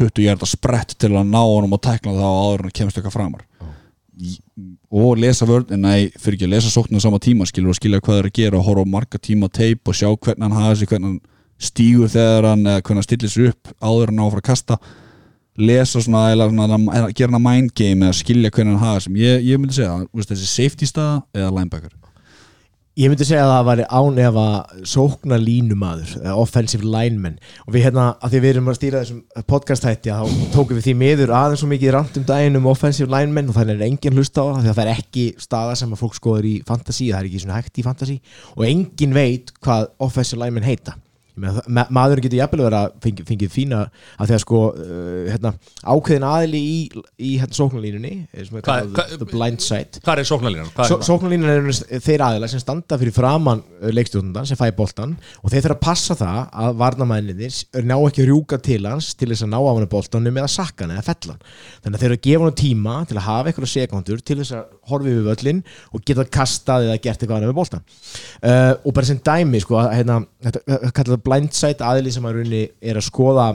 20 0.00 0.24
hjarta 0.24 0.48
sprett 0.48 0.94
til 0.96 1.10
að 1.12 1.28
ná 1.28 1.40
honum 1.42 1.76
og 1.76 1.82
tækla 1.84 2.14
þá 2.16 2.28
áður 2.28 2.64
en 2.68 2.76
kemst 2.78 2.96
eitthvað 2.96 3.16
framar. 3.18 3.44
Í- 4.16 4.38
og 4.92 5.18
lesa 5.20 5.48
vörnina 5.48 5.92
fyrir 6.20 6.38
ekki 6.38 6.48
að 6.48 6.54
lesa 6.54 6.72
sóknina 6.72 7.00
á 7.00 7.04
sama 7.04 7.20
tíma 7.20 7.46
skilur 7.48 7.72
og 7.72 7.78
skilja 7.78 8.00
hvað 8.00 8.16
það 8.16 8.22
er 8.22 8.30
að 8.30 8.38
gera 8.38 8.58
og 8.58 8.66
horfa 8.66 8.84
á 8.84 8.94
marga 8.94 9.20
tíma 9.20 9.48
teip 9.52 9.88
og 9.88 9.96
sjá 9.96 10.08
hvernig 10.12 10.44
hann 10.46 10.56
hafa 10.56 10.78
sig 10.80 10.88
hvernig 10.88 11.08
hann 11.08 11.20
stígur 11.62 12.10
þegar 12.12 12.50
hann 12.50 12.66
hann 12.66 13.06
stillir 13.06 13.30
sig 13.30 13.52
upp 13.52 13.72
áður 13.78 14.12
en 14.12 14.20
á 14.20 14.24
að 14.26 14.34
fara 14.34 14.44
að 14.44 14.50
kasta 14.50 14.78
lesa 15.60 16.00
svona, 16.00 16.28
eða 16.32 16.48
svona 16.50 17.08
gera 17.12 17.32
hann 17.34 17.44
mind 17.44 17.72
game 17.76 18.06
eða 18.06 18.16
skilja 18.16 18.52
hvernig 18.52 18.76
hann 18.76 18.86
hafa 18.86 19.06
sem. 19.06 19.18
Ég, 19.20 19.42
ég 19.50 19.60
myndi 19.60 19.76
segja, 19.76 19.98
veist, 20.12 20.32
þessi 20.32 20.48
safety 20.48 20.88
staða 20.88 21.20
eða 21.36 21.50
linebacker. 21.58 21.98
Ég 23.00 23.08
myndi 23.08 23.24
segja 23.24 23.46
að 23.46 23.50
það 23.54 23.68
væri 23.70 23.84
án 23.88 24.18
ef 24.20 24.34
að 24.36 24.80
sókna 24.90 25.36
línumadur, 25.40 26.10
offensive 26.36 26.84
lineman. 26.84 27.38
Og 27.64 27.72
við 27.72 27.86
hérna, 27.86 28.10
að 28.20 28.34
því 28.34 28.40
við 28.44 28.50
erum 28.50 28.68
að 28.68 28.76
stýra 28.76 29.00
þessum 29.00 29.46
podcast-hætti, 29.48 30.12
þá 30.12 30.50
tókum 30.52 30.76
við 30.76 30.90
því 30.90 30.94
miður 31.00 31.32
aðeins 31.38 31.62
svo 31.64 31.70
mikið 31.70 31.94
rand 31.96 32.18
um 32.20 32.26
daginn 32.28 32.60
um 32.60 32.68
offensive 32.68 33.08
lineman 33.12 33.48
og 33.48 33.56
þannig 33.56 33.80
er 33.80 33.86
engin 33.88 34.20
hlusta 34.20 34.44
á 34.44 34.48
það, 34.50 34.58
því 34.58 34.72
að 34.74 34.76
það 34.76 34.84
er 34.84 34.92
ekki 34.98 35.24
staða 35.40 35.78
sem 35.80 35.94
að 35.96 36.02
fólk 36.02 36.18
skoður 36.20 36.50
í 36.50 36.52
fantasy, 36.68 37.08
það 37.08 37.22
er 37.22 37.30
ekki 37.30 37.42
svona 37.46 37.62
hægt 37.62 37.80
í 37.80 37.86
fantasy. 37.86 38.18
Og 38.58 38.68
engin 38.68 39.16
veit 39.16 39.56
hvað 39.64 39.88
offensive 40.04 40.44
lineman 40.44 40.68
heita 40.68 40.98
ma 41.32 41.84
maðurinn 41.88 42.26
getur 42.26 42.40
jafnvel 42.42 42.64
verið 42.66 42.76
að 42.76 42.96
fengið, 43.04 43.24
fengið 43.30 43.52
fína 43.54 43.78
að 44.20 44.26
því 44.28 44.34
að 44.36 44.40
sko 44.42 44.58
uh, 44.68 45.30
hérna, 45.30 45.52
ákveðin 45.80 46.26
aðili 46.28 46.60
í, 46.60 46.74
í 47.16 47.30
hérna, 47.40 47.56
sóknarlínunni 47.56 48.12
er 48.36 48.50
the 49.16 49.28
blind 49.30 49.62
side 49.64 50.02
Hvað 50.04 50.20
er 50.20 50.28
sóknarlínan? 50.28 50.68
Er? 50.76 50.92
Sóknarlínan 51.08 51.52
eru 51.54 51.72
þeir 52.04 52.24
aðila 52.26 52.50
sem 52.52 52.60
standa 52.60 52.98
fyrir 53.00 53.16
framann 53.16 53.62
leikstjórnundan 53.80 54.48
sem 54.50 54.58
fæ 54.60 54.66
boltan 54.76 55.14
og 55.40 55.48
þeir 55.48 55.62
þurfa 55.64 55.78
að 55.78 55.84
passa 55.86 56.14
það 56.20 56.40
að 56.66 56.70
varnamæninir 56.82 57.52
ná 57.88 57.96
ekki 57.96 58.22
að 58.26 58.28
rjúka 58.28 58.60
til 58.68 58.82
hans 58.90 59.06
til 59.16 59.30
þess 59.32 59.46
að 59.46 59.52
ná 59.54 59.58
af 59.62 59.72
hann 59.72 59.88
boltanum 59.96 60.36
eða 60.42 60.52
sakka 60.52 60.84
hann 60.84 60.96
eða 60.98 61.08
fella 61.08 61.32
hann 61.38 61.42
þannig 61.86 61.96
að 61.96 62.02
þeir 62.02 62.10
eru 62.10 62.18
að 62.20 62.26
gefa 62.28 62.44
hann 62.48 62.60
tíma 62.60 62.94
til 63.08 63.16
að 63.16 63.26
hafa 63.30 63.46
eitthvað 63.48 63.72
sekundur 63.72 64.20
til 64.20 64.38
þess 64.42 64.52
að 64.58 64.64
horfi 64.92 65.10
við 65.16 65.24
völlin 65.30 65.64
og 65.92 65.98
geta 66.04 66.28
kastað 66.36 66.88
eða 66.90 67.00
gert 67.00 67.20
eitthvað 67.24 67.40
og 71.24 71.74
bara 71.82 72.12
sem 72.14 72.24
að, 72.28 72.34
runni 72.40 72.62
er 72.82 72.98
að 73.00 73.06
skoða 73.10 73.50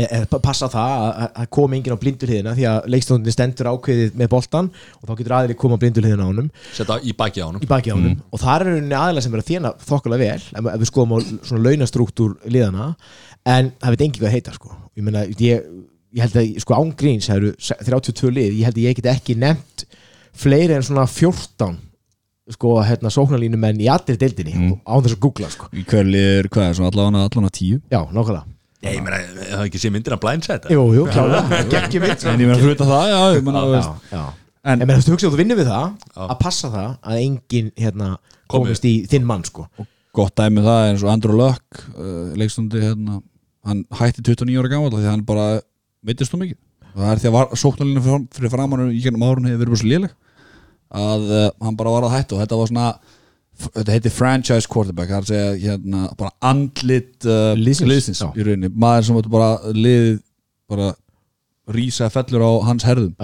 er 0.00 0.22
að 0.24 0.40
passa 0.40 0.68
það 0.70 0.92
að- 1.20 1.32
að 1.42 1.48
koma 1.50 1.76
enginn 1.76 1.92
á 1.92 2.00
blindurliðina 2.00 2.52
því 2.56 2.64
að 2.70 2.86
leikstofnir 2.94 3.34
stendur 3.34 3.68
ákveðið 3.72 4.12
með 4.16 4.28
boltan 4.32 4.70
og 5.02 5.08
þá 5.08 5.16
getur 5.18 5.34
aðili 5.36 5.56
koma 5.60 5.76
á 5.76 5.80
blindurliðina 5.82 6.24
á 6.24 6.30
honum. 6.30 6.50
Setta 6.72 6.96
í 7.04 7.12
baki 7.18 7.42
á 7.42 7.46
honum. 7.50 7.60
Í 7.60 7.68
baki 7.68 7.90
á 7.92 7.94
honum. 7.98 8.14
Og 8.32 8.40
það 8.40 8.54
er 8.60 8.64
rauninni 8.70 8.96
aðilega 8.96 9.22
sem 9.26 9.34
er 9.34 9.42
að 9.42 9.50
þjána 9.50 9.72
þokkulega 9.90 10.22
vel 10.22 10.40
ef, 10.40 10.70
ef 10.74 10.80
við 10.80 10.90
skoðum 10.92 11.12
á 11.12 11.18
svona 11.50 11.64
launastruktúr 11.66 12.36
liðana 12.48 12.86
en 13.44 13.72
það 13.82 13.90
veit 13.96 14.04
engi 14.06 14.20
hvað 14.22 14.34
heita 14.38 14.52
sko. 14.56 14.72
Ég 14.96 15.04
meina, 15.04 15.26
ég, 15.26 15.68
ég 16.14 16.22
held 16.24 16.38
að 16.40 16.60
sko 16.64 16.74
ángríns 16.80 17.28
það 17.28 17.36
eru 17.36 17.52
32 17.90 18.30
lið, 18.38 18.56
ég 18.60 18.64
held 18.70 18.78
að 18.80 18.86
ég 18.86 18.96
get 19.02 19.10
ekki 19.16 19.36
nefnt 19.36 19.84
fleiri 20.32 20.78
en 20.78 20.86
svona 20.86 21.04
14 21.10 21.76
sko 22.54 22.76
hérna 22.86 23.12
sóknarlínu 23.14 23.58
menn 23.60 23.80
í 23.82 23.88
allir 23.92 24.18
deildinni 24.20 24.54
mm. 24.56 24.74
án 24.84 25.04
þess 25.04 25.16
að 25.16 25.22
googla 25.26 25.50
sko. 25.52 25.68
Í 25.74 25.84
hverlir, 25.88 26.48
hvað 26.52 26.68
er 26.68 26.78
svona 26.78 26.90
allavega 26.92 27.24
allavega 27.26 27.54
tíu? 27.56 27.80
Já, 27.92 28.00
nákvæmlega. 28.10 28.44
Nei, 28.80 28.94
ég 28.94 29.02
meina, 29.04 29.18
ég 29.20 29.50
hafði 29.52 29.68
ekki 29.68 29.80
séð 29.82 29.92
myndir 29.92 30.14
af 30.16 30.20
blindside 30.22 30.70
jú, 30.72 30.84
jú, 30.96 31.02
klálega, 31.12 31.58
geggjum 31.74 32.06
mynd 32.06 32.22
en 32.30 32.40
ég 32.40 32.48
meina 32.48 32.62
hluta 32.64 32.86
það, 32.88 33.10
já, 33.10 33.18
ég 33.36 33.42
meina, 33.44 33.64
þú. 34.10 34.22
En- 34.60 34.80
en 34.80 34.88
menn, 34.88 35.02
þú 35.04 35.14
hugsa 35.14 35.28
að 35.28 35.34
þú 35.34 35.40
vinnur 35.40 35.58
við 35.60 35.68
það 35.70 35.84
Já. 35.90 36.22
að 36.26 36.36
passa 36.40 36.70
það 36.72 36.90
að 37.00 37.20
enginn 37.24 37.68
hérna 37.80 38.08
Komi. 38.14 38.52
komist 38.54 38.86
í 38.88 38.94
þinn 39.08 39.28
mann 39.28 39.44
sko. 39.44 39.66
Gott 40.16 40.34
dæmi 40.36 40.60
um 40.60 40.66
það 40.66 40.80
er 40.80 40.90
eins 40.90 41.04
og 41.04 41.12
Andrew 41.12 41.36
Luck 41.38 41.84
uh, 41.94 42.32
leikstundi 42.36 42.82
hérna 42.82 43.20
hann 43.68 43.84
hætti 44.00 44.24
29 44.24 44.60
ára 44.60 44.72
gammal 44.72 44.92
því 44.92 45.04
að 45.04 45.12
hann 45.12 45.24
bara 45.28 45.46
veittist 46.04 46.32
þú 46.32 46.42
mikið. 46.42 46.58
Og 46.90 46.98
það 47.00 47.12
er 47.12 47.22
því 47.22 47.30
að 47.30 47.54
sóknarlinu 47.62 48.04
fyrir, 48.04 48.26
fyrir 48.36 48.52
framann 48.52 48.88
í 48.90 49.00
gennum 49.04 49.24
árun 49.28 49.48
hefur 49.48 49.62
verið 49.62 49.72
bara 49.74 49.82
svo 49.82 49.90
léleg 49.92 50.16
að 50.90 51.26
uh, 51.30 51.48
hann 51.62 51.78
bara 51.78 51.94
var 51.94 52.08
að 52.08 52.16
hætta 52.16 52.36
og 52.36 52.42
þetta 52.42 52.60
var 52.60 52.70
svona 52.70 52.90
þetta 53.60 53.94
heiti 53.94 54.12
franchise 54.14 54.70
quarterback 54.70 55.10
það 55.10 55.18
er 55.18 55.22
að 55.22 55.30
segja 55.30 55.70
hérna 55.74 56.08
bara 56.18 56.32
andlit 56.50 57.28
uh, 57.28 57.52
Liðsins, 57.58 58.22
í 58.34 58.46
rauninni. 58.46 58.72
Maður 58.72 59.06
sem 59.06 59.18
var 59.18 59.30
bara 59.34 59.50
liðið 59.76 60.20
bara 60.70 60.90
rísa 61.70 62.10
fellur 62.12 62.46
á 62.46 62.52
hans 62.68 62.86
herðum. 62.86 63.14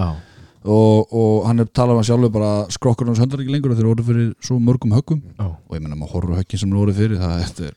Og, 0.66 1.12
og 1.14 1.46
hann 1.46 1.62
er 1.62 1.68
talað 1.70 2.00
um 2.00 2.06
sjálfur 2.06 2.32
bara 2.34 2.52
skrokkur 2.74 3.06
hans 3.06 3.20
höndar 3.22 3.42
ekki 3.42 3.54
lengur 3.54 3.74
þegar 3.76 3.92
voru 3.92 4.06
fyrir 4.06 4.30
svo 4.42 4.58
mörgum 4.58 4.94
höggum. 4.96 5.20
Já. 5.38 5.46
og 5.54 5.76
ég 5.76 5.82
menna 5.82 5.98
maður 5.98 6.16
horfur 6.16 6.40
höggin 6.40 6.62
sem 6.62 6.72
voru 6.74 6.94
fyrir 6.94 7.20
það 7.22 7.36
þetta 7.44 7.68
er 7.68 7.76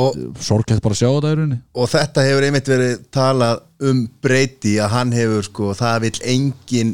og, 0.00 0.18
sorglegt 0.38 0.84
bara 0.84 0.94
að 0.94 1.00
sjá 1.00 1.08
þetta 1.08 1.30
í 1.30 1.38
rauninni. 1.38 1.60
Og 1.74 1.88
þetta 1.90 2.26
hefur 2.28 2.46
einmitt 2.46 2.70
verið 2.70 3.06
talað 3.14 3.62
um 3.90 4.02
breyti 4.22 4.74
að 4.78 4.92
hann 4.94 5.14
hefur 5.16 5.48
sko 5.48 5.72
það 5.78 6.04
vil 6.04 6.12
engin 6.34 6.92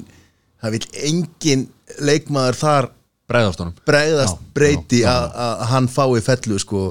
það 0.62 0.76
vil 0.76 0.86
engin 1.10 1.66
leikmaður 2.00 2.58
þar 2.60 2.88
Breiðast 3.26 3.58
honum. 3.62 3.74
bregðast 3.88 4.38
breyti 4.54 5.00
að 5.10 5.24
að 5.34 5.62
hann 5.72 5.88
fái 5.90 6.20
fellu 6.22 6.58
sko. 6.62 6.84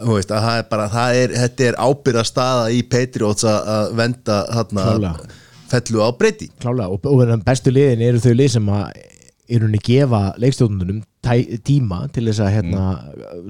Veist, 0.00 0.30
að 0.32 0.42
það 0.46 0.56
er 0.58 0.64
bara, 0.70 0.86
það 0.88 1.14
er, 1.20 1.34
þetta 1.44 1.64
er 1.68 1.76
ábyrða 1.78 2.24
staða 2.24 2.64
í 2.72 2.80
Patriots 2.88 3.44
að- 3.44 3.92
venda 4.00 4.38
Klárlega. 4.50 5.28
fellu 5.70 6.00
á 6.02 6.08
breyti. 6.16 6.48
Klálega 6.58 6.88
og, 6.90 7.04
og 7.06 7.20
og 7.20 7.44
bestu 7.44 7.70
liðin 7.70 8.02
eru 8.08 8.18
þau 8.18 8.32
lið 8.34 8.50
sem 8.56 8.66
að 8.66 8.86
eru 9.50 9.66
henni 9.66 9.80
gefa 9.84 10.20
leikstjórnunum 10.40 11.00
tíma 11.66 11.98
til 12.14 12.24
þess 12.30 12.40
að 12.40 12.52
hérna, 12.54 12.82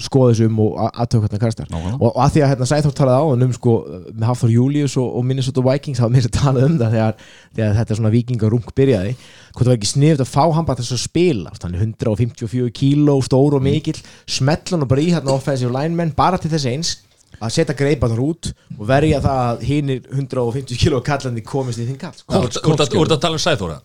skoða 0.03 0.33
þessu 0.33 0.47
um 0.51 0.57
og 0.65 0.79
aðtöku 0.91 1.39
kastar 1.39 1.69
Nákvæmlega. 1.71 1.99
og, 2.01 2.09
og 2.09 2.23
að 2.25 2.33
því 2.35 2.43
að 2.43 2.51
hérna, 2.51 2.69
Sæþór 2.71 2.95
talaði 2.99 3.21
á 3.21 3.27
hann 3.31 3.45
um 3.47 3.53
sko, 3.55 3.75
með 4.11 4.27
Hafþór 4.27 4.55
Július 4.55 4.97
og, 4.99 5.11
og 5.21 5.27
Minnesota 5.29 5.65
Vikings 5.69 6.01
hafa 6.03 6.15
mér 6.15 6.27
að 6.27 6.35
tala 6.35 6.65
um 6.67 6.79
það 6.81 6.97
þegar, 6.97 7.21
þegar 7.59 7.77
þetta 7.79 7.99
svona 8.01 8.13
vikingarung 8.17 8.73
byrjaði 8.81 9.13
hvort 9.21 9.63
það 9.63 9.71
var 9.71 9.79
ekki 9.79 9.93
sniðut 9.93 10.25
að 10.25 10.33
fá 10.33 10.43
hann 10.57 10.67
bara 10.67 10.81
þess 10.81 10.97
að 10.97 11.05
spila 11.05 11.55
þannig 11.61 11.85
154 11.87 12.75
kíló, 12.81 13.15
stór 13.27 13.59
og 13.61 13.65
mikill 13.65 14.01
smell 14.27 14.67
hann 14.73 14.89
bara 14.91 15.05
í 15.05 15.15
hérna 15.15 15.37
offensive 15.37 15.71
linemen 15.75 16.11
bara 16.17 16.41
til 16.43 16.51
þess 16.51 16.71
eins 16.71 16.97
að 17.41 17.55
setja 17.55 17.77
greipanar 17.79 18.19
út 18.21 18.51
og 18.77 18.83
verja 18.89 19.21
það 19.23 19.45
að 19.47 19.63
hinir 19.69 20.03
150 20.11 20.81
kilo 20.81 20.99
kallandi 21.05 21.45
komist 21.47 21.81
í 21.81 21.87
þinn 21.87 22.01
kall 22.01 22.17
sko. 22.19 22.43
Þú 22.61 22.75
ert 22.75 23.15
að 23.15 23.23
tala 23.23 23.39
um 23.39 23.43
Sæþóra 23.43 23.79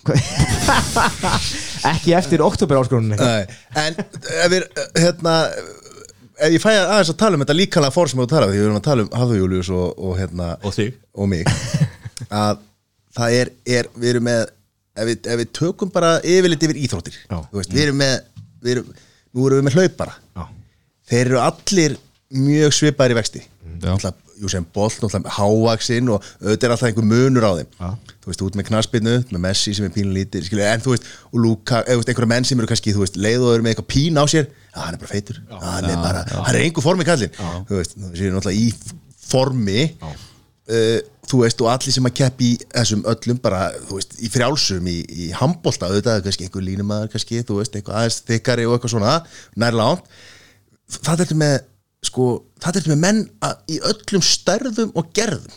ekki 1.92 2.14
eftir 2.16 2.42
oktober 2.44 2.80
áskorunni 2.80 3.18
Nei, 3.20 3.44
en 3.80 3.98
ef 4.00 4.52
við 4.52 4.66
hérna 5.00 5.34
ef 6.40 6.54
ég 6.54 6.62
fæ 6.62 6.70
að 6.72 6.86
aðeins 6.94 7.12
að 7.12 7.18
tala 7.20 7.36
um 7.38 7.44
þetta 7.44 7.58
líkala 7.58 7.92
fór 7.94 8.10
sem 8.10 8.20
við 8.22 8.30
tala 8.32 8.48
um, 8.48 8.52
því 8.54 8.60
við 8.62 8.66
erum 8.68 8.80
að 8.80 8.86
tala 8.88 9.04
um 9.04 9.12
Hafðu 9.20 9.40
Július 9.42 9.70
og, 9.76 9.86
og 10.00 10.16
hérna 10.20 10.48
Og 10.64 10.74
þig. 10.76 10.96
og 11.14 11.30
mig 11.30 11.44
að 12.30 12.62
það 13.16 13.36
er, 13.40 13.52
er 13.78 13.90
við 13.96 14.12
erum 14.14 14.28
með 14.30 14.42
ef 15.00 15.08
við, 15.10 15.30
ef 15.32 15.40
við 15.42 15.52
tökum 15.60 15.92
bara 15.92 16.14
yfirleitt 16.24 16.66
yfir 16.68 16.80
íþróttir 16.84 17.18
veist, 17.52 17.72
við 17.74 17.84
erum 17.86 18.00
með 18.00 18.16
við 18.60 18.74
erum, 18.76 18.90
nú 19.34 19.46
erum 19.48 19.60
við 19.60 19.68
með 19.68 19.78
hlaupara 19.78 20.16
Já. 20.36 20.44
þeir 21.12 21.22
eru 21.26 21.42
allir 21.44 21.96
mjög 22.40 22.76
svipaðir 22.76 23.16
í 23.16 23.20
vexti 23.20 23.44
Já. 23.44 23.92
Alltaf, 23.94 24.18
Júsem 24.40 24.64
Bolt, 24.72 24.96
náttúrulega 25.02 25.34
hávaksinn 25.36 26.08
og 26.12 26.24
auðvitað 26.40 26.66
er 26.66 26.72
alltaf 26.74 26.88
einhver 26.88 27.08
munur 27.08 27.44
á 27.44 27.52
þeim 27.60 27.70
Já. 27.76 27.90
Þú 28.20 28.30
veist, 28.30 28.42
út 28.44 28.56
með 28.58 28.66
knaspinu, 28.68 29.14
með 29.32 29.42
Messi 29.46 29.74
sem 29.76 29.86
er 29.86 29.92
pínlítið, 29.94 30.46
skilju, 30.48 30.64
en 30.68 30.82
þú 30.84 30.94
veist 30.94 31.06
og 31.30 31.38
Luka, 31.40 31.80
eða 31.84 31.94
þú 31.94 32.00
veist, 32.02 32.10
einhverja 32.12 32.32
menn 32.34 32.48
sem 32.48 32.60
eru 32.60 32.70
kannski, 32.70 32.92
þú 32.96 33.04
veist, 33.04 33.20
leið 33.20 33.46
og 33.46 33.54
eru 33.54 33.64
með 33.64 33.74
eitthvað 33.74 33.88
pín 33.94 34.20
á 34.20 34.24
sér, 34.28 34.50
að 34.74 34.82
hann 34.84 34.96
er 34.96 35.00
bara 35.00 35.12
feitur. 35.14 35.38
Já, 35.40 35.54
hann 35.64 35.88
er 35.88 36.02
bara, 36.02 36.24
hann 36.34 36.50
er 36.58 36.64
einhver 36.66 36.84
formi 36.84 37.06
kallinn. 37.08 37.38
Þú 37.70 37.78
veist, 37.78 37.96
þú 37.96 38.10
séu 38.18 38.34
náttúrulega 38.34 38.60
í 38.60 38.66
formi 39.30 39.86
uh, 40.00 40.98
þú 41.30 41.42
veist, 41.44 41.62
og 41.62 41.70
allir 41.70 41.94
sem 41.94 42.08
að 42.08 42.16
keppi 42.20 42.50
þessum 42.66 43.06
öllum 43.10 43.40
bara, 43.42 43.62
þú 43.86 43.98
veist, 44.00 44.16
í 44.20 44.30
frjálsum 44.32 44.90
í, 44.90 44.98
í 45.08 45.30
handbolta, 45.36 45.90
auðvitað, 45.90 46.24
kannski 46.26 46.46
einhver 46.48 46.66
línumæður 46.66 47.12
kannski, 47.14 47.42
þú 47.46 47.60
veist, 47.60 47.76
eitthvað 47.78 48.00
aðeins 48.00 48.20
þykkari 48.28 48.66
og 48.68 48.76
eitthvað 48.76 48.94
svona, 48.96 49.16
nærlánt. 49.60 50.10
Það 50.96 51.24
er 51.26 51.34
með, 51.38 51.56
sko 52.10 52.26
það 52.62 52.80
er 52.80 52.90
með 52.90 53.00
menn 53.04 53.22
að, 53.46 53.56
í 53.70 53.78
öllum 53.92 54.26
stærðum 54.26 54.92
og 54.98 55.14
gerðum. 55.16 55.56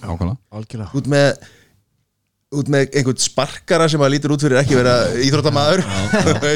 Algjörlega 0.53 1.33
út 2.59 2.69
með 2.71 2.93
einhvern 2.99 3.19
sparkara 3.21 3.87
sem 3.91 4.01
að 4.03 4.13
lítur 4.15 4.33
út 4.35 4.45
fyrir 4.45 4.61
ekki 4.61 4.77
vera 4.77 4.95
íþróttamaður. 5.25 5.83
Þú 6.43 6.53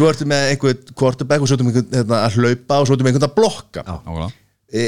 svo 0.00 0.10
ertu 0.10 0.28
með 0.28 0.52
einhvern 0.52 0.92
quarterback 0.98 1.44
og 1.44 1.50
svo 1.50 1.58
ertu 1.58 1.66
með 1.66 1.80
einhvern 1.80 1.98
hérna, 2.00 2.20
að 2.26 2.38
hlaupa 2.38 2.80
og 2.82 2.88
svo 2.88 2.96
ertu 2.96 3.06
með 3.06 3.12
einhvern 3.14 3.28
að 3.28 3.36
blokka. 3.38 3.84
Nákvæmlega. 3.86 4.30
E, 4.68 4.86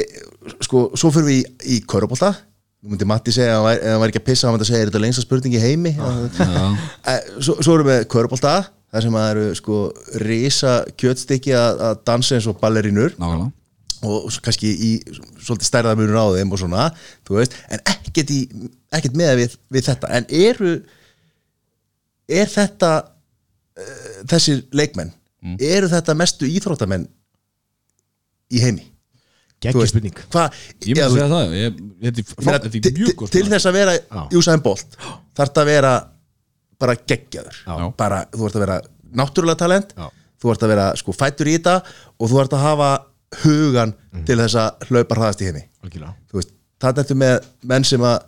sko, 0.67 0.83
svo 0.99 1.11
fyrir 1.13 1.27
við 1.29 1.39
í, 1.39 1.77
í 1.77 1.79
körubólta 1.89 2.35
nú 2.81 2.93
myndi 2.93 3.05
Matti 3.05 3.33
segja 3.33 3.59
ef 3.59 3.81
hann 3.85 4.01
væri 4.01 4.13
ekki 4.13 4.21
að 4.21 4.27
pissa 4.27 4.47
hann 4.47 4.55
myndi 4.55 4.65
að 4.65 4.71
segja 4.71 4.83
er 4.83 4.89
þetta 4.89 5.01
lengsta 5.03 5.23
spurning 5.25 5.57
í 5.57 5.61
heimi? 5.61 5.95
E, 7.11 7.15
svo, 7.41 7.57
svo 7.61 7.75
erum 7.77 7.89
við 7.89 8.05
körubólta 8.09 8.53
þar 8.91 9.05
sem 9.05 9.17
að 9.17 9.31
eru 9.31 9.57
sko 9.57 9.79
risa 10.21 10.75
kjötstykki 10.99 11.53
að, 11.57 11.81
dansa 12.05 12.37
eins 12.37 12.49
og 12.49 12.57
ballerínur 12.61 13.13
Nákvæmlega 13.17 13.51
og 14.07 14.27
kannski 14.45 14.71
í 14.71 14.91
svolítið 15.43 15.67
stærða 15.67 15.95
munur 15.99 16.17
á 16.17 16.25
þeim 16.37 16.53
og 16.55 16.61
svona, 16.61 16.87
þú 17.27 17.37
veist 17.39 17.57
en 17.69 17.83
ekkert, 17.93 18.31
í, 18.33 18.69
ekkert 18.97 19.17
með 19.19 19.33
við, 19.43 19.57
við 19.75 19.87
þetta. 19.91 20.11
En 20.17 20.25
eru 20.29 20.75
er 22.31 22.47
þetta 22.51 22.91
uh, 23.05 24.21
þessir 24.31 24.63
leikmenn 24.77 25.11
eru 25.57 25.87
þetta 25.89 26.13
mestu 26.13 26.45
íþróttamenn 26.45 27.07
í 28.53 28.59
heimi? 28.61 28.87
Veist, 29.61 29.91
spurning. 29.93 30.15
hvað 30.33 30.55
Ég 30.85 30.95
myndi 30.97 31.01
að 31.05 31.11
segja 31.15 31.27
það 31.29 31.51
ég, 31.57 31.75
frá- 32.33 32.55
þetta 32.55 32.69
til, 32.73 32.81
til, 33.29 33.43
þess 33.51 33.67
að 33.69 33.75
vera 33.77 33.93
Já. 33.97 34.21
Júsaðin 34.33 34.63
Bolt 34.65 34.95
þarf 34.97 35.51
þetta 35.51 35.61
að 35.61 35.69
vera 35.69 35.91
bara 36.81 36.95
geggjaður. 36.97 37.59
Bara, 37.97 38.23
þú 38.33 38.47
ert 38.47 38.57
að 38.57 38.63
vera 38.65 38.77
náttúrulega 39.21 39.59
talent 39.61 39.93
Já. 39.93 40.07
þú 40.41 40.53
ert 40.55 40.65
að 40.65 40.71
vera 40.73 40.87
sko 40.97 41.13
fættur 41.13 41.51
í 41.51 41.53
þetta 41.59 41.75
og 42.17 42.31
þú 42.31 42.39
ert 42.41 42.55
að 42.57 42.63
hafa 42.65 42.89
hugan 43.43 43.93
Mhm. 44.11 44.25
til 44.27 44.37
þess 44.37 44.55
að 44.59 44.87
hlaupa 44.89 45.15
hraðast 45.17 45.41
í 45.41 45.47
heimi 45.49 45.63
algjörlega. 45.83 46.13
Þú 46.31 46.39
veist, 46.39 46.49
það 46.81 46.89
er 46.91 47.03
þetta 47.03 47.15
með 47.21 47.43
menn 47.71 47.83
sem 47.87 48.01
að 48.01 48.19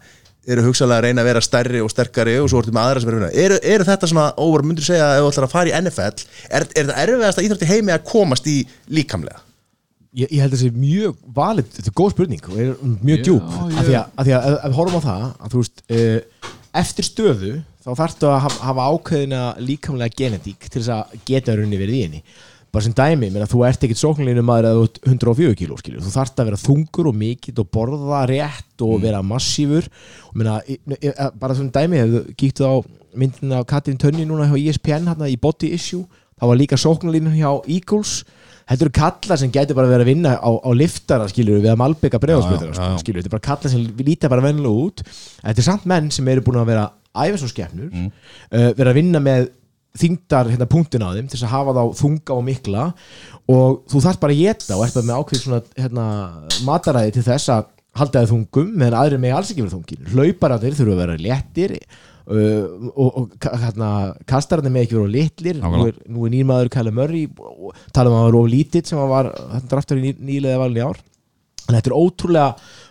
eru 0.47 0.61
hugsalega 0.65 0.99
að 0.99 1.03
reyna 1.07 1.21
að 1.23 1.27
vera 1.29 1.41
stærri 1.41 1.79
og 1.83 1.89
sterkari 1.91 2.33
og 2.39 2.49
svo 2.51 2.59
ertu 2.59 2.71
með 2.75 2.83
aðra 2.83 3.01
sem 3.03 3.09
eru 3.09 3.17
að 3.17 3.21
vinna 3.23 3.45
eru, 3.45 3.57
eru 3.63 3.83
þetta 3.87 4.07
svona, 4.11 4.25
óvar, 4.37 4.63
myndur 4.67 4.83
segja 4.87 5.05
að 5.07 5.17
ef 5.17 5.23
þú 5.23 5.31
ætlar 5.31 5.47
að 5.47 5.53
fara 5.53 5.69
í 5.69 5.75
NFL 5.79 6.25
er, 6.49 6.61
er 6.63 6.67
þetta 6.87 6.97
erfiðast 7.03 7.39
að 7.39 7.45
íþrótti 7.47 7.69
heimi 7.69 7.93
að 7.95 8.03
komast 8.09 8.47
í 8.51 8.55
líkamlega? 8.91 9.39
Ég, 10.13 10.27
ég 10.29 10.41
held 10.43 10.53
að 10.53 10.57
það 10.59 10.65
sé 10.65 10.71
mjög 10.77 11.15
valið, 11.33 11.69
þetta 11.73 11.89
er 11.89 11.95
góð 11.97 12.11
spurning 12.13 12.43
og 12.49 12.57
er 12.59 12.73
mjög 12.83 13.17
Já, 13.17 13.23
djúb 13.23 13.47
af 13.49 13.85
því 13.87 13.95
að, 13.95 14.09
af 14.17 14.25
því 14.27 14.33
að 14.35 14.47
ef, 14.51 14.57
ef 14.59 14.67
við 14.69 14.77
horfum 14.77 14.99
á 14.99 15.07
það 15.07 15.23
að 15.39 15.53
þú 15.55 15.61
veist, 15.63 15.83
uh, 15.89 16.49
eftir 16.83 17.07
stöðu 17.07 17.53
þá 17.83 17.89
þarftu 18.03 18.27
að 18.29 18.39
hafa, 18.43 18.59
hafa 18.67 18.89
ákveðina 18.93 19.41
líkamlega 19.63 20.15
genetík 20.19 20.67
til 20.69 20.81
þess 20.83 20.91
að 20.99 21.15
geta 21.25 21.55
runni 21.57 21.79
verið 21.81 21.95
í 21.97 22.03
henni 22.03 22.21
bara 22.73 22.85
sem 22.87 22.93
dæmi, 22.97 23.27
menn 23.29 23.43
að 23.45 23.51
þú 23.51 23.59
ert 23.67 23.83
ekkit 23.85 23.99
sóknlínu 24.01 24.43
maður 24.45 24.67
að 24.69 24.77
þú 24.79 24.85
ert 24.87 24.99
104 25.11 25.57
kíló 25.59 25.75
skilur 25.77 26.01
þú 26.01 26.13
þarft 26.15 26.39
að 26.41 26.47
vera 26.49 26.61
þungur 26.63 27.09
og 27.11 27.17
mikill 27.19 27.59
og 27.61 27.69
borða 27.75 28.21
rétt 28.31 28.85
og 28.85 28.95
vera 29.03 29.19
massífur. 29.21 29.89
Og 30.31 30.39
menna, 30.41 30.55
e, 30.65 30.79
e, 30.97 31.13
bara 31.37 31.57
sem 31.57 31.69
dæmi 31.69 32.01
kíktu 32.39 32.65
á 32.65 32.73
myndina 33.13 33.61
af 33.61 33.67
Katrin 33.69 33.99
Tönni 34.01 34.25
núna 34.25 34.49
hjá 34.49 34.57
ESPN 34.57 35.05
hérna 35.11 35.29
í 35.29 35.37
Body 35.37 35.69
Issue. 35.77 36.07
Þá 36.33 36.49
var 36.49 36.57
líka 36.57 36.81
sóknlínu 36.81 37.35
hjá 37.37 37.51
Eagles. 37.69 38.23
Þetta 38.65 38.87
eru 38.87 38.95
kallar 38.97 39.37
sem 39.37 39.53
gæti 39.53 39.77
bara 39.77 39.91
verið 39.91 40.07
að 40.07 40.09
vinna 40.09 40.35
á, 40.41 40.49
á 40.49 40.69
liftara 40.73 41.29
skilur 41.29 41.61
við 41.61 41.75
að 41.75 41.81
malbygga 41.83 42.17
já. 42.79 42.99
skilur, 43.03 43.21
þetta 43.21 43.29
er 43.29 43.37
bara 43.37 43.47
kallar 43.51 43.69
sem 43.69 43.85
líta 44.01 44.31
bara 44.33 44.45
vennilega 44.45 44.85
út. 44.87 45.03
Þetta 45.43 45.61
er 45.61 45.67
samt 45.67 45.85
menn 45.85 46.09
sem 46.15 46.27
eru 46.31 46.41
búin 46.41 46.61
að 46.63 46.71
vera 46.71 46.87
skefnur, 47.53 47.91
Mm. 47.93 48.09
uh, 48.49 48.71
vera 48.73 48.89
að 48.89 48.97
vinna 48.97 49.19
með 49.21 49.51
þingdar 49.99 50.49
hérna 50.49 50.67
punktin 50.69 51.03
á 51.05 51.13
þeim 51.13 51.27
til 51.29 51.39
að 51.43 51.51
hafa 51.53 51.75
þá 51.77 51.83
þunga 51.99 52.35
og 52.35 52.47
mikla. 52.47 52.87
Og 53.53 53.83
þú 53.91 54.01
þarft 54.07 54.23
bara 54.23 54.33
að 54.33 54.41
geta 54.41 54.77
og 54.77 54.85
ert 54.87 54.97
bara 54.97 55.09
með 55.09 55.19
ákveð 55.19 55.43
svona 55.43 55.61
hérna, 55.77 56.07
mataræði 56.65 57.13
til 57.17 57.25
þess 57.27 57.53
að 57.53 57.69
halda 57.99 58.23
þið 58.23 58.31
þungum 58.31 58.73
meðan 58.73 58.97
aðrir 58.97 59.21
með 59.21 59.35
alls 59.37 59.53
ekki 59.53 59.65
vera 59.65 59.75
þungir. 59.75 60.09
Hlauparatir 60.13 60.77
þurfa 60.79 60.95
að 60.95 61.01
vera 61.03 61.17
léttir 61.21 61.75
uh, 61.77 62.89
og, 62.89 63.09
og 63.21 63.49
hérna, 63.61 63.89
kastararnir 64.29 64.73
með 64.73 64.87
ekki 64.87 64.97
vera 64.97 65.05
of 65.05 65.13
litlir. 65.13 65.59
Nú 65.61 65.87
er, 65.91 65.99
nú 66.09 66.25
er 66.25 66.33
nýrmaður 66.33 66.71
Kæle 66.73 66.93
Murray 66.95 67.27
og 67.29 67.83
tala 67.93 68.09
um 68.09 68.17
að 68.17 68.23
hann 68.23 68.29
var 68.31 68.39
of 68.41 68.53
lítill 68.53 68.85
sem 68.89 69.03
var 69.13 69.33
draftur 69.69 70.01
í 70.01 70.07
ný, 70.07 70.15
nýlega 70.31 70.61
valin 70.63 70.81
í 70.81 70.87
ár. 70.87 71.03
En 71.67 71.77
þetta 71.77 71.91
er 71.91 71.99
ótrúlega 71.99 72.49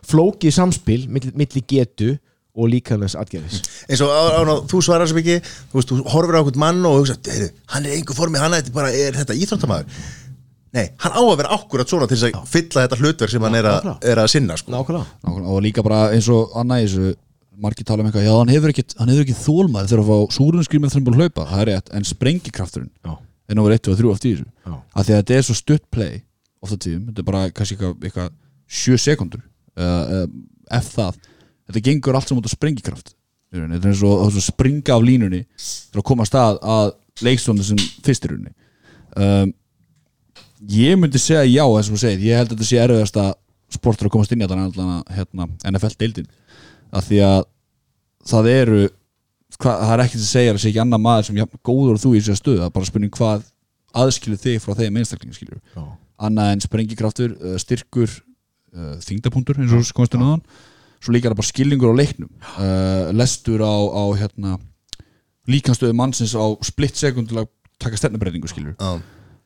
flókið 0.09 0.55
samspil 0.55 1.03
milli, 1.11 1.35
milli 1.37 1.65
getu 1.69 2.15
og 2.53 2.69
líkanlega 2.69 3.21
atgerðis 3.23 3.63
eins 3.89 4.03
og 4.05 4.11
á, 4.13 4.21
á, 4.37 4.41
á, 4.45 4.55
þú 4.69 4.81
svarar 4.85 5.09
sem 5.09 5.21
ekki 5.23 5.39
þú, 5.45 5.77
veist, 5.79 5.93
þú 5.93 6.03
horfir 6.13 6.37
á 6.37 6.41
einhvern 6.43 6.61
mann 6.61 6.83
og 6.89 6.99
hugsa 7.01 7.17
"Heyrðu, 7.25 7.49
hann 7.73 7.87
er 7.87 7.95
einhver 7.97 8.19
formi, 8.19 8.39
hann 8.43 8.57
er, 8.59 8.67
bara, 8.75 8.91
er 8.93 9.17
þetta 9.17 9.37
íþróttamæður 9.39 9.87
nei, 10.73 10.87
hann 11.05 11.13
á 11.17 11.21
að 11.21 11.37
vera 11.41 11.57
akkurat 11.57 11.89
svona 11.89 12.09
til 12.09 12.17
þess 12.17 12.29
að 12.37 12.49
fylla 12.53 12.85
þetta 12.87 12.99
hlutverk 13.01 13.33
sem 13.33 13.45
hann 13.45 13.57
er, 13.59 13.69
a, 13.69 13.97
er 14.01 14.21
að 14.23 14.31
sinna 14.33 14.57
sko. 14.57 14.73
nákvæmlega. 14.73 15.05
Nákvæmlega, 15.25 15.53
og 15.53 15.63
líka 15.65 15.85
bara 15.85 16.01
eins 16.13 16.29
og 16.33 16.55
annað 16.57 16.85
í 16.85 16.87
þessu 16.89 17.15
margir 17.63 17.85
tala 17.87 18.03
um 18.03 18.09
eitthvað, 18.09 18.25
já 18.25 18.33
hann 18.39 18.53
hefur 18.53 18.73
ekki, 18.73 18.85
hann 18.99 19.13
hefur 19.13 19.27
ekki 19.27 19.37
þólmaður 19.43 19.91
þegar 19.91 20.03
að 20.03 20.09
fá 20.13 20.37
súrunskrímið 20.39 20.93
þegar 20.95 20.99
hann 20.99 21.05
búin 21.09 21.17
að 21.19 21.21
hlaupa. 21.23 21.45
Það 21.51 21.61
er 21.65 21.69
rétt, 21.69 21.91
en 21.93 22.09
sprengikrafturinn 22.09 22.91
Já. 23.05 23.13
er 23.53 23.59
náður 23.59 23.75
1 23.77 23.91
og 23.93 23.99
3 24.01 24.11
oft 24.15 24.25
í 24.25 24.33
þessu. 24.33 24.47
Já. 24.65 24.73
af 24.97 25.05
því 25.07 25.13
að 25.13 25.21
þetta 25.21 25.37
er 25.37 25.47
svo 25.47 25.57
stutt 25.61 25.85
play 25.93 26.23
ofta 26.65 26.79
tíðum, 26.87 27.05
þetta 27.11 27.21
er 27.23 27.29
bara 27.29 27.43
kannski 27.53 27.77
eitthvað, 27.77 28.09
eitthvað 28.09 28.33
7 28.81 28.99
sekundur 29.05 29.45
uh, 29.77 30.25
ef 30.73 30.89
það, 30.97 31.21
þetta 31.69 31.85
gengur 31.89 32.19
allt 32.19 32.31
saman 32.31 32.43
út 32.43 32.51
á 32.51 32.57
sprengikraft. 32.57 33.15
Þetta 33.53 33.77
er 33.77 33.91
eins 33.91 34.03
og 34.07 34.27
og 34.27 34.43
springa 34.43 34.95
af 34.97 35.05
línunni 35.05 35.43
til 35.45 36.01
að 36.01 36.07
koma 36.09 36.25
að 36.25 36.31
stað 36.31 36.61
að 36.63 36.93
leikstónu 37.21 37.67
sem 37.67 37.81
fyrst 38.05 38.25
í 38.25 38.31
rauninni. 38.31 38.55
Um, 39.13 39.53
ég 40.73 40.97
myndi 40.97 41.21
segja 41.21 41.45
já 41.45 41.65
þess 41.67 41.91
að 41.91 41.93
þú 41.93 42.01
segir, 42.01 42.25
ég 42.31 42.41
held 42.41 42.49
að 42.49 42.57
þetta 42.57 42.69
sé 42.69 42.81
erfiðasta 42.81 43.27
sportur 43.73 44.09
að 44.09 44.15
komast 44.15 44.33
inn 44.33 44.43
í 44.43 44.47
þetta 44.47 44.97
hérna, 45.17 45.49
NFL-deildin 45.69 46.29
af 46.93 47.07
því 47.09 47.23
að 47.27 47.41
það 48.29 48.51
eru 48.53 48.83
hva, 49.59 49.73
það 49.73 49.95
er 49.95 50.05
ekkert 50.05 50.23
að 50.23 50.29
segja 50.29 50.53
að 50.53 50.57
það 50.57 50.63
sé 50.65 50.71
ekki 50.71 50.83
annar 50.83 51.03
maður 51.03 51.29
sem 51.29 51.41
jafn 51.41 51.63
góður 51.67 51.97
og 51.97 52.03
þú 52.03 52.13
í 52.13 52.21
þessu 52.21 52.39
stöðu, 52.41 52.65
er 52.65 52.75
bara 52.75 52.89
spurning 52.89 53.15
hvað 53.17 53.47
aðskilur 54.03 54.41
þig 54.41 54.61
frá 54.65 54.77
þeim 54.79 55.01
einstaklingu 55.01 55.61
annað 56.23 56.53
en 56.55 56.65
sprengikraftur, 56.65 57.35
uh, 57.41 57.57
styrkur 57.61 58.13
uh, 58.13 58.95
þingdapunktur 59.05 59.61
eins 59.61 59.75
og 59.77 59.97
komast 59.97 60.17
inn 60.17 60.25
á 60.25 60.29
þann 60.33 60.45
svo 61.03 61.15
líka 61.15 61.29
er 61.29 61.35
það 61.35 61.41
bara 61.43 61.51
skilningur 61.51 61.93
á 61.93 62.01
leiknum. 62.01 62.31
Uh, 62.55 63.11
lestur 63.19 63.65
á, 63.67 63.75
á 63.75 64.05
hérna, 64.21 64.57
líkanstöðu 65.51 65.97
mannsins 65.99 66.37
á 66.39 66.47
splitt 66.63 66.99
sekund 67.01 67.31
til 67.31 67.43
að 67.43 67.51
taka 67.83 67.99
stefnabreitingu 67.99 68.51
skilur 68.51 68.77
Já. 68.79 69.03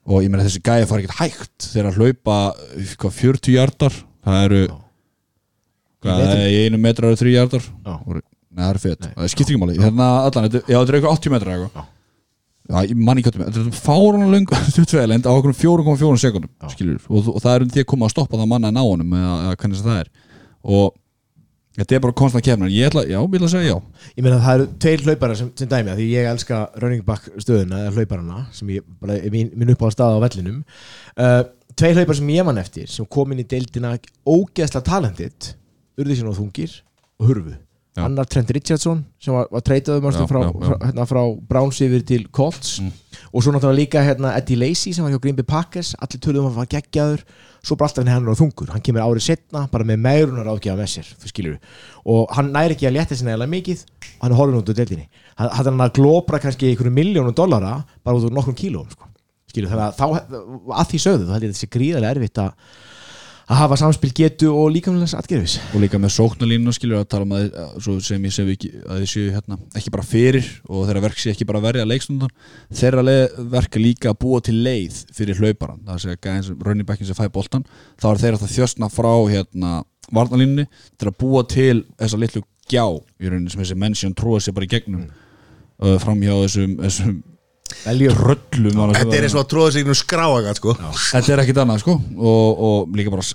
og 0.07 0.25
ég 0.25 0.29
meina 0.33 0.45
þessi 0.45 0.63
gæði 0.65 0.89
fara 0.91 1.05
ekkert 1.05 1.21
hægt 1.23 1.69
þegar 1.73 1.91
að 1.91 2.01
hlaupa 2.01 2.39
hvað, 3.01 3.19
40 3.21 3.57
hjartar 3.57 3.99
það 4.27 4.47
eru 4.47 4.63
hvað, 6.05 6.25
einu 6.67 6.81
metra 6.83 7.13
eru 7.13 7.21
3 7.23 7.37
hjartar 7.37 7.69
Nei, 8.57 8.63
það 8.65 8.71
er 8.71 8.79
fett, 8.81 9.07
það 9.13 9.27
skiptir 9.29 9.53
ekki 9.53 9.61
máli. 9.61 9.75
Hérna, 9.77 10.05
allan, 10.25 10.47
þetta, 10.47 10.61
já, 10.65 10.77
þetta 10.79 10.93
er 10.93 10.97
eitthvað 10.97 11.17
80 11.19 11.33
metra 11.35 11.57
eitthvað. 11.57 11.89
Manni 12.97 13.21
ekki 13.21 13.29
80 13.35 13.43
metra 13.43 13.53
Þetta 13.53 13.65
er 13.69 13.83
fárana 13.85 14.61
stuttvegilegnd 14.71 15.27
á 15.29 15.33
okkur 15.35 15.53
4,4 15.59 16.21
sekundum 16.23 16.71
skilur, 16.73 17.03
og, 17.11 17.29
og 17.35 17.43
það 17.45 17.53
er 17.53 17.67
um 17.67 17.75
því 17.75 17.83
að 17.83 17.89
koma 17.93 18.09
að 18.09 18.15
stoppa 18.15 18.41
það 18.41 18.49
manna 18.55 18.71
en 18.73 18.81
á 18.81 18.85
honum 18.87 19.13
eða, 19.19 19.35
eða 19.43 19.59
hvernig 19.61 19.83
það 19.85 20.01
er. 20.01 20.09
Og 20.65 20.97
þetta 21.77 21.97
er 21.97 22.03
bara 22.07 22.17
konstant 22.17 22.45
kemna 22.47 22.71
ég 22.73 22.89
ætla, 22.89 23.05
já, 23.09 23.19
ætla 23.21 23.49
að 23.49 23.53
segja 23.53 23.75
já. 23.75 24.07
Ég 24.17 24.25
meina 24.25 24.41
það 24.45 24.57
eru 24.59 24.69
tveir 24.85 25.05
hlaupara 25.07 25.37
sem, 25.39 25.51
sem 25.59 25.71
dæmi 25.71 25.99
því 25.99 26.09
ég 26.13 26.31
elska 26.31 26.63
running 26.83 27.05
back 27.07 27.29
stöðuna 27.37 27.83
eða 27.85 27.95
hlauparana 27.97 28.47
sem 28.57 28.73
ég 28.77 28.89
bara 29.03 29.19
er 29.19 29.35
mín, 29.35 29.53
mín 29.57 29.75
upp 29.75 29.85
á 29.85 29.89
stað 29.95 30.17
á 30.17 30.25
vellinum. 30.25 30.65
Uh, 31.17 31.43
tvei 31.77 31.93
hlaupar 31.93 32.19
sem 32.21 32.33
ég 32.37 32.49
man 32.49 32.63
eftir 32.63 32.91
sem 32.93 33.09
kom 33.09 33.35
inn 33.35 33.45
í 33.45 33.49
deildina 33.49 33.95
ógeðsla 34.25 34.85
talendit 34.87 35.53
urði 36.01 36.19
sér 36.19 36.29
nú 36.29 36.37
þungir 36.37 36.81
og 37.21 37.31
hurfu. 37.31 37.57
Já. 37.97 38.05
annar 38.05 38.29
Trent 38.29 38.51
Richardson 38.53 38.99
sem 39.17 39.33
var, 39.33 39.47
var 39.49 39.63
treytaður 39.65 40.13
Já, 40.13 40.27
frá, 40.29 40.41
frá, 40.53 40.75
hérna, 40.85 41.07
frá 41.09 41.21
Browns 41.49 41.79
yfir 41.81 42.03
til 42.05 42.27
Colts 42.29 42.75
og 43.37 43.45
svo 43.45 43.53
náttúrulega 43.53 43.77
líka 43.77 44.01
hérna, 44.01 44.31
Eddie 44.39 44.57
Lacy 44.57 44.95
sem 44.97 45.05
var 45.05 45.13
hjá 45.13 45.21
Green 45.21 45.37
Bay 45.37 45.45
Packers 45.45 45.91
allir 46.01 46.21
töluðum 46.25 46.47
að 46.47 46.55
hann 46.55 46.63
var 46.63 46.69
geggjaður. 46.73 47.25
Svo 47.61 47.77
bara 47.77 47.91
alltaf 47.91 48.01
henni 48.01 48.15
hann 48.15 48.31
er 48.33 48.39
þungur, 48.39 48.71
hann 48.73 48.85
kemur 48.87 49.05
árið 49.05 49.27
setna 49.27 49.67
bara 49.69 49.85
með 49.85 49.99
meirunar 50.07 50.49
ágjafa 50.55 50.81
með 50.81 50.89
sér 50.95 51.11
þú 51.21 51.33
skilur. 51.33 51.59
Og 52.09 52.33
hann 52.33 52.49
næri 52.55 52.77
ekki 52.79 52.89
að 52.89 52.97
létta 52.97 53.19
sinna 53.19 53.35
eða 53.35 53.51
mikið 53.53 53.83
og 53.83 54.25
hann 54.25 54.33
er 54.33 54.41
horfinn 54.41 54.61
út 54.63 54.73
úr 54.73 54.79
deildinni. 54.79 55.05
Hann, 55.37 55.53
hann 55.53 55.69
er 55.75 55.85
að 55.85 55.95
glópra 55.99 56.41
kannski 56.41 56.71
einhverju 56.71 56.95
miljónum 56.97 57.37
dollara 57.37 57.75
bara 58.07 58.17
út 58.17 58.25
úr 58.31 58.33
nokkrum 58.39 58.57
kílóum 58.57 58.89
sko. 58.89 59.11
skilur 59.53 59.75
þannig 59.75 59.85
að 59.85 59.99
þá, 60.01 60.07
að 60.81 60.89
því 60.95 61.03
sögðu 61.05 61.27
þá 61.27 61.35
held 61.37 61.45
ég 61.45 61.51
að 61.51 61.53
þetta 61.53 61.61
sé 61.61 61.73
gríðarlega 61.77 62.17
erfitt 62.17 62.41
að 62.41 62.51
að 63.47 63.61
hafa 63.61 63.77
samspil 63.79 64.11
getu 64.17 64.49
og 64.51 64.73
líkamlegs 64.75 65.15
atgerfis 65.15 65.57
og 65.71 65.83
líka 65.85 66.01
með 66.03 66.17
sóknarlínu 66.17 66.73
skilur 66.75 66.99
að 66.99 67.11
tala 67.13 67.27
um 67.29 67.35
að, 67.37 67.53
sem 68.03 68.25
ég 68.27 68.35
sem 68.35 68.49
ekki 68.51 68.71
að 68.83 69.03
þið 69.05 69.11
séu 69.13 69.35
hérna 69.37 69.59
ekki 69.79 69.93
bara 69.95 70.07
fyrir 70.07 70.49
og 70.67 70.89
þeirra 70.89 71.03
verk 71.05 71.23
sé 71.23 71.31
ekki 71.31 71.47
bara 71.47 71.63
verja 71.63 71.87
leikstundan 71.87 72.33
þeirra 72.75 73.05
verk 73.55 73.79
er 73.79 73.85
líka 73.85 74.11
að 74.11 74.19
búa 74.25 74.41
til 74.43 74.57
leið 74.67 74.99
fyrir 75.15 75.39
hlauparan 75.39 75.85
það 75.87 76.03
sé 76.03 76.17
að 76.17 76.21
gæðin 76.27 76.47
sem 76.49 76.67
running 76.67 76.89
backin 76.89 77.11
sem 77.11 77.19
fæ 77.19 77.29
boltan 77.37 77.67
þá 78.03 78.09
er 78.11 78.23
þeirra 78.25 78.43
það 78.43 78.57
þjöstna 78.57 78.91
frá 78.91 79.13
hérna 79.31 79.73
varnalínunni 80.11 80.67
til 80.99 81.13
að 81.13 81.19
búa 81.23 81.47
til 81.47 81.85
þessa 81.95 82.21
litlu 82.23 82.43
gjá 82.67 82.85
í 82.91 83.31
rauninni 83.31 83.55
sem 83.55 83.63
þessi 83.63 83.79
mennsjón 83.79 84.19
trúa 84.19 84.43
sér 84.43 84.59
bara 84.59 84.67
í 84.67 84.75
gegnum 84.75 85.07
mm. 85.07 85.99
fram 86.03 86.19
hjá 86.19 86.35
þessum, 86.35 86.79
þessum 86.83 87.17
tröllum 87.67 88.95
Þetta 88.97 89.19
er 89.19 89.27
eins 89.27 89.37
og 89.37 89.43
að 89.43 89.51
tróða 89.53 89.75
sig 89.75 89.87
nú 89.87 89.97
skráa 89.97 90.55
sko. 90.59 90.75
Þetta 90.77 91.35
er 91.35 91.43
ekkit 91.45 91.61
annað 91.63 91.83
sko. 91.85 91.99
Og, 92.17 92.65
og 92.69 92.97
líka 92.99 93.13
bara 93.13 93.27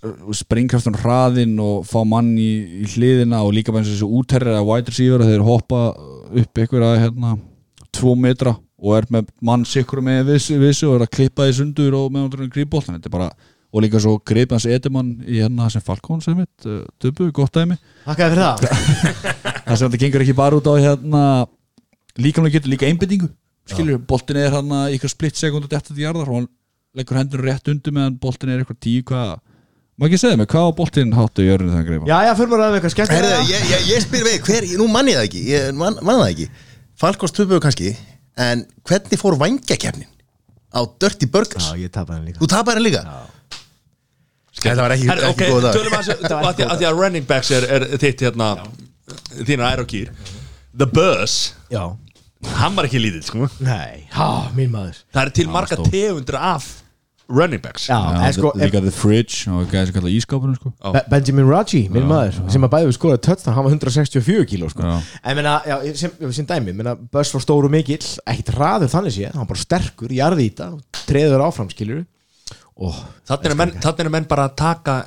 springkraftun 0.42 1.00
hraðin 1.02 1.56
og 1.64 1.86
fá 1.90 2.02
mann 2.08 2.34
í, 2.40 2.50
í 2.82 2.90
hliðina 2.96 3.44
og 3.46 3.56
líka 3.58 3.74
bara 3.74 3.84
eins 3.84 3.92
og 3.92 3.98
þessu 3.98 4.12
útherri 4.20 4.54
eða 4.54 4.66
wide 4.68 4.94
receiver 4.94 5.24
að 5.24 5.32
þeir 5.34 5.48
hoppa 5.48 5.86
upp 6.42 6.62
ykkur 6.66 6.86
að 6.88 7.00
hérna 7.06 7.38
tvo 7.92 8.18
metra 8.20 8.56
og 8.82 8.98
er 8.98 9.10
með 9.14 9.32
mann 9.46 9.66
sikkur 9.68 10.02
með 10.06 10.34
vissu, 10.34 10.58
vissu 10.62 10.90
og 10.90 11.00
er 11.00 11.08
að 11.08 11.16
klippa 11.18 11.48
því 11.48 11.58
sundur 11.60 11.98
og 12.00 12.14
með 12.16 12.38
er 12.42 13.12
bara 13.14 13.32
og 13.72 13.84
líka 13.86 14.02
svo 14.04 14.18
greip 14.28 14.52
hans 14.52 14.68
Edemann 14.68 15.14
í 15.24 15.40
hérna 15.40 15.70
sem 15.72 15.84
Falcon 15.84 16.20
sem 16.24 16.36
mitt, 16.36 16.66
uh, 16.68 16.84
döbu, 17.00 17.30
gott 17.32 17.56
dæmi. 17.56 17.78
Takk 18.04 18.20
fyrir 18.20 18.42
það. 18.44 18.66
Það 19.72 19.78
sem 19.78 19.86
þetta 19.86 20.02
gengur 20.02 20.24
ekki 20.26 20.36
bara 20.36 20.58
út 20.58 20.68
á 20.68 20.74
hérna 20.76 21.22
líkamlega 22.20 22.58
getur 22.58 22.74
líka 22.74 22.90
einbyttingu 22.90 23.30
skilur, 23.76 24.02
boltin 24.12 24.40
er 24.42 24.52
hann 24.56 24.74
í 24.90 24.98
ykkur 24.98 25.12
splitt 25.14 25.40
sekund 25.40 25.68
og 25.68 25.72
þetta 25.72 25.94
til 25.94 26.04
jarðar 26.04 26.30
og 26.30 26.38
hann 26.40 26.50
leggur 26.98 27.20
hendur 27.20 27.44
rétt 27.46 27.72
undir 27.72 27.96
meðan 27.96 28.18
boltin 28.22 28.52
er 28.54 28.64
ykkur 28.66 28.78
tíu 28.84 29.04
hvað? 29.08 29.40
Má 30.00 30.08
ekki 30.08 30.18
segja 30.22 30.40
mig, 30.40 30.48
hvað 30.50 30.68
á 30.68 30.78
boltin 30.80 31.12
háttu 31.14 31.44
í 31.44 31.50
jörðinu 31.50 31.72
þegar 31.72 31.82
hann 31.82 31.90
greipa? 31.90 32.08
Já, 32.10 32.18
já, 32.26 32.32
fyrir 32.40 32.52
maður 32.52 32.64
að 32.66 32.78
eitthvað 32.80 32.94
skemmt 32.96 33.14
Herðu, 33.16 33.42
ég, 33.52 33.68
ég, 33.70 33.84
ég 33.92 34.06
spyr 34.06 34.24
við, 34.28 34.38
hver, 34.48 34.68
nú 34.80 34.88
mann 34.92 35.12
ég 35.12 35.20
það 35.20 35.28
ekki 35.28 35.44
ég 35.52 35.68
man, 35.78 36.00
man 36.02 36.22
það 36.24 36.32
ekki. 36.32 36.48
Falkons 37.02 37.36
töpuðu 37.38 37.62
kannski 37.66 37.92
en 38.42 38.64
hvernig 38.88 39.22
fór 39.22 39.38
vangjakefnin 39.42 40.10
á 40.72 40.80
Dirty 41.04 41.28
Burgers? 41.30 41.68
Já, 41.70 41.84
ég 41.86 41.94
tapaði 41.94 42.18
hann 42.18 42.28
líka. 42.32 42.42
Þú 42.42 42.50
tapar 42.56 42.80
henni 42.80 42.90
líka? 42.90 43.04
Þetta 44.62 44.82
var 44.84 44.94
ekki, 44.96 45.08
Herra, 45.10 45.30
ekki 45.32 45.46
ok, 45.46 45.52
góð 45.54 45.66
dag. 45.66 45.78
tölum 45.78 45.96
að 46.00 46.10
að 46.12 46.56
því 46.58 46.66
að 46.68 46.78
því 46.82 46.88
að 46.90 47.00
running 47.02 47.28
backs 47.30 47.52
er, 47.56 47.68
er 47.78 47.86
þitt 48.02 48.24
hérna 48.28 48.50
þínar 49.48 49.68
ær 49.76 49.84
og 49.84 49.90
kýr 49.92 50.12
The 50.72 50.88
Buzz, 50.88 51.38
Já, 51.72 51.84
hann 52.58 52.76
var 52.78 52.88
ekki 52.90 53.02
lítill 53.02 53.24
sko. 53.26 53.50
nei, 53.64 54.06
há, 54.14 54.30
mín 54.58 54.72
maður 54.74 55.02
það 55.14 55.26
er 55.26 55.34
til 55.42 55.50
marga 55.52 55.78
stór. 55.78 55.92
tegundur 55.94 56.38
af 56.40 56.70
running 57.32 57.62
backs 57.64 57.86
Já, 57.88 57.96
en 58.28 58.34
sko 58.36 58.50
líka 58.60 58.82
The 58.84 58.92
Fridge 58.92 59.46
og 59.54 59.70
gæði 59.72 59.88
sem 59.88 59.96
kalla 59.96 60.10
ískápunum 60.12 60.56
sko. 60.58 60.72
Já. 60.76 60.92
Be- 60.98 61.04
Benjamin 61.14 61.48
Raji, 61.48 61.84
minn 61.94 62.08
maður 62.10 62.42
sem 62.52 62.66
að 62.68 62.74
bæði 62.74 62.90
við 62.90 62.98
skoða 62.98 63.20
touchdown, 63.24 63.56
hann 63.56 63.68
var 63.68 63.72
164 63.78 64.48
kíló 64.52 64.68
sko. 64.74 64.84
Já. 64.84 64.98
en 65.24 65.38
menna, 65.40 65.54
já, 65.64 65.78
sem, 66.02 66.12
sem 66.36 66.50
dæmi 66.50 66.74
menna, 66.76 66.98
Böss 67.14 67.32
var 67.38 67.46
stór 67.46 67.70
og 67.70 67.72
mikill, 67.72 68.04
ekkit 68.28 68.52
hraður 68.58 68.92
þannig 68.92 69.16
sé, 69.16 69.30
hann 69.32 69.46
var 69.46 69.52
bara 69.54 69.64
sterkur, 69.64 70.12
jarði 70.18 70.50
í 70.50 70.52
þetta 70.52 71.06
treður 71.08 71.46
áfram, 71.48 71.72
skilur 71.72 72.04
og 72.82 73.00
þannig 73.30 73.52
er, 73.54 73.58
menn, 73.64 73.74
þannig 73.80 74.06
er 74.10 74.14
menn 74.18 74.28
bara 74.28 74.50
að 74.50 74.56
taka 74.66 74.98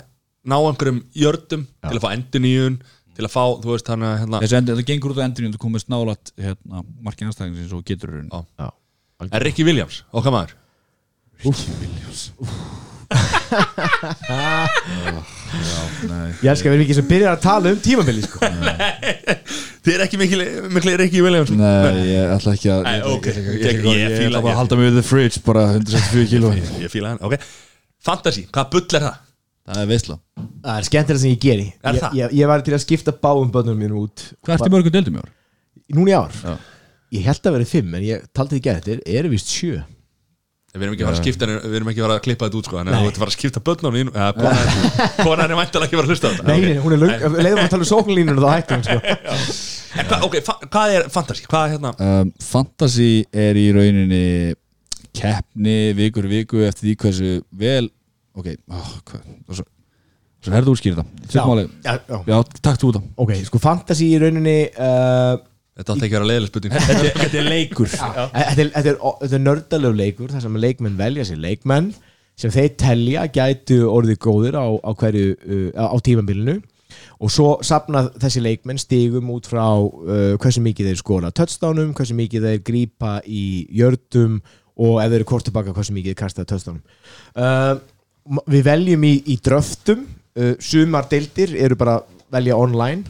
ná 0.48 0.56
einhverjum 0.60 1.02
jördum 1.16 1.66
til 1.84 1.96
að 1.98 2.02
fá 2.04 2.10
enduníun 2.16 2.80
til 3.14 3.24
að 3.28 3.32
fá, 3.34 3.44
þú 3.62 3.68
veist, 3.72 3.88
hann 3.92 4.04
að 4.08 4.14
hérna, 4.24 4.40
þessi 4.42 4.56
endur, 4.58 4.78
það 4.80 4.88
gengur 4.90 5.12
út 5.14 5.20
á 5.22 5.26
endurinn 5.28 5.54
þú 5.54 5.60
komist 5.64 5.90
nálat 5.92 6.24
hérna, 6.40 6.76
markið 7.06 7.24
næstæðingins 7.30 7.74
og 7.78 7.84
getur 7.86 8.08
raun 8.16 8.28
Já. 8.32 8.40
já, 8.64 8.68
er 9.30 9.46
Ricky 9.48 9.62
Williams, 9.66 9.96
okkar 10.12 10.34
maður 10.34 10.52
ég 16.42 16.48
elskar 16.50 16.70
að 16.70 16.72
við 16.72 16.74
erum 16.74 16.84
ekki 16.84 16.96
sem 16.98 17.06
byrjar 17.08 17.32
að 17.36 17.42
tala 17.44 17.70
um 17.74 17.80
tímabili 17.84 18.22
sko. 18.24 18.38
þið 19.84 19.92
er 19.94 20.00
ekki 20.06 20.18
mikil, 20.20 20.40
mikil 20.74 20.94
Ricky 21.00 21.20
Williams 21.24 21.50
Nei, 21.54 21.92
ég 22.10 22.22
ætla 22.34 22.50
ekki 22.56 22.68
að 22.74 22.80
Nei, 22.86 22.96
ég- 22.96 23.04
ok. 23.12 23.24
ég- 23.28 23.36
ég- 23.36 23.44
Ég- 23.44 23.54
ég- 23.54 23.60
ég 23.84 23.90
ég 24.00 24.08
fíla- 24.18 24.28
ætla 24.30 24.40
bara 24.40 24.50
ég- 24.50 24.56
að 24.56 24.60
halda 24.62 24.74
mig 24.80 24.86
við 24.88 24.94
The 24.98 25.04
Fridge 25.10 25.36
bara 25.46 25.62
164 25.76 26.26
kíló 26.32 26.48
ég 26.82 26.90
fíla 26.92 27.08
hann, 27.14 27.22
ok 27.22 27.34
Fantasy, 28.04 28.42
hvað 28.52 28.66
bull 28.74 28.88
er 28.98 29.02
það? 29.06 29.16
Það 29.68 29.80
er 29.84 29.88
veistla 29.92 30.18
það 30.64 30.76
er 30.80 30.88
skemmtilega 30.90 31.22
sem 31.24 31.32
ég 31.34 31.40
geri 31.44 31.66
Er 31.82 31.96
ég, 31.96 32.02
það? 32.04 32.18
ég, 32.20 32.36
ég 32.42 32.50
var 32.52 32.64
til 32.66 32.76
að 32.76 32.84
skipta 32.84 33.14
báðum 33.24 33.50
bönnum 33.54 33.78
mínu 33.80 34.02
út 34.04 34.26
hvað 34.44 34.58
ert 34.58 34.68
í 34.68 34.74
mörgum 34.76 34.94
deildum 34.98 35.18
í 35.18 35.24
ár? 35.24 35.32
núna 35.94 36.10
í 36.12 36.16
ár 36.18 36.38
Já. 36.44 36.54
ég 37.18 37.26
held 37.30 37.48
að 37.50 37.56
vera 37.58 37.70
fimm, 37.72 37.94
en 37.98 38.06
ég 38.10 38.24
taldi 38.36 38.60
ekki 38.60 38.72
eftir 38.76 39.02
eru 39.06 39.32
vist 39.34 39.52
sjö 39.52 39.82
Við 40.74 40.82
erum 40.88 40.94
ekki 40.96 41.04
að 41.04 41.06
fara 41.06 41.14
að 41.14 41.22
skipta 41.22 41.46
við 41.46 41.74
erum 41.78 41.88
ekki 41.92 42.00
að 42.02 42.04
fara 42.08 42.14
að 42.18 42.22
klippa 42.24 42.46
þetta 42.48 42.58
út 42.58 42.66
sko, 42.66 42.78
en 42.80 42.88
Nei. 42.90 42.94
þú 42.98 43.06
ert 43.06 43.14
að 43.14 43.20
fara 43.22 43.30
að 43.30 43.34
skipta 43.36 43.60
börnunum 43.68 43.94
þínu, 43.94 44.12
eða 44.18 44.30
konan- 44.40 45.20
konan 45.20 45.44
er 45.44 45.58
væntalega 45.60 45.86
ekki 45.86 45.94
að 45.94 46.00
fara 46.00 46.02
að 46.02 46.10
hlusta 46.10 46.26
á 46.26 46.32
þetta 46.34 46.46
nei, 46.48 46.64
nei, 46.64 46.80
hún 46.82 46.94
er 46.96 47.00
lög, 47.04 47.26
leiðum 47.46 47.60
að 47.62 47.68
tala 47.70 47.84
um 47.84 47.90
sóknlínunum 47.92 48.42
þá 48.42 48.48
hættum 48.56 48.82
sko. 48.88 48.96
En 50.02 50.08
hvað, 50.10 50.24
ok, 50.26 50.34
fa 50.42 50.56
hvað 50.74 50.96
er 50.96 51.06
fantasy? 51.14 51.44
Hvað 51.46 51.64
er 51.68 51.72
hérna? 51.76 51.92
um, 52.02 52.32
Fantasy 52.42 53.10
er 53.44 53.60
í 53.62 53.68
rauninni 53.76 54.24
keppni 55.14 55.76
vikur 55.94 56.26
viku 56.26 56.64
eftir 56.66 56.88
því 56.88 56.94
hversu 57.04 57.30
vel 57.62 57.86
ok, 58.40 58.50
oh, 58.74 58.92
hvað 59.08 59.24
svo, 59.60 59.64
svo 60.44 60.54
herðu 60.54 60.74
útskýrða 60.76 61.04
já, 61.30 61.42
já, 61.42 61.96
já. 62.10 62.20
já, 62.28 62.38
takk 62.60 62.80
þú 62.82 62.92
það 62.98 63.10
ok, 63.26 63.34
sko 63.48 63.60
fantasy 63.62 64.10
í 64.14 64.22
rauninni 64.22 64.56
uh, 64.74 65.34
Þetta 65.74 65.90
átti 65.96 66.06
ekki 66.06 66.14
að 66.14 66.20
vera 66.20 66.26
leiðileg 66.30 66.50
spurning. 66.52 66.74
Þetta 67.18 67.38
er 67.40 67.46
leikur. 67.54 67.88
Þetta 67.90 68.26
er, 68.62 68.68
þetta 68.76 68.90
er, 68.92 68.98
þetta 69.24 69.34
er 69.34 69.40
nördalegu 69.42 69.96
leikur 69.98 70.28
þar 70.30 70.44
sem 70.44 70.58
leikmenn 70.62 70.98
velja 71.00 71.24
sér 71.26 71.40
leikmenn 71.42 71.88
sem 72.38 72.52
þeir 72.54 72.68
telja 72.78 73.24
gætu 73.34 73.80
orðið 73.90 74.20
góðir 74.22 74.54
á, 74.54 74.70
á 74.70 74.90
hverju 75.00 75.32
uh, 75.34 75.88
á 75.90 75.96
tímabilinu. 76.06 76.54
Og 77.18 77.32
svo 77.34 77.48
sapna 77.66 78.04
þessi 78.22 78.44
leikmenn 78.44 78.78
stigum 78.78 79.32
út 79.34 79.48
frá 79.50 79.64
uh, 79.82 80.36
hversu 80.38 80.62
mikið 80.62 80.92
þeir 80.92 81.00
skora 81.02 81.32
touchdownum, 81.34 81.90
hversu 81.98 82.14
mikið 82.22 82.46
þeir 82.52 82.62
grípa 82.70 83.16
í 83.26 83.42
jördum 83.74 84.38
og 84.78 85.00
ef 85.02 85.10
þeir 85.10 85.18
eru 85.24 85.28
kort 85.32 85.48
tilbaka 85.50 85.74
hversu 85.74 85.94
mikið 85.98 86.14
þeir 86.14 86.20
kasta 86.22 86.46
touchdownum. 86.46 86.84
Uh, 87.34 87.74
m- 87.74 87.82
við 88.50 88.64
veljum 88.68 89.08
í, 89.08 89.14
í 89.32 89.38
dröftum. 89.44 90.06
Uh, 90.34 90.54
sumar 90.62 91.06
deildir 91.10 91.54
eru 91.60 91.78
bara 91.78 92.00
að 92.00 92.24
velja 92.34 92.58
online. 92.58 93.04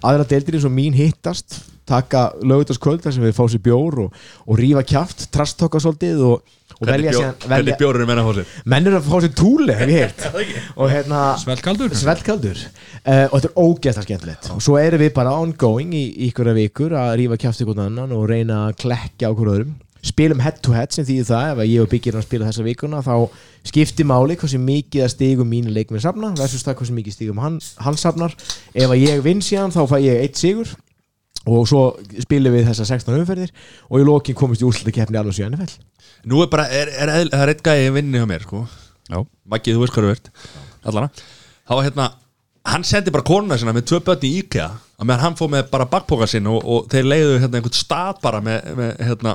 Aðra 0.00 0.24
deildir 0.28 0.56
eins 0.56 0.68
og 0.68 0.72
mín 0.72 0.96
hittast 0.96 1.60
taka 1.90 2.30
lögutaskvöld 2.46 3.04
þar 3.04 3.14
sem 3.16 3.26
við 3.26 3.36
fá 3.36 3.44
sér 3.50 3.62
bjór 3.64 3.98
og, 4.04 4.16
og 4.46 4.58
rífa 4.60 4.84
kjaft, 4.86 5.26
trastokka 5.34 5.80
svolítið 5.82 6.22
og, 6.28 6.54
og 6.78 6.88
velja 6.88 7.32
Hvernig 7.42 7.78
bjórur 7.80 8.04
er 8.04 8.10
menna 8.10 8.24
á 8.24 8.30
sér? 8.38 8.54
menn 8.70 8.88
eru 8.88 9.00
að 9.00 9.10
fá 9.10 9.16
sér 9.24 9.34
túli 9.40 9.76
hef 9.76 9.92
ég 9.94 10.24
og 10.80 10.92
hérna 10.92 11.24
Svelkaldur 11.42 11.96
Svelkaldur 11.98 12.62
uh, 12.62 13.26
og 13.26 13.36
þetta 13.36 13.50
er 13.50 13.58
ógeðslega 13.58 14.06
skemmtilegt. 14.06 14.50
Og 14.54 14.64
svo 14.64 14.78
erum 14.80 15.02
við 15.02 15.14
bara 15.16 15.36
ongoing 15.40 15.94
í 15.96 16.04
ykkur 16.30 16.52
vikur 16.58 16.96
að 17.00 17.14
rífa 17.22 17.40
kjáft 17.46 17.64
ykkur 17.64 17.86
annan 17.88 18.14
og 18.16 18.26
reyna 18.30 18.66
að 18.68 18.80
klekja 18.84 19.32
okkur 19.34 19.54
öðrum 19.56 19.78
spilum 20.06 20.40
head 20.44 20.60
to 20.64 20.74
head 20.74 20.92
sem 20.94 21.06
þýðir 21.06 21.28
það 21.28 21.48
ef 21.52 21.62
að 21.62 21.70
ég 21.70 21.84
og 21.84 21.90
Byggir 21.92 22.18
að 22.18 22.26
spila 22.26 22.48
þessa 22.48 22.66
vikuna 22.66 23.00
þá 23.04 23.14
skiptir 23.70 24.08
máli 24.08 24.36
hversu 24.40 24.60
mikið 24.62 25.04
að 25.04 25.12
stigum 25.14 25.50
mínu 25.50 25.74
leikminn 25.74 26.02
safna 26.02 26.32
versus 26.38 26.64
það 26.66 26.78
hversu 26.80 26.96
mikið 26.96 27.16
stigum 27.16 27.42
hann, 27.42 27.58
hann 27.84 27.98
safnar. 28.00 28.36
Ef 28.72 28.88
að 28.88 29.02
ég 29.04 29.24
vinn 29.26 29.42
síðan 29.44 29.74
þá 29.74 29.82
fæ 29.90 29.98
ég 30.04 30.22
eitt 30.24 30.40
sigur 30.40 30.72
og 31.48 31.68
svo 31.68 31.82
spilum 32.20 32.56
við 32.56 32.68
þessa 32.68 32.88
16 32.88 33.20
umferðir 33.22 33.52
og 33.88 34.00
í 34.00 34.06
lokin 34.06 34.36
komist 34.36 34.64
í 34.64 34.68
úrslutakefni 34.68 35.20
alveg 35.20 35.38
síðan 35.38 35.56
NFL 35.56 35.78
Nú 36.28 36.42
er 36.44 36.50
bara, 36.52 36.66
er, 36.68 36.90
er, 36.92 37.08
er, 37.08 37.30
það 37.32 37.44
er 37.46 37.52
eitt 37.54 37.62
gæði 37.64 37.92
vinni 37.96 38.20
hjá 38.20 38.26
mér, 38.28 38.42
sko. 38.44 38.66
Já, 39.08 39.22
Maggi, 39.48 39.72
þú 39.72 39.80
veist 39.80 39.94
hvað 39.94 40.04
þú 40.04 40.10
ert. 40.12 40.26
Allana 40.84 41.08
Þá 41.70 41.72
var 41.78 41.86
hérna, 41.86 42.06
hann 42.68 42.84
sendi 42.84 43.12
bara 43.14 43.26
konuna 43.26 43.56
sinna 43.56 43.72
með 43.72 43.86
tvö 43.88 44.00
börn 44.04 44.26
í 44.26 44.32
IKEA 44.42 44.66
að 44.68 45.06
meðan 45.08 45.22
hann 45.24 45.36
fór 45.38 45.50
með 45.54 45.70
bara 45.72 45.86
bakpoka 45.88 46.28
sinn 46.28 46.48
og, 46.50 46.60
og 46.60 46.90
þeir 46.92 47.08
leiðu 47.08 47.38
hérna 47.38 47.60
einhvern 47.60 47.78
stað 47.78 48.20
bara 48.24 48.42
með, 48.44 48.68
með 48.76 48.90
hérna 49.06 49.34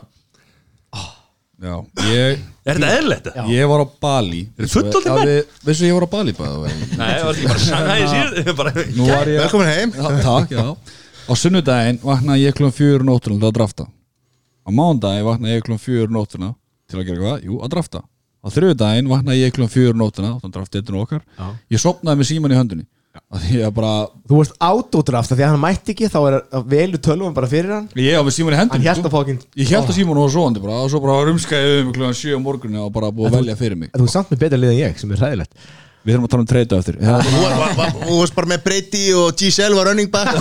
já 1.62 1.76
ég, 2.12 2.40
Er 2.66 2.80
þetta 2.80 2.90
eðlilegt? 2.98 3.28
Já. 3.36 3.44
ég 3.54 3.70
var 3.70 3.84
á 3.84 3.88
Bali 4.02 4.42
fullorðnir 4.58 5.16
menn? 5.20 5.52
Veistu 5.68 5.86
ég 5.88 5.96
var 5.98 6.06
á 6.08 6.10
Bali 6.16 6.34
bara 6.36 6.72
Nei, 6.72 7.12
það 7.16 7.26
var 7.26 7.36
ekki 7.36 7.50
bara 7.52 7.64
sangaði 7.66 8.08
síðan 8.12 8.58
bara, 8.60 8.74
nú 8.98 9.08
var 9.12 9.32
ég 9.32 9.44
Velkomin 9.46 9.72
heim 9.72 9.94
Já, 9.96 10.10
Takk, 10.26 10.56
já 10.56 10.66
Á 11.26 11.34
sunnudaginn 11.42 12.02
vaknaði 12.04 12.44
ég 12.46 12.58
klum 12.58 12.74
fjögur 12.76 13.06
nótturna 13.08 13.40
til 13.42 13.50
að 13.50 13.56
drafta 13.60 13.88
Á 14.66 14.70
mándaginn 14.74 15.26
vaknaði 15.30 15.56
ég 15.60 15.66
klum 15.70 15.80
fjögur 15.82 16.12
nótturna 16.14 16.52
til 16.90 17.00
að 17.02 17.08
gera 17.10 17.24
hvað? 17.24 17.48
Jú, 17.48 17.62
að 17.62 17.74
drafta 17.78 18.04
Á 18.46 18.48
þriðudaginn 18.54 19.08
vaknaði 19.10 19.42
ég 19.42 19.54
klukkan 19.56 19.74
fjögur 19.74 19.96
um 19.96 20.02
nótuna 20.04 20.36
þannig 20.38 20.54
draft 20.54 20.76
eitun 20.78 21.00
okkar 21.02 21.24
Já. 21.34 21.46
ég 21.74 21.82
sopnaði 21.82 22.20
með 22.22 22.28
síman 22.30 22.54
í 22.54 22.60
höndunni 22.60 22.86
bara 23.76 23.94
Þú 24.28 24.40
veist 24.40 24.56
autodraft 24.64 25.32
af 25.32 25.38
því 25.38 25.46
að 25.46 25.52
hann 25.54 25.62
mætti 25.62 25.94
ekki 25.96 26.10
þá 26.12 26.20
er 26.30 26.38
velu 26.72 27.00
tölvum 27.04 27.36
bara 27.36 27.50
fyrir 27.52 27.74
hann. 27.76 27.88
Ég 28.00 28.20
sko. 29.00 29.12
að 29.12 29.16
fókin 29.16 29.40
ég 29.62 29.72
held 29.72 29.90
að 29.90 29.98
síman 30.00 30.22
var 30.22 30.36
svoandi 30.36 30.64
bara. 30.64 30.82
Og 30.84 30.92
svo 30.94 31.02
bara 31.04 31.24
rumskaði 31.30 31.80
um 31.84 31.96
klukkan 31.96 32.20
sjö 32.20 32.36
á 32.36 32.40
morgunni 32.42 32.82
og 32.82 32.94
bara 32.96 33.14
búið 33.16 33.32
að 33.32 33.40
velja 33.40 33.58
fyrir 33.60 33.80
mig. 33.80 33.92
Þú 33.96 34.08
er 34.08 34.14
samt 34.16 34.32
með 34.34 34.46
betra 34.46 34.62
lið 34.62 34.76
en 34.76 34.80
ég 34.82 35.02
sem 35.02 35.16
er 35.16 35.24
hræðilegt. 35.24 35.66
Við 36.06 36.14
þurfum 36.14 36.28
að 36.28 36.34
tala 36.36 36.44
um 36.44 36.50
treyta 36.52 36.78
eftir. 36.78 36.98
Þú 38.06 38.18
varst 38.20 38.36
bara 38.38 38.50
með 38.52 38.64
Brady 38.68 39.06
og 39.18 39.40
Giselle 39.40 39.78
var 39.78 39.88
running 39.90 40.12
back 40.14 40.36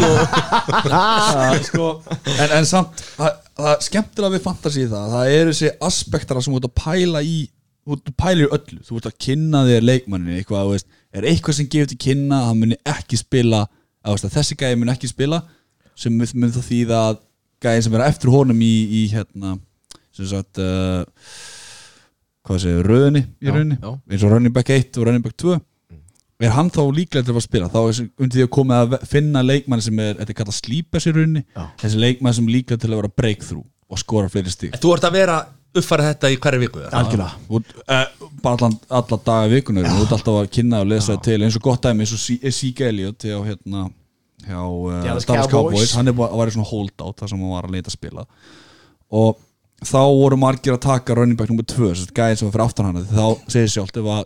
sko, 1.71 1.87
en, 2.35 2.51
en 2.59 2.69
samt 2.69 3.01
það, 3.15 3.39
það 3.57 3.71
er 3.71 3.87
skemmtilega 3.87 4.35
við 4.35 4.45
fantasy 4.45 4.85
það. 4.91 5.15
Það 5.15 5.37
eru 5.39 5.55
þessi 5.55 5.73
aspektara 5.89 6.45
sem 6.45 6.53
þú 6.53 6.61
ert 6.61 6.69
að 6.69 6.75
pæla 6.83 7.25
í 7.25 7.39
þú 7.85 7.97
ert 7.97 8.13
að 8.13 8.19
pæla 8.21 8.45
í 8.45 8.51
öllu. 8.59 8.83
Þú 8.85 8.99
ert 9.01 9.09
að 9.09 9.17
kynna 9.27 9.65
þér 9.71 9.89
leikmannin 9.89 10.37
eitthvað, 10.37 10.69
þú 10.69 10.77
veist, 10.77 10.91
er 11.15 11.29
eitthvað 11.31 11.59
sem 11.59 11.69
gefur 11.71 11.91
til 11.91 12.01
kynna 12.07 12.41
að 12.41 12.49
hann 12.51 12.63
muni 12.63 12.79
ekki 12.95 13.19
spila 13.21 13.65
að, 14.05 14.27
þessi 14.27 14.59
gæði 14.61 14.81
muni 14.81 14.95
ekki 14.95 15.11
spila 15.11 15.43
sem 15.99 16.15
mun 16.15 16.55
það 16.55 16.71
þýða 16.71 17.03
að 17.11 17.21
gæðin 17.65 17.87
sem 17.87 17.99
er 17.99 18.07
eftir 18.09 18.33
honum 18.35 18.65
í, 18.65 18.73
í 18.85 19.03
hérna 19.13 19.55
sem 20.15 20.29
sagt 20.31 20.61
uh, 20.63 21.05
hvað 22.45 22.61
sé, 22.65 22.75
röðinni? 22.85 23.25
Í 23.41 23.49
já. 23.49 23.95
eins 24.11 24.27
og 24.27 24.35
running 24.35 24.55
back 24.55 24.75
1 24.75 24.99
og 24.99 25.09
running 25.09 25.25
back 25.25 25.39
2 25.41 25.57
er 26.45 26.53
hann 26.53 26.71
þá 26.73 26.83
líklega 26.93 27.25
til 27.25 27.35
að 27.35 27.45
spila? 27.47 27.71
Þá 27.73 27.79
er 27.81 28.01
undir 28.05 28.39
því 28.39 28.45
að 28.45 28.55
koma 28.57 28.81
að 28.85 28.97
finna 29.09 29.41
leikmann 29.45 29.83
sem 29.85 30.01
er, 30.03 30.17
þetta 30.19 30.35
er 30.35 30.39
kallað 30.41 30.57
slípes 30.59 31.07
í 31.07 31.13
rauninni. 31.15 31.45
Þessi 31.81 32.01
leikmann 32.03 32.37
sem 32.37 32.51
líklega 32.51 32.83
til 32.83 32.91
að 32.91 32.99
vera 33.01 33.13
breakthrough 33.23 33.65
og 33.89 34.01
skora 34.01 34.31
fleiri 34.33 34.53
stík 34.53 34.79
Þú 34.83 34.95
ert 34.97 35.07
að 35.09 35.17
vera 35.19 35.39
uppfæra 35.75 36.11
þetta 36.13 36.31
í 36.31 36.39
hverju 36.43 36.63
viku? 36.63 36.83
Algjörlega. 36.95 37.41
Og, 37.49 37.75
uh, 37.85 38.29
bara 38.45 38.59
allan, 38.59 38.77
alla 39.01 39.19
daga 39.27 39.51
vikunar 39.53 39.89
og 39.89 39.97
þú 39.97 40.05
ert 40.05 40.15
alltaf 40.19 40.39
að 40.41 40.51
kynna 40.57 40.83
og 40.85 40.91
lesa 40.93 41.17
til 41.25 41.41
eins 41.43 41.59
og 41.59 41.65
gott 41.67 41.87
dæmi 41.87 42.05
eins 42.05 42.15
og 42.15 42.53
Sika 42.55 42.87
Elliot 42.91 43.27
hjá 43.27 43.39
hérna 43.47 43.89
hjá 44.45 44.61
uh, 44.61 45.01
Dallas 45.05 45.27
Cowboys. 45.51 45.97
Hann 45.99 46.13
er 46.13 46.17
bara 46.17 46.33
að 46.33 46.45
vera 46.45 46.55
svona 46.55 46.71
holdout 46.71 47.19
þar 47.21 47.33
sem 47.33 47.43
hann 47.43 47.57
var 47.57 47.69
að 47.69 47.77
leita 47.77 47.93
að 47.93 47.99
spila. 47.99 48.27
Og 49.15 49.37
þá 49.85 50.01
voru 50.01 50.39
margir 50.41 50.77
að 50.77 50.85
taka 50.87 51.17
running 51.19 51.39
back 51.39 51.53
nummer 51.53 51.67
2 51.67 51.91
þess 51.91 52.09
að 52.09 52.17
gæðin 52.19 52.41
sem 52.41 52.49
var 52.49 52.57
fyrir 52.57 52.67
aftan 52.67 52.91
hana 52.91 53.05
þá 53.09 53.51
segir 53.53 53.73
sjálft 53.75 53.99
ef 54.01 54.11
að 54.11 54.25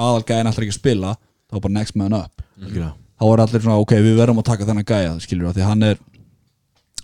aðal 0.00 0.26
gæðin 0.28 0.50
alltaf 0.50 0.64
ekki 0.66 0.74
að 0.76 0.80
spila 0.80 1.14
þá 1.16 1.56
er 1.56 1.64
bara 1.64 1.76
next 1.76 1.96
man 1.98 2.16
up. 2.16 2.44
Algjörlega. 2.60 2.92
Þá 3.20 3.26
er 3.30 3.42
allir 3.44 3.64
svona 3.64 3.80
ok, 3.82 3.96
við 4.00 4.20
verðum 4.20 4.40
að 4.40 4.48
taka 4.48 4.68
þennan 4.68 4.86
gæja 4.88 5.16
skilur 5.20 5.48
við, 5.48 5.58
því 5.58 5.66
hann 5.66 5.88
er 5.90 5.98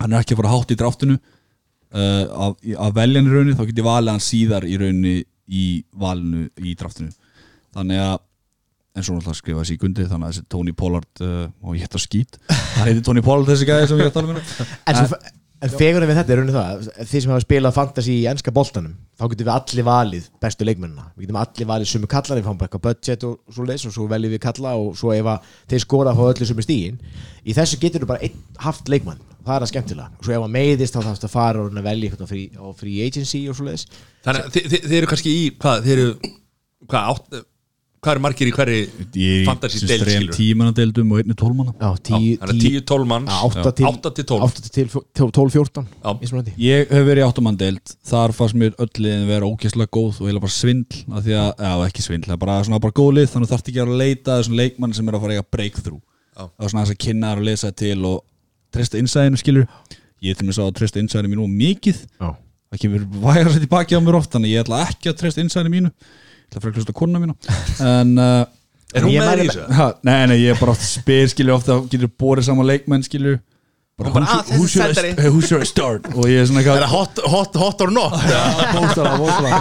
hann 0.00 0.12
er 0.12 0.22
ekki 0.22 0.36
að 0.36 0.42
fara 0.42 0.52
hátt 0.52 0.72
í 0.72 0.78
draftinu 0.80 1.18
uh, 1.96 2.46
að, 2.46 2.56
að 2.86 2.94
velja 3.00 3.22
hann 3.22 3.30
í 3.30 3.34
rauninni 3.34 3.56
þá 3.58 3.64
get 3.66 3.82
ég 3.82 3.88
valið 3.88 4.14
hann 4.14 4.26
síðar 4.28 4.68
í 4.68 4.78
rauninni 4.80 5.16
í 5.46 5.66
valinu 5.96 6.46
í 6.60 6.74
draftinu. 6.78 7.12
Þannig 7.76 8.02
að 8.02 8.18
eins 8.96 9.08
og 9.10 9.18
náttúrulega 9.18 9.40
skrifa 9.40 9.62
þessi 9.62 9.76
í 9.76 9.80
gundi 9.80 10.04
þannig 10.08 10.26
að 10.28 10.34
þessi 10.34 10.50
Tony 10.52 10.74
Pollard 10.76 11.24
uh, 11.24 11.48
og 11.62 11.76
ég 11.76 11.84
hætti 11.84 11.98
að 11.98 12.04
skýt 12.06 12.38
hann 12.48 12.86
heiti 12.88 13.02
Tony 13.04 13.24
Pollard 13.24 13.50
þessi 13.50 13.68
gæja 13.68 13.90
sem 13.90 14.00
ég 14.00 14.08
er 14.08 14.12
að 14.12 14.16
tala 14.16 14.32
um. 14.32 14.38
En, 14.40 15.00
svo, 15.02 15.18
en 15.66 15.74
fegurinn 15.74 16.10
við 16.10 16.20
þetta 16.20 16.32
er 16.32 16.40
raunin 16.40 16.56
það 16.56 16.88
Þið 17.02 17.24
sem 17.24 17.34
hafa 17.34 17.44
spilað 17.44 17.76
fantasy 17.76 18.16
í 18.22 18.24
enska 18.32 18.54
boltanum 18.56 18.96
Þá 19.16 19.24
getum 19.32 19.48
við 19.48 19.52
allir 19.54 19.86
valið 19.86 20.24
bestu 20.44 20.66
leikmennina. 20.68 21.06
Við 21.16 21.26
getum 21.26 21.38
allir 21.40 21.70
valið 21.70 21.92
sumu 21.92 22.10
kallar 22.12 22.40
Við 22.40 22.48
fáum 22.48 22.58
bara 22.60 22.70
eitthvað 22.70 22.86
budget 22.88 23.28
og 23.28 23.54
svo 23.56 23.68
leys 23.68 23.86
Og 23.88 23.94
svo 23.94 24.08
veljum 24.10 24.32
við 24.32 24.42
kalla 24.44 24.74
Og 24.80 24.96
svo 25.00 25.12
ef 25.16 25.54
þeir 25.72 25.84
skora 25.84 26.16
fá 26.16 26.24
öllu 26.30 26.48
sumu 26.48 26.64
stígin 26.64 27.00
Í 27.44 27.56
þessu 27.56 27.80
getur 27.80 28.04
við 28.04 28.12
bara 28.14 28.24
einn 28.24 28.44
haft 28.64 28.92
leikmann 28.92 29.20
Það 29.46 29.56
er 29.56 29.64
að 29.66 29.70
skemmtilega. 29.70 30.08
Og 30.18 30.26
svo 30.26 30.34
ef 30.36 30.44
að 30.46 30.54
meiðist 30.56 30.96
þá 30.96 31.02
þarfst 31.06 31.26
að 31.28 31.34
fara 31.36 31.60
og 31.62 31.76
að 31.78 31.84
velja 31.86 32.08
eitthvað 32.10 32.26
á 32.26 32.30
free, 32.32 32.46
á 32.58 32.66
free 32.80 33.04
agency 33.06 33.44
og 33.50 33.58
svo 33.58 33.66
leys 33.68 33.84
Þannig 34.26 34.40
að 34.48 34.56
þið, 34.56 34.72
þið, 34.76 34.94
eru 35.00 35.10
kannski 35.12 35.34
í 35.36 35.44
hvað, 35.54 35.84
þið 35.86 35.92
eru 35.96 36.08
hvað, 36.90 37.12
átt, 37.12 37.36
hvað 38.02 38.12
eru 38.16 38.22
margir 38.24 38.50
í 38.50 38.54
hverju 38.56 38.80
ég 39.22 39.46
fantasy 39.46 39.80
deild 39.86 40.02
þrejum 40.02 40.24
skilur 40.24 40.36
tímanna 40.36 40.74
deildum 40.76 41.14
og 41.14 41.22
einni 41.22 41.36
tólmanna 41.38 41.72
Já, 41.78 41.88
tíu, 42.08 42.34
Þannig 42.42 42.56
að 42.56 42.66
10-12 42.66 43.08
manns. 43.12 43.30
Já, 43.30 43.38
átta 43.46 43.72
til- 43.78 43.88
8 43.92 44.12
til 44.18 44.26
12 44.32 44.44
8 44.48 44.74
til 44.76 44.90
12-14 45.30 45.88
Já. 46.02 46.10
mismunandi. 46.20 46.54
Ég 46.66 46.90
hef 46.90 47.06
verið 47.06 47.22
í 47.22 47.26
áttamandeild 47.30 47.94
þar 48.10 48.34
fannst 48.36 48.58
mér 48.58 48.74
öll 48.82 48.92
liðin 48.98 49.26
vera 49.30 49.46
ókesslega 49.50 49.94
góð 49.94 50.20
og 50.22 50.30
heila 50.30 50.42
bara 50.42 50.56
svindl 50.58 51.02
af 51.14 51.22
því 51.26 51.38
að, 51.38 51.50
já 51.70 51.72
ekki 51.86 52.06
svindl, 52.06 52.28
það 52.30 52.36
er 52.38 52.42
bara 52.46 52.58
svona 52.66 52.82
bara 52.82 52.98
góð 52.98 53.12
lið 53.20 53.32
þannig 53.34 53.52
þarf 53.54 53.66
ekki 53.70 53.82
að 53.82 53.90
að 53.94 54.00
leita 54.02 54.34
að 54.34 54.42
þessum 54.42 54.58
leikmann 54.60 54.94
sem 54.98 55.08
er 55.10 55.16
að 55.18 55.22
fara 55.26 55.34
að 55.34 55.38
eiga 55.40 55.50
breakthrough. 55.56 56.02
Já. 56.36 56.44
það 56.52 56.66
er 56.66 56.72
svona 56.74 56.84
þess 56.86 56.94
að 56.98 57.04
kynna 57.06 57.32
og 57.36 57.46
lesa 57.46 57.70
til 57.72 57.98
og 58.04 58.18
treysta 58.76 59.00
innsæðinu 59.02 59.38
skilur. 59.40 59.66
Ég 60.24 60.32
til 60.38 60.46
mér 60.48 60.56
sá 60.56 60.62
að 60.66 60.74
treysta 60.78 61.00
innsæðinu 61.02 61.30
mínu 61.34 61.42
og 61.46 61.52
mikið. 61.62 61.98
Já. 62.20 62.28
það 62.72 62.78
kemur 62.82 63.02
vægar 63.26 63.46
að 63.50 63.54
setja 63.56 63.72
baki 63.72 63.92
á 63.96 64.00
mér 64.02 64.18
oft 64.20 64.30
þannig 64.36 64.50
ég 64.56 64.60
ætla 64.64 64.76
ekki 64.86 65.06
að 65.12 65.18
treysta 65.22 65.40
innsæðinu 65.44 65.72
mínu. 65.76 65.90
Ég 65.96 66.00
ætla 66.50 66.58
að 66.60 66.64
frekla 66.66 66.78
hlusta 66.82 66.96
konuna 66.96 67.22
mína. 67.22 67.34
En 67.82 68.08
uh, 68.18 68.24
Er 68.96 69.00
hún 69.02 69.10
með 69.12 69.18
þér 69.18 69.28
mæli 69.32 69.42
í 69.44 69.46
þessu? 69.50 69.62
ha, 69.76 69.86
nei, 70.06 70.22
nei, 70.30 70.38
ég 70.44 70.50
er 70.54 70.58
bara 70.62 70.72
oft 70.76 70.84
spyr 70.86 71.26
skilur 71.32 71.54
ofta 71.58 71.72
getur 71.90 72.10
borið 72.22 72.44
saman 72.48 72.66
leikmenn 72.70 73.04
skilur. 73.06 73.36
Bara, 73.96 74.10
bara, 74.12 74.24
who 74.28 74.30
ah, 74.30 74.32
should- 74.44 74.52
who 74.52 74.60
þessi 74.66 74.72
should 74.76 74.90
I- 74.90 74.92
sendari. 75.00 75.30
who 75.32 75.40
should 75.40 75.62
I 75.64 75.66
start? 75.70 76.02
Og 76.12 76.24
ég 76.28 76.36
er 76.42 76.46
svona 76.50 76.60
eitthvað 76.60 76.84
hot, 76.92 77.14
hot, 77.32 77.52
hot 77.56 77.80
or 77.86 77.90
not? 77.96 78.12
Bóstara, 78.76 79.12
bóstara? 79.16 79.56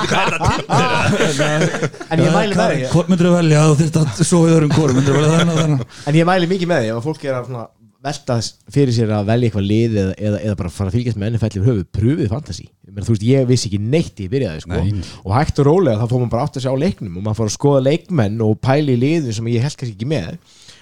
En 2.12 2.20
ég 2.20 2.32
mæli 2.36 2.56
með 2.58 2.74
því. 2.74 2.82
Hvort 2.92 3.08
myndir 3.12 3.28
þú 3.30 3.34
velja 3.38 3.58
að 3.62 3.68
þú 3.72 3.76
þurft 3.82 3.98
að 4.02 4.08
svo 4.28 4.40
í 4.46 4.48
öðrum 4.56 4.74
kórum 4.76 4.96
myndir 5.00 5.14
þú 5.16 5.20
velja 5.24 5.38
þennan 5.40 5.60
þennan 5.62 5.82
En 6.12 6.18
ég 6.20 6.26
mæli 6.30 6.46
mikið 6.52 6.68
með 6.72 6.80
því 6.84 6.90
ef 6.98 7.04
fólk 7.08 7.22
er 7.30 7.36
að 7.40 7.46
svona 7.50 7.64
velta 8.06 8.38
fyrir 8.73 8.94
sér 8.95 9.14
að 9.15 9.30
velja 9.32 9.49
eitthvað 9.49 9.65
lið 9.69 9.98
eða, 10.02 10.14
eða, 10.27 10.41
eða 10.45 10.57
bara 10.60 10.72
fara 10.73 10.91
að 10.91 10.98
fylgjast 10.98 11.19
með 11.22 11.34
NFL 11.34 11.49
yfir 11.49 11.69
höfuð, 11.69 11.88
pröfið 11.98 12.30
fantasy 12.32 12.65
ég, 12.65 12.91
meina, 12.91 13.07
þú 13.07 13.15
veist, 13.15 13.26
ég 13.30 13.49
vissi 13.49 13.69
ekki 13.69 13.82
neitt 13.82 14.22
í 14.22 14.30
byrjaði 14.32 14.64
sko. 14.65 14.80
Nei. 14.80 15.03
og 15.23 15.36
hægt 15.36 15.61
og 15.61 15.69
rólega 15.69 15.99
þá 16.02 16.06
fór 16.11 16.22
maður 16.22 16.34
bara 16.36 16.45
átt 16.48 16.60
að 16.60 16.68
sjá 16.68 16.73
leiknum 16.86 17.18
og 17.19 17.26
maður 17.26 17.40
fór 17.41 17.52
að 17.52 17.56
skoða 17.57 17.84
leikmenn 17.90 18.45
og 18.45 18.56
pæli 18.64 18.95
liðin 19.02 19.38
sem 19.38 19.52
ég 19.52 19.65
held 19.65 19.80
kannski 19.82 19.98
ekki 19.98 20.10
með 20.14 20.32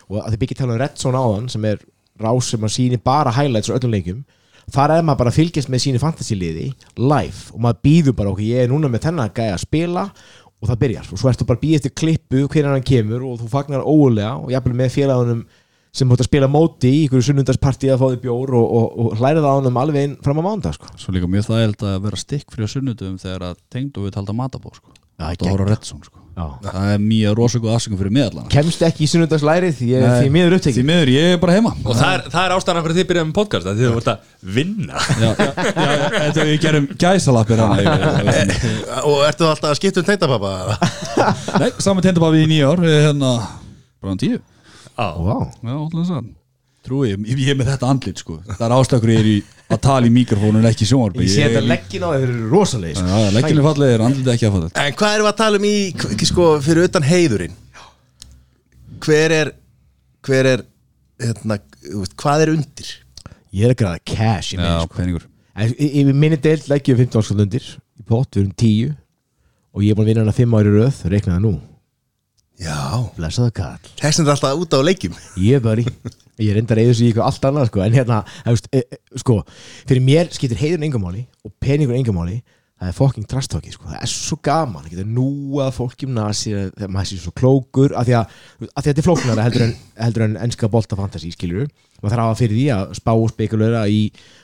og 0.10 0.20
að 0.22 0.30
þið 0.34 0.40
byggja 0.44 0.60
tala 0.62 0.76
um 0.76 0.82
Red 0.84 1.02
Zone 1.02 1.24
áðan 1.24 1.50
sem 1.54 1.68
er 1.72 1.84
rás 2.22 2.52
sem 2.52 2.62
maður 2.62 2.76
sýnir 2.78 3.04
bara 3.04 3.34
highlights 3.34 3.72
á 3.72 3.78
öllum 3.80 3.96
leikum 3.96 4.24
þar 4.72 4.98
er 4.98 5.04
maður 5.04 5.24
bara 5.24 5.34
að 5.34 5.40
fylgjast 5.40 5.72
með 5.72 5.84
síni 5.84 6.02
fantasy 6.02 6.38
liði 6.40 6.70
live 7.00 7.52
og 7.52 7.64
maður 7.64 7.82
býður 7.88 8.18
bara 8.20 8.32
okkur 8.34 8.48
ég 8.48 8.64
er 8.64 8.72
núna 8.72 8.92
með 8.92 9.08
þennan 9.08 9.34
gæja 9.36 9.58
að 9.58 9.64
spila 9.66 10.06
og 10.64 10.70
það 10.70 10.80
byrjar 10.86 11.10
og 11.12 11.20
svo 11.20 11.32
ertu 11.32 11.48
bara 11.48 11.60
að 11.60 11.66
býja 11.66 11.80
eftir 11.82 11.96
klippu 12.00 12.46
hvernig 12.46 12.72
hann 12.72 12.88
kemur 12.88 13.26
og 13.28 13.42
þú 13.42 13.50
fagnar 13.52 13.84
óulega 13.84 14.38
og 14.40 14.54
jafnvel 14.54 14.78
með 14.80 14.94
félagunum 14.96 15.42
sem 15.94 16.10
hótt 16.10 16.24
að 16.24 16.30
spila 16.32 16.48
móti 16.50 16.90
í 16.90 17.04
ykkur 17.06 17.22
sunnundarsparti 17.28 17.92
að 17.94 18.02
því 18.16 18.22
bjór 18.24 18.56
og, 18.58 18.66
og, 18.80 18.98
og 19.04 19.20
hlærið 19.22 19.46
á 19.46 19.52
honum 19.54 19.78
alveg 19.84 20.08
inn 20.10 20.18
fram 20.26 20.42
á 20.42 20.44
mánda 20.48 20.74
sko. 20.74 20.90
Svo 20.98 21.14
líka 21.14 21.30
mjög 21.30 21.46
þægild 21.52 21.86
að 21.92 22.00
vera 22.08 22.22
stikkfri 22.24 22.66
á 22.66 22.70
sunnudum 22.74 23.16
þegar 23.22 23.48
að 23.52 23.62
tengd 23.74 24.00
og 24.02 24.08
við 24.10 24.16
talda 24.18 24.34
matabó 24.38 24.74
sko. 24.74 24.90
Já, 25.22 25.28
Það 25.38 25.52
voru 25.54 25.66
rétt 25.70 25.86
sko. 25.86 26.20
Já. 26.34 26.46
Það 26.66 26.88
er 26.96 27.02
mjög 27.04 27.36
rosalega 27.38 27.74
aðsökum 27.78 27.98
fyrir 28.00 28.14
miðallana 28.16 28.50
kemst 28.50 28.82
ekki 28.88 29.04
í 29.06 29.10
sunnundarslærið 29.12 29.76
því 29.78 29.90
er 30.00 30.06
því 30.16 30.30
miður 30.34 30.56
Því 30.56 30.58
upptekið 30.58 30.88
miður, 30.88 31.12
ég 31.14 31.34
er 31.36 31.42
bara 31.44 31.54
heima 31.54 31.74
Og 31.84 31.94
það 32.00 32.14
er, 32.16 32.24
það 32.34 32.48
er 32.48 32.54
ástæðan 32.56 32.86
fyrir 32.88 32.98
þið 32.98 33.06
byrjaðum 33.12 33.30
með 33.30 33.38
podcast 33.38 33.70
að 33.70 33.84
þið 33.84 33.92
voru 33.94 34.10
að 34.16 34.32
vinna 34.56 35.04
þetta 36.18 36.48
við 36.50 36.58
gerum 36.66 36.88
gæsalappir 37.06 37.62
hana 37.62 37.78
yfir- 37.84 39.06
Og 39.12 39.22
ertu 39.28 39.46
alltaf 39.52 39.70
að 39.70 39.78
skipta 39.78 40.02
um 40.02 40.08
tengdapappa? 40.10 40.54
Nei, 41.62 41.70
saman 41.78 42.08
tendabafi 42.08 42.42
í 42.42 42.50
erum 42.50 42.90
hérna 42.90 43.36
bara 44.02 44.16
um 44.16 44.22
tíu 44.26 44.42
wow. 44.98 45.46
Já, 45.64 45.74
alltaf 45.80 46.08
sann 46.12 46.32
Trúi, 46.84 47.14
ég, 47.14 47.22
ég 47.40 47.50
er 47.54 47.56
með 47.56 47.70
þetta 47.72 47.90
andlit 47.94 48.20
sko 48.20 48.38
Það 48.44 48.64
er 48.68 48.74
ástakur 48.76 49.12
ég 49.14 49.20
er 49.24 49.28
í 49.32 49.36
að 49.74 49.80
tala 49.86 50.10
í 50.10 50.12
mikrofónu 50.14 50.60
en 50.60 50.68
ekki 50.68 50.84
í 50.84 50.90
sjónvarpi 50.90 51.24
ég 51.24 51.32
sé 51.32 51.46
þetta 51.48 51.62
leggin 51.70 52.04
á 52.04 52.10
þeir 52.12 52.26
eru 52.28 52.50
rosalegir 52.52 52.98
sko. 53.00 53.08
Já, 53.08 53.30
legginu 53.38 53.64
fallið 53.66 53.94
er 53.96 54.04
andlit 54.06 54.32
ekki 54.34 54.48
að 54.50 54.56
fallið 54.58 54.82
En 54.84 54.98
hvað 55.00 55.16
erum 55.16 55.26
við 55.26 55.32
að 55.32 55.38
tala 55.40 55.62
um 55.62 55.68
í, 55.70 55.76
k- 56.04 56.28
sko, 56.30 56.48
fyrir 56.66 56.90
utan 56.90 57.08
heiðurinn? 57.08 57.56
Hver 59.04 59.36
er, 59.40 59.52
hver 60.28 60.50
er, 60.54 60.64
hérna, 61.24 61.58
þú 61.88 62.04
veist, 62.04 62.16
hvað 62.20 62.44
er 62.46 62.52
undir? 62.58 62.92
ég 63.54 63.68
er 63.68 63.74
að 63.74 63.80
græða 63.84 64.04
cash 64.14 64.54
mig 64.60 64.68
sko. 64.68 64.94
peningur 64.98 65.26
En 65.56 65.74
í, 65.78 65.88
í 66.02 66.04
minni 66.12 66.38
deild 66.42 66.68
leggjum 66.72 66.98
við 66.98 67.08
15 67.08 67.20
áskall 67.24 67.44
undir 67.46 67.66
í 67.72 68.06
pott, 68.10 68.30
við 68.36 68.44
erum 68.44 68.54
10 68.58 68.94
og 69.74 69.84
ég 69.86 69.94
er 69.94 69.98
búin 69.98 70.06
að 70.08 70.12
vinna 70.12 70.24
hana 70.28 70.36
5 70.38 70.56
ári 70.60 70.72
í 70.72 70.78
röð 70.80 71.02
reikna 71.14 71.36
það 71.38 71.44
nú, 71.48 71.52
Já, 72.62 73.02
blessaðu 73.18 73.54
kall. 73.58 73.94
Textin 73.98 74.28
er 74.28 74.36
alltaf 74.36 74.60
út 74.62 74.76
á 74.78 74.80
leikjum? 74.86 75.16
Ég 75.42 75.58
er 75.58 75.64
bara 75.64 75.82
í 75.82 75.88
ég 76.42 76.56
reyndar 76.56 76.82
eða 76.82 76.96
sig 76.98 77.08
í 77.08 77.12
eitthvað 77.12 77.30
allt 77.30 77.48
annað 77.50 77.70
sko. 77.70 77.84
en 77.84 77.96
hérna, 77.98 78.24
þú 78.46 78.56
veist, 78.56 78.68
e, 78.74 78.82
e, 78.82 79.00
sko 79.22 79.40
fyrir 79.86 80.04
mér 80.06 80.34
skiptir 80.34 80.60
heiðurinn 80.62 80.88
engamáli 80.90 81.26
og 81.46 81.54
peningur 81.62 81.98
engamáli 81.98 82.40
það 82.84 82.90
er 82.90 82.98
fucking 82.98 83.28
trastóki 83.30 83.74
sko. 83.74 83.88
það 83.88 84.02
er 84.02 84.12
svo 84.12 84.38
gaman, 84.44 84.84
það 84.84 84.96
getur 84.96 85.12
núað 85.14 85.72
fólk 85.78 86.06
um 86.08 86.14
nasi 86.18 86.54
þegar 86.54 86.94
maður 86.94 87.10
sé 87.10 87.20
svo 87.22 87.34
klókur. 87.38 87.96
Af 87.96 88.08
því 88.10 88.18
að, 88.20 88.38
af 88.66 88.68
því 88.68 88.74
að 88.74 88.90
þetta 88.90 89.02
er 89.04 89.08
flóknara 89.08 89.48
heldur 89.48 89.66
en, 89.68 89.76
heldur 90.02 90.28
en 90.28 90.38
enska 90.48 90.70
bolta 90.74 91.00
fantasy 91.00 91.32
skilur 91.34 91.70
maður 92.04 92.18
þarf 92.18 92.34
að 92.34 92.40
fyrir 92.42 92.58
því 92.58 92.66
að 92.76 92.94
spá 93.00 93.12
og 93.14 93.30
spekulera 93.32 93.84
í 93.88 94.00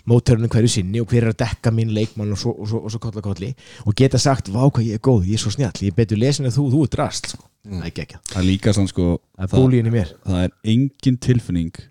mótörunum 0.08 0.52
hverju 0.54 0.72
sinni 0.72 1.02
og 1.04 1.12
hver 1.12 1.26
er 1.26 1.34
að 1.34 1.42
dekka 1.42 1.74
minn 1.76 1.92
leikmann 1.92 2.32
og 2.32 2.40
svo, 2.40 2.56
og 2.56 2.70
svo, 2.72 2.80
og 2.88 2.94
svo 2.94 3.02
kolla 3.04 3.24
kolli. 3.26 3.52
Og 3.84 3.98
geta 4.00 4.22
sagt, 4.22 4.48
vá 4.54 4.64
hvað 4.64 4.88
ég 4.88 5.00
er 5.00 5.04
góð, 5.04 5.28
ég 5.28 5.36
er 5.36 5.44
svo 5.44 5.52
snjall. 5.52 5.76
Ég 5.84 5.92
er 5.92 5.98
betur 6.00 6.22
lesin 6.22 6.48
en 6.48 6.56
þú, 6.56 6.70
þú 6.72 6.86
er 6.86 6.94
drast 6.96 7.34
sko. 7.34 7.49
Það 7.66 7.86
er 7.86 7.88
ekki 7.90 8.20
Það 8.30 8.40
er 8.42 8.48
líka 8.48 8.74
sann 8.76 8.90
sko 8.90 9.08
það 9.38 9.46
er 9.46 9.54
búlíin 9.56 9.90
í 9.90 9.94
mér. 9.94 10.14
það 10.26 10.44
er 10.44 10.54
engin 10.74 11.18
tilfinning 11.22 11.82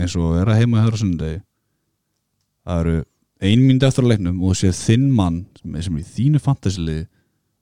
eins 0.00 0.14
og 0.16 0.28
að 0.30 0.36
vera 0.38 0.58
heima 0.60 0.84
hér 0.84 0.96
á 0.96 1.00
sunnudegi. 1.00 1.40
Það 2.64 2.80
eru 2.84 2.96
ein 3.50 3.64
mynd 3.66 3.82
eftir 3.88 4.04
að 4.04 4.12
leiknum 4.12 4.40
og 4.44 4.52
þú 4.52 4.58
séð 4.60 4.78
þinn 4.84 5.10
mann 5.16 5.40
sem 5.60 5.74
er, 5.74 5.84
sem 5.86 5.96
er 5.96 6.04
í 6.04 6.08
þínu 6.14 6.40
fantasiliði 6.44 7.04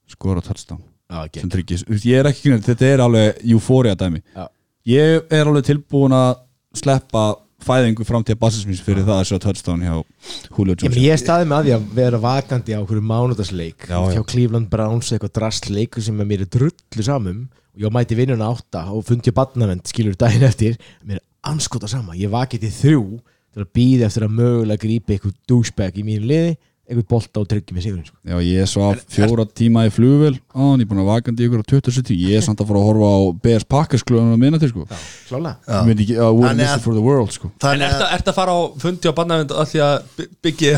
skora 0.09 0.43
touchdown. 0.45 0.83
Já, 1.09 1.23
ekki. 1.25 1.41
sem 1.41 1.51
tryggis, 1.53 1.85
ég 2.05 2.21
er 2.21 2.29
ekki 2.29 2.53
þetta 2.67 2.85
er 2.85 3.01
alveg 3.01 3.39
euphoria 3.49 3.95
dæmi. 3.97 4.21
Já. 4.37 4.45
ég 4.85 5.31
er 5.33 5.49
alveg 5.49 5.65
tilbúin 5.71 6.13
að 6.13 6.43
sleppa 6.77 7.23
fæðingu 7.65 8.05
fram 8.07 8.25
til 8.27 8.37
bassismins 8.39 8.81
fyrir 8.85 9.03
það 9.07 9.21
að 9.21 9.29
sjá 9.31 9.39
touchdown 9.43 9.83
hjá 9.83 9.95
Julio 10.55 10.75
Ég, 10.77 10.83
Jones. 10.85 10.99
ég 11.03 11.21
staðið 11.23 11.49
með 11.51 11.59
að 11.59 11.65
því 11.69 11.73
að 11.77 11.87
vera 11.99 12.21
vakandi 12.23 12.77
á 12.79 12.81
hverju 12.87 13.03
mánudagsleik 13.11 13.89
Já, 13.89 13.97
já. 13.99 14.13
hjá 14.15 14.23
Cleveland 14.31 14.69
Browns 14.73 15.11
eitthvað 15.13 15.35
drastleiku 15.41 16.03
sem 16.05 16.21
mér 16.23 16.45
er 16.47 16.51
drullu 16.55 17.03
samum. 17.07 17.49
Og 17.75 17.83
ég 17.85 17.93
mæti 17.95 18.17
vinnuna 18.19 18.49
átta 18.55 18.85
og 18.95 19.05
fundi 19.07 19.31
badnavend 19.35 19.85
skilur 19.91 20.17
daginn 20.19 20.47
eftir. 20.49 20.79
Mér 21.07 21.19
er 21.21 21.25
anskota 21.51 21.89
sama, 21.91 22.15
ég 22.19 22.31
vakið 22.33 22.65
til 22.67 22.73
þrjú 22.79 23.05
til 23.55 23.65
að 23.65 23.71
býða 23.75 24.07
eftir 24.09 24.27
að 24.27 24.35
mögulega 24.39 24.83
grípa 24.85 25.15
eitthvað 25.15 25.37
douchebag 25.51 25.99
í 25.99 26.07
mínu 26.07 26.27
liði 26.31 26.57
eitthvað 26.89 27.07
bolta 27.13 27.41
og 27.43 27.49
tryggja 27.51 27.75
með 27.77 27.85
sigurinn 27.85 28.07
sko. 28.09 28.17
Já, 28.25 28.37
ég 28.49 28.69
svaf 28.71 29.03
fjóra 29.13 29.45
tíma 29.61 29.83
í 29.85 29.91
flugvel 29.93 30.35
á 30.41 30.59
hann, 30.59 30.81
ég 30.81 30.87
er 30.87 30.91
búin 30.91 31.03
að 31.03 31.11
vakandi 31.13 31.45
ykkur 31.45 31.61
á 31.61 31.67
2070 31.69 32.17
ég 32.25 32.39
er 32.41 32.45
samt 32.47 32.63
að 32.65 32.71
fara 32.71 32.81
að 32.81 32.87
horfa 32.89 33.09
á 33.13 33.19
BS 33.45 33.67
Packers 33.69 34.05
klunum 34.09 34.33
að 34.33 34.41
minna 34.41 34.61
til 34.63 34.71
sko. 34.73 34.87
Að 34.89 34.97
Þannig 35.29 36.57
missing 36.57 36.73
að- 36.73 36.83
for 36.87 36.95
the 36.97 37.03
world 37.05 37.33
sko? 37.35 37.51
að 37.61 37.85
að, 37.85 38.05
ert 38.17 38.31
að 38.33 38.35
fara 38.39 38.55
á 38.57 38.61
fundi 38.81 39.09
á 39.09 39.13
barnavind 39.19 39.53
að 39.53 39.69
því 39.73 39.83
að 39.85 39.97
by- 40.17 40.29
byggja 40.49 40.73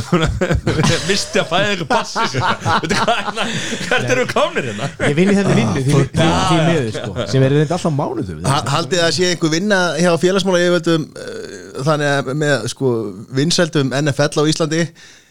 misti 1.09 1.41
að 1.41 1.49
fæða 1.53 1.71
einhver 1.71 1.89
passi 1.91 2.27
hvað, 2.35 3.41
hvert 3.87 4.11
eru 4.11 4.25
við 4.25 4.33
komnir 4.35 4.69
hérna? 4.71 4.91
Ég 5.07 5.17
vinn 5.19 5.31
í 5.33 5.37
þetta 5.39 5.57
vinnu 5.61 5.85
því, 5.87 6.03
því, 6.11 6.59
miður 6.67 6.91
sko, 6.97 7.27
sem 7.31 7.47
er 7.47 7.55
reynda 7.55 7.79
alltaf 7.79 7.95
mánuðu 7.95 8.39
Ha- 8.51 8.65
Haldið 8.75 9.05
að 9.07 9.15
sé 9.17 9.31
einhver 9.31 9.55
vinna 9.55 9.81
hjá 10.01 10.11
félagsmála 10.23 10.63
yfirvöldum 10.67 11.07
uh, 11.15 11.83
þannig 11.87 12.13
að 12.19 12.31
með 12.43 12.69
sko 12.75 12.93
vinsældum 13.39 13.95
NFL 14.03 14.43
á 14.43 14.45
Íslandi 14.51 14.83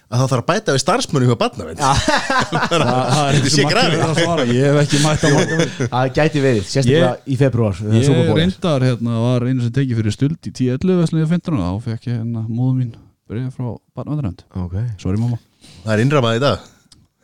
að 0.10 0.22
það 0.22 0.32
þarf 0.32 0.42
að 0.42 0.48
bæta 0.50 0.76
við 0.76 0.82
starfsmunni 0.84 1.30
hjá 1.30 1.38
barnavind 1.44 1.82
Það 2.70 3.20
er 3.26 3.50
sé 3.54 3.66
svara 3.68 4.48
Ég 4.50 4.66
hef 4.66 4.80
ekki 4.84 5.02
mætt 5.04 5.26
að 5.28 5.36
marka 5.38 5.60
vel 5.60 5.90
Það 5.92 6.10
gæti 6.18 6.44
verið, 6.46 6.64
sérstaklega 6.72 7.12
í 7.26 7.38
februar 7.40 7.84
Ég 7.94 8.34
reyndar 8.40 8.88
hérna 8.88 9.22
var 9.26 9.46
einu 9.46 9.68
sem 9.68 9.76
tekið 9.76 10.02
fyrir 10.02 10.18
stuld 10.18 10.50
í 10.50 10.56
10-11 10.64 11.04
veslinni 11.04 11.30
á 11.30 11.34
15 11.36 11.62
þá 11.62 11.86
fekk 11.86 12.10
ég 12.10 12.18
hérna 12.18 12.44
móðu 12.48 12.74
mín 12.80 12.92
byrja 13.30 13.54
frá 13.54 13.70
barnavendurönd 13.94 14.46
okay. 14.66 14.90
Sorry 15.02 15.22
mamma. 15.22 15.38
Það 15.86 15.96
er 15.96 16.06
innramað 16.08 16.40
í 16.40 16.46
dag 16.48 16.68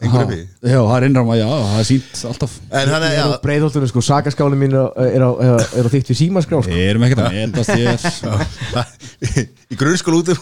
einhver 0.03 0.25
uppi 0.25 0.37
Já, 0.65 0.79
það 0.81 0.95
er 0.97 1.05
innræma, 1.07 1.35
já, 1.39 1.45
það 1.47 1.79
er 1.79 1.87
sínt 1.87 2.21
alltaf. 2.29 2.55
En 2.67 2.89
hann 2.91 3.03
er, 3.05 3.13
er 3.15 3.21
á 3.21 3.27
já, 3.31 3.35
breiðholtunum 3.43 3.89
sko, 3.91 4.01
sagaskáli 4.03 4.57
mín 4.59 4.73
er 4.75 4.81
á, 4.81 4.87
er 5.05 5.23
á, 5.23 5.29
er 5.45 5.77
er 5.79 5.89
þykkt 5.93 6.11
við 6.11 6.19
símaskrá 6.19 6.59
sko. 6.65 6.73
Við 6.73 6.89
erum 6.89 7.05
ekkert 7.07 7.21
að 7.23 7.37
metast 7.37 7.71
ég 7.79 9.45
í 9.71 9.77
grunnskóla 9.79 10.19
út 10.19 10.31
ég 10.33 10.41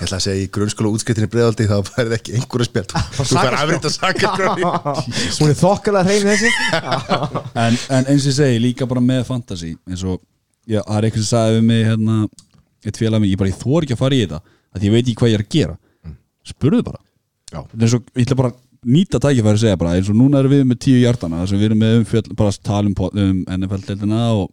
ætla 0.00 0.20
að 0.20 0.24
segja 0.24 0.44
í 0.44 0.46
grunnskóla 0.54 0.92
útskiptinni 0.94 1.28
breiðaldi 1.32 1.68
þá 1.68 1.76
færði 1.90 2.16
ekki 2.16 2.36
einhverja 2.38 2.68
spjall. 2.70 3.04
Þú 3.18 3.28
fær 3.34 3.58
afrið 3.58 3.90
að 3.90 3.96
saka 3.98 4.32
Hún 5.36 5.52
er 5.52 5.60
þokkalega 5.60 6.06
hrein 6.08 6.30
þessi 6.30 6.54
en, 7.66 7.76
en 7.98 8.10
eins 8.14 8.24
og 8.24 8.32
ég 8.32 8.38
segi, 8.38 8.64
líka 8.64 8.88
bara 8.88 9.04
með 9.04 9.26
fantasy 9.28 9.74
eins 9.90 10.06
og, 10.06 10.22
já, 10.64 10.80
það 10.80 10.96
er 10.96 11.10
eitthvað 11.10 11.26
sem 11.26 11.30
sagði 11.34 11.60
við 11.60 11.68
mig 11.68 11.84
hérna, 11.90 12.18
eitt 12.86 13.02
félag 13.02 13.20
mig, 13.22 13.34
ég 13.34 13.42
bara, 13.42 13.52
ég 13.52 13.60
þor 13.60 13.84
ekki 13.84 13.98
að 13.98 14.02
fara 14.06 14.16
í 14.16 14.24
þetta 14.24 14.42
að 14.70 14.86
ég 14.86 14.94
veit 14.94 15.04
ekki 15.04 15.18
hvað 15.20 15.32
ég 15.32 15.38
er 15.40 15.44
að 15.44 15.54
gera. 15.54 15.78
Spurðu 16.46 16.82
bara. 16.86 17.00
Já. 17.50 17.60
Er 17.60 17.86
ég 17.90 18.24
ætla 18.24 18.38
bara 18.38 18.52
að 18.52 18.58
nýta 18.86 19.20
tækifæri 19.20 19.58
að 19.58 19.62
segja 19.64 19.78
bara, 19.80 19.94
eins 19.98 20.08
og 20.10 20.16
núna 20.18 20.40
erum 20.40 20.54
við 20.54 20.66
með 20.70 20.80
tíu 20.86 20.98
hjartana 21.02 21.42
þar 21.42 21.52
sem 21.52 21.60
við 21.60 21.68
erum 21.70 21.80
með 21.84 21.96
umfjöld, 22.00 22.34
bara 22.38 22.52
að 22.52 22.60
tala 22.66 22.90
um, 22.90 22.96
um 23.24 23.40
NFL-deildina 23.58 24.20
og 24.38 24.50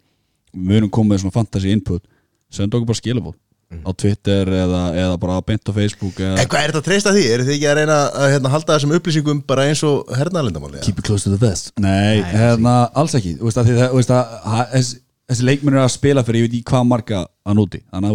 við 0.57 0.79
erum 0.81 0.93
komið 0.93 1.13
með 1.13 1.21
svona 1.23 1.37
fantasy 1.37 1.73
input. 1.73 2.03
Senda 2.51 2.77
okkur 2.79 2.91
bara 2.91 3.01
skilabóð 3.01 3.35
á 3.67 3.91
Twitter 3.99 4.47
eða, 4.47 4.81
eða 4.95 5.15
bara 5.19 5.41
beint 5.43 5.67
á 5.67 5.71
Facebook 5.75 6.19
eða 6.23 6.37
En 6.39 6.47
hvað 6.47 6.61
er 6.61 6.71
þetta 6.71 6.79
að 6.79 6.85
treysta 6.85 7.11
því? 7.15 7.23
Er 7.33 7.41
þið 7.43 7.55
ekki 7.57 7.67
að 7.67 7.75
reyna 7.81 7.97
að 8.07 8.29
hérna, 8.33 8.51
halda 8.53 8.77
þessum 8.77 8.93
upplýsingum 8.95 9.41
bara 9.49 9.65
eins 9.67 9.81
og 9.87 10.13
hernaðalendamáli? 10.15 10.83
keep 10.85 11.01
it 11.01 11.07
close 11.07 11.27
to 11.27 11.33
the 11.33 11.41
vest. 11.41 11.73
Nei, 11.83 12.21
hérna, 12.31 12.77
alls 12.95 13.17
ekki. 13.19 13.35
Þú 13.41 13.49
veist, 13.49 13.59
að 13.59 13.67
að, 14.15 14.37
ha- 14.53 14.67
þessi, 14.71 15.01
þessi 15.27 15.47
leikmenn 15.49 15.75
er 15.75 15.83
að 15.83 15.91
spila 15.97 16.23
fyrir 16.23 16.45
ég 16.45 16.47
veit 16.47 16.55
ekki 16.61 16.71
hvað 16.71 16.87
marga 16.93 17.25
að 17.27 17.59
núti 17.59 17.83
að 17.91 18.05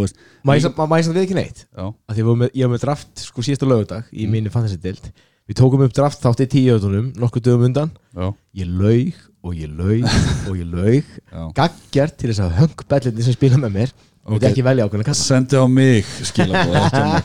samt 1.04 1.18
við 1.18 1.26
ekki 1.26 1.36
neitt? 1.36 1.66
Já, 1.68 1.84
að 1.84 2.16
því 2.16 2.16
að 2.16 2.22
við 2.22 2.30
vorum 2.30 2.42
með, 2.46 2.54
ég 2.56 2.64
var 2.64 2.72
með 2.72 2.86
draft 2.86 3.26
sko 3.26 3.44
síðasta 3.44 3.68
lögudag 3.68 4.08
í 4.16 4.30
minni 4.32 4.52
fantasy 4.54 4.80
deild 4.80 5.12
við 5.52 5.58
tókum 5.60 5.84
upp 5.84 5.92
draft 5.96 6.22
þátt 6.24 6.40
í 6.46 6.48
tíu 6.56 6.78
öðunum 6.78 7.12
nokkuð 7.20 7.44
dögum 7.50 7.68
undan. 7.68 7.92
Já, 8.16 8.30
ég 8.62 8.72
laug 8.72 9.20
og 9.42 9.58
ég 9.58 9.68
laug 9.76 10.06
og 10.48 10.56
ég 10.56 10.72
laug. 10.72 11.12
Gaggjart 11.58 12.16
til 12.18 12.32
þess 12.32 12.42
að 12.48 12.56
höngbellindi 12.62 13.26
sem 13.28 13.36
spila 13.36 13.60
með 13.60 13.76
mér. 13.78 13.94
Og 14.22 14.36
Ok. 14.36 14.36
okay. 14.38 14.52
ekki 14.52 14.62
velja 14.62 14.84
ákveðna 14.86 15.02
kassa. 15.08 15.24
Sendi 15.32 15.58
á 15.58 15.66
mig 15.66 16.06
á 16.06 17.18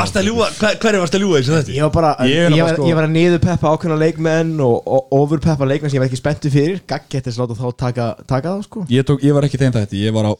Varst 0.00 0.16
að 0.16 0.28
ljúga, 0.30 0.46
hver, 0.56 0.78
hverju 0.80 1.00
varst 1.02 1.16
að 1.18 1.20
ljúga 1.20 1.40
eins 1.42 1.50
og 1.52 1.56
þetta? 1.58 1.74
ég 1.76 1.84
var 1.84 1.90
bara, 1.92 2.12
Ég 2.24 2.38
ég, 2.38 2.44
er 2.46 2.62
var, 2.62 2.70
sko- 2.72 2.86
ég 2.88 2.96
var 2.96 3.04
að 3.04 3.12
niðurpeppa 3.18 3.72
ákveðna 3.74 3.98
leikmenn 4.00 4.54
og, 4.64 4.78
og 4.88 5.12
overpeppa 5.18 5.68
leikmenn 5.68 5.92
sem 5.92 5.98
ég 5.98 6.04
var 6.06 6.08
ekki 6.08 6.20
spenntu 6.22 6.52
fyrir. 6.54 6.80
Gaggjart 6.88 7.28
þess 7.28 7.36
að 7.36 7.42
láta 7.44 7.58
þá 7.60 7.68
taka, 7.84 8.06
taka 8.32 8.54
þá 8.56 8.64
sko. 8.64 8.84
Ég, 8.88 9.04
tók, 9.04 9.20
ég 9.28 9.36
var 9.36 9.44
ekki 9.44 9.60
þeim 9.60 9.76
þetta, 9.76 10.00
ég 10.00 10.16
var 10.16 10.30
á 10.30 10.32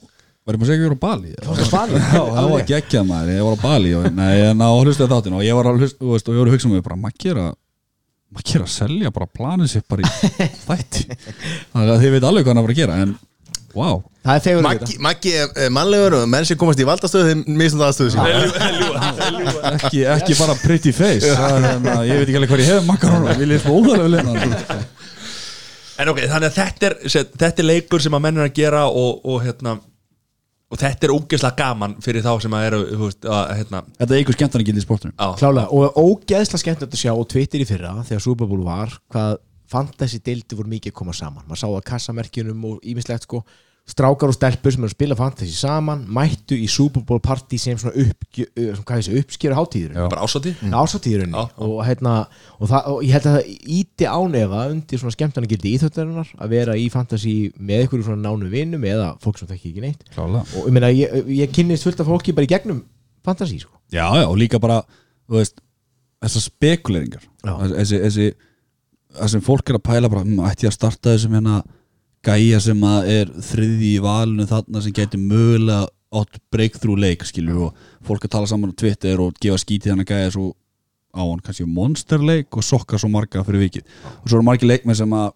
Var 0.49 0.57
ég 0.57 0.61
maður 0.62 0.65
að 0.65 0.70
segja 0.73 0.81
að 0.81 0.85
ég 0.85 0.89
var 0.89 0.97
á 0.97 1.05
Bali? 1.05 1.31
Þú 1.45 1.53
varst 1.53 1.69
á 1.69 1.77
Bali? 1.77 1.99
Já, 2.16 2.20
það 2.33 2.47
var 2.49 2.62
geggjað 2.70 3.03
maður, 3.05 3.31
ég 3.35 3.45
var 3.45 3.53
á 3.53 3.61
Bali 3.61 3.91
og, 3.99 4.05
Nei, 4.16 4.37
en 4.49 4.62
á 4.65 4.70
hlustuð 4.73 5.11
þáttinu 5.12 5.37
og 5.37 5.43
ég 5.45 5.57
var 5.59 5.66
að 5.69 5.83
hlusta 5.83 6.07
og, 6.09 6.15
ég 6.16 6.39
var 6.41 6.49
að 6.49 6.55
hugsa 6.55 6.69
um 6.69 6.73
mig 6.73 6.85
bara, 6.87 6.97
Maggi 7.03 7.33
er 7.35 7.41
að 7.43 7.51
Maggi 8.33 8.55
er 8.57 8.62
að 8.65 8.70
selja 8.73 9.11
bara 9.12 9.27
planið 9.29 9.69
sér 9.75 9.83
bara 9.93 10.05
í 10.05 10.12
þætti. 10.69 11.19
Þannig 11.75 11.93
að 11.93 12.01
þið 12.05 12.15
veit 12.15 12.27
alveg 12.31 12.47
hvað 12.47 12.55
hann 12.55 12.62
að 12.62 12.69
fara 12.69 12.77
að 12.77 12.81
gera 12.81 12.97
en, 13.05 13.12
wow 13.77 14.01
það 14.25 14.33
er 14.39 14.45
fegur 14.47 14.65
Maggi, 14.65 14.97
Maggi 15.05 15.35
er 15.43 15.53
eh, 15.53 15.69
mannlegur 15.77 16.16
og 16.23 16.25
menn 16.33 16.49
sem 16.49 16.61
komast 16.61 16.81
í 16.81 16.87
valdastöðu 16.89 17.29
þeim 17.29 17.45
misnum 17.61 17.85
það 17.85 17.93
aðstöðu 17.93 18.15
sín 18.15 18.25
ekki, 19.75 20.01
ekki 20.15 20.39
bara 20.41 20.57
pretty 20.62 20.95
face. 20.97 21.29
Það 21.29 21.59
er, 21.59 21.66
hérna, 21.69 21.99
ég 22.09 22.23
veit 22.23 22.25
ekki 22.33 22.41
alveg 22.41 22.55
hvað 22.55 22.65
ég 22.65 22.73
hef 22.73 22.89
makkar 22.89 23.12
hún 23.19 23.29
vil 23.45 23.53
ég 23.53 23.69
fá 23.69 23.69
óðarlega 23.77 24.81
En 25.99 26.12
ok, 26.12 26.25
þannig 26.31 26.49
að 26.49 26.57
þetta 26.57 26.89
er, 26.89 26.99
þetta 27.43 27.65
er 27.65 27.66
leikur 27.66 28.01
sem 28.05 28.15
að 28.16 28.25
menn 28.25 28.37
er 28.41 28.49
að 28.49 28.57
gera 28.57 28.85
og, 28.89 29.25
og 29.29 29.41
hérna 29.43 29.77
og 30.69 30.81
þetta 30.81 31.09
er 31.09 31.15
ógeðslega 31.15 31.57
gaman 31.57 31.97
fyrir 32.05 32.24
þá 32.24 32.32
sem 32.45 32.57
að 32.59 32.66
eru 32.69 32.81
veist, 33.03 33.24
að, 33.24 33.53
hérna, 33.57 33.82
þetta 33.97 34.15
er 34.15 34.19
einhver 34.20 34.36
skemmtarni 34.36 34.69
gildi 34.69 34.82
í 34.82 34.85
sportunum 34.85 35.15
á, 35.16 35.28
Klálega, 35.40 35.69
og 35.73 35.97
ógeðslega 35.97 36.62
skemmt 36.65 36.85
að 36.85 36.99
sjá 37.01 37.12
og 37.15 37.28
Twitter 37.32 37.65
í 37.65 37.69
fyrra 37.69 37.95
þegar 38.05 38.24
Super 38.24 38.51
Bowl 38.51 38.66
var 38.66 38.99
hvað 39.09 39.39
fantasy 39.69 40.20
deildi 40.24 40.57
voru 40.57 40.70
mikið 40.73 40.93
að 40.93 40.99
koma 41.01 41.15
saman. 41.16 41.45
Maður 41.49 41.61
sá 41.61 41.66
það 41.66 41.81
á 41.81 41.89
kassamerkjunum 41.93 42.69
og 42.70 42.86
ímislegt 42.89 43.27
sko 43.28 43.43
strákar 43.89 44.28
og 44.28 44.36
stelpur 44.36 44.74
sem 44.74 44.82
eru 44.85 44.90
að 44.90 44.94
spila 44.94 45.16
fantasy 45.16 45.55
saman 45.56 46.02
mættu 46.12 46.56
í 46.59 46.66
Super 46.70 47.02
Bowl 47.09 47.20
party 47.24 47.56
sem 47.60 47.78
svona 47.81 47.94
uppgjö, 48.02 48.47
hvað 48.82 49.01
þessi, 49.01 49.15
uppskjöru 49.23 49.56
hátíður 49.56 49.94
bara 50.12 50.27
ásáttíðurinn 50.27 51.32
Já, 51.32 51.40
já. 51.47 51.62
og, 51.65 51.78
hérna, 51.86 52.15
og, 52.59 52.66
það, 52.69 52.90
og 52.93 53.06
ég 53.06 53.16
held 53.16 53.28
að 53.31 53.39
það 53.39 53.70
íti 53.78 54.09
ánefa 54.12 54.65
undir 54.74 55.01
svona 55.02 55.16
skemmtana 55.16 55.51
gildi 55.51 55.73
íþjóttarinnar 55.78 56.35
að 56.36 56.52
vera 56.52 56.77
í 56.77 56.89
fantasy 56.93 57.35
með 57.56 57.86
ykkur 57.86 58.05
svona 58.10 58.28
nánu 58.28 58.51
vinnum 58.52 58.85
eða 58.89 59.09
fólk 59.24 59.40
sem 59.40 59.48
þekki 59.48 59.73
ekki 59.73 59.86
neitt. 59.86 60.05
Klálega. 60.12 60.44
og 60.52 60.69
ég 60.69 60.77
meina, 60.77 60.93
ég, 60.93 61.32
ég 61.39 61.55
kynnist 61.56 61.89
fullt 61.89 62.05
af 62.05 62.10
fólki 62.12 62.36
bara 62.36 62.48
í 62.48 62.52
gegnum 62.52 62.85
fantasy 63.24 63.62
sko. 63.62 63.73
Já, 63.89 64.05
já, 64.20 64.27
og 64.28 64.36
líka 64.40 64.60
bara 64.60 64.82
veist, 65.32 65.62
þessar 66.24 66.44
spekuleringar 66.51 67.24
þessi, 67.40 68.02
þessi 68.05 68.28
það 69.16 69.32
sem 69.32 69.44
fólk 69.44 69.70
er 69.73 69.78
að 69.78 69.86
pæla 69.89 70.12
bara, 70.12 70.24
hm, 70.27 70.44
ætti 70.48 70.66
ég 70.66 70.73
að 70.73 70.77
starta 70.77 71.15
þessum 71.15 71.36
hérna 71.39 71.62
gæja 72.27 72.61
sem 72.62 72.82
að 72.85 73.11
er 73.12 73.31
þriði 73.51 73.93
í 73.95 74.03
valinu 74.03 74.47
þarna 74.49 74.82
sem 74.85 74.95
getur 74.97 75.23
mögulega 75.23 75.86
átt 76.19 76.39
breakthrough 76.53 76.99
leik 77.01 77.24
skilju 77.28 77.69
og 77.69 77.89
fólk 78.07 78.24
að 78.24 78.35
tala 78.36 78.49
saman 78.49 78.73
á 78.73 78.81
Twitter 78.81 79.20
og 79.20 79.36
gefa 79.40 79.61
skítið 79.61 79.93
hann 79.93 80.05
að 80.05 80.12
gæja 80.15 80.35
svo 80.35 80.53
á 81.12 81.23
hann 81.23 81.43
kannski 81.45 81.66
monster 81.69 82.23
leik 82.23 82.57
og 82.57 82.65
sokka 82.65 82.99
svo 83.01 83.11
marga 83.12 83.45
fyrir 83.45 83.66
vikið. 83.66 83.89
Og 84.23 84.28
svo 84.28 84.39
eru 84.39 84.47
margir 84.47 84.70
leikmenn 84.70 84.99
sem 84.99 85.16
að 85.16 85.32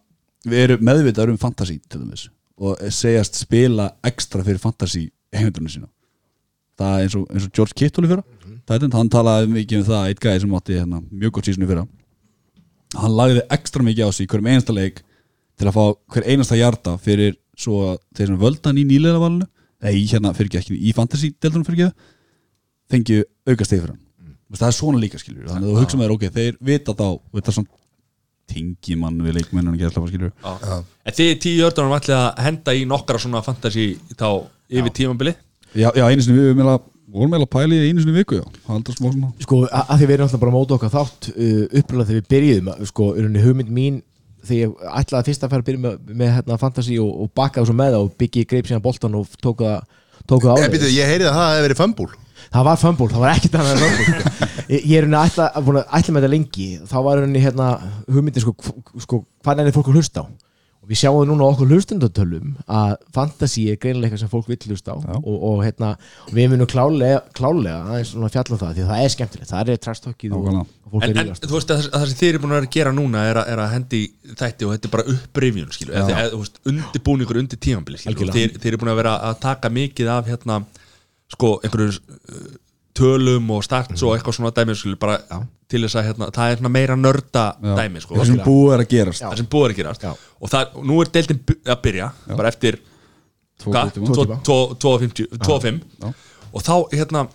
við 0.48 0.64
erum 0.66 0.86
meðvitaður 0.88 1.34
um 1.34 1.40
fantasy 1.40 1.78
til 1.88 2.02
dæmis 2.02 2.28
og 2.62 2.78
segjast 2.94 3.38
spila 3.40 3.88
ekstra 4.06 4.44
fyrir 4.46 4.60
fantasy 4.62 5.08
heimildunum 5.34 5.72
sína. 5.72 5.88
Það 6.78 6.96
er 6.96 7.06
eins 7.06 7.16
og, 7.18 7.24
eins 7.32 7.46
og 7.46 7.54
George 7.56 7.76
Kittle 7.78 8.08
fyrra. 8.08 8.24
Það 8.62 8.76
er 8.76 8.84
þetta, 8.84 8.98
hann 8.98 9.10
talaði 9.12 9.48
mikið 9.52 9.80
um 9.80 9.88
það 9.88 10.08
eitt 10.08 10.22
gæði 10.22 10.42
sem 10.44 10.54
átti 10.58 10.76
hérna, 10.78 11.00
mjög 11.10 11.34
gott 11.36 11.48
sísonu 11.48 11.68
fyrra. 11.68 11.86
Hann 13.02 13.16
lagði 13.16 13.42
ekstra 13.56 13.86
mikið 13.86 14.08
á 14.08 14.10
sig 14.12 14.28
í 14.28 14.30
hverjum 14.30 14.50
einasta 14.52 14.76
leik 14.76 15.02
til 15.62 15.70
að 15.70 15.76
fá 15.76 15.84
hver 16.14 16.28
einasta 16.28 16.58
hjarta 16.58 16.96
fyrir 17.02 17.36
svo 17.58 17.82
að 17.92 18.00
þeir 18.16 18.32
sem 18.32 18.40
völdan 18.40 18.80
í 18.80 18.86
nýlega 18.88 19.20
valinu 19.22 19.46
eða 19.82 19.92
í 19.98 20.06
hérna 20.10 20.32
fyrir 20.36 20.58
ekki, 20.60 20.78
í 20.78 20.94
fantasy 20.96 21.32
deildunum 21.42 21.66
fyrir 21.68 21.86
ekki 21.86 22.08
fengið 22.92 23.22
auka 23.48 23.66
stegi 23.66 23.82
fyrir 23.84 23.94
hann. 23.94 24.02
Mm. 24.22 24.58
það 24.58 24.68
er 24.68 24.76
svona 24.78 25.02
líka 25.02 25.20
skiljur 25.20 25.50
þannig 25.50 25.68
að 25.68 25.72
þú 25.72 25.84
hugsa 25.84 26.00
með 26.00 26.08
þér, 26.08 26.14
ok, 26.16 26.26
þeir 26.36 26.58
vita 26.70 26.96
þá 26.98 27.06
vita 27.38 27.54
svona 27.56 27.80
tingi 28.52 28.96
mann 28.98 29.20
við 29.22 29.38
leikmennan 29.38 29.76
að 29.76 29.84
gera 29.84 29.94
slafa 29.94 30.10
skiljur 30.10 30.32
En 30.42 31.16
þið 31.16 31.34
tíu 31.42 31.66
ördunum 31.66 31.96
ætlið 31.96 32.18
að 32.18 32.42
henda 32.46 32.74
í 32.76 32.86
nokkra 32.88 33.20
svona 33.22 33.42
fantasy 33.46 33.92
þá 34.16 34.28
yfir 34.72 34.96
tímambili 34.98 35.34
já, 35.72 35.88
já, 35.94 36.04
einu 36.08 36.24
sinni 36.24 36.48
við 36.50 36.58
vorum 37.12 37.34
meðla 37.34 37.48
pæli 37.50 37.78
í 37.78 37.90
einu 37.90 38.02
sinni 38.02 38.16
viku 38.16 38.38
já, 38.40 38.44
haldur 38.68 38.96
smá 38.96 39.08
svona 39.10 39.32
Sko, 39.44 39.62
að, 39.68 39.84
að 39.84 40.00
því 40.00 40.08
við 40.08 40.14
erum 40.16 40.28
alltaf 40.28 40.42
bara 40.42 40.52
að 40.52 40.58
móta 40.58 40.76
okkar 40.78 40.92
þátt 40.94 41.28
uh, 41.32 41.64
uppröðlega 41.80 42.08
þegar 42.08 42.20
við 42.20 42.30
byrjuðum 42.34 42.70
að, 42.72 42.84
sko, 42.90 43.08
hugmynd 43.46 43.72
mín 43.78 44.00
þegar 44.42 44.60
ég 44.60 44.86
ætlaði 45.02 45.28
fyrst 45.30 45.46
að 45.46 45.54
fara 45.54 45.64
að 45.64 45.68
byrja 45.70 45.82
með, 45.86 46.00
með 46.22 46.34
hérna, 46.36 46.58
fantasy 46.60 46.98
og, 47.02 47.12
og 47.24 47.32
bakaði 47.38 47.70
svo 47.70 47.78
með 47.78 47.98
og 48.00 48.12
byggi 48.20 48.46
greip 48.50 48.68
síðan 48.68 48.84
boltan 48.84 49.18
og 49.18 49.38
tók 49.42 49.62
það 49.62 49.80
tók 50.28 50.44
það 50.46 50.66
Ég, 50.66 50.90
ég 50.98 51.10
heyri 51.14 51.26
að 51.26 51.38
það 51.38 51.48
hefði 51.52 51.66
verið 51.68 51.82
fömbúl 51.82 52.10
það 52.52 52.68
var 52.68 52.80
fumble, 52.80 53.08
það 53.12 53.22
var 53.22 53.34
ekkert 53.36 53.58
annað 53.58 53.82
sko. 53.82 54.14
ég, 54.74 54.80
ég 54.80 54.94
er 54.98 55.06
henni 55.06 55.18
ætla, 55.18 55.48
ætla 55.56 56.14
með 56.14 56.24
þetta 56.24 56.32
lengi. 56.32 56.68
Þá 56.90 56.96
var 57.06 57.22
henni 57.22 57.42
hérna 57.42 57.68
hugmyndin 58.08 58.44
sko, 58.44 58.54
sko 59.04 59.22
hvað 59.44 59.62
er 59.64 59.76
fólk 59.76 59.92
að 59.92 60.00
hlusta 60.00 60.24
á 60.24 60.26
og 60.82 60.90
við 60.90 60.98
sjáum 60.98 61.28
núna 61.30 61.46
okkur 61.46 61.70
hlustundatölum 61.70 62.56
að 62.66 62.92
fantasy 63.14 63.68
er 63.70 63.78
greinilega 63.78 64.10
eitthvað 64.10 64.22
sem 64.24 64.30
fólk 64.32 64.48
vill 64.50 64.72
hlusta 64.72 64.96
á. 64.96 65.14
Og, 65.20 65.36
og 65.36 65.60
hérna 65.62 65.92
við 66.34 66.48
munum 66.50 66.70
klálega, 66.70 67.20
klálega 67.38 67.84
aðeins 67.86 68.10
svona 68.16 68.30
fjalla 68.34 68.56
um 68.56 68.62
það 68.64 68.72
því 68.74 68.84
að 68.84 68.90
það 68.90 69.02
er 69.04 69.12
skemmtilegt, 69.14 69.52
það 69.52 69.70
er 69.74 69.82
trastökkið 69.86 70.34
og, 70.38 70.48
og 70.50 70.90
fólk 70.90 71.06
En, 71.06 71.12
er 71.12 71.14
en 71.14 71.28
ríðast 71.28 71.46
þú 71.46 71.56
veist 71.56 71.70
að 71.70 71.78
það, 71.84 71.88
það 71.94 72.06
sem 72.10 72.18
þið 72.18 72.30
eru 72.32 72.42
búin 72.42 72.56
að 72.56 72.60
að 72.64 72.68
gera 72.74 72.94
núna 72.96 73.24
er 73.30 73.40
að, 73.40 73.52
er 73.52 73.62
að 73.62 73.72
hendi 73.76 74.02
þætti 74.32 74.66
og 74.66 74.74
þetta 74.74 74.90
er 74.90 74.94
bara 74.96 75.14
upprifjun 75.14 75.76
skilu, 75.76 76.42
undirbúningur 76.72 77.42
undir 77.44 77.62
tímambili 77.62 78.02
skilu, 78.02 78.34
þið, 78.34 78.58
þið 78.58 78.72
eru 78.72 78.82
búin 78.82 78.92
að 78.92 79.00
vera 79.04 79.14
að 79.30 79.38
taka 79.46 79.70
mikið 79.72 80.10
af 80.18 80.32
hérna 80.32 80.58
sko 81.32 81.54
einhverjum 81.62 81.94
uh, 81.94 82.50
tölum 82.96 83.50
og 83.56 83.64
starts 83.64 84.02
og 84.04 84.14
eitthvað 84.16 84.36
svona 84.36 84.52
dæmi 84.56 84.74
skilu, 84.76 84.98
bara 85.00 85.18
til 85.72 85.80
þess 85.86 85.96
að 85.96 86.08
hérna, 86.10 86.28
það 86.36 86.50
er 86.52 86.58
meira 86.74 86.96
nörda 87.00 87.44
dæmi 87.62 88.02
sko, 88.04 88.18
það 88.18 88.30
sem 88.30 88.40
búið 88.44 88.74
er 88.76 88.82
að 88.84 88.90
gerast. 88.92 89.22
Það 89.24 89.38
búið 89.54 89.68
er 89.68 89.74
að 89.74 89.78
gerast. 89.80 90.02
Já. 90.04 90.12
og, 90.40 90.50
það, 90.52 90.74
nú 90.90 90.98
er 91.00 91.12
deildin 91.16 91.40
að 91.64 91.80
byrja 91.86 92.10
bara 92.36 92.52
eftir 92.52 92.80
Tvo 93.62 93.72
hvað? 93.72 93.92
klukkutíma. 93.94 94.40
Tvo- 94.42 94.42
tvo- 94.48 94.76
tvo 94.82 94.92
og 96.52 96.62
þá 96.66 96.74
hérna 96.92 97.26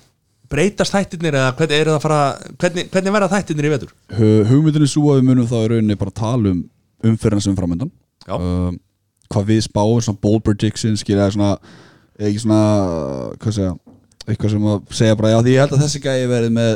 breytast 0.51 0.93
þættirnir 0.95 1.35
eða 1.35 1.53
hvernig, 1.57 1.75
er 1.81 1.89
það 1.89 1.97
að 1.97 2.03
fara, 2.05 2.19
hvernig, 2.61 2.89
hvernig 2.93 3.15
verða 3.17 3.29
þættirnir 3.33 3.67
í 3.67 3.71
vetur? 3.73 3.93
Hu- 4.17 4.43
hugmyndin 4.51 4.85
er 4.85 4.91
svo 4.91 5.11
að 5.11 5.19
við 5.21 5.27
munum 5.31 5.49
þá 5.49 5.57
í 5.59 5.69
rauninni 5.73 5.97
bara 5.99 6.15
tala 6.21 6.53
um 6.53 7.17
er 7.17 7.57
framöndan 7.57 7.91
Já. 8.27 8.35
um, 8.37 8.77
hvað 9.33 9.49
við 9.51 9.61
spáum, 9.67 9.99
svona 10.03 10.21
bold 10.23 10.43
predictions 10.45 11.03
skilja 11.03 11.27
svona, 11.33 11.57
ekki 12.19 12.41
svona 12.45 12.61
hvað 13.41 13.57
segja, 13.57 13.73
eitthvað 14.27 14.53
sem 14.53 14.67
að 14.73 14.93
segja 14.99 15.17
bara 15.19 15.33
já 15.33 15.39
því 15.41 15.55
ég 15.55 15.63
held 15.63 15.75
að 15.77 15.83
þessi 15.85 16.03
gæi 16.03 16.27
verið 16.31 16.53
með 16.57 16.73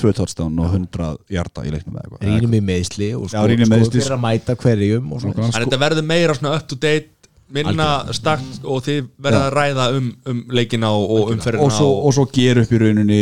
tvö 0.00 0.12
touchdown 0.16 0.60
og 0.62 0.74
100 0.74 1.08
hjarta 1.32 1.64
í 1.66 1.72
leiknum 1.74 1.96
eða 1.96 2.04
eitthvað 2.06 2.28
rínum 2.28 2.56
í 2.56 2.60
meðsli 2.64 3.08
og 3.16 3.24
Já, 3.26 3.32
sko, 3.34 3.46
rýnum 3.50 3.64
í 3.64 3.68
sko 3.68 3.74
meiðsli. 3.74 4.02
fyrir 4.04 4.16
að 4.16 4.22
mæta 4.24 4.56
hverjum 4.60 5.10
og 5.12 5.24
svona. 5.24 5.48
En 5.50 5.56
þetta 5.66 5.80
verður 5.82 6.06
meira 6.08 6.36
svona 6.38 6.54
up 6.56 6.68
to 6.70 6.78
date 6.80 7.10
minna 7.50 7.88
start 8.14 8.62
og 8.62 8.84
þið 8.86 9.10
verða 9.20 9.42
að 9.48 9.54
ræða 9.58 9.86
um, 9.98 10.08
um 10.30 10.40
leikina 10.54 10.92
og, 10.94 11.04
og 11.16 11.32
umferðina 11.34 11.66
og, 11.66 11.74
svo, 11.74 11.90
og 12.06 12.14
svo 12.16 12.26
gera 12.32 12.64
upp 12.64 12.72
í 12.72 12.80
rauninni 12.80 13.20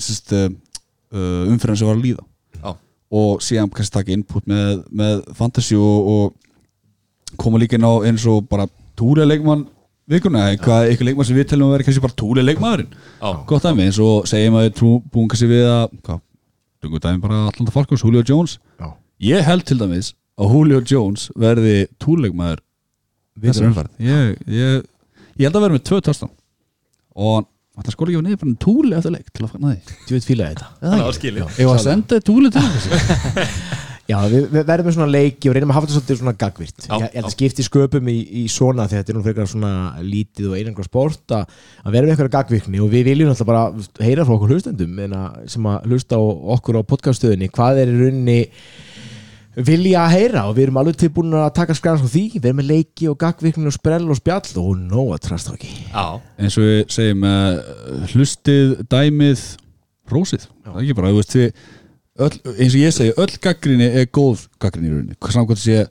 sist, 0.00 0.32
uh, 0.32 0.48
umferðin 1.52 1.80
sem 1.82 1.90
var 1.90 1.98
að 1.98 2.04
líða 2.06 2.24
Já. 2.62 2.70
og 3.20 3.42
síðan 3.44 3.72
kannski 3.74 3.98
taka 3.98 4.14
input 4.16 4.48
með, 4.48 4.84
með 4.88 5.26
fantasy 5.38 5.76
og, 5.76 6.12
og 6.14 7.36
koma 7.40 7.60
líka 7.60 7.76
inn 7.76 7.84
á 7.84 7.92
eins 8.08 8.24
og 8.30 8.48
bara 8.48 8.66
túlega 8.98 9.28
leikmann 9.28 9.66
vikuna, 10.08 10.44
eitthvað, 10.52 10.86
eitthvað 10.90 11.10
leikmann 11.10 11.28
sem 11.28 11.36
við 11.38 11.48
telum 11.52 11.68
að 11.68 11.74
vera 11.76 11.86
kannski 11.88 12.04
bara 12.04 12.16
túlega 12.22 12.46
leikmaðurinn. 12.48 12.94
Já. 13.20 13.28
gott 13.50 13.66
dæmi, 13.66 13.84
eins 13.88 13.98
og 14.02 14.28
segjum 14.30 14.56
að 14.58 14.64
við 14.68 14.72
trú, 14.78 14.92
búum 15.12 15.28
kannski 15.30 15.50
við 15.50 15.66
að 15.68 15.84
hvað, 16.06 16.22
dungu 16.84 17.02
dæmi 17.04 17.22
bara 17.24 17.42
Atlanta 17.50 17.74
Falcons, 17.74 18.04
Julio 18.06 18.22
Jones. 18.24 18.56
Já. 18.80 18.88
ég 19.28 19.44
held 19.48 19.66
til 19.68 19.78
dæmis 19.80 20.14
að 20.38 20.54
Julio 20.56 20.80
Jones 20.86 21.28
verði 21.36 21.76
túleikmaður 22.02 22.62
þessar 23.42 23.68
umferð. 23.68 23.92
ég, 24.02 24.34
ég, 24.48 24.82
ég 25.38 25.46
held 25.48 25.58
að 25.58 25.66
vera 25.66 25.76
með 25.76 25.84
tvö 25.90 26.00
törstan 26.08 26.32
og 27.18 27.44
það 27.78 27.94
skor 27.94 28.10
ekki 28.10 28.18
á 28.18 28.24
niður 28.26 28.40
bara 28.40 28.50
en 28.52 28.56
túli 28.62 28.94
eftir 28.98 29.12
leik 29.14 29.28
til 29.34 29.44
að 29.44 29.52
fanna 29.54 29.74
því. 29.74 29.96
Þú 30.08 30.14
veit 30.16 30.26
fílaði 30.26 30.54
þetta. 30.56 30.70
Ég 31.58 31.68
var 31.68 31.76
að 31.78 31.84
senda 31.84 32.18
túli 32.26 32.50
til 32.54 32.64
þessu 32.64 32.90
Já, 34.08 34.16
við, 34.24 34.46
við 34.48 34.62
verðum 34.64 34.86
með 34.88 34.94
svona 34.96 35.12
leiki 35.12 35.50
og 35.50 35.54
reynum 35.56 35.72
að 35.72 35.76
hafa 35.76 35.88
þetta 35.88 35.98
svolítið 35.98 36.18
svona 36.22 36.32
gagvirt. 36.40 36.84
Já, 36.86 36.94
Ég 36.96 37.16
held 37.18 37.26
að 37.28 37.34
skipti 37.34 37.64
sköpum 37.66 38.06
í, 38.08 38.14
í 38.40 38.44
svona 38.48 38.86
þegar 38.88 39.02
þetta 39.02 39.12
er 39.12 39.18
nú 39.18 39.24
frekar 39.26 39.50
svona 39.50 39.72
lítið 40.00 40.48
og 40.48 40.54
einangra 40.56 40.86
sport 40.86 41.34
að, 41.36 41.58
að 41.82 41.96
verðum 41.98 42.14
eitthvað 42.14 42.30
gagvirkni. 42.38 42.80
Og 42.80 42.88
við 42.94 43.04
viljum 43.10 43.34
alltaf 43.34 43.50
bara 43.50 43.66
heyra 44.00 44.24
frá 44.24 44.36
okkur 44.38 44.54
hlustendum 44.54 45.02
sem 45.52 45.68
að 45.68 45.90
hlusta 45.90 46.16
á 46.16 46.22
okkur 46.56 46.80
á 46.80 46.88
podcaststöðinni 46.88 47.50
hvað 47.52 47.82
er 47.82 47.92
í 47.92 47.98
rauninni 47.98 48.38
vilja 49.68 50.06
að 50.06 50.16
heyra? 50.16 50.46
Og 50.48 50.56
við 50.56 50.68
erum 50.68 50.80
alveg 50.80 50.98
tilbúin 51.04 51.36
að 51.36 51.52
taka 51.60 51.76
skrans 51.76 52.04
á 52.04 52.08
því, 52.08 52.24
við 52.38 52.48
erum 52.48 52.60
með 52.62 52.70
leiki 52.72 53.12
og 53.12 53.20
gagvirkni 53.20 53.68
og 53.68 53.76
sprell 53.76 54.08
og 54.08 54.18
spjall 54.18 54.60
og 54.62 54.74
nóg 54.88 55.14
að 55.16 55.24
trasta 55.28 55.56
ekki 55.56 55.72
Já, 55.92 56.06
eins 56.40 56.56
og 56.56 56.68
við 56.68 56.78
segjum 56.94 57.28
uh, 57.28 58.04
hlustið, 58.12 58.76
dæmið 58.88 59.48
rósið, 60.08 60.48
er 62.18 62.26
öll, 62.26 62.56
eins 62.56 62.74
og 62.74 62.82
ég 62.82 62.94
segi 62.96 63.14
öll 63.16 63.38
gaggrinni 63.44 63.88
er 63.88 64.10
góð 64.10 64.48
gaggrinni 64.62 64.90
í 64.90 64.94
rauninni. 64.96 65.18
Það 65.22 65.62
sé 65.62 65.86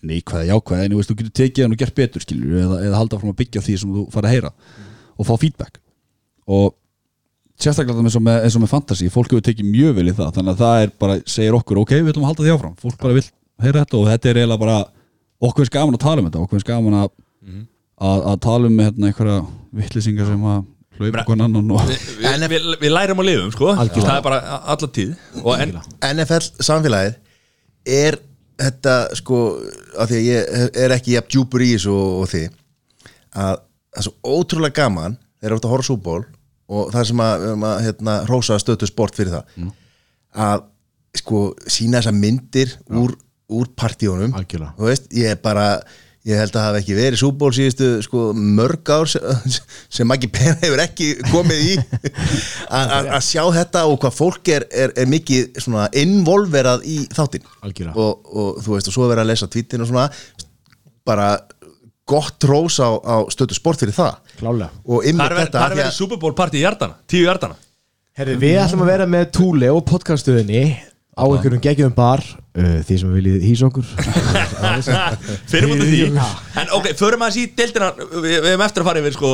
neikvæða, 0.00 0.46
jákvæða 0.48 0.84
en 0.86 0.94
þú 0.94 1.16
getur 1.18 1.32
tekið 1.36 1.64
hann 1.66 1.74
og 1.74 1.80
gert 1.82 1.96
betur 1.96 2.22
skilur 2.24 2.60
eða, 2.62 2.78
eða 2.86 3.00
halda 3.00 3.18
fram 3.20 3.32
að 3.32 3.40
byggja 3.42 3.62
því 3.64 3.74
sem 3.80 3.90
þú 3.92 4.04
fara 4.14 4.30
að 4.30 4.36
heyra 4.36 4.52
og 5.18 5.28
fá 5.28 5.32
feedback. 5.42 5.80
Og 6.48 6.72
sérstaklega 7.60 8.00
eins 8.00 8.16
og 8.16 8.24
með, 8.24 8.38
eins 8.46 8.56
og 8.56 8.64
með 8.64 8.72
fantasy 8.72 9.10
fólk 9.12 9.34
hefur 9.34 9.44
tekið 9.46 9.68
mjög 9.68 9.98
vel 9.98 10.06
í 10.08 10.14
það 10.16 10.32
þannig 10.38 10.54
að 10.54 10.62
það 10.62 10.84
er 10.86 10.94
bara, 11.04 11.18
segir 11.34 11.58
okkur, 11.58 11.82
ok, 11.82 11.94
við 11.98 12.12
ætlum 12.14 12.24
að 12.24 12.32
halda 12.32 12.46
því 12.46 12.54
áfram. 12.54 12.76
Fólk 12.80 12.98
bara 13.02 13.18
vil 13.18 13.26
heyra 13.62 13.84
þetta 13.84 13.98
og 13.98 14.08
þetta 14.10 14.30
er 14.30 14.40
eiginlega 14.40 14.62
bara 14.64 14.78
okkur 15.42 15.62
finnst 15.62 15.76
gaman 15.76 15.98
að 15.98 16.04
tala 16.06 16.22
um 16.22 16.28
þetta 16.30 16.42
okkur 16.42 16.56
finnst 16.56 16.70
gaman 16.70 16.98
að, 16.98 17.12
að, 18.08 18.24
að 18.32 18.40
tala 18.48 18.70
um 18.70 18.80
hérna, 18.82 19.10
einhverja 19.10 19.38
vittlisingar 19.82 20.30
sem 20.30 20.48
að 20.54 20.64
hlaupa 21.02 21.24
hvern 21.28 21.44
annan 21.46 21.72
og 21.74 21.86
við, 21.88 22.04
við, 22.22 22.46
við, 22.52 22.68
við 22.82 22.94
lærum 22.94 23.22
og 23.22 23.28
lifum 23.28 23.52
sko. 23.54 23.72
Algjörlega. 23.74 24.08
Það 24.08 24.18
er 24.18 24.26
bara 24.26 24.60
alla 24.74 24.90
tíð. 24.98 25.14
Og 25.42 25.52
en, 25.56 25.74
NFL 26.12 26.66
samfélagið 26.68 27.18
er 28.02 28.18
þetta 28.62 28.96
sko 29.18 29.40
af 29.98 30.10
því 30.10 30.20
að 30.20 30.28
ég 30.28 30.68
er 30.84 30.94
ekki 30.96 31.16
jafn 31.16 31.32
djúpur 31.34 31.64
í 31.64 31.72
þessu 31.74 31.94
og, 31.94 32.12
og 32.22 32.30
því 32.32 32.44
að 33.32 33.56
það 33.92 34.00
er 34.00 34.06
svo 34.06 34.36
ótrúlega 34.38 34.78
gaman 34.78 35.18
þegar 35.42 35.56
að 35.58 35.72
horfa 35.72 35.88
súból 35.88 36.20
og 36.72 36.92
það 36.94 37.08
sem 37.10 37.22
að, 37.24 37.46
erum 37.48 37.66
að 37.68 37.80
hérna, 37.86 38.14
hrósa 38.28 38.58
stötu 38.62 38.88
sport 38.88 39.18
fyrir 39.18 39.34
það 39.34 39.72
að 40.42 40.68
sko 41.18 41.42
sína 41.68 42.00
þessar 42.00 42.16
myndir 42.16 42.72
úr, 42.88 43.12
úr 43.52 43.68
partíunum. 43.76 44.32
Algjörlega. 44.38 44.72
þú 44.78 44.88
veist, 44.88 45.10
ég 45.12 45.34
er 45.34 45.40
bara 45.42 45.66
ég 46.28 46.38
held 46.38 46.52
að 46.52 46.58
það 46.58 46.66
hafi 46.68 46.80
ekki 46.82 46.96
verið 46.96 47.20
súból 47.20 47.50
síðustu 47.56 47.88
sko, 48.06 48.26
mörg 48.34 48.92
ár 48.94 49.10
sem, 49.10 49.56
sem 49.98 50.14
ekki 50.14 50.30
pen 50.34 50.60
hefur 50.60 50.82
ekki 50.84 51.08
komið 51.32 51.64
í. 51.72 51.72
Að 52.70 53.18
sjá 53.26 53.42
þetta 53.56 53.86
og 53.90 53.98
hvað 54.04 54.18
fólk 54.18 54.52
er, 54.54 54.68
er, 54.70 54.94
er 55.02 55.10
mikið 55.10 55.58
svona 55.64 55.88
involverað 55.98 56.86
í 56.86 57.00
þáttinn. 57.10 57.48
Algjörlega. 57.66 57.96
og, 57.98 58.30
og 58.30 58.62
þú 58.62 58.76
veist 58.76 58.92
og 58.92 58.96
svo 58.96 59.08
er 59.08 59.14
verið 59.16 59.24
að 59.24 59.32
lesa 59.32 59.50
tweetin 59.50 59.82
og 59.82 59.90
svona 59.90 60.06
bara 61.06 61.32
gott 62.12 62.46
rós 62.46 62.78
á, 62.82 62.90
á 63.02 63.16
stötu 63.32 63.56
sport 63.58 63.82
fyrir 63.82 63.96
það. 63.96 64.22
Klálega. 64.38 64.70
Og 64.86 65.06
ymmið 65.10 65.26
það 65.26 65.34
er 65.34 65.44
þetta 65.46 65.66
verið 65.74 66.32
party 66.38 66.60
í 66.60 66.64
hjartana 66.64 66.98
Tíu 67.10 67.26
hjartana 67.26 67.58
Herri, 68.12 68.34
við 68.36 68.58
ætlum 68.60 68.82
að 68.84 68.90
vera 68.92 69.04
með 69.08 69.30
Túle 69.32 69.68
og 69.72 69.86
podcaststöðinni 69.88 70.64
á 71.12 71.22
einhverjum 71.28 71.60
geggjum 71.62 71.92
bar 71.96 72.22
uh, 72.24 72.78
því 72.86 72.98
sem 73.02 73.10
viljið 73.16 73.42
hýsa 73.44 73.68
okkur. 73.68 73.84
Fyrir 75.52 75.68
mútið 75.68 75.90
því. 75.90 76.00
En 76.62 76.72
ok, 76.78 76.88
förum 76.98 77.24
að 77.26 77.42
í 77.42 77.44
deildina. 77.58 77.90
Við, 77.98 78.30
við 78.30 78.48
hefum 78.54 78.64
eftir 78.66 78.84
að 78.84 78.88
fara 78.88 79.02
yfir 79.02 79.16
sko. 79.18 79.32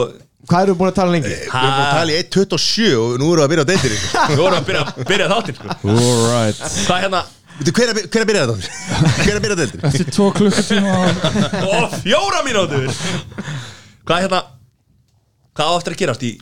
Hvað 0.49 0.67
eru 0.67 0.77
búin 0.79 0.91
að 0.91 0.99
tala 0.99 1.13
lengi? 1.15 1.31
við 1.31 1.49
erum 1.49 1.75
búin 1.75 1.85
að 1.85 1.97
tala 1.99 2.15
í 2.15 2.21
1.27 2.23 2.93
og 2.99 3.17
nú 3.21 3.31
erum 3.35 3.41
við 3.41 3.45
að 3.45 3.51
byrja 3.53 3.65
á 3.65 3.69
deyndir 3.69 3.97
Við 4.31 4.41
vorum 4.41 4.59
að 4.59 4.69
byrja, 4.69 4.85
byrja 5.11 5.27
þáttinn 5.33 5.59
sko. 5.59 5.77
Alright. 5.95 6.63
Það 6.79 6.95
er 6.95 7.03
hérna? 7.07 7.23
Hver 7.59 7.91
er 7.91 7.99
hver 7.99 8.21
er 8.21 8.23
að 8.23 8.29
byrja 8.31 8.45
þetta? 8.47 8.57
hver 9.19 9.33
er 9.33 9.41
að 9.41 9.45
byrja 9.45 9.57
á 9.57 9.61
deyndir? 9.61 9.83
Eftir 9.91 10.13
tvo 10.15 10.29
klukkutíma 10.39 10.93
Og 11.75 11.97
fjóra 12.05 12.45
mínútur. 12.47 12.87
Hvað 14.07 14.15
er 14.17 14.29
hérna? 14.29 14.43
Hvað 15.59 15.75
á 15.75 15.79
eftir 15.81 15.97
að 15.97 16.03
gerast 16.05 16.25
í 16.25 16.33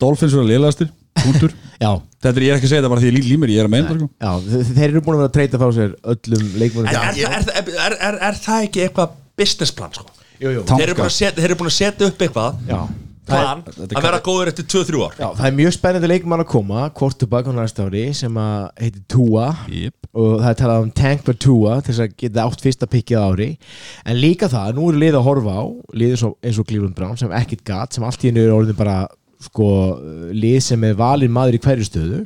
Dolphins 0.00 0.36
eru 0.36 0.46
lélastir, 0.46 0.92
punktur 1.18 1.54
Já, 1.82 1.90
Þetta 2.26 2.42
er 2.42 2.46
ég 2.46 2.52
er 2.52 2.58
ekki 2.60 2.68
að 2.68 2.72
segja 2.74 2.82
þetta 2.82 2.92
bara 2.94 3.04
því 3.04 3.10
ég 3.12 3.16
lík 3.16 3.28
límur, 3.30 3.52
ég 3.54 3.62
er 3.62 3.70
að 3.70 3.74
meina 3.76 3.88
það 3.88 4.02
sko. 4.02 4.10
já 4.20 4.32
þe- 4.50 4.76
þeir 4.76 4.88
eru 4.90 5.04
búin 5.06 5.16
að 5.16 5.22
vera 5.22 5.30
að 5.30 5.36
treyta 5.38 5.62
frá 5.62 5.70
sér 5.78 5.96
öllum 6.14 6.46
leikmönnum 6.60 6.92
En 6.92 7.00
er, 7.00 7.24
er, 7.30 7.48
er, 7.62 7.72
er, 7.86 7.98
er, 8.10 8.20
er 8.30 8.38
það 8.46 8.68
ekki 8.68 8.84
eitthvað 8.88 9.16
business 9.38 9.72
plan 9.78 9.92
sko? 9.96 10.06
Jú, 10.42 10.50
jú. 10.58 10.62
Þeir 10.68 10.86
eru 10.90 10.94
búin 11.00 11.08
að 11.10 11.16
setja, 11.16 11.34
þeir 11.40 11.50
eru 11.52 11.58
búin 11.62 11.70
að 11.72 11.76
setja 11.80 12.10
upp 12.12 12.24
eitthvað 12.26 12.62
Já 12.70 12.80
plan 13.26 13.62
Þetta 13.66 13.88
er- 13.90 13.96
að 13.98 14.04
vera 14.06 14.18
góður 14.22 14.48
eftir 14.52 14.66
2-3 14.70 15.00
ár 15.02 15.14
Já, 15.18 15.26
það 15.40 15.46
er 15.48 15.54
mjög 15.58 15.72
spennandi 15.74 16.10
leikmann 16.12 16.42
að 16.44 16.50
koma 16.52 16.82
Quarterback 16.94 17.48
á 17.50 17.52
næsta 17.56 17.86
ári 17.88 18.04
sem 18.14 18.36
að 18.38 18.68
heitir 18.84 19.02
Tua 19.10 19.48
Jep. 19.72 19.96
og 20.14 20.36
það 20.44 20.50
er 20.52 20.58
talað 20.60 20.84
um 20.84 20.92
Tank 21.00 21.24
for 21.26 21.34
Tua 21.42 21.80
til 21.82 21.90
þess 21.90 22.04
að 22.04 22.14
geta 22.22 22.44
átt 22.46 22.62
fyrsta 22.62 22.86
pikkið 22.92 23.18
á 23.18 23.26
ári 23.26 23.48
en 24.06 24.20
líka 24.22 24.46
það, 24.52 24.76
nú 24.78 24.86
eru 24.92 25.02
lið 25.02 25.18
að 25.18 25.26
horfa 25.26 25.56
á 25.58 25.64
lið 25.98 26.14
eins 26.14 26.22
og, 26.28 26.36
eins 26.46 26.60
og 26.62 26.68
Cleveland 26.70 26.94
Brown 27.00 27.18
sem 27.18 27.34
ekkit 27.40 27.64
gat 27.66 27.98
sem 27.98 28.06
allt 28.06 28.22
í 28.22 28.30
hennu 28.30 28.46
eru 28.46 28.60
orðin 28.60 28.78
bara 28.78 29.00
sko, 29.46 29.70
lið 30.36 30.58
sem 30.66 30.84
er 30.88 30.98
valin 30.98 31.32
maður 31.32 31.58
í 31.58 31.62
hverju 31.64 31.88
stöðu 31.88 32.20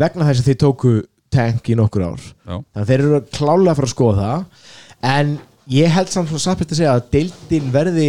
vegna 0.00 0.26
þess 0.28 0.42
að 0.42 0.50
þið 0.50 0.60
tóku 0.64 0.94
Tank 1.30 1.68
í 1.70 1.76
nokkur 1.78 2.02
ár. 2.02 2.22
Já. 2.42 2.56
þannig 2.58 2.82
að 2.82 2.88
þeir 2.88 3.02
eru 3.04 3.18
klálega 3.30 3.70
að 3.70 3.78
fara 3.78 3.86
að 3.86 3.92
skoða 3.92 4.24
það. 4.24 4.64
En 5.10 5.28
ég 5.70 5.92
held 5.94 6.10
samt 6.10 6.32
svona 6.32 6.42
satt 6.42 6.64
að 6.66 6.80
segja 6.80 6.94
að 6.96 7.04
deildin 7.14 7.68
verði 7.70 8.08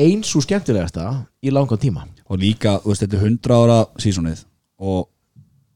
eins 0.00 0.30
og 0.34 0.44
skemmtilegasta 0.46 1.08
í 1.44 1.52
langan 1.52 1.80
tíma. 1.82 2.06
Og 2.24 2.40
líka, 2.40 2.78
þú 2.80 2.92
veist, 2.92 3.04
þetta 3.04 3.18
er 3.18 3.26
100 3.28 3.58
ára 3.60 3.78
sísonið 4.00 4.46
Og 4.80 5.02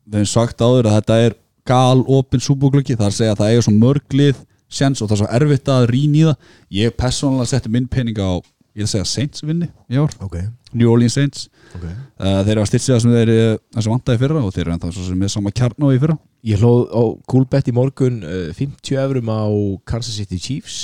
við 0.09 0.23
hefum 0.23 0.31
sagt 0.33 0.63
áður 0.65 0.89
að 0.89 0.95
þetta 0.97 1.19
er 1.27 1.35
gal 1.69 2.01
opinn 2.09 2.41
súbúklöki 2.41 2.97
Það 2.97 3.05
er 3.05 3.13
að 3.13 3.19
segja 3.19 3.35
að 3.35 3.43
það 3.43 3.51
eiga 3.53 3.65
svo 3.67 3.75
mörglið 3.77 4.39
Sjens 4.69 5.03
og 5.05 5.11
það 5.11 5.15
er 5.15 5.21
svo 5.21 5.29
erfitt 5.37 5.71
að 5.73 5.85
rýna 5.93 6.17
í 6.19 6.25
það. 6.25 6.49
Ég 6.79 6.97
persónulega 6.97 7.51
setti 7.53 7.73
minn 7.73 7.89
peninga 7.89 8.25
á 8.25 8.35
ég 8.79 8.87
að 8.87 8.93
segja 8.93 9.09
Saints 9.11 9.43
vinni 9.45 9.69
í 9.91 9.99
ár. 10.01 10.15
Ok, 10.25 10.37
New 10.79 10.91
Orleans 10.93 11.17
Saints. 11.19 11.49
Ok. 11.75 11.85
Uh, 11.85 12.39
þeir 12.47 12.53
eru 12.55 12.63
að 12.65 12.71
styrsa 12.71 12.95
það 12.95 13.03
sem 13.05 13.17
þeir 13.17 13.33
eh, 13.35 13.89
vantaði 13.91 14.19
í 14.19 14.23
fyrra 14.23 14.45
og 14.45 14.55
þeir 14.55 14.65
eru 14.65 14.75
ennþá 14.77 14.93
svo 14.95 15.07
sem 15.09 15.19
með 15.21 15.33
sama 15.35 15.53
kjarn 15.55 15.85
á 15.85 15.89
í 15.91 16.01
fyrra. 16.03 16.17
Ég 16.49 16.63
hlóð 16.63 16.85
á 16.95 17.03
Coolbet 17.33 17.69
í 17.69 17.75
morgun 17.77 18.23
uh, 18.23 18.39
50 18.57 19.03
eurum 19.03 19.33
á 19.35 19.43
Kansas 19.89 20.17
City 20.21 20.39
Chiefs. 20.41 20.79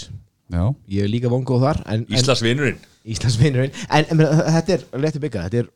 Já, 0.52 0.66
Ég 0.92 1.06
er 1.06 1.08
líka 1.08 1.30
vongóð 1.32 1.62
þar 1.64 1.78
Íslands 3.08 3.38
vinnurinn 3.40 3.72
en, 3.88 4.04
en 4.04 4.18
meina, 4.18 4.44
þetta 4.58 4.74
er 4.76 4.82
léttu 5.00 5.22
byggað 5.22 5.46
þetta 5.48 5.62
er, 5.62 5.70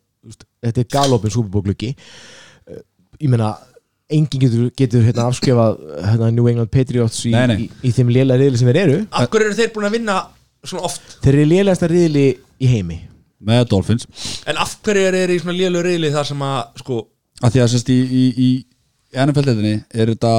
þetta 0.67 0.83
er 0.83 0.89
galopin 0.93 1.33
súperbókluggi 1.33 1.95
uh, 1.95 2.83
ég 3.17 3.33
meina 3.33 3.55
enginn 4.13 4.43
getur, 4.45 4.69
getur 4.77 5.05
hérna, 5.05 5.27
afskrifað 5.29 5.81
hérna, 6.05 6.31
New 6.33 6.49
England 6.53 6.73
Patriots 6.73 7.21
í, 7.29 7.33
Nei, 7.35 7.47
nei. 7.51 7.57
í, 7.65 7.69
í 7.89 7.95
þeim 7.97 8.13
lélega 8.13 8.41
riðli 8.41 8.61
sem 8.61 8.71
þeir 8.71 8.81
eru. 8.87 9.01
Hverju 9.19 9.49
eru 9.51 9.57
þeir 9.59 9.73
búin 9.75 9.89
að 9.89 9.97
vinna 9.99 10.15
svona 10.71 10.89
oft. 10.89 11.19
Þeir 11.25 11.35
eru 11.35 11.51
lélegasta 11.53 11.91
riðli 11.91 12.27
í 12.37 12.73
heimi. 12.73 13.03
Með 13.49 13.69
Dolphins. 13.71 14.09
En 14.51 14.59
af 14.59 14.79
hverju 14.83 15.11
eru 15.11 15.21
þeir 15.23 15.35
í 15.35 15.39
svona 15.43 15.59
lélug 15.59 15.87
reyli 15.87 16.11
þar 16.15 16.27
sem 16.27 16.43
að 16.43 16.81
sko 16.83 17.05
að 17.39 17.55
því 17.55 17.63
að 17.63 17.71
sérst 17.75 17.93
í, 17.95 17.99
í, 17.99 18.25
í 18.35 18.49
NFL-deildinni 19.15 19.77
er 19.95 20.11
þetta 20.15 20.33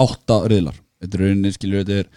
átta 0.00 0.40
riðlar. 0.50 0.80
Þetta 1.00 1.16
er 1.16 1.24
rauninni 1.24 1.54
skilur 1.54 1.84
þetta 1.84 2.02
er 2.02 2.10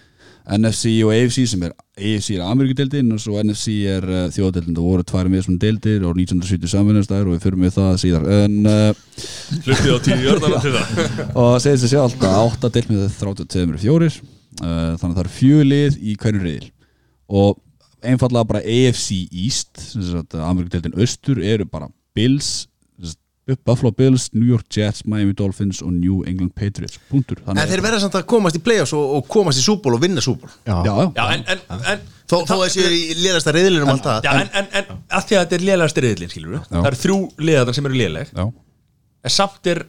NFC 0.57 0.97
og 1.05 1.13
AFC 1.15 1.45
sem 1.47 1.61
er 1.63 1.71
AFC 1.95 2.33
er 2.35 2.41
Ameríkudeildin 2.43 3.13
og 3.15 3.21
svo 3.23 3.37
NFC 3.39 3.77
er 3.87 4.03
uh, 4.09 4.25
þjóðadeildin. 4.33 4.75
Það 4.75 4.89
voru 4.89 5.05
tvær 5.07 5.29
með 5.31 5.45
svona 5.45 5.61
deildir 5.61 6.03
og 6.03 6.17
1970 6.17 6.73
samvinnastæður 6.73 7.29
og 7.29 7.37
við 7.37 7.45
fyrir 7.45 7.61
með 7.61 7.75
það 7.77 7.99
síðar. 8.03 8.27
En 8.41 8.57
uh, 8.67 9.03
Hlutið 9.63 9.93
á 9.93 9.99
tíu 10.09 10.19
jörðana 10.25 10.61
til 10.65 10.73
það. 10.75 11.03
Og 11.43 11.51
segir 11.63 11.79
sér 11.83 11.93
sjálf 11.93 12.25
að 12.27 12.39
átta 12.41 12.71
deild 12.73 12.91
með 12.91 13.05
32 13.21 13.81
fjórir 13.85 14.17
uh, 14.17 14.95
þannig 14.97 15.11
að 15.13 15.13
það 15.13 15.23
eru 15.23 15.35
fjölið 15.37 15.99
í 16.01 16.17
hverju 16.19 16.43
riðil 16.43 16.71
og 17.29 17.59
einfallega 18.03 18.47
bara 18.49 18.59
AFC 18.59 19.23
East 19.31 19.79
Ameríkudeildin 20.35 20.97
Östur 20.99 21.39
eru 21.39 21.65
bara 21.65 21.87
Bills 22.15 22.67
Buffalo 23.65 23.91
Bills, 23.91 24.29
New 24.33 24.47
York 24.47 24.65
Jets, 24.77 25.03
Miami 25.05 25.33
Dolphins 25.33 25.81
og 25.81 25.91
New 25.93 26.23
England 26.27 26.53
Patriots. 26.55 26.99
Punktur. 27.09 27.41
En 27.51 27.59
þeir 27.67 27.83
verða 27.83 27.99
samt 27.99 28.15
að 28.15 28.25
komast 28.31 28.55
í 28.55 28.61
play-offs 28.63 28.93
og, 28.95 29.17
og 29.17 29.27
komast 29.27 29.59
í 29.59 29.63
súból 29.65 29.97
og 29.97 30.03
vinna 30.03 30.23
súból 30.23 30.47
já, 30.63 30.77
já, 30.85 30.93
Já, 31.17 31.23
en, 31.35 31.43
en, 31.51 31.63
en 31.91 32.05
Þó, 32.23 32.37
þó 32.47 32.53
þessi 32.61 32.85
er 32.85 32.93
í 32.95 33.01
liðasta 33.19 33.51
reyðlinum 33.51 33.91
alltaf 33.91 34.23
Já, 34.23 34.31
en, 34.39 34.51
en, 34.55 34.69
en 34.79 34.93
að 35.11 35.27
því 35.27 35.35
að 35.35 35.43
þetta 35.43 35.57
er 35.57 35.65
lélegast 35.67 35.99
reyðlinn, 36.05 36.31
skilur 36.31 36.53
við 36.55 36.69
Það 36.69 36.87
eru 36.89 37.01
þrjú 37.01 37.17
liðarnar 37.49 37.77
sem 37.77 37.89
eru 37.89 38.05
já. 38.23 38.45
En 39.27 39.35
samt 39.35 39.71
er 39.73 39.83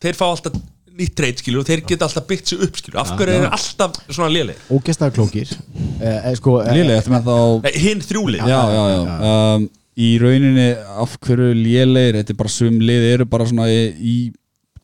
Þeir 0.00 0.16
fá 0.16 0.26
alltaf 0.30 0.56
nýtt 0.98 1.14
treyt, 1.18 1.42
skilur 1.42 1.62
Og 1.62 1.68
þeir 1.68 1.82
geta 1.88 2.06
alltaf 2.06 2.26
byggt 2.28 2.52
sig 2.52 2.62
upp, 2.66 2.78
skilur 2.80 3.00
Af 3.02 3.12
hverju 3.18 3.36
eru 3.36 3.50
alltaf 3.50 3.98
svona 4.08 4.30
léleg 4.32 4.58
ógæstaða 4.72 5.14
klókir. 5.16 5.52
Eh, 6.00 6.16
eh, 6.16 6.34
sko, 6.38 6.58
eh, 6.64 6.72
Lélegt 6.78 7.10
með 7.12 7.28
þá 7.28 7.36
Nei, 7.66 7.72
hinn 7.84 8.02
þrjú 8.04 8.24
lið 8.34 8.50
já, 8.50 8.60
já, 8.74 8.82
já. 8.94 9.00
Um, 9.30 9.68
í 10.00 10.10
rauninni 10.22 10.68
af 11.04 11.16
hverju 11.26 11.54
lélegir? 11.58 12.20
Þetta 12.20 12.34
er 12.34 12.40
bara 12.42 12.54
sum 12.56 12.78
lið 12.80 13.08
eru 13.14 13.28
bara 13.30 13.48
svona 13.48 13.68
í, 13.70 13.80
í 14.00 14.16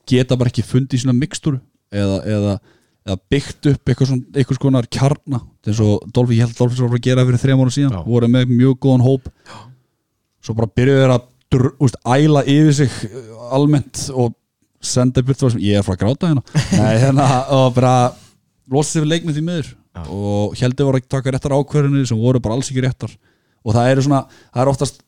geta 0.09 0.39
bara 0.39 0.53
ekki 0.53 0.65
fundið 0.67 1.05
svona 1.05 1.17
mikstúru 1.17 1.61
eða, 1.95 2.19
eða, 2.27 2.57
eða 3.07 3.19
byggt 3.33 3.71
upp 3.73 3.91
eitthvað 3.93 4.11
svona, 4.13 4.27
eitthvað 4.35 4.61
skonar 4.61 4.91
kjarna. 4.93 5.41
Eins 5.67 5.81
og 5.83 6.05
Dolfi, 6.15 6.39
ég 6.39 6.47
held 6.47 6.59
Dolfi 6.59 6.79
svo 6.79 6.91
að 6.91 7.03
gera 7.07 7.25
fyrir 7.27 7.43
þrejum 7.43 7.65
ára 7.65 7.75
síðan, 7.75 7.97
Já. 7.97 8.03
voru 8.07 8.31
með 8.31 8.53
mjög 8.53 8.77
góðan 8.85 9.07
hóp. 9.07 9.31
Svo 10.45 10.55
bara 10.59 10.71
byrjuðu 10.79 11.03
þeir 11.03 11.15
að 11.17 11.25
dr, 11.55 11.69
úst, 11.83 11.99
æla 12.07 12.43
yfir 12.47 12.77
sig 12.81 12.99
uh, 13.09 13.47
almennt 13.57 14.07
og 14.15 14.35
senda 14.89 15.25
burt 15.27 15.41
það 15.41 15.57
sem 15.57 15.65
ég 15.67 15.81
er 15.81 15.87
frá 15.87 15.95
að 15.97 16.03
gráta 16.05 16.31
hérna. 16.31 16.45
Nei, 16.81 16.93
hérna 17.03 17.27
og 17.57 17.75
bara 17.77 17.95
losa 18.73 18.95
sig 18.97 19.05
við 19.05 19.13
leikmið 19.15 19.39
því 19.39 19.45
miður. 19.49 19.73
Og 20.13 20.57
heldur 20.61 20.91
voru 20.91 21.01
að 21.01 21.11
taka 21.17 21.33
réttar 21.33 21.57
ákverðinir 21.57 22.09
sem 22.09 22.21
voru 22.21 22.43
bara 22.45 22.59
alls 22.59 22.71
ekki 22.73 22.85
réttar. 22.85 23.13
Og 23.67 23.77
það 23.77 23.93
eru 23.93 24.07
svona, 24.07 24.23
það 24.53 24.65
eru 24.65 24.75
oftast 24.75 25.03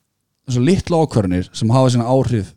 svona 0.48 0.70
litla 0.70 1.02
ákverðinir 1.04 1.50
sem 1.56 1.74
hafa 1.74 1.94
sína 1.94 2.08
áhrif 2.08 2.54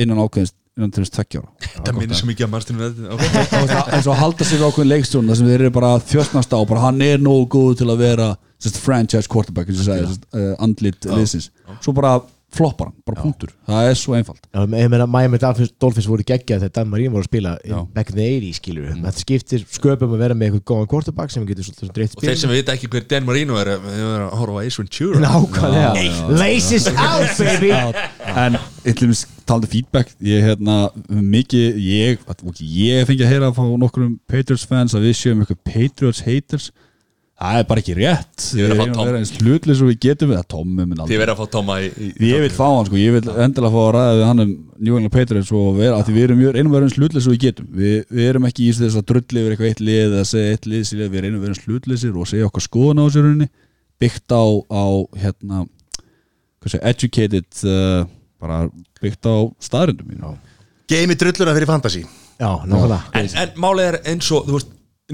innan 0.00 0.20
ákveðins 0.20 0.54
innan 0.78 0.92
til 0.94 1.02
þess 1.02 1.14
tveggjára 1.16 1.48
Þetta 1.64 1.94
minnir 1.96 2.18
svo 2.18 2.28
mikið 2.28 2.46
að 2.46 3.24
eins 3.96 4.06
og 4.06 4.12
að 4.14 4.20
halda 4.20 4.46
sig 4.46 4.60
við 4.60 4.68
ákveðin 4.68 4.90
leikstjórn 4.92 5.30
þar 5.30 5.38
sem 5.40 5.48
þeir 5.50 5.64
eru 5.64 5.72
bara 5.74 5.90
þjóstnast 6.12 6.54
á 6.54 6.60
bara 6.70 6.84
hann 6.86 7.00
er 7.04 7.22
nógu 7.22 7.48
góð 7.56 7.72
til 7.80 7.88
að 7.90 8.04
vera 8.04 8.28
sest, 8.60 8.78
franchise 8.80 9.30
quarterback 9.30 9.70
eins 9.70 9.82
og 9.82 9.88
sagði, 9.88 10.12
sest, 10.12 10.28
uh, 10.36 10.52
andlit 10.62 11.08
liðsins. 11.08 11.50
Svo 11.80 11.94
bara 11.96 12.18
floppar 12.54 12.90
hann, 12.90 12.96
bara 13.06 13.22
punktur. 13.22 13.52
Það 13.68 13.88
er 13.90 13.98
svo 13.98 14.14
einfalt. 14.18 14.42
Já, 14.50 14.62
ég 14.64 14.90
meina 14.92 15.06
Miami 15.10 15.38
Dolphins, 15.40 15.72
Dolphins 15.80 16.08
voru 16.10 16.26
geggjað 16.26 16.64
þegar 16.64 16.74
Dan 16.78 16.90
Marino 16.90 17.14
voru 17.14 17.26
að 17.26 17.30
spila 17.30 17.52
back 17.94 18.10
in 18.10 18.18
the 18.18 18.26
80s 18.26 18.60
skilur 18.60 18.86
við, 18.88 19.02
þetta 19.06 19.24
skiptir 19.24 19.64
sköpum 19.70 20.14
að 20.16 20.24
vera 20.24 20.36
með 20.38 20.50
eitthvað 20.50 20.64
góðan 20.72 20.90
quarterback 20.90 21.34
sem 21.34 21.46
getur 21.48 21.68
svolítið 21.68 21.92
dreitt 21.96 22.16
Og 22.16 22.24
þeir 22.24 22.34
spil 22.34 22.42
sem 22.42 22.54
vita 22.56 22.74
ekki 22.74 22.90
hver 22.90 23.06
Dan 23.10 23.28
Marino 23.28 23.58
er 23.60 23.72
Þeir 23.86 24.02
eru 24.02 24.26
að 24.26 24.36
horfa 24.40 24.58
á 24.58 24.62
Ace 24.66 24.82
Ventura. 24.82 25.22
Nákvæmlega, 25.26 26.06
laces 26.40 26.90
out 26.90 27.38
baby. 27.38 27.72
en 28.34 28.58
eitthvað 28.84 29.24
talandi 29.46 29.70
feedback. 29.70 30.14
Ég 30.22 30.44
hérna 30.46 30.76
mikið 31.08 31.80
ég, 31.86 32.22
ég 32.60 33.08
fengi 33.08 33.26
að 33.26 33.34
heyra 33.34 33.50
frá 33.56 33.66
nokkrum 33.80 34.14
Patriots 34.30 34.66
fans 34.68 34.94
að 34.96 35.08
við 35.08 35.18
séum 35.22 35.42
eitthvað 35.42 35.62
Patriots 35.66 36.24
haters 36.26 36.70
það 37.40 37.58
er 37.60 37.66
bara 37.70 37.80
ekki 37.80 37.94
rétt. 37.96 38.46
Ég 38.56 38.66
verð 38.66 38.74
að 38.74 38.80
fá 38.80 38.96
Tom. 38.98 39.44
hlutlega 39.46 39.76
svo 39.78 39.86
við 39.88 39.98
getum 40.04 40.32
við 40.32 40.40
minn 40.68 40.90
Þið 40.92 41.04
aldrei 41.04 41.20
verða 41.22 41.34
að 41.34 41.40
fá 41.40 41.74
í 41.80 42.10
ég 42.28 42.42
vil 42.44 42.50
fá 42.52 42.66
hann 42.66 42.88
sko, 42.88 42.98
ég 43.00 43.14
vil 43.16 43.22
endilega 43.46 43.72
fá 43.72 43.80
að 43.80 43.92
ræða 43.96 44.18
við 44.18 44.24
hann 44.28 44.44
um 44.44 44.52
New 44.80 44.98
England 44.98 45.14
Patriots 45.14 45.52
og 45.56 45.70
vera, 45.78 45.96
að 45.96 46.06
því 46.08 46.16
við 46.16 46.26
erum 46.26 46.42
einum 46.58 46.74
verið 46.74 46.86
eins 46.88 46.98
hlutlega 47.00 47.24
svo 47.24 47.34
við 47.34 47.42
getum. 47.46 47.70
Við, 47.80 47.96
við 48.12 48.28
erum 48.28 48.48
ekki 48.50 48.66
í 48.66 48.76
þess 48.76 49.00
að 49.00 49.06
drulli 49.10 49.42
yfir 49.42 49.54
eitthvað 49.54 49.70
eitt 49.70 49.82
lið 49.88 50.00
eða 50.04 50.28
segja 50.28 50.54
eitt 50.54 50.68
lið, 50.68 50.86
sér 50.88 51.00
lið, 51.00 51.10
við 51.14 51.22
erum 51.22 51.42
verið 51.44 51.54
eins 51.54 51.66
hlutleysir 51.66 52.16
og 52.20 52.30
segja 52.30 52.48
okkar 52.48 52.66
skoðun 52.66 53.00
á 53.00 53.04
þessu 53.06 53.24
rauninni. 53.24 53.50
Byggt 54.00 54.36
á, 54.36 54.44
á 54.68 54.84
hérna, 55.24 55.64
hvað 56.60 56.74
segja, 56.74 56.92
educated 56.92 57.64
uh, 57.68 58.02
bara 58.40 58.62
byggt 59.00 59.28
á 59.28 59.36
staðrindum 59.64 60.08
mínu 60.08 60.36
Geimi 60.90 61.14
drulluna 61.14 61.54
fyrir 61.54 61.70
fantasy. 61.70 62.04
Já, 62.40 62.50
nákvæmlega. 62.66 63.00
En, 63.14 63.28
en 63.44 63.58
málið 63.60 63.90
er 63.92 63.98
eins 64.10 64.30
og 64.34 64.48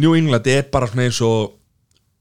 New 0.00 0.14
England 0.16 0.46
er 0.48 0.68
bara 0.72 0.88
svona 0.88 1.08
eins 1.08 1.18
og 1.24 1.55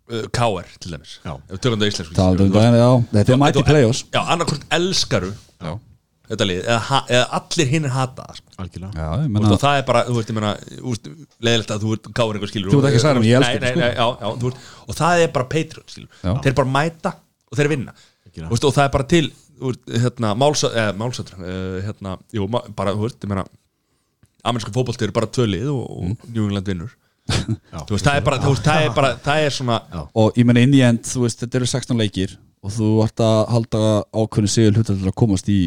KR 0.06 0.68
til 0.84 0.91
dæmis. 0.94 1.15
Þetta 1.23 1.72
íslensku 1.90 2.14
um 2.14 3.06
þetta 3.10 3.34
er 3.34 3.40
Þú- 3.56 3.65
play-offs. 3.72 4.03
Já, 4.14 4.22
annarkvort 4.36 4.65
elskaru 4.77 5.32
Já, 5.65 5.72
þetta 6.30 6.45
lið 6.49 6.60
eða, 6.76 6.99
eða 7.10 7.26
allir 7.40 7.72
hinn 7.72 7.86
er 7.90 7.94
hata 7.95 8.26
sko. 8.38 8.48
Algjörlega. 8.61 8.91
Já, 8.94 9.07
ég 9.15 9.26
Þú 9.26 9.32
menna 9.34 9.49
veist, 9.49 9.56
og 9.56 9.64
það 9.65 9.80
er 9.80 9.86
bara, 9.90 10.03
þú 10.06 10.18
veist, 10.19 10.30
ég 10.30 10.38
meina 10.38 10.52
leðilegt 11.48 11.73
að 11.76 11.86
þú 11.88 11.98
káur 12.19 12.38
einhver 12.38 12.52
skilur. 12.53 12.72
Þú 12.76 12.82
ert 12.84 12.90
ekki 12.91 12.99
að 13.02 13.06
særa 13.07 13.19
mig, 13.23 13.30
ég 13.32 13.40
elska 13.40 13.49
Nei, 13.49 13.60
þetta, 13.65 13.76
nei, 13.76 13.82
nei, 13.82 13.95
já, 13.95 14.07
já, 14.22 14.30
þú 14.41 14.49
veist, 14.52 14.69
og 14.88 14.99
það 15.02 15.23
er 15.26 15.32
bara 15.40 15.49
Patriot 15.56 15.90
skilur, 15.95 16.10
Já. 16.22 16.32
þeir 16.45 16.56
bara 16.61 16.73
mæta 16.77 17.14
og 17.52 17.57
þeir 17.60 17.72
vinna. 17.73 17.95
Algjörlega. 18.26 18.48
Þú 18.49 18.56
veist, 18.56 18.68
og 18.69 18.76
það 18.77 18.86
er 18.86 18.94
bara 18.98 19.07
til 19.15 19.26
þú 19.56 19.72
veist, 19.72 19.84
hérna, 20.06 20.34
málsa, 20.38 20.69
eða, 20.76 20.94
málsötra 21.02 21.40
uh, 21.41 21.82
hérna, 21.90 22.18
jú, 22.36 22.48
bara, 22.76 22.94
þú 22.94 23.06
veist, 23.07 23.19
ég 23.26 23.32
meina 23.34 23.45
amerísku 24.45 24.69
fótbolti 24.76 25.07
eru 25.07 25.15
bara 25.15 25.26
tvölið 25.34 25.69
og, 25.73 25.84
og 25.90 26.03
Mm. 26.06 26.18
New 26.36 26.44
England 26.45 26.68
vinnur 26.69 26.91
þú 27.26 27.95
veist, 27.95 28.06
það 28.06 28.18
er 28.19 28.26
bara, 28.26 28.39
þú 28.43 28.52
veist, 28.53 28.65
það 28.65 28.88
er 28.88 28.91
bara 28.95 29.11
það 29.26 29.45
er 29.45 29.56
svona, 29.56 29.77
Og 30.14 30.38
ég 30.39 30.47
menna 30.47 30.65
inn 30.65 30.76
í 30.77 30.81
end, 30.85 31.03
þú 31.10 31.26
veist, 31.26 31.41
þetta 31.41 31.60
eru 31.61 31.69
16 31.72 32.02
leikir 32.02 32.35
og 32.65 32.73
þú 32.73 32.89
ert 33.06 33.22
að 33.22 33.39
halda 33.53 33.81
ákveðin 34.14 34.52
sigur 34.52 34.80
hlutar 34.80 34.97
til 34.97 35.10
að 35.10 35.18
komast 35.22 35.49
í 35.53 35.60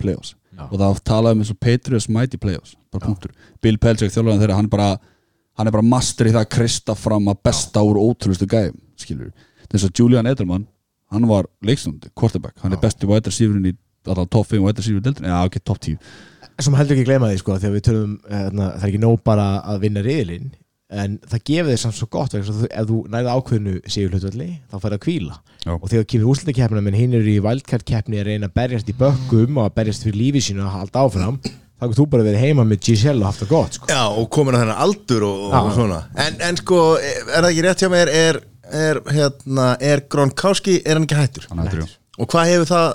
play-offs. 0.00 0.34
Og 0.68 0.78
það 0.80 1.00
tala 1.06 1.34
um 1.34 1.42
eins 1.42 1.52
og 1.52 1.58
Patriots 1.62 2.08
mighty 2.12 2.40
play-offs, 2.40 2.74
bara 2.92 3.04
punktur. 3.04 3.34
Bill 3.62 3.78
Belichick 3.78 4.14
þjálfæðan 4.14 4.40
þeirra, 4.42 4.56
hann 4.58 4.68
er 4.68 4.72
bara 4.72 4.88
hann 5.58 5.68
er 5.68 5.74
bara 5.74 5.86
master 5.86 6.28
í 6.30 6.32
það 6.32 6.44
að 6.44 6.52
krista 6.54 6.94
fram 6.94 7.28
að 7.30 7.42
besta 7.48 7.82
úr 7.82 7.98
ótrúlustu 7.98 8.46
gæðum, 8.48 8.78
skilur 8.98 9.32
þess 9.68 9.88
að 9.88 10.00
Julian 10.00 10.28
Edelman, 10.30 10.64
hann 11.12 11.26
var 11.28 11.48
leikstundi, 11.66 12.12
quarterback, 12.16 12.56
hann 12.62 12.72
er 12.72 12.80
besti 12.80 13.08
wide 13.10 13.28
receiverin 13.28 13.72
í 13.72 13.74
alltaf 14.08 14.30
top 14.32 14.46
5 14.48 14.64
wide 14.64 14.80
receiver 14.80 15.02
deildin, 15.04 15.28
já 15.28 15.38
ok, 15.44 15.58
top 15.64 15.80
10 15.84 15.98
Sem 16.58 16.74
heldur 16.74 16.96
ekki 16.96 17.06
gleyma 17.06 17.28
því 17.30 17.40
sko 17.42 17.56
Þegar 17.58 17.74
við 17.76 17.84
tölum 17.86 18.14
hérna, 18.26 18.64
Það 18.78 18.84
er 18.86 18.88
ekki 18.88 19.00
nóg 19.02 19.20
bara 19.26 19.46
að 19.68 19.84
vinna 19.84 20.02
riðilinn 20.02 20.48
En 20.90 21.18
það 21.28 21.42
gefur 21.44 21.68
þér 21.74 21.80
samt 21.82 21.96
svo 21.98 22.06
gott 22.08 22.32
vegna 22.32 22.46
þess 22.48 22.54
að 22.56 22.62
þú- 22.64 22.72
Ef 22.80 22.86
þú 22.88 22.98
nærið 23.12 23.30
ákveðinu 23.34 23.74
sigur 23.92 24.14
hlutvalli 24.16 24.46
Þá 24.72 24.76
færðu 24.80 24.96
að 24.96 25.02
kvíla 25.04 25.34
Já. 25.66 25.72
Og 25.74 25.86
þegar 25.90 26.06
kemur 26.08 26.30
úrslitakeppna 26.32 26.80
menn 26.86 26.96
hinn 26.96 27.14
eru 27.18 27.28
í 27.34 27.40
wildcard 27.44 27.84
keppni 27.84 28.20
að 28.22 28.28
reyna 28.30 28.48
að 28.48 28.54
berjast 28.56 28.88
í 28.88 28.94
bökkum 28.96 29.58
og 29.60 29.66
að 29.68 29.74
berjast 29.82 30.06
fyrir 30.06 30.16
lífi 30.22 30.40
sínu 30.48 30.64
að 30.64 30.76
halda 30.78 31.02
áfram 31.04 31.36
þá 31.44 31.84
getur 31.84 31.98
þú 32.00 32.06
bara 32.14 32.24
verið 32.26 32.40
heima 32.46 32.64
með 32.66 32.80
Giselle 32.88 33.20
og 33.20 33.28
haft 33.28 33.42
það 33.44 33.50
gott 33.52 33.76
sko. 33.76 33.86
Já, 33.92 34.00
og 34.08 34.30
komin 34.34 34.56
á 34.56 34.60
þennan 34.62 34.80
aldur 34.86 35.26
og, 35.28 35.42
og 35.60 35.68
svona 35.76 35.98
en, 36.24 36.40
en 36.48 36.56
sko, 36.62 36.78
er 36.98 37.28
það 37.42 37.50
ekki 37.52 37.64
rétt 37.68 37.84
hjá 37.84 37.90
mér 37.92 38.10
er, 38.14 38.38
er, 38.72 39.00
hérna, 39.12 39.66
er 39.92 40.02
Gronkowski 40.10 40.78
er 40.86 40.96
hann 40.98 41.04
ekki 41.06 41.18
hættur? 41.20 41.46
hann 41.52 41.62
hættur, 41.66 41.84
já. 41.84 41.92
Og 42.18 42.26
hvað 42.32 42.48
hefur 42.50 42.66
það, 42.66 42.86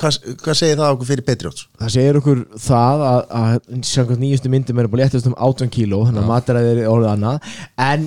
hvað, 0.00 0.16
hvað 0.42 0.56
segir 0.58 0.76
það 0.76 0.90
okkur 0.94 1.08
fyrir 1.08 1.24
Patriots? 1.24 1.66
það 1.80 1.92
segir 1.94 2.18
okkur 2.20 2.42
það 2.60 3.04
að, 3.08 3.20
að 3.38 3.84
samkvæmt 3.88 4.22
nýjustu 4.24 4.52
myndum 4.52 4.82
er 4.82 4.90
bara 4.92 5.02
léttast 5.04 5.30
um 5.30 5.36
18 5.36 5.72
kíló 5.72 6.02
þannig 6.04 6.20
að 6.20 6.28
mataræðir 6.32 6.82
er 6.82 6.90
orðið 6.92 7.12
annað. 7.14 7.48
En 7.80 8.04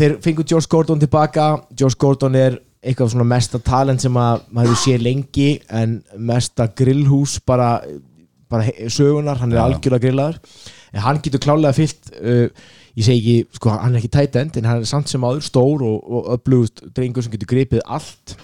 þeir 0.00 0.16
fengur 0.24 0.48
George 0.50 0.70
Gordon 0.72 1.04
tilbaka. 1.04 1.46
George 1.70 2.00
Gordon 2.02 2.40
er 2.40 2.58
eitthvað 2.80 3.14
svona 3.14 3.28
mesta 3.30 3.60
talent 3.62 4.02
sem 4.02 4.18
að 4.18 4.42
maður 4.50 4.72
hefur 4.72 4.82
séð 4.82 5.06
lengi 5.06 5.48
en 5.82 5.96
mesta 6.16 6.66
grillhús 6.80 7.38
bara, 7.46 7.70
bara 8.50 8.74
sögunar, 8.90 9.38
hann 9.38 9.54
er 9.54 9.62
algjörlega 9.62 10.06
grillaður. 10.08 10.42
En 10.90 11.04
hann 11.04 11.22
getur 11.22 11.44
klálega 11.44 11.76
fyllt 11.76 12.10
uh, 12.18 12.48
ég 12.98 13.06
segi 13.06 13.20
ekki, 13.20 13.56
sko 13.60 13.74
hann 13.76 13.94
er 13.94 14.02
ekki 14.02 14.14
tight 14.16 14.36
end 14.40 14.58
en 14.58 14.66
hann 14.66 14.82
er 14.82 14.88
samt 14.88 15.10
sem 15.10 15.22
áður 15.22 15.44
stór 15.46 15.84
og, 15.86 15.98
og 16.02 16.30
upplugust 16.34 16.82
drengur 16.96 17.22
sem 17.22 17.34
getur 17.36 17.52
gripið 17.54 17.84
allt 17.86 18.34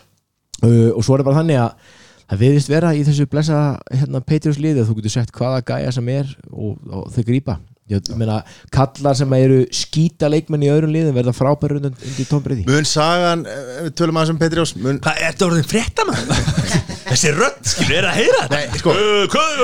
uh, 0.62 0.90
og 0.96 1.04
svo 1.04 1.16
er 1.16 1.22
það 1.22 1.28
bara 1.30 1.40
þannig 1.42 1.62
að 1.62 1.94
það 2.26 2.42
viðist 2.42 2.72
vera 2.72 2.92
í 2.96 3.04
þessu 3.06 3.28
blessa 3.30 3.62
hérna, 3.92 4.22
Patriots 4.26 4.60
liði 4.62 4.82
að 4.82 4.90
þú 4.90 4.98
getur 5.00 5.14
sett 5.14 5.32
hvaða 5.36 5.62
gæja 5.68 5.94
sem 5.94 6.12
er 6.16 6.30
og, 6.50 6.76
og 6.90 7.08
þau 7.14 7.24
grípa 7.28 7.58
ég 7.86 8.08
meina, 8.18 8.40
kallar 8.74 9.14
sem 9.14 9.30
eru 9.36 9.60
skýta 9.74 10.26
leikmenn 10.30 10.64
í 10.66 10.70
öðrum 10.72 10.90
liðum 10.90 11.14
verða 11.14 11.34
frábæri 11.36 11.76
undir, 11.78 11.92
undir 11.94 12.26
tómbriði 12.26 12.64
Mun 12.66 12.88
sagan, 12.88 13.44
eh, 13.46 13.68
við 13.86 13.92
tölum 14.00 14.18
aðeins 14.18 14.32
um 14.34 14.40
Petri 14.40 14.62
Ós 14.62 14.72
Mun, 14.74 14.98
Hvað, 15.04 15.20
ertu 15.28 15.46
orðin 15.46 15.68
frétta 15.70 16.06
maður? 16.08 16.40
Þessi 17.12 17.30
rödd, 17.36 17.60
skilur, 17.62 17.92
er 18.00 18.08
að 18.10 18.16
heyra 18.18 18.40
þetta? 18.42 18.58
Nei, 18.58 18.80
sko. 18.80 18.94
Hvað- 19.30 19.62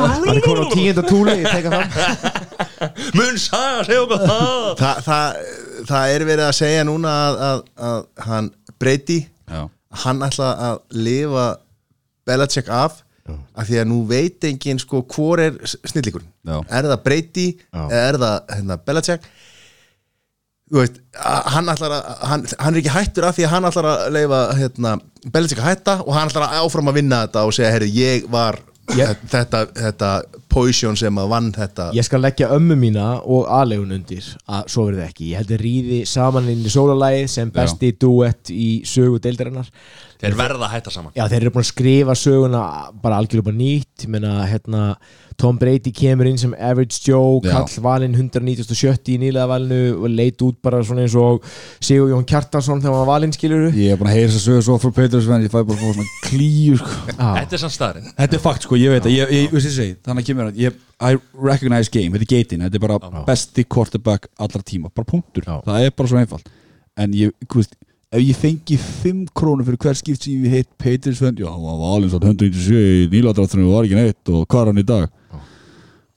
hann 0.00 0.30
er 0.32 0.40
komin 0.46 0.64
á 0.64 0.68
tíunda 0.72 1.04
túli 1.04 1.34
ég 1.42 1.50
teka 1.52 1.74
það 1.74 1.84
Mun 3.20 3.42
saga, 3.44 3.84
segja 3.90 4.06
okkur 4.06 4.24
það 4.24 4.64
það, 4.80 5.02
það, 5.10 5.42
það 5.90 6.14
er 6.14 6.26
verið 6.30 6.46
að 6.46 6.56
segja 6.62 6.88
núna 6.88 7.12
að, 7.26 7.38
að, 7.50 7.62
að 7.90 8.26
hann 8.30 8.50
breyti 8.80 9.18
Já, 9.28 9.62
hann 10.04 10.22
ætla 10.22 10.50
að 10.68 10.82
lifa 10.94 11.46
Belichick 12.28 12.68
af 12.70 13.00
af 13.30 13.68
því 13.68 13.78
að 13.82 13.90
nú 13.90 14.00
veit 14.08 14.44
enginn 14.48 14.80
sko 14.80 15.02
hvor 15.06 15.40
er 15.42 15.58
snillikur 15.66 16.22
Já. 16.46 16.56
er 16.66 16.88
það 16.88 17.02
Brady 17.04 17.46
eða 17.70 18.00
er 18.00 18.18
það 18.22 18.54
hérna, 18.56 18.78
Belichick? 18.86 19.28
Þú 20.70 20.78
veist 20.78 20.98
hann, 21.50 21.70
að, 21.70 21.94
hann, 22.30 22.46
hann 22.62 22.74
er 22.74 22.80
ekki 22.80 22.94
hættur 22.94 23.26
af 23.26 23.36
því 23.36 23.46
að 23.46 23.54
hann 23.54 23.68
ætlar 23.70 23.88
að 23.90 24.02
leifa 24.14 24.40
hérna, 24.58 24.96
Belichick 25.26 25.62
að 25.62 25.70
hætta 25.72 25.96
og 26.04 26.12
hann 26.14 26.30
ætlar 26.30 26.46
að 26.46 26.64
áfram 26.64 26.90
að 26.92 27.00
vinna 27.00 27.22
þetta 27.26 27.46
og 27.46 27.54
segja, 27.56 27.72
herri, 27.74 27.90
ég 27.94 28.28
var 28.30 28.60
Ég- 28.98 29.20
þetta, 29.30 29.60
þetta 29.76 30.10
poison 30.50 30.96
sem 30.98 31.14
að 31.22 31.28
vann 31.30 31.50
þetta 31.54 31.86
Ég 31.94 32.04
skal 32.06 32.20
leggja 32.24 32.48
ömmu 32.56 32.76
mína 32.78 33.06
og 33.22 33.46
aðlegun 33.46 33.94
undir 33.94 34.26
að 34.50 34.68
svo 34.72 34.86
verði 34.88 35.04
ekki. 35.06 35.28
Ég 35.30 35.40
held 35.42 35.52
að 35.54 35.62
ríði 35.64 36.00
saman 36.10 36.48
inn 36.50 36.64
í 36.66 36.72
sólalægið 36.74 37.28
sem 37.30 37.50
besti 37.54 37.92
duett 38.02 38.50
í 38.50 38.68
sögu 38.88 39.20
deildarinnar. 39.22 39.70
Þeir 40.20 40.36
verða 40.36 40.66
að 40.66 40.74
hætta 40.74 40.90
saman 40.92 41.14
Já, 41.16 41.24
þeir 41.30 41.40
eru 41.46 41.50
búin 41.54 41.64
að 41.64 41.70
skrifa 41.72 42.16
söguna 42.18 42.64
bara 43.02 43.20
algjörlega 43.22 43.48
bara 43.50 43.60
nýtt. 43.62 44.04
Ég 44.04 44.08
meina, 44.16 44.34
hérna, 44.50 44.82
Tom 45.40 45.56
Brady 45.60 45.92
kemur 45.96 46.28
inn 46.28 46.36
sem 46.40 46.52
Average 46.58 47.00
Joe, 47.06 47.38
Já. 47.40 47.54
kall 47.54 47.84
valinn 47.86 48.16
197 48.18 49.14
í 49.14 49.16
nýlega 49.22 49.46
valinu 49.48 49.78
og 50.02 50.12
leit 50.12 50.42
út 50.44 50.58
bara 50.64 50.82
svona 50.84 51.06
eins 51.06 51.16
og 51.16 51.46
Sigur 51.80 52.12
Jón 52.12 52.26
Kjartansson 52.28 52.82
þegar 52.82 52.92
hann 52.92 53.00
var 53.06 53.10
valinn, 53.14 53.32
skilur 53.32 53.68
ég 53.72 53.94
er 53.94 54.00
búin 54.00 54.10
að 54.10 54.18
heyra 54.18 54.30
þess 54.34 54.40
að 54.42 54.46
sögja 54.50 54.66
svo 54.68 54.78
frá 54.82 54.92
Peters 54.98 55.28
en 55.30 55.46
ég 55.46 55.52
fæ 55.52 55.62
bara 55.62 55.80
svona 55.80 56.06
klíu 56.26 56.76
sko. 56.80 56.96
Þetta 57.16 57.56
er 57.56 57.62
sann 57.64 57.74
staðarinn 57.74 58.10
Þetta 58.18 58.38
er 58.38 58.44
fakt 58.44 58.66
sko, 58.68 58.78
ég 58.80 58.92
veit 58.94 59.08
að 59.08 60.00
þannig 60.04 60.22
að 60.22 60.26
kemur 60.28 60.50
að 60.50 60.60
ég, 60.60 60.80
I 61.00 61.16
recognize 61.40 61.92
game, 61.92 62.12
þetta 62.12 62.26
er 62.26 62.32
geitin 62.34 62.66
þetta 62.66 62.80
er 62.80 62.84
bara 62.84 63.22
besti 63.28 63.64
quarterback 63.64 64.28
allra 64.36 64.60
tíma 64.66 64.92
bara 64.92 65.08
punktur, 65.08 65.46
Já. 65.46 65.62
það 65.64 65.86
er 65.86 65.94
bara 65.96 66.12
svo 66.12 66.20
einfalt. 66.20 66.50
En 67.00 67.14
ég, 67.16 67.32
þú 67.48 67.62
veist, 67.62 67.76
ef 68.10 68.20
ég 68.26 68.36
fengi 68.36 68.76
5 68.76 69.30
krónur 69.36 69.64
fyrir 69.64 69.80
hver 69.80 69.96
skipt 69.96 70.26
sem 70.26 70.44
ég 70.44 70.58
heit 70.58 70.68
Fend, 70.80 71.38
já, 71.38 71.46
hann 71.46 71.62
var 71.62 71.78
valins 71.80 72.12
á 72.12 72.18
197 72.18 73.06
í 73.06 73.08
nýladráttunum 73.14 73.70
og 73.70 73.76
var 73.78 73.88
ekki 73.88 73.98
neitt 74.00 74.32
og 74.34 74.46
hvað 74.50 74.62
er 74.62 74.70
hann 74.72 74.82
í 74.82 74.86
dag 74.88 75.08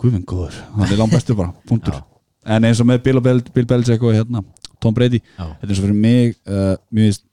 Guðminn 0.03 0.25
góður, 0.27 0.57
hann 0.75 0.89
er 0.91 0.99
langt 0.99 1.15
bestur 1.15 1.37
bara, 1.39 1.53
punktur 1.69 2.01
en 2.43 2.65
eins 2.67 2.81
og 2.83 2.89
með 2.89 3.03
Bill, 3.05 3.21
Bel 3.23 3.39
Bill 3.55 3.67
Belichick 3.69 4.03
og 4.03 4.11
hérna, 4.17 4.41
Tom 4.83 4.95
Brady 4.97 5.21
Já. 5.23 5.45
þetta 5.45 5.63
er 5.63 5.71
eins 5.71 5.79
og 5.79 5.85
fyrir 5.87 6.01
mig 6.03 6.33
uh, 6.43 6.73
mér 6.91 7.07
finnst 7.07 7.23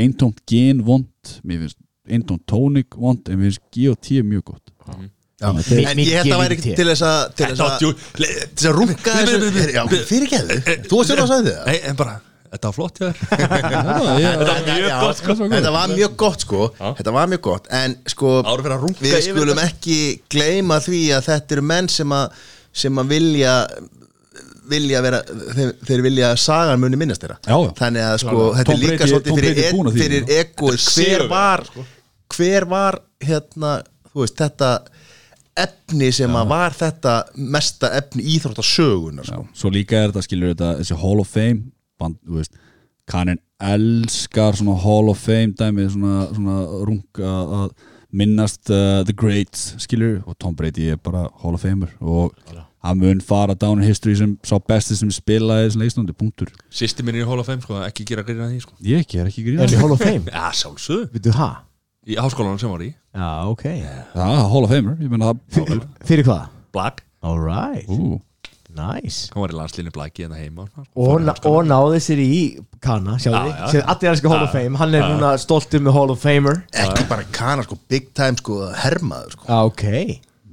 eintómt 0.00 0.42
gen 0.50 0.82
vond 0.86 1.34
mér 1.46 1.62
finnst 1.64 1.78
eintómt 2.10 2.42
tónik 2.50 2.98
vond 2.98 3.30
en 3.30 3.38
mér 3.38 3.50
finnst 3.52 3.62
G.O.T. 3.76 4.22
mjög 4.26 4.44
gott 4.52 4.74
Já. 4.90 4.98
En 5.40 5.56
ég 6.02 6.10
held 6.18 6.34
að 6.34 6.40
væri 6.42 6.56
GVT. 6.58 6.64
ekki 6.66 6.72
til 6.76 6.88
þess 6.90 7.04
að 7.06 7.20
til 7.38 7.46
þess 7.48 7.62
að, 7.64 8.74
runga 8.76 9.14
þessu 9.22 10.00
fyrir 10.10 10.28
geðu, 10.34 10.58
þú 10.90 10.98
varst 10.98 11.14
sjálf 11.14 11.22
að 11.22 11.30
sagði 11.30 11.54
það 11.54 11.70
Nei, 11.70 11.78
en 11.88 11.96
bara, 11.96 12.16
þetta 12.50 12.70
var 12.70 12.74
flott 12.76 13.00
Þetta 13.00 14.50
var 14.50 14.66
mjög 14.74 14.96
gott, 15.00 15.20
sko. 15.22 15.36
Þetta 15.50 15.72
var 15.74 15.92
mjög 15.94 16.16
gott 16.22 16.44
sko. 16.46 16.66
Þetta 16.98 17.14
var 17.14 17.30
mjög 17.30 17.42
gott. 17.46 17.70
En 17.80 17.96
sko 18.10 18.40
Við 19.00 19.16
skulum 19.28 19.62
ekki 19.62 20.00
gleyma 20.32 20.80
því 20.84 21.02
að 21.16 21.30
þetta 21.30 21.58
eru 21.58 21.66
menn 21.70 21.90
sem 21.92 22.16
að 22.16 22.44
sem 22.80 23.00
að 23.02 23.10
vilja 23.10 23.54
vilja 24.70 25.00
vera 25.02 25.18
þeir, 25.26 25.70
þeir 25.86 26.02
vilja 26.04 26.28
sagan 26.38 26.78
muni 26.82 26.98
minnast 27.00 27.24
þeirra. 27.24 27.40
Já, 27.42 27.56
já. 27.66 27.70
Þannig 27.80 28.04
að 28.06 28.16
sko 28.22 28.36
Tom 28.36 28.58
þetta 28.60 28.74
er 28.74 28.82
líka 28.84 29.08
svolítið 29.10 29.40
fyrir, 29.40 29.56
fyrir 29.96 30.22
er 30.36 30.52
hver 30.60 31.26
var 31.30 31.64
sko. 31.66 31.86
hver 32.36 32.66
var 32.70 33.00
hérna 33.24 33.72
þú 34.12 34.22
veist 34.24 34.38
þetta 34.38 34.70
efni 35.60 36.10
sem 36.14 36.36
að 36.38 36.52
var 36.52 36.76
þetta 36.78 37.16
mesta 37.56 37.90
efni 37.98 38.24
íþróttasögunar 38.36 39.26
sko. 39.28 39.42
svo 39.56 39.72
líka 39.74 39.98
er 39.98 40.12
þetta 40.12 40.24
skilur 40.26 40.54
þetta 40.54 40.70
þessi 40.80 40.98
Hall 41.02 41.22
of 41.22 41.30
Fame 41.30 41.70
kannin 43.10 43.40
elskar 43.60 44.56
svona 44.56 44.76
Hall 44.80 45.10
of 45.12 45.18
Fame 45.20 45.54
dæmi 45.58 45.86
svona, 45.92 46.26
svona 46.34 46.58
runga 46.88 47.32
að 47.60 47.70
minnast 48.10 48.70
uh, 48.72 49.02
The 49.06 49.14
Greats 49.14 49.74
skilur 49.84 50.20
og 50.26 50.38
Tom 50.40 50.56
Brady 50.58 50.90
er 50.94 50.98
bara 50.98 51.28
Hall 51.42 51.54
of 51.54 51.62
Famer 51.62 51.92
og 52.00 52.34
hann 52.80 52.98
mun 52.98 53.20
fara 53.20 53.54
down 53.54 53.78
in 53.82 53.86
history 53.86 54.14
sem 54.16 54.36
sá 54.46 54.56
besti 54.58 54.96
sem 54.96 55.10
spilaði 55.12 55.68
þessum 55.68 55.82
leikstandi, 55.84 56.14
punktur. 56.16 56.52
Sýsti 56.72 57.04
minn 57.04 57.18
er 57.18 57.26
í 57.26 57.28
Hall 57.28 57.42
of 57.42 57.48
Fame, 57.50 57.60
sko, 57.64 57.76
ekki 57.84 58.06
gera 58.08 58.24
grína 58.24 58.48
því, 58.48 58.62
sko. 58.64 58.78
Ég 58.86 59.04
ekki, 59.04 59.20
er 59.20 59.28
ekki 59.28 59.44
Er 59.44 59.50
gríða 59.50 59.68
í 59.68 59.82
Hall 59.82 59.92
of 59.92 60.00
Fame? 60.00 60.24
Já, 60.32 60.46
sjálfsögðu. 60.62 61.10
Vittu 61.12 61.34
það? 61.36 61.58
Í 62.08 62.16
háskólanum 62.16 62.56
sem 62.62 62.72
var 62.72 62.86
í. 62.86 62.88
Já, 63.12 63.28
ok. 63.52 63.66
Það 64.14 64.32
er 64.38 64.48
Hall 64.54 64.64
of 64.64 64.72
Famer, 64.72 64.96
ég 64.96 65.12
menna 65.12 65.34
það 65.52 65.84
Fyrir 66.08 66.28
hvað? 66.30 66.48
Black. 66.72 67.04
Alright, 67.20 67.84
Ú, 67.92 68.16
nice. 68.80 69.28
Hann 69.34 69.44
var 69.44 69.52
í 69.52 69.58
landslínu 69.58 69.92
Blacki 69.94 70.24
en 70.26 70.32
það 70.34 70.40
heima 70.46 70.64
sko. 70.70 70.86
og, 71.04 71.20
na 71.26 71.34
og 71.52 71.60
náði 71.68 72.00
sér 72.06 72.22
í 72.24 72.40
Kana, 72.80 73.18
sjáðu 73.20 73.52
Já, 73.52 73.66
þið 73.74 73.84
allir 73.92 74.10
elskar 74.14 74.32
Hall 74.32 74.46
of 74.46 74.54
Fame. 74.56 74.80
Hann 74.80 74.96
er 74.96 75.04
núna 75.04 75.34
stoltur 75.40 75.84
með 75.84 75.96
Hall 75.98 76.14
of 76.14 76.24
Famer. 76.24 76.62
Ekki 76.86 77.06
bara 77.10 77.28
kana 77.36 77.66
sko 77.66 77.78
big 77.92 78.10
time 78.16 78.40
sko 78.40 78.58
hermaður 78.80 79.36
sko. 79.36 79.46
Já, 79.50 79.60
ok. 79.68 79.86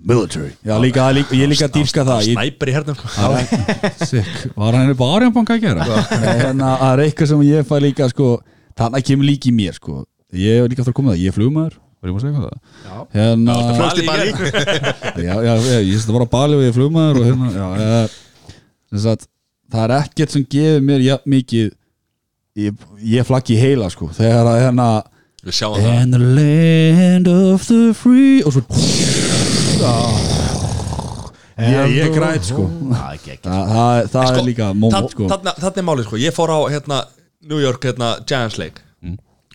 Military. 0.08 0.52
Já, 0.64 0.76
líka, 0.80 1.08
líka, 1.12 1.36
ég 1.36 1.50
líka 1.52 1.68
dýrska 1.74 2.04
það. 2.08 2.28
Snæper 2.30 2.70
í 2.70 2.76
hernum, 2.76 3.00
sko. 3.00 3.08
Er-. 3.34 4.54
Var 4.56 4.78
hann 4.78 4.94
upp 4.94 5.02
á 5.04 5.08
Arjanbanka 5.08 5.58
að 5.58 5.66
gera? 5.66 5.88
Nei, 6.22 6.36
hérna, 6.44 6.70
það 6.84 6.94
er 6.94 7.04
eitthvað 7.08 7.32
sem 7.34 7.44
ég 7.48 7.68
fæ 7.68 7.76
líka 7.84 8.08
sko, 8.14 8.30
þannig 8.78 9.10
kemur 9.10 9.28
líka 9.28 9.50
í 9.50 9.56
mér 9.58 9.76
sko. 9.80 10.06
ég 10.38 10.64
er 10.64 10.72
líka 10.72 10.84
aftur 10.84 10.94
að 10.94 11.00
koma 11.00 11.14
það, 11.16 11.22
ég 11.24 11.34
er 11.34 11.36
flugmaður 11.36 11.76
var 12.08 12.14
ég 12.14 12.16
búin 12.16 12.22
að 12.22 12.26
segja 12.26 12.34
eitthvað 12.38 12.54
það? 12.86 13.02
hérna, 13.18 13.56
Flöst 13.78 14.00
í 14.00 14.08
Bali. 14.08 14.30
Já, 15.28 15.34
já, 15.48 15.54
já, 15.56 15.78
ég 15.82 15.92
sést 15.98 16.10
að 16.12 16.18
bara 16.18 16.28
á 16.30 16.36
Bali 16.38 16.58
og 16.58 16.64
ég 16.64 16.72
er 16.72 16.78
flugmaður 16.78 17.20
og 17.22 17.28
hérna, 17.28 17.52
já, 17.58 17.68
eh, 17.82 18.56
sem 18.94 19.04
sagt, 19.04 19.28
það 19.74 19.84
er 19.88 19.96
ekkert 20.02 20.34
sem 20.38 20.48
gefur 20.56 20.88
mér 20.88 21.06
jafn 21.08 21.32
mikið 21.36 21.70
ég, 22.64 22.88
ég 23.18 23.28
flaggi 23.28 23.58
í 23.58 23.62
heila 23.62 23.90
sko, 23.94 24.10
þegar 24.16 24.52
að 24.54 24.62
hérna 24.66 24.88
Við 25.48 25.54
sjáum 25.54 25.78
það. 25.78 25.92
And 26.02 26.16
the 26.16 26.20
land 26.20 27.28
of 27.32 27.68
the 27.70 27.94
free 27.96 28.42
og 28.44 28.56
svo 28.58 28.64
ég, 31.58 31.94
ég 31.98 32.12
græt 32.16 32.48
sko. 32.50 32.66
Það 32.90 33.06
er 33.06 33.16
ekki. 33.18 33.36
Það, 33.46 33.62
það, 33.72 34.10
það 34.14 34.28
Sko, 34.28 34.42
er 34.42 34.48
líka 34.48 34.68
moment 34.78 35.14
sko. 35.14 35.30
Þarna 35.32 35.54
þarna 35.62 35.82
er 35.84 35.88
málið 35.88 36.10
sko, 36.10 36.20
ég 36.22 36.36
fór 36.36 36.54
á 36.54 36.60
hérna, 36.74 37.00
New 37.48 37.62
York 37.64 37.88
hérna, 37.88 38.12
Giants 38.30 38.58
Lake 38.62 38.84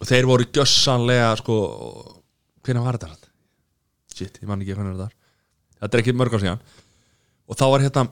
og 0.02 0.08
þeir 0.08 0.26
voru 0.26 0.46
gjössanlega 0.50 1.28
sko, 1.38 1.56
hvernig 2.64 2.84
var 2.86 2.98
þetta? 2.98 3.30
Shit, 4.14 4.39
ég 4.43 4.48
man 4.51 4.60
ekki 4.62 4.74
hvernig 4.76 4.94
þetta 4.97 5.09
var 5.09 5.18
Þetta 5.82 5.97
er 5.98 6.02
ekki 6.05 6.14
mörg 6.18 6.34
á 6.36 6.39
síðan 6.43 6.60
og 7.52 7.56
þá 7.59 7.64
var 7.72 7.82
hérna 7.82 8.05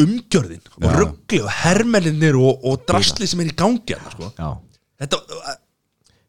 umgjörðin 0.00 0.64
og 0.76 0.84
Já. 0.84 0.90
ruggli 1.00 1.38
og 1.44 1.52
hermelinir 1.62 2.36
og, 2.40 2.64
og 2.68 2.82
drasli 2.88 3.28
sem 3.28 3.40
er 3.44 3.50
í 3.52 3.54
gangi 3.56 3.94
hérna, 3.96 4.12
sko. 4.12 4.50
Þetta, 5.00 5.20
uh, 5.40 5.54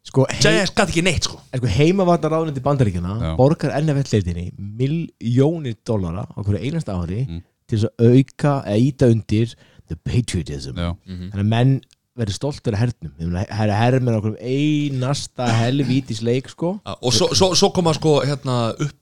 Sko, 0.07 0.23
hei, 0.31 0.37
Giants 0.39 0.71
gæti 0.71 0.93
ekki 0.93 1.01
neitt 1.03 1.25
sko. 1.27 1.35
sko 1.51 1.67
heimavarnar 1.67 2.31
ráðundi 2.31 2.61
bandaríkjana 2.63 3.33
borgar 3.35 3.73
NFL-leitinni 3.81 4.45
miljónir 4.55 5.75
dollara 5.85 6.23
á 6.31 6.39
hverju 6.39 6.61
einasta 6.63 6.95
ári 6.95 7.25
Mm. 7.27 7.41
til 7.67 7.81
að 7.83 8.05
auka 8.07 8.53
eða 8.63 8.77
íta 8.87 9.09
undir 9.11 9.51
the 9.89 9.97
patriotism 10.07 10.79
Já. 10.79 10.93
þannig 11.05 11.43
að 11.43 11.51
menn 11.51 11.73
verður 12.17 12.37
stoltur 12.37 12.77
af 12.77 12.83
hernum. 12.85 13.13
Það 13.19 13.63
er 13.63 13.73
herrmenn 13.77 14.17
á 14.17 14.21
hverjum 14.21 14.37
einasta 14.41 15.49
helvítis 15.61 16.23
leik 16.25 16.49
sko. 16.51 16.77
Já, 16.81 16.95
og 16.97 17.15
svo, 17.15 17.29
svo, 17.37 17.51
svo 17.57 17.71
koma 17.75 17.93
sko 17.97 18.19
hérna 18.25 18.57
upp 18.73 18.95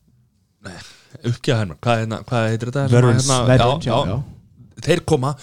nei, 0.66 0.78
uppgjöða 1.32 1.60
hermann, 1.62 1.82
hvað, 1.84 2.02
hérna, 2.04 2.22
hvað 2.30 2.50
heitir 2.52 2.72
þetta? 2.72 2.88
Hérna, 2.92 3.38
veterans, 3.50 3.88
já, 3.88 3.92
já, 3.92 4.00
já, 4.10 4.16
já. 4.16 4.82
þeir 4.88 5.06
koma 5.08 5.36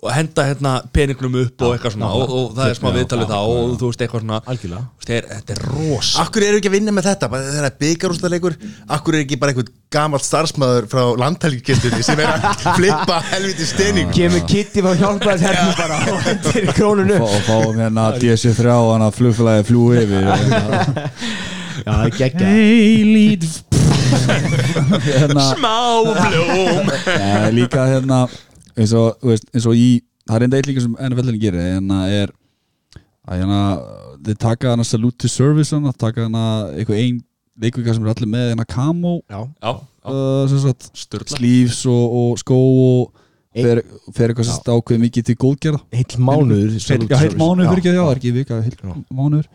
og 0.00 0.12
henda 0.16 0.44
hérna 0.48 0.70
peningnum 0.96 1.34
upp 1.42 1.62
og 1.66 1.74
eitthvað 1.74 1.92
svona 1.92 2.08
og, 2.16 2.30
og 2.32 2.52
það 2.56 2.70
er 2.70 2.76
smá 2.78 2.88
viðtalið 2.94 3.32
já, 3.34 3.40
og 3.52 3.74
þú 3.76 3.90
veist 3.90 4.04
eitthvað 4.04 4.22
svona. 4.24 4.38
Algjörlega. 4.48 4.84
Þetta 5.10 5.52
er 5.52 5.60
rosa 5.66 6.22
Akkur 6.22 6.44
eru 6.46 6.60
ekki 6.60 6.70
að 6.70 6.74
vinna 6.76 6.94
með 6.94 7.08
þetta, 7.10 7.28
bara 7.32 7.44
þegar 7.48 7.58
það 7.58 7.68
er 7.68 7.76
byggarústaleikur 7.82 8.56
Akkur 8.96 9.18
er 9.18 9.24
ekki 9.26 9.38
bara 9.42 9.52
einhvern 9.52 9.72
gamalt 9.90 10.24
starfsmæður 10.24 10.86
frá 10.92 11.02
landhelgistunni 11.20 12.04
sem 12.06 12.20
er 12.22 12.32
að 12.32 12.64
flippa 12.78 13.20
helviti 13.32 13.66
stening? 13.68 14.12
Kemur 14.14 14.44
Kitty 14.48 14.84
frá 14.86 14.92
hjálpaðis 15.02 15.46
hernum 15.48 15.72
bara 15.80 16.00
og 16.14 16.20
hendur 16.28 16.60
í 16.62 16.76
krónunu 16.78 17.16
og 17.26 17.38
fáum 17.48 17.80
hérna 17.82 18.06
DC3 18.22 18.76
og 18.76 18.92
hann 18.94 19.06
að 19.08 19.16
flugfélagi 19.18 19.66
fljú 19.68 19.88
yfir. 19.98 20.30
Hérna. 20.30 20.70
já, 21.80 21.90
það 21.90 22.04
er 22.06 22.14
geggja 22.20 22.54
Eilít 22.54 23.50
hérna 25.10 25.48
smá 25.52 25.76
blóm. 26.06 26.88
Líka 27.56 27.84
hérna 27.90 28.24
eins 28.76 28.92
og, 28.96 29.16
veist, 29.24 29.48
eins 29.54 29.66
og 29.66 29.74
í 29.78 29.88
það 30.28 30.36
er 30.36 30.46
enda 30.46 30.60
eitt 30.60 30.68
líka 30.70 30.84
sem 30.84 30.96
NFL-in 31.08 31.40
gerir 31.42 31.64
hérna 31.64 32.02
er 32.10 32.34
að 33.28 33.42
hérna 33.42 33.60
þeir 34.26 34.38
taka 34.42 34.74
hana 34.74 34.84
Salute 34.86 35.18
to 35.24 35.28
Service 35.30 35.74
hana, 35.74 35.92
taka 35.96 36.26
hana 36.28 36.44
eitthvað 36.74 37.00
ein 37.02 37.20
leikvika 37.60 37.94
sem 37.94 38.04
er 38.06 38.14
allir 38.14 38.30
með 38.30 38.52
hana 38.54 38.66
Camo 38.68 39.20
Já, 39.30 39.42
Já, 39.62 39.72
já, 40.04 40.12
uh, 40.12 41.26
sleeves 41.34 41.82
og, 41.88 42.16
og 42.20 42.38
skó 42.40 42.56
og 42.60 43.20
fer, 43.54 43.82
fer 44.14 44.30
eitthvað 44.30 44.46
sem 44.46 44.54
sagt 44.56 44.70
ákveð 44.70 45.00
mikið 45.04 45.26
til 45.26 45.36
góðgerða. 45.42 45.80
Heill 45.94 46.22
mánuður 46.22 46.76
Heil- 46.78 47.06
Já, 47.10 47.18
heill 47.18 47.36
mánuður 47.40 47.70
fyrir 47.72 47.82
ekki, 47.82 47.94
já, 47.96 48.02
það 48.04 48.12
er 48.12 48.20
ekki 48.20 48.34
vika, 48.36 48.60
heill 48.62 48.76
Já. 48.78 48.94
mánuður. 49.10 49.48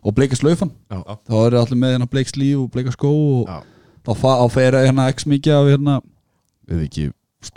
Og 0.00 0.14
bleika 0.16 0.38
slaufan, 0.38 0.70
Já. 0.88 1.00
þá 1.28 1.34
eru 1.46 1.58
allir 1.60 1.80
með 1.82 1.94
hérna 1.96 2.10
bleik 2.10 2.30
slíf 2.30 2.60
og 2.62 2.70
bleika 2.72 2.94
skó 2.94 3.10
og 3.10 3.48
Já. 3.50 3.58
þá 4.06 4.50
fer 4.54 4.78
hérna 4.78 5.08
x 5.12 5.26
mikið 5.26 5.56
af 5.58 5.70
hérna 5.74 5.96
við 6.70 6.84
ekki, 6.86 7.08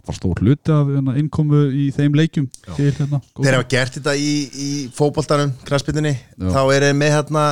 var 0.08 0.16
stór 0.16 0.40
hluti 0.40 0.72
af 0.72 0.88
hérna, 0.88 1.14
innkomu 1.20 1.66
í 1.76 1.90
þeim 1.96 2.14
leikjum 2.16 2.46
til 2.78 2.88
hérna 2.96 3.20
Þeir 3.36 3.58
hafa 3.58 3.68
gert 3.74 3.98
þetta 3.98 4.14
í, 4.16 4.32
í 4.56 4.70
fótboltanum, 4.96 5.52
kransbyttinni 5.68 6.14
Já. 6.16 6.50
þá 6.56 6.62
eru 6.78 6.88
þeir 6.90 6.98
með 7.02 7.12
hérna 7.18 7.44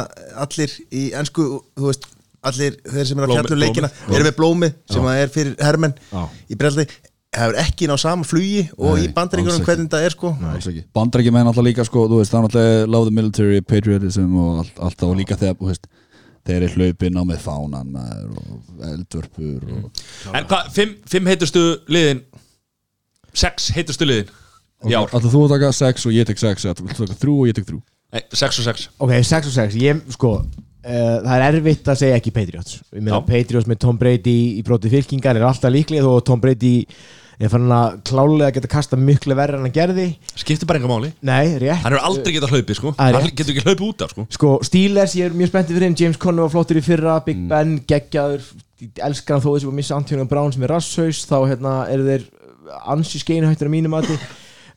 allir 0.46 0.76
í 0.96 1.06
ennsku, 1.20 1.48
þú 1.76 1.90
veist 1.90 2.08
allir 2.48 2.78
þeir 2.88 3.06
sem 3.10 3.20
eru 3.20 3.28
að 3.28 3.34
Blómi- 3.34 3.42
fjalla 3.44 3.58
um 3.58 3.64
leikina 3.66 3.90
blómi. 3.92 4.16
eru 4.16 4.28
með 4.30 4.38
blómið 4.40 4.76
sem 4.96 5.08
að 5.12 5.20
er 5.26 5.34
fyrir 5.36 5.56
hermenn 5.62 5.96
Já. 6.12 6.22
í 6.50 6.58
breldi 6.64 6.88
hefur 7.36 7.58
ekki 7.62 7.88
ná 7.88 7.96
sama 8.00 8.24
flugi 8.28 8.64
og 8.78 8.96
Nei, 8.98 9.04
í 9.06 9.12
ekki. 9.62 9.68
hvernig 9.68 9.90
þetta 9.92 10.02
er 10.08 10.16
sko 10.16 10.32
Alls 10.52 10.68
ekki. 10.72 10.82
Bandarækjum 10.96 11.38
er 11.40 11.46
náttúrulega 11.48 11.70
líka 11.70 11.86
sko, 11.88 12.08
þú 12.12 12.18
veist, 12.20 12.32
það 12.34 12.40
er 12.40 12.48
náttúrulega 12.48 12.90
love 12.96 13.06
the 13.12 13.16
military, 13.20 13.62
patriotism 13.62 14.34
og 14.40 14.64
allt, 14.64 14.80
allt 14.88 15.04
og 15.08 15.14
líka 15.20 15.38
þegar, 15.40 15.56
þú 15.62 15.70
veist 15.70 15.88
þeir 16.48 16.66
eru 16.66 16.72
hlaupin 16.76 17.20
á 17.20 17.24
með 17.28 17.44
fánan 17.46 17.94
maður, 17.94 18.32
og 18.42 18.86
eldvörpur 18.92 19.68
og, 19.78 20.04
En 20.34 20.48
hvað, 20.50 20.72
fimm, 20.76 20.96
fimm 21.10 21.30
heitustu 21.32 21.64
liðin? 21.92 22.24
Sex 23.32 23.70
heitustu 23.76 24.08
liðin 24.10 24.32
í 24.90 24.96
ár? 24.96 25.08
Alltaf 25.08 25.30
þú 25.32 25.46
að 25.46 25.56
taka 25.56 25.72
sex 25.78 26.08
og 26.10 26.16
ég 26.16 26.28
tek 26.28 26.42
sex 26.42 26.66
eða 26.66 26.82
þú 26.82 27.06
taka 27.06 27.22
þrjú 27.22 27.38
og 27.38 27.52
ég 27.52 27.58
tek 27.60 27.70
þrjú? 27.70 27.82
Nei, 28.12 28.26
sex 28.36 28.60
og 28.60 28.68
sex. 28.68 28.90
Ok, 29.00 29.14
6 29.24 29.48
og 29.48 29.56
6, 29.56 29.80
ég, 29.80 30.04
sko 30.12 30.34
uh, 30.42 31.18
það 31.24 31.34
er 31.36 31.46
erfitt 31.48 31.90
að 31.92 32.00
segja 32.02 32.20
ekki 32.20 32.34
Patriots. 32.36 32.82
Já. 32.92 33.16
Patriots 33.28 33.70
með 33.70 33.82
Tom 33.86 34.00
Brady 34.02 34.38
í 34.58 34.64
bróti 34.68 34.92
fylkingar 34.92 35.40
er 35.40 35.48
alltaf 35.48 35.72
þó 35.72 36.12
að 36.18 36.26
Tom 36.28 36.44
Brady 36.44 36.74
er 37.48 37.52
fann 37.54 37.72
að 37.74 37.96
klálega 38.08 38.52
geta 38.58 38.70
kasta 38.72 38.98
miklu 39.00 39.36
verra 39.38 39.58
en 39.58 39.66
hann 39.66 39.74
gerði. 39.76 40.08
Skiptir 40.36 40.68
bara 40.70 40.82
enga 40.82 40.90
máli. 40.92 41.12
Nei, 41.26 41.58
rétt. 41.62 41.82
Hann 41.86 41.96
er 41.98 42.04
aldrei 42.06 42.36
getað 42.36 42.54
hlaupið 42.56 42.78
sko. 42.80 42.92
Það 42.98 43.08
er 43.12 43.18
Hann 43.18 43.26
rétt. 43.28 43.38
getur 43.40 43.56
ekki 43.56 43.66
hlaupið 43.66 43.86
út 43.88 44.04
af 44.06 44.14
sko. 44.14 44.26
Sko, 44.38 44.52
Steelers, 44.68 45.16
ég 45.18 45.30
er 45.32 45.38
mjög 45.40 45.52
spenntið 45.54 45.78
fyrir 45.80 45.88
þeim. 45.90 45.98
James 46.04 46.20
Conner 46.22 46.46
var 46.48 46.54
flottur 46.54 46.78
í 46.82 46.84
fyrra, 46.86 47.18
Big 47.26 47.42
Ben, 47.50 47.78
geggjaður. 47.90 48.46
Elskar 49.08 49.38
hann 49.38 49.44
þó 49.46 49.52
þessi 49.56 49.70
var 49.70 49.78
missa 49.78 49.96
Antonio 49.98 50.26
Brown 50.30 50.54
sem 50.54 50.64
er 50.66 50.74
rasshaus, 50.76 51.24
þá 51.30 51.36
hérna 51.52 51.74
eru 51.94 52.08
þeir 52.08 52.24
ansi 52.96 53.20
skeinhættir 53.22 53.70
að 53.70 53.76
mínum 53.78 53.98
mati. 53.98 54.18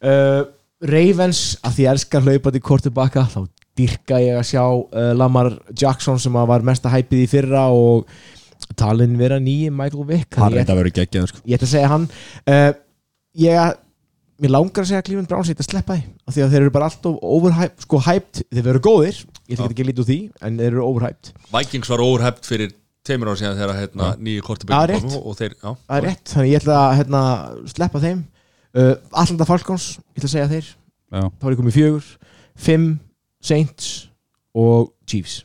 Uh, 0.04 0.42
Ravens 0.84 1.54
að 1.64 1.78
því 1.78 1.84
ég 1.86 1.90
elskar 1.94 2.24
hlaupandi 2.26 2.60
kortubakka 2.60 3.22
þá 3.32 3.38
dyrka 3.78 4.18
ég 4.20 4.36
að 4.36 4.48
sjá 4.50 4.60
uh, 4.66 5.12
Lamar 5.16 5.54
Jackson 5.72 6.18
sem 6.20 6.34
að 6.36 6.50
var 6.50 6.66
mesta 6.66 6.90
hæpið 6.92 7.22
í 7.22 7.28
fyrra 7.30 7.62
og 7.72 8.04
talin 8.78 9.16
vera 9.20 9.40
nýji 9.42 9.70
Michael 9.74 10.08
Vick 10.08 10.38
Hann 10.40 10.52
ég, 10.54 10.60
reynda 10.60 10.74
að 10.74 10.82
vera 10.82 10.94
geggjað 11.00 11.30
sko. 11.30 11.42
ég 11.44 11.58
ætla 11.58 11.68
að 11.68 11.74
segja 11.74 11.92
hann 11.92 12.08
uh, 12.50 12.70
ég 13.44 13.80
mér 14.44 14.50
langar 14.50 14.82
að 14.82 14.90
segja 14.90 15.04
Cleveland 15.06 15.30
Browns 15.30 15.50
eitthvað 15.52 15.68
að 15.68 15.72
sleppa 15.72 15.96
því 15.98 16.04
af 16.24 16.34
því 16.34 16.44
að 16.44 16.54
þeir 16.54 16.64
eru 16.64 16.74
bara 16.74 16.88
alltaf 16.90 17.20
overhyped 17.36 17.86
sko 17.86 18.00
hyped, 18.08 18.42
þeir 18.50 18.66
verður 18.66 18.84
góðir 18.88 19.20
ég 19.48 19.58
ætla 19.58 19.68
ekki 19.68 19.84
að 19.84 19.90
lítið 19.90 20.02
úr 20.02 20.08
því, 20.08 20.18
en 20.46 20.58
þeir 20.60 20.70
eru 20.70 20.84
overhyped. 20.86 21.30
Vikings 21.52 21.90
var 21.92 22.02
óurhæft 22.04 22.48
fyrir 22.48 22.72
tveimur 23.04 23.30
ára 23.30 23.40
síðan 23.40 23.58
þegar 23.58 23.80
hérna, 23.82 24.10
nýju 24.16 24.40
Já, 24.40 24.44
kortibögg 24.46 24.86
rétt. 24.90 25.16
og 25.20 25.36
þeir, 25.38 25.56
það 25.60 25.96
er 25.98 26.06
rétt, 26.08 26.24
þannig 26.32 26.52
ég 26.52 26.62
ætla 26.62 26.78
að 26.80 26.94
hérna, 27.00 27.22
sleppa 27.74 28.02
þeim. 28.04 28.22
Uh, 28.74 28.94
Atlanta 29.12 29.48
Falcons, 29.48 29.88
ég 30.14 30.22
ætla 30.22 30.30
að 30.30 30.34
segja 30.34 30.50
þeir. 30.54 30.70
Já, 31.14 31.22
þá 31.28 31.44
er 31.44 31.54
ég 31.54 31.60
komið 31.60 31.76
fjögur, 31.76 32.08
fimm 32.64 32.86
Saints 33.44 33.90
og 34.56 34.94
Chiefs. 35.04 35.42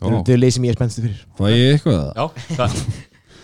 Þetta 0.00 0.34
er 0.34 0.42
leið 0.42 0.54
sem 0.56 0.66
ég 0.66 0.74
er 0.74 0.78
spennstu 0.78 1.04
fyrir. 1.06 1.22
Fæ 1.38 1.44
ég 1.52 1.74
eitthvað? 1.76 2.00
Það? 2.00 2.20
já 2.20 2.56
það, 2.60 2.76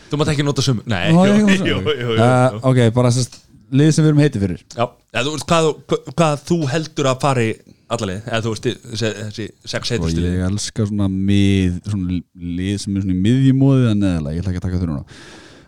Þú 0.06 0.18
mátt 0.20 0.28
ekki 0.30 0.44
nota 0.46 0.62
sum 0.62 0.82
Nei, 0.86 1.08
jú, 1.10 1.48
jú, 1.66 1.78
jú. 1.90 2.18
Ok, 2.66 2.78
bara 2.94 3.10
sérst 3.14 3.40
lið 3.74 3.88
sem 3.94 4.04
við 4.04 4.12
erum 4.12 4.20
heiti 4.22 4.42
fyrir. 4.42 4.60
Já, 4.76 4.84
eða 5.10 5.24
þú 5.26 5.32
veist 5.34 5.48
hvað, 5.50 5.70
hvað, 5.90 6.12
hvað 6.20 6.44
þú 6.46 6.58
heldur 6.70 7.08
að 7.10 7.24
fari 7.24 7.48
allalið, 7.92 8.20
eða 8.26 8.42
þú 8.44 8.52
veist 8.52 8.68
þessi, 8.68 9.10
þessi 9.22 9.46
sex 9.62 9.90
og 9.90 9.96
heitustu 9.96 10.22
lið. 10.22 10.36
ég 10.36 10.44
elska 10.46 10.86
svona 10.86 11.08
mið 11.10 11.80
svona 11.86 12.20
lið 12.60 12.78
sem 12.82 12.94
er 12.94 13.04
svona 13.04 13.16
í 13.16 13.24
miðjumóði 13.26 13.90
en 13.90 14.00
neðalega, 14.02 14.36
ég 14.36 14.44
ætla 14.44 14.52
ekki 14.52 14.62
að 14.62 14.66
taka 14.68 14.80
þau 14.80 14.86
núna. 14.90 15.18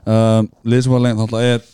Um, 0.09 0.49
lið 0.73 0.85
sem 0.85 0.95
var 0.95 1.05
lengt 1.05 1.25
alltaf 1.25 1.49
er 1.49 1.67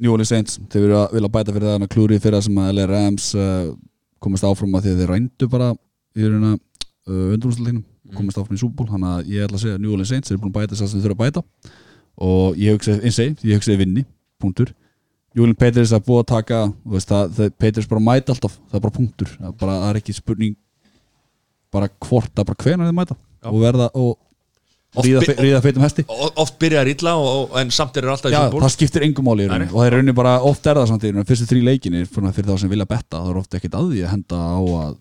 New 0.00 0.14
Orleans 0.14 0.32
Saints, 0.32 0.58
þeir 0.72 0.86
vilja, 0.86 1.04
vilja 1.14 1.32
bæta 1.34 1.54
fyrir 1.54 1.70
það 1.70 1.86
klúrið 1.94 2.22
fyrir 2.24 2.38
það 2.38 2.46
sem 2.46 2.60
að 2.62 2.72
LA 2.76 2.88
Rams 2.90 3.30
uh, 3.36 3.70
komast 4.22 4.46
áfram 4.48 4.76
að 4.78 4.86
því 4.86 4.94
að 4.94 5.02
þeir 5.02 5.12
rændu 5.14 5.50
bara 5.52 5.70
í 6.16 6.26
raunina 6.26 6.54
uh, 6.56 7.34
undrúmsleiknum 8.10 8.18
komast 8.18 8.40
áfram 8.40 8.58
í 8.58 8.72
Bowl, 8.76 8.88
þannig 8.90 9.10
að 9.14 9.30
ég 9.30 9.46
ætla 9.46 9.58
að 9.58 9.64
segja 9.64 9.78
að 9.78 9.82
New 9.84 9.94
Orleans 9.94 10.10
Saints 10.10 10.30
eru 10.30 10.42
búin 10.42 10.52
að 10.52 10.58
bæta 10.58 10.74
þess 10.74 10.84
að 10.86 10.94
þeir 10.94 11.04
þurfa 11.06 11.16
að 11.16 11.24
bæta. 11.24 11.42
Og 12.20 12.60
ég 12.60 12.76
hugsa 12.76 12.96
eins 13.00 13.18
og 13.22 13.44
ég 13.46 13.60
hugsa 13.60 13.76
vinni, 13.80 14.04
punktur. 14.40 14.72
Júlin 15.36 15.54
Peters 15.54 15.92
að 15.94 16.06
búa 16.08 16.24
að 16.24 16.30
taka 16.32 16.64
veist, 16.90 17.10
það, 17.10 17.36
það, 17.36 17.52
Peters 17.62 17.86
bara 17.90 18.02
mæta 18.02 18.34
alltaf 18.34 18.56
það 18.56 18.78
er 18.78 18.82
bara 18.82 18.96
punktur, 18.96 19.28
það 19.36 19.46
er, 19.46 19.58
bara, 19.60 19.76
það 19.78 19.92
er 19.92 19.98
ekki 20.00 20.14
spurning 20.16 20.56
bara 21.70 21.88
hvort, 22.02 22.32
það 22.34 22.42
er 22.42 22.48
bara 22.48 22.64
hvenar 22.64 22.90
þið 22.90 22.96
mæta. 22.98 23.16
Já. 23.40 23.48
og 23.48 23.62
verða 23.62 23.86
og 23.96 24.10
ríða, 25.06 25.60
feitum 25.62 25.84
hesti. 25.86 26.04
Oft 26.10 26.58
byrjar 26.60 26.90
illa 26.90 27.14
og, 27.14 27.28
og, 27.30 27.54
en 27.60 27.70
samt 27.72 28.00
er 28.00 28.08
alltaf 28.10 28.32
í 28.32 28.34
Já, 28.34 28.48
Bowl. 28.50 28.64
það 28.66 28.74
skiptir 28.74 29.06
engum 29.06 29.28
máli 29.30 29.46
í 29.46 29.46
Nei, 29.46 29.52
rauninni. 29.54 29.68
Nei. 29.70 29.74
og 29.76 29.78
það 29.78 29.86
er 29.86 29.96
rauninni 29.96 30.16
bara, 30.18 30.32
oft 30.50 30.66
er 30.66 30.80
það 30.80 30.90
samt 30.90 31.06
í 31.06 31.12
rauninni. 31.12 31.28
Fyrstu 31.30 31.46
þrý 31.52 31.62
leikinir 31.68 32.10
fyrir, 32.10 32.48
þá 32.50 32.64
sem 32.64 32.72
vilja 32.74 32.88
betta, 32.90 33.20
það 33.20 33.30
er 33.30 33.38
ofta 33.40 33.60
ekkert 33.60 33.78
að 33.78 33.92
því 33.94 34.02
að 34.02 34.12
henda 34.16 34.40
á 34.42 34.60
að 34.80 34.98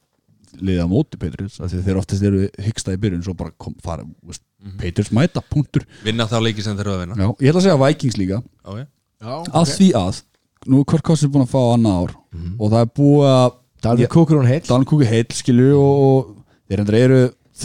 liða 0.57 0.85
á 0.85 0.89
móti 0.89 1.17
Peters 1.19 1.59
af 1.59 1.69
því 1.71 1.77
að 1.79 1.83
þeir 1.87 1.97
oftast 2.01 2.23
eru 2.23 2.49
hyggsta 2.65 2.93
í 2.95 2.97
byrjun 2.97 3.23
svo 3.23 3.33
bara 3.37 3.51
kom, 3.57 3.75
fara, 3.83 4.03
veist, 4.25 4.41
Mhm. 4.59 4.77
Peters 4.77 5.09
mæta, 5.15 5.39
punktur 5.41 5.85
Vinna 6.03 6.25
þá 6.27 6.41
leiki 6.43 6.61
sem 6.61 6.75
þeir 6.75 6.81
eru 6.87 6.91
að 6.97 6.99
vinna 7.05 7.15
Já, 7.15 7.27
ég 7.39 7.49
ætla 7.53 7.59
að 7.61 7.63
segja 7.63 7.87
Vikings 7.87 8.17
líka 8.17 8.43
okay. 8.65 8.85
að 9.21 9.69
því 9.77 9.87
að, 9.95 10.21
nú 10.67 10.79
er 10.81 10.85
Kirk 10.91 11.03
Cousins 11.03 11.31
búin 11.31 11.45
að 11.45 11.53
fá 11.53 11.61
annað 11.77 12.01
ár 12.03 12.15
Mhm. 12.33 12.55
og 12.59 12.71
það 12.71 12.81
er 12.81 12.89
búið 12.99 13.29
að 13.29 13.53
Dalvin 13.81 14.03
Ég- 14.05 14.09
Cook 14.11 14.31
er 14.31 14.35
hún 14.35 14.47
heill 14.47 14.65
Dalin 14.67 14.85
Kúki 14.85 15.05
heill 15.07 15.31
skilju 15.31 15.75
og, 15.79 16.01
og 16.03 16.35
þeir 16.69 16.79
endur 16.83 16.95
eru 16.99 17.21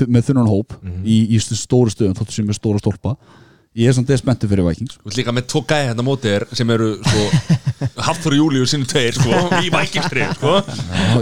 með 0.06 0.22
þunnan 0.28 0.46
hóp 0.48 0.72
Mhm. 0.82 1.02
í, 1.04 1.16
í 1.34 1.40
stu- 1.42 1.58
stóru 1.58 1.90
stöðum 1.90 2.14
þóttu 2.14 2.30
sem 2.32 2.48
er 2.48 2.54
stóra 2.54 2.78
stólpa 2.78 3.16
ég 3.74 3.90
er 3.90 3.98
eða 4.04 4.20
spenntur 4.20 4.50
fyrir 4.50 4.66
Vikings 4.68 4.98
Þú 5.00 5.10
ert 5.10 5.18
líka 5.18 5.34
með 5.34 5.46
tvo 5.50 5.64
gæði 5.66 5.88
hérna 5.90 6.04
á 6.04 6.08
móti 6.08 6.30
þér 6.30 6.46
sem 6.54 6.70
eru 6.70 6.90
sko 7.02 7.54
Hafþór 8.04 8.36
Július 8.38 8.72
sinni 8.72 8.86
tveir 8.88 9.16
sko 9.16 9.32
í 9.60 9.70
Vikingstrið 9.74 10.34
sko. 10.38 10.52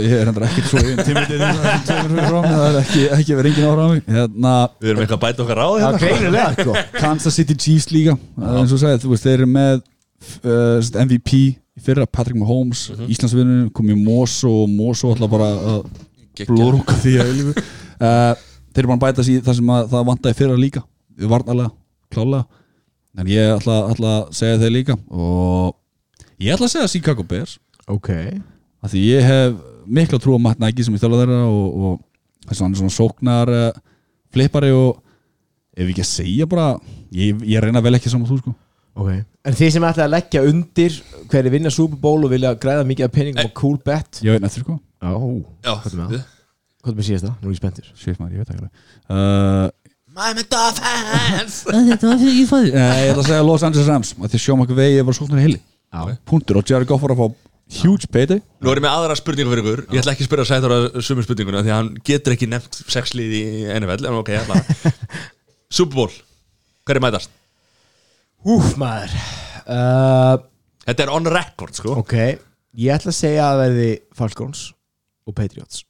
Ég 0.03 0.13
er 0.19 0.29
endur 0.29 0.45
ekkert 0.47 0.69
svo 0.69 0.83
um 0.83 2.47
það 2.47 2.67
er 2.67 2.77
ekki, 2.81 3.03
ekki 3.17 3.37
verið 3.37 3.51
engin 3.51 3.67
ára 3.69 3.87
á 3.87 3.89
mig. 3.91 4.05
Hérna, 4.07 4.53
Við 4.79 4.93
erum 4.93 5.03
eitthvað 5.03 5.17
að 5.17 5.25
bæta 5.25 5.43
okkar 5.45 5.61
á 5.63 5.69
Já, 5.81 5.87
hérna. 6.03 6.45
sko. 6.59 6.77
Kansas 7.03 7.37
City 7.39 7.57
Chiefs 7.57 7.89
líka 7.93 8.15
uh, 8.15 8.55
eins 8.61 8.73
og 8.73 8.81
sagði, 8.81 9.01
þú 9.03 9.13
veist, 9.13 9.27
þeir 9.27 9.37
eru 9.41 9.49
með 9.53 9.83
uh, 10.45 11.03
MVP 11.03 11.35
í 11.41 11.83
fyrra 11.83 12.07
Patrick 12.07 12.39
Mahomes, 12.39 12.87
mm 12.89 12.97
-hmm. 12.99 13.11
Íslandsvinnur 13.15 13.69
komið 13.73 14.01
Moso 14.05 14.53
og 14.63 14.69
Moso 14.69 15.13
alltaf 15.13 15.29
bara 15.31 15.51
uh, 15.53 15.83
blóðrúka 16.47 16.97
því 17.01 17.13
að 17.21 17.29
uh, 17.53 18.33
þeir 18.73 18.83
eru 18.83 18.91
bara 18.91 18.99
að 18.99 19.05
bæta 19.07 19.25
sér 19.25 19.45
það 19.45 19.55
sem 19.59 19.69
að, 19.77 19.87
það 19.89 20.09
vantaði 20.11 20.39
fyrra 20.41 20.57
líka 20.57 20.83
varnalega, 21.17 21.71
klálega 22.15 22.61
en 23.19 23.29
ég 23.29 23.51
ætla, 23.57 23.77
ætla 23.93 24.13
að 24.17 24.33
segja 24.39 24.59
þeir 24.61 24.73
líka 24.73 24.97
og 25.13 25.75
ég 26.41 26.55
ætla 26.55 26.69
að 26.69 26.73
segja 26.73 26.91
Chicago 26.95 27.25
Bears. 27.27 27.59
Ok. 27.91 28.09
Af 28.83 28.93
því 28.93 29.03
ég 29.05 29.27
hef 29.27 29.59
mikla 29.85 30.19
trú 30.21 30.37
á 30.37 30.41
Matt 30.41 30.61
Nagy 30.61 30.85
sem 30.85 30.95
ég 30.95 31.03
þjála 31.03 31.21
þeirra 31.21 31.39
og, 31.45 31.67
og 31.73 32.47
þess 32.47 32.59
að 32.59 32.65
hann 32.65 32.75
er 32.75 32.81
svona 32.81 32.95
sóknar 32.97 33.53
uh, 33.53 33.69
flippari 34.33 34.71
og 34.75 34.99
ef 35.73 35.87
ekki 35.87 36.03
að 36.03 36.09
segja 36.09 36.49
bara 36.49 36.73
ég, 37.13 37.41
ég 37.47 37.63
reyna 37.63 37.83
vel 37.83 37.95
ekki 37.97 38.11
saman 38.11 38.29
þú 38.29 38.39
sko. 38.41 38.55
Ok. 38.93 39.09
En 39.43 39.57
þið 39.57 39.73
sem 39.75 39.85
ætla 39.87 40.07
að 40.07 40.13
leggja 40.13 40.43
undir 40.47 40.97
hverju 41.31 41.53
vinna 41.53 41.71
Super 41.73 41.99
Bowl 41.99 42.25
og 42.25 42.33
vilja 42.33 42.53
græða 42.61 42.85
mikið 42.87 43.07
af 43.07 43.15
peningum 43.15 43.47
og 43.47 43.55
cool 43.57 43.79
bet? 43.83 44.21
Ég 44.25 44.35
veit 44.35 44.43
nættur 44.43 44.65
sko. 44.65 44.77
Hvað 45.03 45.87
er 45.89 45.97
það? 45.97 46.19
Hvað 46.83 46.91
er 46.91 46.99
með 46.99 47.07
síðast 47.07 47.25
það? 47.27 47.35
Nú 47.39 47.49
er 47.49 47.53
ég 47.53 47.61
spenntur. 47.61 47.89
Shit 47.97 48.19
maður, 48.19 48.35
ég 48.35 48.43
veit 48.43 48.53
ekki 48.53 48.63
alveg 48.63 49.82
uh, 50.13 50.19
Miami 50.19 50.43
Dolphins. 50.49 51.63
Þetta 51.89 52.09
var 52.09 52.19
fyrir 52.21 52.37
ég 52.37 52.49
fæði. 52.49 52.73
Ég 52.73 53.13
ætla 53.13 53.23
að 53.23 53.29
segja 53.31 53.45
Los 53.47 53.65
Angeles 53.65 53.89
Rams. 53.89 54.13
Að 54.21 54.37
sjá 54.41 54.53
maður 54.59 54.77
vegi 54.79 54.99
ég 54.99 55.07
var 55.07 55.17
sóknar 55.17 55.41
í 55.41 55.47
hili 55.47 55.59
Já. 55.59 56.15
Punktur. 56.29 56.59
Og 56.59 56.69
Jared 56.69 56.89
Goff 56.89 57.03
var 57.05 57.13
að 57.15 57.21
fá 57.21 57.27
huge 57.83 58.09
payday. 58.13 58.41
Nú 58.61 58.71
er 58.71 58.79
ég 58.81 58.85
með 58.85 58.95
aðra 58.97 59.17
spurningu 59.17 59.53
fyrir 59.53 59.63
ykkur. 59.63 59.83
Ég 59.93 60.01
ætla 60.03 60.13
ekki 60.13 60.25
að 60.25 60.29
spyrja 60.29 60.47
Sæþór 60.49 60.75
að 60.75 60.87
sumir 61.05 61.25
spurninguna 61.25 61.61
Því 61.63 61.71
að 61.73 61.79
hann 61.79 61.91
getur 62.05 62.35
ekki 62.35 62.49
nefnt 62.51 62.79
sex 62.91 63.13
lið 63.17 63.35
í 63.37 63.43
NFL 63.79 64.09
En 64.09 64.17
ok, 64.19 64.33
allavega 64.41 64.93
Super 65.77 65.95
Bowl. 65.97 66.17
Hver 66.85 66.99
er 66.99 67.05
mætast? 67.05 67.33
Úf 68.43 68.73
maður. 68.81 69.15
Uh, 69.63 70.35
Þetta 70.83 71.05
er 71.05 71.13
on 71.15 71.29
record 71.31 71.77
sko. 71.79 71.95
Ok. 72.03 72.17
Ég 72.83 72.93
ætla 72.93 73.13
að 73.13 73.19
segja 73.21 73.47
að 73.47 73.53
það 73.53 73.63
verði 73.63 73.89
Falcons 74.19 74.63
og 75.23 75.37
Patriots. 75.37 75.83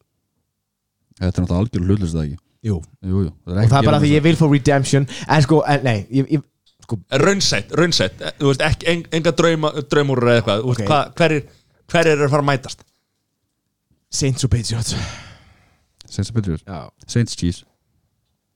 Þetta 1.17 1.31
er 1.41 1.47
náttúrulega 1.47 2.23
algjör 2.23 2.41
það 2.63 2.69
Jú 2.69 2.79
jú, 3.03 3.21
jú. 3.25 3.31
Og 3.45 3.57
það 3.57 3.77
er 3.81 3.85
bara 3.89 3.99
því 3.99 4.09
ég 4.13 4.23
vil 4.23 4.35
fá 4.39 4.45
redemption. 4.47 5.07
En 5.27 5.41
sko, 5.43 5.61
en, 5.67 5.83
nei 5.83 6.05
ég, 6.09 6.29
ég, 6.37 6.43
sko, 6.85 6.97
Raunsætt, 7.23 7.73
raunsætt. 7.75 8.21
Þú 8.39 8.51
veist, 8.51 8.63
ekki, 8.63 8.87
en, 8.91 9.03
enga 9.19 9.33
drauma, 9.35 9.71
draumúr 9.91 10.23
eða 10.23 10.37
eitthvað. 10.39 10.63
Þú 10.63 10.71
veist, 10.71 10.81
Ok. 10.83 10.87
hvað, 10.87 11.11
hver, 11.19 11.31
er, 11.31 11.43
hver 11.91 12.11
er 12.13 12.23
að 12.23 12.31
fara 12.31 12.45
að 12.45 12.49
mætast? 12.51 12.85
Saints 14.13 14.43
og 14.47 14.53
Patriots. 14.53 14.95
Saints 16.07 16.29
og 16.29 16.35
Patriots? 16.37 16.63
Já, 16.67 16.89
Saints 17.07 17.35
Chiefs. 17.35 17.63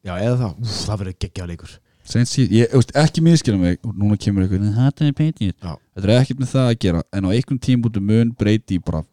Já 0.06 0.14
eða 0.22 0.38
það, 0.40 0.56
Úf, 0.62 0.80
það 0.88 1.00
verður 1.04 1.20
geggjaða 1.26 1.52
leikur. 1.52 1.76
Saints 2.08 2.32
Chiefs, 2.32 2.52
ég, 2.56 2.72
þú 2.72 2.80
veist, 2.80 2.96
ekki 3.04 3.24
miskila 3.26 3.58
mig. 3.60 3.80
Og 3.84 3.96
núna 3.98 4.16
kemur 4.22 4.46
eitthvað, 4.46 4.68
þetta 4.78 5.08
er 5.10 5.16
Patriots. 5.18 5.60
Já. 5.64 5.76
þetta 5.98 6.08
er 6.08 6.22
ekkert 6.22 6.40
með 6.44 6.52
það 6.54 6.68
að 6.72 6.80
gera. 6.86 7.04
En 7.12 7.28
á 7.28 7.30
einhvern 7.34 7.60
tímbútu 7.68 8.00
mun 8.00 8.32
breyti 8.40 8.80
bara, 8.80 9.04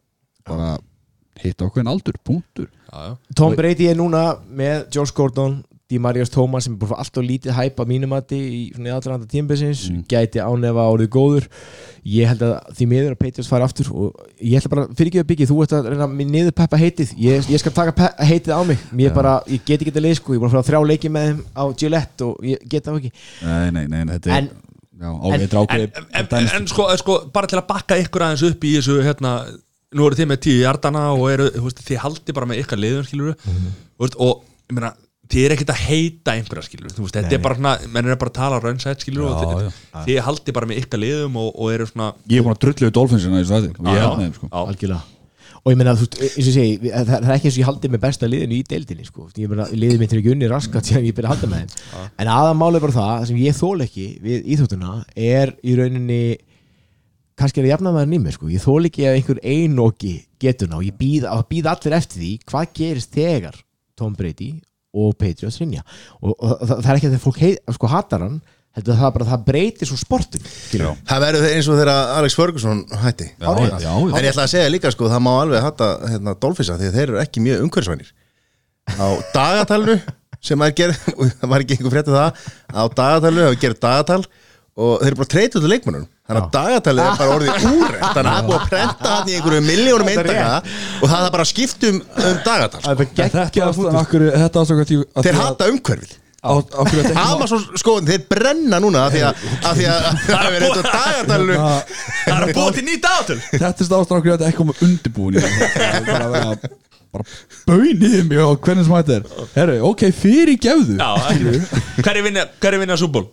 bara 0.47 0.77
hitta 1.43 1.65
okkur 1.67 1.83
en 1.83 1.87
aldur, 1.91 2.15
punktur. 2.23 2.67
Tom 3.35 3.55
Brady 3.57 3.89
er 3.91 3.97
núna 3.99 4.37
með 4.47 4.85
George 4.95 5.11
Gordon 5.17 5.63
Dímarius 5.91 6.31
Thomas 6.33 6.63
sem 6.65 6.73
er 6.73 6.79
búin 6.81 6.89
að 6.89 6.95
fá 6.95 7.01
alltaf 7.03 7.23
lítið 7.27 7.53
hæp 7.53 7.81
að 7.83 7.89
mínumati 7.91 8.37
í 8.41 8.61
svona 8.73 8.95
aðranda 8.97 9.27
tímbesins 9.29 9.83
Mm. 9.91 9.99
gæti 10.09 10.39
ánefa 10.41 10.81
árið 10.89 11.09
góður. 11.13 11.45
Ég 12.05 12.25
held 12.31 12.41
að 12.41 12.53
því 12.73 12.87
miður 12.89 13.11
að 13.13 13.19
Patriots 13.21 13.49
fara 13.51 13.65
aftur 13.69 13.91
og 13.93 14.15
ég 14.41 14.57
ætla 14.57 14.69
bara, 14.73 14.87
fyrir 14.97 15.11
ekki 15.11 15.21
að 15.21 15.27
byggja 15.29 15.47
þú 15.51 15.59
ert 15.61 15.75
að 15.77 15.89
reyna 15.91 16.07
að 16.07 16.25
niður 16.31 16.55
peppa 16.57 16.77
heitið, 16.81 17.13
ég, 17.21 17.45
ég 17.53 17.59
skal 17.61 17.71
taka 17.71 18.09
heitið 18.25 18.53
á 18.57 18.61
mig, 18.65 18.77
ég, 18.97 19.13
bara, 19.13 19.35
ég 19.45 19.61
get 19.65 19.81
ekki 19.81 19.91
þetta 19.93 20.05
leið 20.07 20.15
sko, 20.17 20.33
ég 20.33 20.37
er 20.37 20.41
búin 20.41 20.49
að 20.49 20.55
fara 20.57 20.69
þrjá 20.71 20.81
leiki 20.89 21.09
með 21.13 21.27
þeim 21.29 21.43
á 21.53 21.63
Gillette 21.77 22.25
og 22.25 22.35
ég 22.49 22.65
get 22.69 22.83
það 22.89 22.97
ekki. 23.03 23.11
Nei, 23.45 23.69
nei, 23.71 23.85
nei, 23.87 24.05
þetta 24.15 24.31
er 24.31 24.37
En- 24.37 24.49
já, 24.95 25.09
ákveði 25.11 25.91
en, 25.93 26.27
en, 26.31 26.49
en 26.55 26.67
sko, 26.67 26.89
sko, 26.97 27.19
bara 27.33 27.45
til 27.51 27.59
að 27.61 27.67
bakka 27.69 27.97
ykkur 28.01 28.25
aðeins 28.25 28.45
upp 28.49 28.63
í 28.65 28.73
þessu 28.79 29.01
hérna, 29.05 29.35
nú 29.95 30.05
eru 30.09 30.19
þið 30.19 30.29
með 30.33 30.39
tíu 30.45 30.59
hjartana 30.61 31.05
og 31.15 31.25
eru, 31.31 31.49
þú 31.55 31.65
veist, 31.69 31.81
þið 31.87 32.01
haldi 32.03 32.35
bara 32.37 32.49
með 32.51 32.61
ykkar 32.65 32.81
liðun 32.83 33.07
skilur 33.09 33.35
veist, 33.39 34.19
og 34.19 34.43
ég 34.69 34.77
meina 34.79 34.93
þið 35.25 35.45
er 35.47 35.53
ekkert 35.55 35.71
að 35.73 35.81
heita 35.87 36.35
einhverja 36.37 36.67
skilur 36.67 36.91
þú 36.93 37.07
veist, 37.07 37.15
þetta 37.17 37.33
er 37.39 37.41
bara 37.41 37.57
svona, 37.57 37.71
menn 37.95 38.11
er 38.13 38.19
bara 38.21 38.29
að 38.29 38.37
tala 38.37 38.59
raunsætt 38.61 39.01
skilur 39.05 39.25
og 39.25 39.33
Já, 39.33 39.39
þið, 39.41 39.65
já. 39.65 40.03
þið 40.05 40.19
haldi 40.27 40.53
bara 40.59 40.69
með 40.69 40.81
ykkar 40.83 41.01
liðum 41.01 41.39
og, 41.41 41.49
og 41.55 41.73
eru 41.73 41.87
svona 41.89 42.11
ég 42.29 42.37
er 42.41 42.45
búin 42.45 42.53
að 42.57 42.61
drullu 42.67 42.85
við 42.89 42.95
Dolphinsina 42.99 43.41
í 43.41 43.47
svæði 43.49 43.71
og 43.73 43.89
ég 43.89 43.99
Já, 44.03 44.31
sko. 44.37 44.49
Já. 44.51 45.01
og 45.65 45.73
meina, 45.81 45.95
þú 45.97 46.05
veist, 46.05 46.17
eins 46.21 46.35
og 46.37 46.45
ég 46.45 46.55
segi 46.59 46.91
það, 46.93 47.07
það 47.09 47.25
er 47.31 47.35
ekki 47.39 47.49
eins 47.49 47.55
og 47.55 47.61
ég 47.63 47.69
haldi 47.71 47.89
með 47.95 48.01
besta 48.05 48.29
liðinu 48.29 48.53
í 48.59 48.63
deildinni 48.69 49.05
sko. 49.07 49.23
ég 49.41 49.49
meina, 49.49 49.65
liðið 49.73 50.03
mitt 50.03 50.13
er 50.13 50.19
ekki 50.21 50.33
unni 50.35 50.49
raskat 50.51 50.85
síðan 50.91 51.07
ég 51.09 51.15
byrja 51.17 51.31
að 51.31 51.33
halda 51.33 51.49
með 51.55 51.63
þeim. 51.63 52.03
En 52.21 52.29
aðamáli 52.35 52.77
er 52.77 52.83
bara 52.85 52.97
það, 52.99 53.09
það 53.15 53.25
sem 53.31 53.39
ég 53.41 53.57
þól 53.57 53.85
ekki 53.87 54.05
við 54.21 54.45
íþjóttuna 54.53 54.91
er 55.17 55.55
í 55.65 55.73
rauninni 55.79 56.19
kannski 57.39 57.61
er 57.61 57.67
að 57.67 57.73
jafna 57.73 57.93
maður 57.95 58.11
nýmur 58.13 58.35
sko. 58.35 58.49
ég 58.51 58.63
þól 58.63 58.89
ekki 58.89 59.07
að 59.07 59.17
einhver 59.19 59.41
einoki 59.43 60.13
getuna 60.41 60.79
og 60.79 60.85
ég 60.87 60.97
býð, 60.99 61.27
að 61.29 61.45
býð 61.51 61.71
allir 61.71 61.97
eftir 61.97 62.21
því 62.21 62.33
hvað 62.47 62.73
gerist 62.79 63.15
þegar 63.15 63.57
Tom 63.99 64.15
Brady 64.15 64.51
og 64.95 65.15
Patriots 65.19 65.59
rinja 65.59 65.83
og, 66.21 66.35
og 66.35 66.61
það, 66.63 66.77
það 66.77 66.91
er 66.91 66.99
ekki 66.99 67.09
að 67.09 67.15
þegar 67.15 67.25
fólk 67.25 67.41
heit, 67.43 67.73
sko, 67.77 67.91
hatar 67.91 68.25
hann 68.25 68.37
heldur 68.75 68.97
það 68.99 69.13
bara 69.15 69.25
að 69.25 69.31
það 69.31 69.45
breytir 69.47 69.89
svo 69.89 69.97
sportin 69.99 70.45
Já. 70.75 70.87
Það 71.07 71.25
verður 71.25 71.47
eins 71.51 71.69
og 71.69 71.79
þegar 71.79 71.91
Alex 72.17 72.35
Ferguson 72.35 72.81
hætti. 73.05 73.27
Já, 73.39 73.47
já, 73.47 73.75
já. 73.85 73.91
En 73.95 74.17
ég 74.19 74.31
ætla 74.33 74.45
að 74.45 74.51
segja 74.51 74.71
líka 74.71 74.91
sko, 74.91 75.07
það 75.11 75.23
má 75.23 75.31
alveg 75.37 75.63
hatta 75.63 75.89
hérna, 76.11 76.35
Dolphisa 76.43 76.75
því 76.79 76.89
að 76.89 76.97
þeir 76.97 77.05
eru 77.05 77.21
ekki 77.21 77.43
mjög 77.45 77.63
umhverfisvænir. 77.65 78.09
Á 78.99 79.07
dagatalinu 79.31 79.95
sem 80.45 80.65
að 80.65 80.73
gera, 80.81 80.97
það 81.39 81.53
var 81.53 81.63
ekki 81.63 81.77
einhver 81.77 81.95
fréttið 81.95 82.17
það 82.19 82.43
á 82.75 82.83
dagatalinu, 82.99 83.45
það 83.47 83.57
gerir 83.63 83.79
dagatal 83.87 84.19
og 84.75 84.91
þeir 84.99 85.09
eru 85.13 85.21
bara 85.21 85.33
treytið 85.35 85.61
út 85.61 85.69
af 85.69 85.71
leikmannum 85.71 86.05
þannig 86.25 86.41
að 86.41 86.51
dagatalið 86.55 87.05
er 87.05 87.17
bara 87.19 87.35
orðið 87.35 87.65
úr 87.69 87.95
þannig 88.15 88.19
að 88.19 88.25
það 88.25 88.35
er 88.35 88.45
búið 88.49 88.59
að 88.59 88.67
prenta 88.71 89.13
hann 89.13 89.29
í 89.29 89.37
einhverju 89.37 89.63
miljónum 89.69 90.11
eintaka 90.11 90.51
og 90.99 91.07
það 91.11 91.25
er 91.25 91.33
bara 91.37 91.47
skipt 91.51 91.87
um, 91.89 91.99
dagatal 92.45 92.83
er 92.91 92.99
Þetta 93.25 93.65
ástæðan 93.71 93.99
okkur 94.01 94.25
Þeir 95.25 95.41
hata 95.41 95.67
umhverfið. 95.73 96.15
Amazon 96.45 97.63
skoðin, 97.81 98.09
þeir 98.09 98.25
brenna 98.29 98.77
núna 98.83 99.05
af 99.07 99.15
því 99.15 99.21
að 99.25 99.45
af 99.65 99.79
því 99.79 99.87
að 99.89 100.09
það 100.27 100.35
er 100.39 100.51
verið 100.55 100.67
þetta 100.67 100.91
dagatalinu 100.95 101.55
það 101.59 102.33
er 102.35 102.45
að 102.45 102.51
búa 102.57 102.75
til 102.75 102.85
nýtt 102.85 103.07
átöl 103.09 103.39
Þetta 103.45 103.71
er 103.71 103.95
okkur 104.17 104.31
þetta 104.35 104.49
ekki 104.49 104.59
koma 104.59 104.75
undirbúin 104.85 105.39
er 105.41 106.05
bara 106.11 106.27
að 106.43 106.67
mig 108.27 108.41
og 108.43 108.59
hvernig 108.61 108.85
sem 108.85 108.95
þetta 108.99 109.63
er. 109.63 109.73
Ok, 109.87 110.05
fyrir 110.13 110.57
gefðu 110.61 110.97
hverju 112.03 112.81
vinna 112.83 112.97
Súból? 112.99 113.25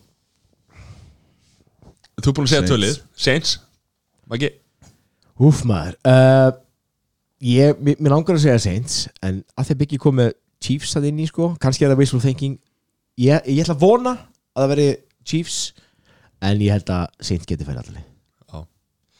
Þú 2.23 2.31
er 2.31 2.35
búin 2.39 2.47
að 2.47 2.53
segja 2.53 2.63
Saints. 2.63 2.73
tölið. 2.73 2.95
Saints. 3.27 3.51
Maggi? 4.31 4.51
Úf 5.43 5.65
maður. 5.69 5.95
Uh, 6.07 6.51
ég, 7.43 7.75
mér, 7.83 7.97
mér 7.99 8.15
langar 8.15 8.37
að 8.39 8.45
segja 8.45 8.61
Saints 8.63 8.95
en 9.27 9.35
að 9.59 9.67
þeir 9.73 9.81
byggja 9.83 10.03
komið 10.07 10.31
Chiefs 10.63 10.95
að 11.01 11.09
inn 11.11 11.19
í 11.19 11.27
sko, 11.27 11.45
kannski 11.63 11.83
er 11.87 11.91
það 11.95 12.01
wishful 12.05 12.23
thinking. 12.23 12.55
Ég, 13.19 13.43
ég 13.51 13.65
ætla 13.65 13.75
að 13.75 13.83
vona 13.83 14.13
að 14.55 14.63
það 14.63 14.71
veri 14.77 14.87
Chiefs 15.27 15.59
en 16.43 16.63
ég 16.63 16.71
held 16.77 16.89
að 16.95 17.05
Saints 17.27 17.47
geti 17.51 17.67
færi 17.67 17.83
allir 17.83 17.99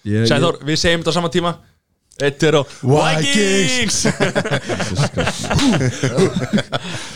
Ég- 0.03 0.25
Sæður, 0.27 0.57
við 0.67 0.75
segjum 0.83 0.99
þetta 1.05 1.13
á 1.15 1.17
sama 1.19 1.29
tíma. 1.31 1.51
Þetta 2.19 2.47
er 2.49 2.57
á 2.59 2.63
Vikings! 2.83 3.99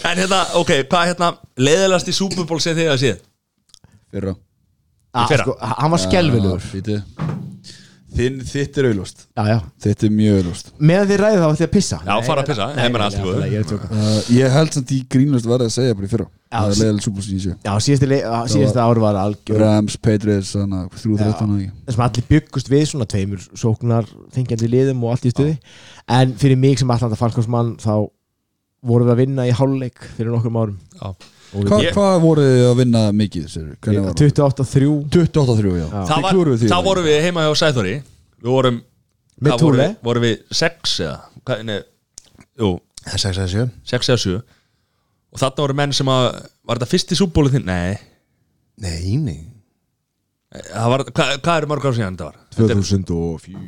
En 0.06 0.18
hérna, 0.20 0.38
ok, 0.60 0.70
hvað 0.86 1.00
er 1.02 1.08
hérna 1.10 1.28
leiðilegast 1.58 2.10
í 2.10 2.14
Super 2.14 2.46
Bowl 2.46 2.60
sem 2.62 2.76
þið 2.78 2.90
að 2.92 3.00
séð? 3.02 3.18
Fyrra. 4.14 4.32
Sko, 5.42 5.56
hann 5.80 5.92
var 5.96 6.02
skelvilegur. 6.06 6.62
Þinn, 8.16 8.38
þitt 8.48 8.78
er 8.80 8.86
auðlust 8.88 9.18
já, 9.36 9.42
já. 9.50 9.56
Þitt 9.84 10.04
er 10.06 10.12
mjög 10.16 10.36
auðlust 10.38 10.68
meðan 10.88 11.08
þið 11.10 11.18
ræðið 11.20 11.42
þá 11.42 11.48
ætti 11.50 11.64
að 11.66 11.72
pissa. 11.74 11.96
Já, 12.06 12.12
fara 12.24 12.40
að 12.44 12.48
pissa, 12.48 12.68
nei, 12.70 12.78
heim 12.80 12.94
er 12.96 13.02
nei, 13.02 13.04
allt 13.06 13.16
í 13.16 13.18
nei, 13.18 13.26
góðu. 13.26 13.40
nei, 13.42 13.48
ég 13.50 13.58
er 13.58 13.66
að 13.66 13.72
tjóka. 13.74 13.88
uh, 13.92 14.30
Ég 14.32 14.54
held 14.56 14.72
samt 14.78 14.92
í 14.96 15.00
grínlust 15.12 15.48
verði 15.50 15.66
að 15.68 15.74
segja 15.74 15.96
bara 15.98 16.08
í 16.08 16.12
fyrra. 16.14 16.26
Já, 16.46 16.56
Það 16.56 16.70
er 16.72 16.80
leiðileg 16.80 17.04
súbúlsín 17.04 17.36
í 17.36 17.42
sjö. 17.44 17.56
Já, 17.66 17.72
síðasta, 18.54 18.86
ár 18.86 19.00
var 19.04 19.18
algjör 19.20 19.60
Rams, 19.60 19.98
Patriots, 20.00 20.54
þannig 20.56 20.80
að 20.86 20.96
3-13 21.02 21.52
og 21.52 21.60
ekki? 21.60 21.76
Þessum 21.90 22.04
allir 22.06 22.28
byggust 22.32 22.72
við 22.72 22.84
svona 22.94 23.08
tveimur 23.12 23.46
sóknar 23.66 24.08
þengjandi 24.38 24.70
liðum 24.72 25.04
og 25.04 25.12
allt 25.12 25.26
í 25.28 25.34
stuði. 25.34 25.56
En 26.16 26.32
fyrir 26.40 26.56
mig 26.62 26.80
sem 26.80 26.94
Atlanta 26.96 27.18
Falcons 27.20 27.50
mann 27.52 27.74
þá 27.82 27.92
vorum 28.86 29.10
við 29.10 29.16
að 29.18 29.20
vinna 29.26 29.44
í 29.50 29.52
hálfleik 29.60 30.08
fyrir 30.16 30.32
nokkrum 30.32 30.56
árum 30.62 30.78
Hva, 31.52 31.78
Ég- 31.82 31.94
Hvað 31.94 32.16
voruð 32.24 32.48
þið 32.50 32.64
að 32.70 32.76
vinna 32.80 33.02
mikið? 33.16 33.44
Sér? 33.52 33.66
Hvernig 33.80 34.02
var 34.02 34.12
það? 34.12 34.20
28-3 34.26 34.88
28-3, 35.14 35.72
já. 35.78 35.86
Það 35.92 36.10
Þið 36.10 36.22
var, 36.26 36.32
klúruðu 36.34 36.58
því, 36.62 36.68
þá 36.72 36.78
vorum 36.84 37.04
við 37.06 37.18
heima 37.26 37.44
hjá 37.46 37.52
Sæþóri 37.62 37.94
Við 38.42 38.50
vorum 38.50 38.80
Með 39.36 39.50
hvað 39.52 39.60
vorum 39.60 39.76
Túle. 39.76 39.86
við? 39.86 39.96
Vorum 40.08 40.22
við 40.26 40.36
sex 40.60 40.96
eða? 41.00 41.16
Hvað, 41.46 41.64
nei, 41.68 41.78
jú, 42.58 42.70
Það 43.06 43.14
er 43.14 43.22
6 43.26 43.38
að 43.44 43.50
7 43.54 43.70
sex 43.92 44.08
eða 44.10 44.22
sjö 44.24 44.36
Og 45.36 45.40
þarna 45.42 45.62
voru 45.66 45.74
menn 45.82 45.92
sem 45.92 46.06
að 46.12 46.24
Var 46.66 46.76
þetta 46.80 46.90
fyrst 46.94 47.12
í 47.12 47.16
Super 47.20 47.34
Bowlu 47.40 47.52
þinn? 47.54 47.66
Nei 47.68 47.98
Nei, 48.78 49.16
nei 49.16 49.52
það 50.56 50.88
var, 50.92 51.02
hvað, 51.10 51.30
hvað 51.44 51.56
eru 51.60 51.68
mörg 51.68 51.84
ár 51.88 51.94
síðan 51.96 52.16
þetta 52.16 52.26
var? 52.30 52.36
Þetta 52.56 52.70
er- 52.72 52.80
2004 52.80 53.64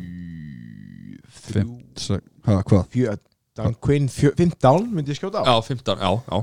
Fimm, 1.48 1.72
sex- 1.96 2.28
ha, 2.46 2.62
Hvað? 2.62 3.18
Dan 3.59 3.74
Quinn 3.82 4.06
15 4.09 4.86
myndi 4.94 5.10
ég 5.12 5.18
skjóta 5.18 5.42
á 5.42 5.44
Já, 5.48 5.55
15, 5.66 5.98
já, 5.98 6.10
já 6.30 6.38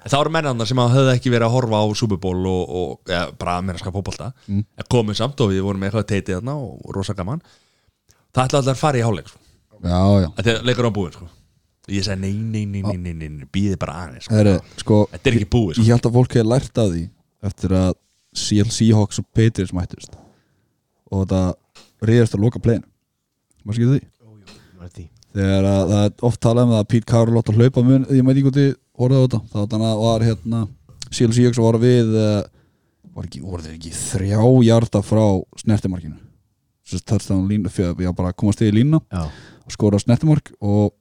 En 0.00 0.12
Það 0.12 0.22
voru 0.22 0.32
mennarnar 0.34 0.68
sem 0.68 0.80
að 0.80 0.94
höfðu 0.96 1.12
ekki 1.14 1.32
verið 1.32 1.46
að 1.48 1.54
horfa 1.56 1.80
á 1.82 1.86
Super 2.00 2.20
Bowl 2.20 2.46
og, 2.48 2.76
og 2.80 3.12
ja, 3.12 3.26
bara 3.36 3.58
mennarska 3.60 3.92
fótbolta 3.92 4.30
mm. 4.46 4.62
komum 4.92 5.16
samt 5.18 5.40
og 5.44 5.52
við 5.52 5.64
vorum 5.66 5.84
eitthvað 5.86 6.06
teitið 6.12 6.38
þarna 6.38 6.56
og 6.56 6.94
rosa 6.96 7.16
gaman 7.18 7.42
Það 8.30 8.44
ætla 8.46 8.62
allar 8.62 8.76
að 8.76 8.80
fara 8.80 9.00
í 9.00 9.04
hálfleik 9.04 9.28
sko. 9.28 9.40
Þetta 9.82 10.52
er 10.52 10.66
leikur 10.68 10.86
á 10.86 10.92
búin 10.94 11.14
sko. 11.14 11.26
Ég 11.90 12.04
segi 12.06 12.22
nei, 12.22 12.34
nei, 12.38 12.62
nei, 12.70 12.82
nei, 12.84 12.98
nei, 13.00 13.14
nei, 13.18 13.30
nei 13.40 13.48
býðið 13.50 13.80
bara 13.82 13.96
aðeins 14.04 14.28
sko. 14.28 14.54
Sko, 14.78 15.00
Þetta 15.16 15.30
er 15.30 15.38
ekki 15.40 15.50
búið 15.50 15.74
sko. 15.74 15.86
Ég 15.88 15.96
held 15.96 16.06
að 16.06 16.16
fólk 16.18 16.36
hefði 16.36 16.52
lært 16.52 16.80
af 16.80 16.92
því 16.92 17.02
eftir 17.50 17.74
að 17.80 17.90
Seattle 18.36 18.76
Seahawks 18.76 19.18
og 19.18 19.26
Patriots 19.34 19.74
mættust 19.74 20.14
og 21.10 21.24
þetta 21.24 21.40
reyðast 22.06 22.36
að 22.36 22.44
loka 22.44 22.62
pleginu 22.62 22.86
Má 23.66 23.74
skilja 23.76 23.98
því? 23.98 25.06
Þegar 25.30 25.66
að, 25.68 25.82
það 25.90 26.04
er 26.04 26.24
oft 26.26 26.40
talað 26.42 26.68
um 26.68 26.76
að 26.78 26.86
Pete 26.90 27.06
Carroll 27.10 27.40
átt 27.40 27.50
að 27.52 27.60
hlaupa 27.60 27.82
mun, 27.86 28.06
ég 28.10 28.24
meit 28.26 28.32
ekki 28.34 28.46
hvort 28.48 28.58
þið 28.58 28.70
orðaði 29.06 29.20
á 29.20 29.26
þetta. 29.26 29.40
Þá 29.50 29.60
þannig 29.74 29.90
að 29.90 30.02
var 30.04 30.24
hérna 30.28 30.62
Seattle 31.10 31.36
Seahawks 31.36 31.60
var 31.64 31.78
við 31.82 32.14
uh, 32.14 32.40
var 33.14 33.26
ekki, 33.26 33.42
voru 33.42 33.64
þeir 33.64 33.76
ekki 33.76 33.92
þrjá 33.96 34.40
hjarta 34.66 35.02
frá 35.04 35.24
snertimarkinu. 35.60 36.18
Þess 36.86 37.00
að 37.00 37.06
touchdown 37.12 37.48
línu, 37.50 37.70
fyrir 37.72 37.94
að 38.10 38.16
bara 38.18 38.34
komast 38.34 38.62
í 38.64 38.70
lína 38.74 39.00
Já. 39.10 39.26
og 39.66 39.74
skora 39.74 40.00
snertimark 40.02 40.52
og 40.58 40.92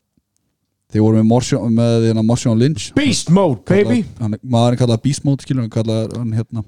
þeir 0.90 1.06
voru 1.06 1.22
með 1.22 1.68
með 1.76 2.08
hérna 2.10 2.56
Lynch. 2.58 2.90
Beast 2.98 3.30
mode 3.30 3.62
baby. 3.66 4.04
hann, 4.20 4.38
maðurinn 4.42 4.82
kallaði 4.82 5.06
Beast 5.06 5.26
Mode 5.26 5.46
skilur 5.46 5.66
hann 5.66 5.74
kallaði 5.74 6.18
hann 6.18 6.34
hérna 6.34 6.64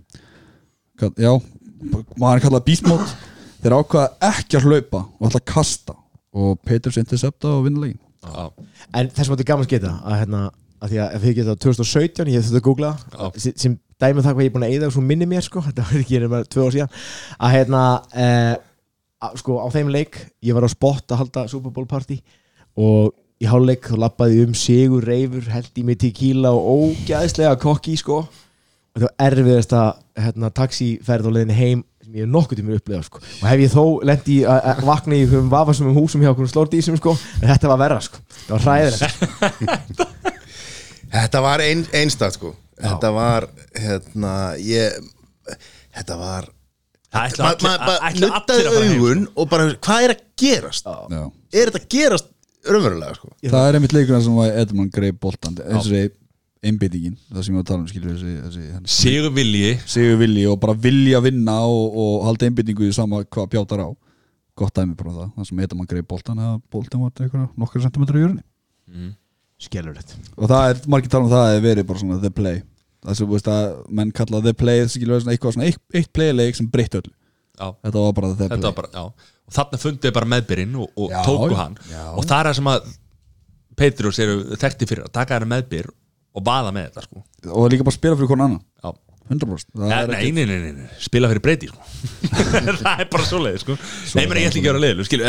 kall, 0.98 1.14
já, 1.18 1.34
maðurinn 2.18 2.46
kallaði 2.46 2.66
Beast 2.70 2.88
Mode. 2.88 3.10
Þeir 3.62 3.78
ákvaða 3.78 4.32
ekki 4.32 4.58
að 4.58 4.70
hlaupa 4.70 5.04
og 5.06 5.28
ætla 5.28 5.42
að 5.42 5.50
kasta. 5.54 5.98
Og 6.32 6.56
Peters 6.64 6.96
intercepta 6.98 7.50
og 7.52 7.66
vinna 7.66 7.82
legin 7.84 8.00
Já. 8.22 8.52
En 8.94 9.10
þess 9.10 9.26
að 9.26 9.34
þetta 9.34 9.44
er 9.44 9.50
gaman 9.50 9.66
að 9.66 9.72
geta 9.74 9.92
að, 9.98 10.18
hérna, 10.22 10.42
að 10.82 10.92
því 10.94 11.00
að 11.04 11.16
ef 11.16 11.24
þið 11.26 11.38
geta 11.38 11.56
2017 11.66 12.32
ég 12.32 12.40
hef 12.40 12.50
þetta 12.50 12.62
að 12.62 12.68
googla 12.68 12.92
Já. 12.98 13.54
sem, 13.54 13.78
dæmið 14.02 14.26
það 14.26 14.36
hvað 14.36 14.44
ég 14.44 14.50
er 14.50 14.56
búin 14.56 14.66
að 14.66 14.76
eyða 14.76 14.92
svo 14.96 15.04
minni 15.06 15.30
mér 15.30 15.46
sko, 15.46 15.64
þetta 15.68 15.88
var 15.88 16.02
ekki 16.02 16.22
nema 16.24 16.44
tvö 16.50 16.68
ár 16.68 16.76
síðan 16.76 16.94
að 17.38 17.56
hérna 17.56 17.82
eh, 18.26 18.54
að, 19.22 19.42
sko 19.44 19.58
á 19.62 19.68
þeim 19.74 19.92
leik, 19.94 20.22
ég 20.42 20.58
var 20.58 20.66
á 20.66 20.70
spot 20.74 21.14
að 21.14 21.24
halda 21.24 21.48
Super 21.52 21.76
Bowl 21.76 21.90
party 21.90 22.22
og 22.82 23.14
í 23.42 23.50
háluleik 23.50 23.90
þá 23.90 23.98
lappaði 24.06 24.46
um 24.46 24.56
sigur 24.58 25.06
reyfur 25.06 25.50
held 25.52 25.78
í 25.78 25.86
mig 25.86 26.02
tequila 26.02 26.54
og 26.54 26.92
ógæðislega 26.92 27.58
kokki 27.62 27.96
sko 28.00 28.22
og 28.22 29.00
það 29.00 29.08
var 29.08 29.24
erfiðast 29.30 29.74
að 29.78 29.90
hérna, 30.26 30.52
taxiferð 30.54 31.30
á 31.30 31.32
leiðinni 31.32 31.58
heim 31.58 31.86
sem 32.02 32.18
ég 32.18 32.26
hef 32.26 32.34
nokkuð 32.34 32.60
tímur 32.60 32.82
upplegað 32.82 33.08
sko. 33.08 33.22
og 33.22 33.46
hef 33.48 33.64
ég 33.64 33.74
þó 33.74 33.84
lendi 34.10 34.38
að 34.50 34.84
vakna 34.90 35.18
í 35.18 35.30
um 35.40 35.50
vafasum 35.54 35.94
húsum 35.96 36.26
hjá 36.26 36.34
okkur 36.34 36.50
slórdísum 36.52 37.00
sko. 37.00 37.16
en 37.40 37.50
þetta 37.54 37.72
var 37.72 37.82
verra 37.86 38.02
sko. 38.04 38.22
það 38.50 38.54
var 38.58 38.68
hræðilegt 38.68 40.32
Þetta 41.12 41.42
var 41.44 41.64
ein, 41.66 41.84
einstakt 41.98 42.38
sko. 42.38 42.54
Þetta 42.82 43.12
var, 43.14 43.48
hérna, 43.78 44.34
ég 44.64 44.96
Þetta 45.92 46.16
var 46.18 46.48
ætla 47.12 47.52
Ma- 47.62 47.78
ma- 47.84 48.12
Nuttaði 48.16 48.68
að 48.70 48.78
heim 48.80 48.94
augun 48.96 49.26
og 49.36 49.50
bara, 49.52 49.68
hvað 49.84 50.06
er 50.08 50.14
að 50.16 50.22
gerast? 50.40 50.88
Já. 50.88 51.24
Er 51.52 51.70
þetta 51.72 51.82
að 51.82 51.90
gerast 51.92 52.30
raunverulega 52.72 53.18
sko? 53.18 53.32
Það 53.44 53.68
er 53.68 53.78
einmitt 53.80 53.96
leikurinn 53.98 54.24
sem 54.24 54.38
var 54.40 54.58
Edmund 54.64 54.94
greið 54.96 55.18
boltan 55.20 55.58
þessi 55.60 56.04
einbyttingin, 56.62 57.18
það 57.34 57.44
sem 57.44 57.56
ég 57.56 57.58
var 57.58 57.64
að 57.66 57.70
tala 57.72 57.82
um 57.82 57.90
skilur 57.90 58.12
þessi, 58.14 58.34
þessi 58.46 58.94
Sigur 58.96 59.32
vilji. 59.34 59.72
Sigur 59.90 60.20
vilji 60.22 60.44
og 60.48 60.60
bara 60.62 60.76
vilja 60.78 61.22
vinna 61.26 61.56
og, 61.66 61.96
og 62.04 62.26
halda 62.28 62.48
einbyttingu 62.48 62.86
í 62.88 62.94
sama 62.96 63.24
hvað 63.26 63.50
pjátar 63.56 63.82
á. 63.82 63.90
Gott 64.62 64.76
dæmi 64.78 64.94
bara 65.00 65.10
um 65.10 65.18
það, 65.18 65.32
það 65.40 65.48
sem 65.50 65.64
Edmund 65.66 65.90
greið 65.90 66.06
boltan 66.12 66.38
eða 66.44 66.60
boltan 66.72 67.02
var 67.02 67.12
eitthvað 67.18 67.48
nokkar 67.58 67.82
sentimentur 67.84 68.20
í 68.20 68.24
jörunni 68.28 68.44
Skellur 68.92 69.16
þetta 69.62 70.20
og 70.38 70.52
það 70.52 70.68
er, 70.72 70.82
margir 70.92 71.14
tala 71.14 71.28
um 71.28 71.32
það 71.32 71.42
að 71.42 71.48
það 71.48 71.56
hefur 71.56 71.68
verið 71.68 71.88
bara 71.92 72.04
svona 72.04 72.20
the 72.22 72.32
play. 72.34 72.62
Það 73.02 73.18
sem, 73.18 73.30
veist 73.32 73.50
að 73.50 73.68
menn 74.00 74.14
kalla 74.14 74.42
the 74.46 74.54
play 74.58 74.88
skilur 74.94 75.22
svona 75.24 75.36
eitthvað 75.36 75.56
svona 75.58 75.68
eitt, 75.70 75.82
eitt 75.98 76.12
playleik 76.14 76.58
sem 76.58 76.68
breytt 76.70 76.98
öll 77.00 77.08
Já, 77.08 77.68
þetta 77.86 78.04
var 78.06 78.14
bara 78.18 78.32
the 78.34 78.44
þetta 78.44 78.58
play 78.58 78.66
var 78.68 78.76
bara, 78.78 78.92
já. 78.94 79.32
Og 79.52 79.56
þarna 79.58 79.80
funduði 79.82 80.14
bara 80.16 80.30
meðbyrinn 80.34 80.76
og, 80.80 80.92
og 80.96 81.14
Já, 81.14 81.22
tóku 81.26 81.58
hann. 81.58 81.78
Já. 81.90 82.04
Og 82.14 82.26
það 82.26 82.38
er 82.40 82.50
það 82.50 82.58
sem 82.60 82.70
að 82.72 82.92
Petrus 83.82 84.20
eru 84.22 84.36
þekkti 84.62 84.88
fyrir 84.90 85.08
að 85.08 85.14
taka 85.18 85.36
þeirra 85.38 85.50
meðbyr 85.56 85.90
og 86.32 86.46
vaða 86.48 86.74
með 86.76 86.90
þetta 86.90 87.06
sko. 87.08 87.24
Og 87.52 87.72
líka 87.74 87.88
bara 87.88 87.98
spila 87.98 88.20
fyrir 88.20 88.32
konan 88.32 88.52
annan. 88.52 88.64
Já. 88.84 88.94
100% 89.32 89.76
Það 89.78 89.92
Nei, 89.92 89.98
er 90.02 90.34
nei, 90.36 90.46
nei, 90.50 90.72
nei, 90.76 90.88
spila 91.00 91.30
fyrir 91.32 91.44
breyti 91.46 91.70
sko. 91.70 91.84
það 92.82 93.04
er 93.04 93.10
bara 93.12 93.28
svoleið 93.28 93.60
sko. 93.64 93.78
Nei, 94.18 94.26
menn 94.28 94.42
ég 94.42 94.50
ætla 94.50 94.62
ekki 94.62 94.72
að 94.72 94.78
vera 94.78 94.82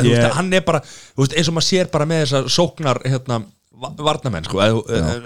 veist, 0.09 0.37
hann 0.39 0.49
er 0.57 0.65
bara 0.67 0.81
eins 0.83 1.51
og 1.51 1.57
maður 1.57 1.69
sér 1.69 1.91
bara 1.93 2.09
með 2.11 2.25
þessa 2.25 2.41
sóknar 2.57 3.03
hérna, 3.07 3.39
varnamenn 3.81 4.45
sko, 4.47 4.61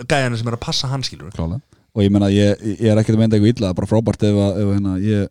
gæjana 0.09 0.39
sem 0.39 0.49
er 0.51 0.57
að 0.57 0.63
passa 0.67 0.89
hann 0.91 1.03
skilju 1.07 1.31
klálega. 1.35 1.61
Og 1.97 2.05
ég 2.05 2.13
meina 2.13 2.29
ég, 2.33 2.61
ég 2.77 2.91
er 2.93 2.99
ekkert 3.01 3.17
að 3.17 3.23
mynda 3.23 3.37
eitthvað 3.39 3.53
illa 3.55 3.67
það 3.67 3.73
er 3.73 3.79
bara 3.81 3.91
frábært 3.91 4.25
ef, 4.29 4.41
að- 4.47 4.59
ef 4.63 4.73
hérna, 4.75 4.97
ég, 5.01 5.29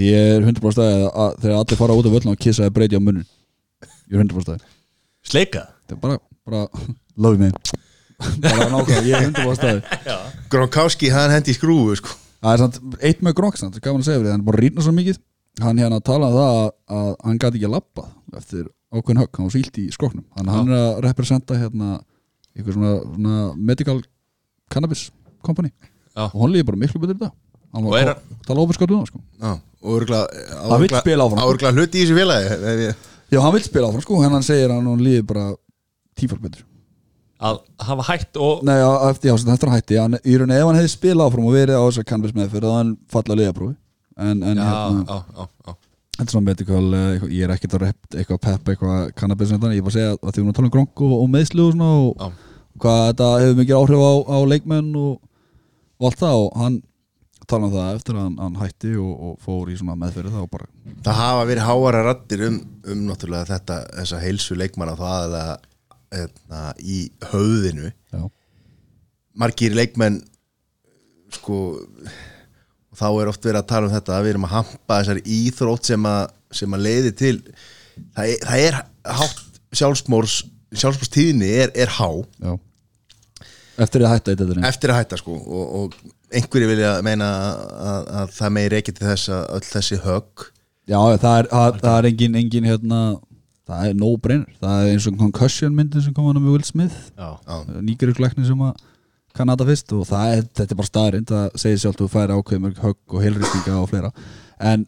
ég 0.00 0.32
er 0.34 0.46
100% 0.46 0.82
að, 0.84 1.04
að 1.24 1.36
þegar 1.44 1.58
allir 1.60 1.78
fara 1.80 1.96
út 2.00 2.08
af 2.10 2.16
völlum 2.16 2.32
og 2.34 2.40
kissa 2.42 2.64
eða 2.66 2.74
breyti 2.78 2.98
á 2.98 3.02
munnin. 3.02 3.26
Ég 4.10 4.16
er 4.18 4.24
100% 4.24 4.56
að. 4.56 4.64
Sleika? 5.30 5.62
Það 5.86 5.96
er 5.96 6.02
bara, 6.02 6.18
bara 6.46 6.64
love 7.16 7.38
me 7.38 7.52
bara 8.40 8.66
nákvæm, 8.74 9.06
ég 9.08 9.14
er 9.16 9.30
100% 9.30 9.70
að. 9.70 10.18
Gronkowski, 10.52 11.08
hann 11.14 11.30
hendi 11.32 11.54
í 11.54 11.56
skrúfu 11.56 11.94
sko. 12.02 12.16
það 12.42 12.52
er 12.56 12.62
samt 12.64 12.80
eitt 13.06 13.22
með 13.24 13.36
Gronk 13.38 13.56
samt, 13.60 13.78
gaman 13.80 14.02
að 14.02 14.10
segja 14.10 14.18
fyrir 14.20 14.26
því, 14.28 14.34
hann 14.34 14.42
er 14.42 14.48
bara 14.50 14.60
rýna 14.64 14.84
svo 14.84 14.92
mikið. 14.96 15.20
Hann 15.60 15.80
hérna 15.80 16.00
talaði 16.04 16.36
um 16.36 16.40
það 16.40 16.58
að, 16.58 16.68
að 16.98 17.08
hann 17.26 17.40
gæti 17.40 17.58
ekki 17.60 17.68
að 17.70 17.74
lappa 17.78 18.04
eftir 18.38 18.66
ákveðin 18.90 19.20
högg, 19.22 19.32
hann 19.38 19.48
var 19.48 19.54
sílt 19.54 19.80
í 19.80 19.86
skoknum. 19.94 20.24
Hann 20.36 20.52
er 20.70 20.76
að 20.80 21.00
representa 21.06 21.56
hérna 21.60 21.90
eitthvað 22.56 22.76
svona, 22.76 22.92
svona 23.14 23.36
medical 23.70 24.00
cannabis 24.70 25.06
company 25.46 25.70
Já. 26.16 26.26
og 26.28 26.38
hann 26.42 26.52
líði 26.54 26.66
bara 26.70 26.80
miklu 26.82 27.00
betur 27.02 27.14
í 27.16 27.18
þetta 27.20 27.32
hann 27.74 27.86
Og 27.86 27.92
var 27.94 28.00
er 28.02 28.12
að 28.14 28.40
tala 28.48 28.64
ofinskátt 28.66 28.90
um 28.94 29.02
það 29.04 29.12
sko 29.12 29.20
Já, 29.40 29.52
og 29.82 30.00
örgla 30.00 30.20
Hann 30.70 30.82
vill 30.82 30.94
spila 31.00 31.26
áfram. 31.28 31.44
Örgla 31.46 31.70
hluti 31.76 32.00
í 32.00 32.06
þessu 32.06 32.16
félagi 32.18 32.50
ef 32.56 32.82
ég- 32.86 33.06
Já, 33.30 33.38
hann 33.44 33.54
vil 33.54 33.62
spila 33.62 33.90
áfram 33.92 34.02
sko, 34.02 34.22
en 34.26 34.34
hann 34.34 34.42
segir 34.46 34.68
að 34.74 34.80
hann 34.82 35.04
líði 35.06 35.22
bara 35.30 35.44
tífald 36.18 36.42
betur 36.42 36.66
að 37.40 37.60
hafa 37.80 38.04
hætt 38.10 38.36
og 38.36 38.64
Nei, 38.68 38.74
já, 38.76 38.88
eftir, 39.08 39.30
já, 39.30 39.36
sem 39.40 39.48
þetta 39.48 39.66
er 39.68 39.72
hætti 39.78 39.96
hann, 39.96 40.18
í 40.20 40.34
rauninni 40.36 40.58
ef 40.60 40.66
hann 40.68 40.76
hefði 40.76 40.90
spilað 40.92 41.30
áfram 41.30 41.46
og 41.48 41.54
verið 41.56 41.78
á 41.78 41.82
þess 41.86 42.00
að 42.02 42.08
cannabis 42.10 42.34
meðferð 42.36 42.66
þá 42.68 42.74
hann 42.76 42.90
falla 43.08 43.32
að 43.32 43.40
liðaprófi 43.40 43.76
en, 44.20 44.42
en 44.44 44.60
já, 44.60 44.66
hérna, 44.66 45.04
já, 45.08 45.16
já, 45.38 45.46
já. 45.70 45.72
Þetta 46.16 46.26
er 46.26 46.34
svona 46.34 46.48
medical 46.50 46.98
eh, 46.98 47.24
ég 47.32 47.46
er 47.46 47.54
ekkert 47.54 47.78
að 47.78 47.86
rep, 47.86 48.00
eitthvað 48.14 48.42
pepp 48.46 48.70
eitthvað 48.72 49.10
cannabis 49.18 49.54
en 49.54 49.62
þannig, 49.62 49.78
ég 49.78 49.84
er 49.84 49.88
bara 49.88 49.94
að 49.94 49.98
segja 49.98 50.18
að 50.18 50.34
því 50.34 50.42
hún 50.42 50.50
er 50.50 50.52
að 50.52 50.60
tala 50.60 50.70
um 50.70 50.76
gronk 50.76 51.02
og, 51.06 51.16
og 51.16 51.32
meðslu 51.34 51.66
og 51.66 51.74
svona 51.74 51.90
og 52.00 52.10
Já. 52.10 52.28
hvað 52.84 53.02
þetta 53.08 53.32
hefur 53.44 53.58
mikið 53.60 53.80
áhrif 53.80 54.04
á, 54.04 54.12
á 54.20 54.38
leikmenn 54.52 54.94
og, 55.00 55.12
og 56.00 56.08
allt 56.10 56.22
það 56.24 56.44
og 56.44 56.62
hann 56.64 56.78
tala 57.50 57.66
um 57.66 57.74
það 57.74 57.96
eftir 57.98 58.16
að 58.18 58.26
hann, 58.26 58.36
hann 58.44 58.58
hætti 58.60 58.92
og, 59.00 59.12
og 59.26 59.38
fór 59.44 59.70
í 59.72 59.78
svona 59.78 59.96
meðferð 59.98 60.36
þá 60.36 60.42
bara 60.52 60.68
Það 61.06 61.18
hafa 61.20 61.46
verið 61.48 61.66
háara 61.66 62.02
rattir 62.06 62.44
um, 62.46 62.58
um 62.92 63.06
náttúrulega 63.08 63.48
þetta, 63.54 63.78
þessa 63.98 64.20
heilsu 64.22 64.58
leikmanna 64.58 64.96
þá 64.98 65.06
aðalega 65.08 65.56
hérna, 66.10 66.60
í 66.82 66.98
höfðinu 67.30 67.90
já, 67.90 68.22
margir 69.38 69.76
leikmenn 69.78 70.20
sko 71.30 71.78
og 72.90 72.98
þá 72.98 73.06
er 73.10 73.30
oft 73.30 73.44
verið 73.46 73.60
að 73.62 73.68
tala 73.70 73.88
um 73.88 73.94
þetta 73.94 74.16
að 74.16 74.24
við 74.24 74.34
erum 74.34 74.48
að 74.48 74.54
hampa 74.56 74.98
þessari 75.00 75.22
íþrótt 75.36 75.90
sem 75.90 76.08
að, 76.10 76.22
sem 76.60 76.74
að 76.76 76.86
leiði 76.86 77.12
til 77.20 77.36
það 78.16 78.24
er, 78.24 78.40
það 78.46 78.64
er 78.64 78.80
hátt 79.20 79.44
sjálfsmórs 79.80 80.40
sjálfsmórstíðinni 80.70 81.50
er, 81.64 81.72
er 81.74 81.90
há. 81.96 82.08
Já. 82.42 82.52
Eftir 83.80 84.04
að 84.04 84.12
hætta 84.14 84.34
í 84.34 84.38
þetta 84.38 84.68
eftir 84.68 84.92
að 84.92 85.00
hætta 85.00 85.18
sko 85.18 85.34
og, 85.38 85.70
og 85.80 86.34
einhverju 86.36 86.68
vilja 86.70 86.92
meina 87.02 87.30
að, 87.30 88.10
að 88.20 88.34
það 88.36 88.54
meir 88.58 88.76
ekki 88.78 88.94
til 88.94 89.08
þess 89.08 89.32
að 89.34 89.42
öll 89.56 89.66
þessi 89.70 89.98
högg. 90.04 90.46
Já, 90.90 91.00
það 91.22 91.34
er, 91.38 91.48
það, 91.50 91.80
það 91.80 91.96
er 91.96 92.08
engin, 92.10 92.38
engin 92.40 92.68
hérna, 92.68 93.00
það 93.70 93.88
er 93.88 93.98
no 93.98 94.10
brainer 94.20 94.60
það 94.60 94.84
er 94.84 94.92
eins 94.92 95.08
og 95.10 95.18
concussion 95.20 95.74
myndin 95.76 96.04
sem 96.04 96.14
kom 96.14 96.28
hann 96.28 96.40
með 96.42 96.56
Will 96.56 96.66
Smith. 96.66 96.98
Já, 97.16 97.30
nýguriklækni 97.78 98.46
sem 98.46 98.66
að 98.66 98.84
þetta 99.34 99.68
fyrst 99.68 99.94
og 99.96 100.08
það 100.08 100.32
er, 100.36 100.42
þetta 100.60 100.74
er 100.74 100.80
bara 100.80 100.90
staðrind 100.90 101.30
það 101.30 101.60
segir 101.62 101.82
sjálf 101.84 101.96
að 101.96 102.02
þú 102.02 102.08
færi 102.14 102.38
ákveðum 102.38 102.72
högg 102.80 103.14
og 103.14 103.24
heilristinga 103.24 103.76
og 103.80 103.88
fleira. 103.90 104.10
En 104.60 104.86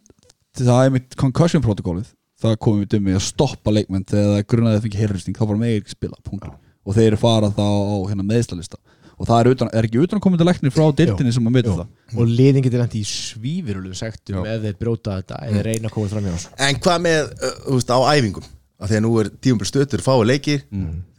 það 0.59 0.85
er 0.87 0.95
mitt 0.97 1.17
concussion 1.21 1.65
protokollið 1.65 2.11
það 2.43 2.57
komum 2.63 2.83
við 2.83 2.95
dummi 2.97 3.17
að 3.17 3.27
stoppa 3.27 3.75
leikmenn 3.75 4.07
þegar 4.09 4.33
það 4.37 4.49
grunaði 4.51 4.73
að 4.73 4.79
það 4.79 4.87
fengi 4.87 5.03
heilristing 5.03 5.37
þá 5.39 5.45
bara 5.45 5.61
megir 5.63 5.83
ekki 5.83 5.95
spila 5.95 6.19
punktur. 6.27 6.57
og 6.83 6.97
þeir 6.97 7.13
eru 7.13 7.21
farað 7.21 7.53
þá 7.59 7.63
á 7.63 7.97
hérna, 8.11 8.27
meðslalista 8.27 8.81
og 9.13 9.29
það 9.29 9.39
er, 9.39 9.51
utan, 9.55 9.69
er 9.71 9.87
ekki 9.87 10.01
utan 10.03 10.19
að 10.19 10.25
koma 10.25 10.41
til 10.41 10.47
læknir 10.49 10.75
frá 10.75 10.87
deildinni 10.99 11.35
sem 11.37 11.47
að 11.47 11.55
mynda 11.55 11.75
það? 11.77 11.93
Og 12.17 12.33
liðin 12.33 12.65
getur 12.65 12.83
lendi 12.83 13.03
í 13.03 13.07
svífirulum 13.07 13.95
sektum 13.95 14.41
ef 14.43 14.65
þeir 14.65 14.81
brjóta 14.81 15.21
þetta 15.21 15.39
eða 15.47 15.63
reyna 15.69 15.91
að 15.91 15.95
koma 15.95 16.11
fram 16.11 16.27
hjá 16.27 16.35
að 18.83 18.91
því 18.91 18.99
að 18.99 19.05
nú 19.05 19.13
er 19.23 19.29
tíumbur 19.45 19.69
stötur 19.69 20.03
fái 20.03 20.17
leikir 20.27 20.63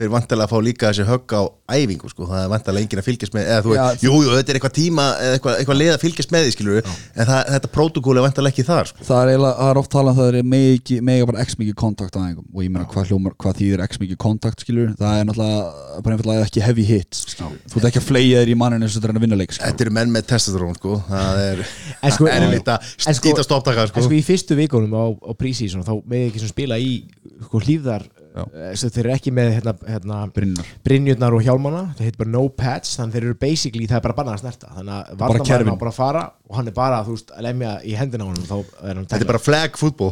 þeir 0.03 0.11
vantilega 0.11 0.47
að 0.47 0.51
fá 0.51 0.57
líka 0.67 0.89
þessi 0.91 1.05
högg 1.07 1.33
á 1.39 1.41
æfingu 1.73 2.09
sko, 2.11 2.25
það 2.27 2.41
er 2.43 2.49
vantilega 2.51 2.83
enginn 2.83 2.99
að 3.01 3.07
fylgjast 3.07 3.35
með 3.37 3.47
eða 3.53 3.63
þú 3.63 3.71
veist, 3.73 4.03
jú, 4.03 4.13
jú, 4.25 4.31
þetta 4.35 4.51
er 4.51 4.57
eitthvað 4.59 4.73
tíma 4.77 5.05
eða 5.23 5.37
eitthvað, 5.37 5.55
eitthvað 5.61 5.79
leið 5.79 5.91
að 5.93 6.01
fylgjast 6.03 6.33
með 6.33 6.43
því, 6.43 6.53
skilur 6.57 6.79
en 6.83 7.29
það, 7.29 7.39
þetta 7.53 7.69
prótokól 7.77 8.15
er 8.19 8.25
vantilega 8.25 8.53
ekki 8.53 8.65
þar 8.67 8.89
sko. 8.91 9.05
það 9.07 9.21
er, 9.23 9.31
eiginlega, 9.33 9.53
það 9.61 9.71
er 9.73 9.79
oft 9.83 9.91
talað 9.93 10.13
um 10.13 10.19
það 10.19 10.37
er 10.41 10.49
megi, 10.53 10.97
megi 11.09 11.27
bara 11.29 11.45
x 11.47 11.57
mikið 11.61 11.77
kontakt 11.83 12.17
á 12.17 12.21
einhverjum 12.23 12.49
og 12.51 12.65
ég 12.65 12.73
meina 12.73 12.89
hvað, 12.91 13.07
hljómar, 13.13 13.37
hvað 13.39 13.59
þýðir 13.61 13.85
x 13.87 14.01
mikið 14.03 14.19
kontakt 14.25 14.65
skilur 14.65 14.91
það 14.99 15.21
er 15.21 15.29
náttúrulega 15.29 16.03
bara 16.03 16.17
einfallega 16.17 16.47
ekki 16.49 16.65
heavy 16.67 16.85
hits 16.89 17.23
skilur. 17.33 17.55
þú 17.71 17.79
ert 17.79 17.89
ekki 17.93 18.01
að 18.03 18.07
fleia 18.09 18.43
þér 18.43 18.53
í 18.53 18.57
manninu 18.59 18.89
sem 18.91 18.99
þetta 18.99 19.13
er 19.13 19.21
að 19.21 19.25
vinna 19.27 19.39
leik 19.39 19.55
skilur. 19.55 19.71
þetta 19.71 19.87
eru 19.87 19.95
menn 19.99 20.13
með 20.13 20.27
testosterón 20.33 20.77
sko. 20.77 20.99
það 21.07 21.41
er 21.47 21.63
sko- 22.17 22.31
erfitt 22.33 22.73
að 22.75 22.91
sko- 22.97 23.17
stýta 23.21 23.47
stopptaka 23.47 23.87
En 23.87 23.91
sko. 23.93 24.03
sko 24.07 24.17
í 24.19 24.23
fyrstu 24.25 24.57
vikunum 24.59 24.93
á, 24.93 25.05
á 25.15 25.31
prísísson 25.37 25.85
þá 25.85 25.93
með 26.03 26.27
ekki 26.29 26.51
spila 26.51 26.77
í 26.81 27.03
sko, 27.53 27.61
hlýðar 27.67 28.03
eh, 28.33 28.71
sem 28.81 28.89
þeir 28.89 29.03
eru 29.05 29.11
ekki 29.13 29.31
með 29.37 29.49
hérna, 29.59 29.73
hérna, 29.85 30.19
Brynjar. 30.33 30.69
Brynjurnar 30.87 31.35
og 31.37 31.43
hjálmana 31.45 31.81
það 31.93 32.07
heitir 32.07 32.19
bara 32.23 32.31
no 32.33 32.41
pads 32.49 32.95
þannig 32.97 33.13
þeir 33.19 33.27
eru 33.29 33.37
basically 33.43 33.85
það 33.91 33.99
er 33.99 34.05
bara 34.07 34.17
bannað 34.17 34.33
að 34.39 34.41
snerta. 34.41 34.71
Þannig 34.73 34.93
að 34.97 35.45
kerfin. 35.51 35.69
á 35.69 35.81
bara 35.83 35.93
að 35.93 35.99
fara 35.99 36.23
og 36.49 36.57
hann 36.57 36.71
er 36.71 36.75
bara 36.81 37.01
þú 37.05 37.13
veist 37.17 37.33
að 37.37 37.45
lemja 37.45 37.73
í 37.85 37.93
hendina 37.99 38.25
á 38.25 38.29
honum 38.33 38.47
þá 38.49 38.55
er 38.89 38.93
hann 38.97 39.05
þetta 39.05 39.21
er 39.21 39.29
bara 39.35 39.43
flag 39.45 39.77
fútból, 39.77 40.11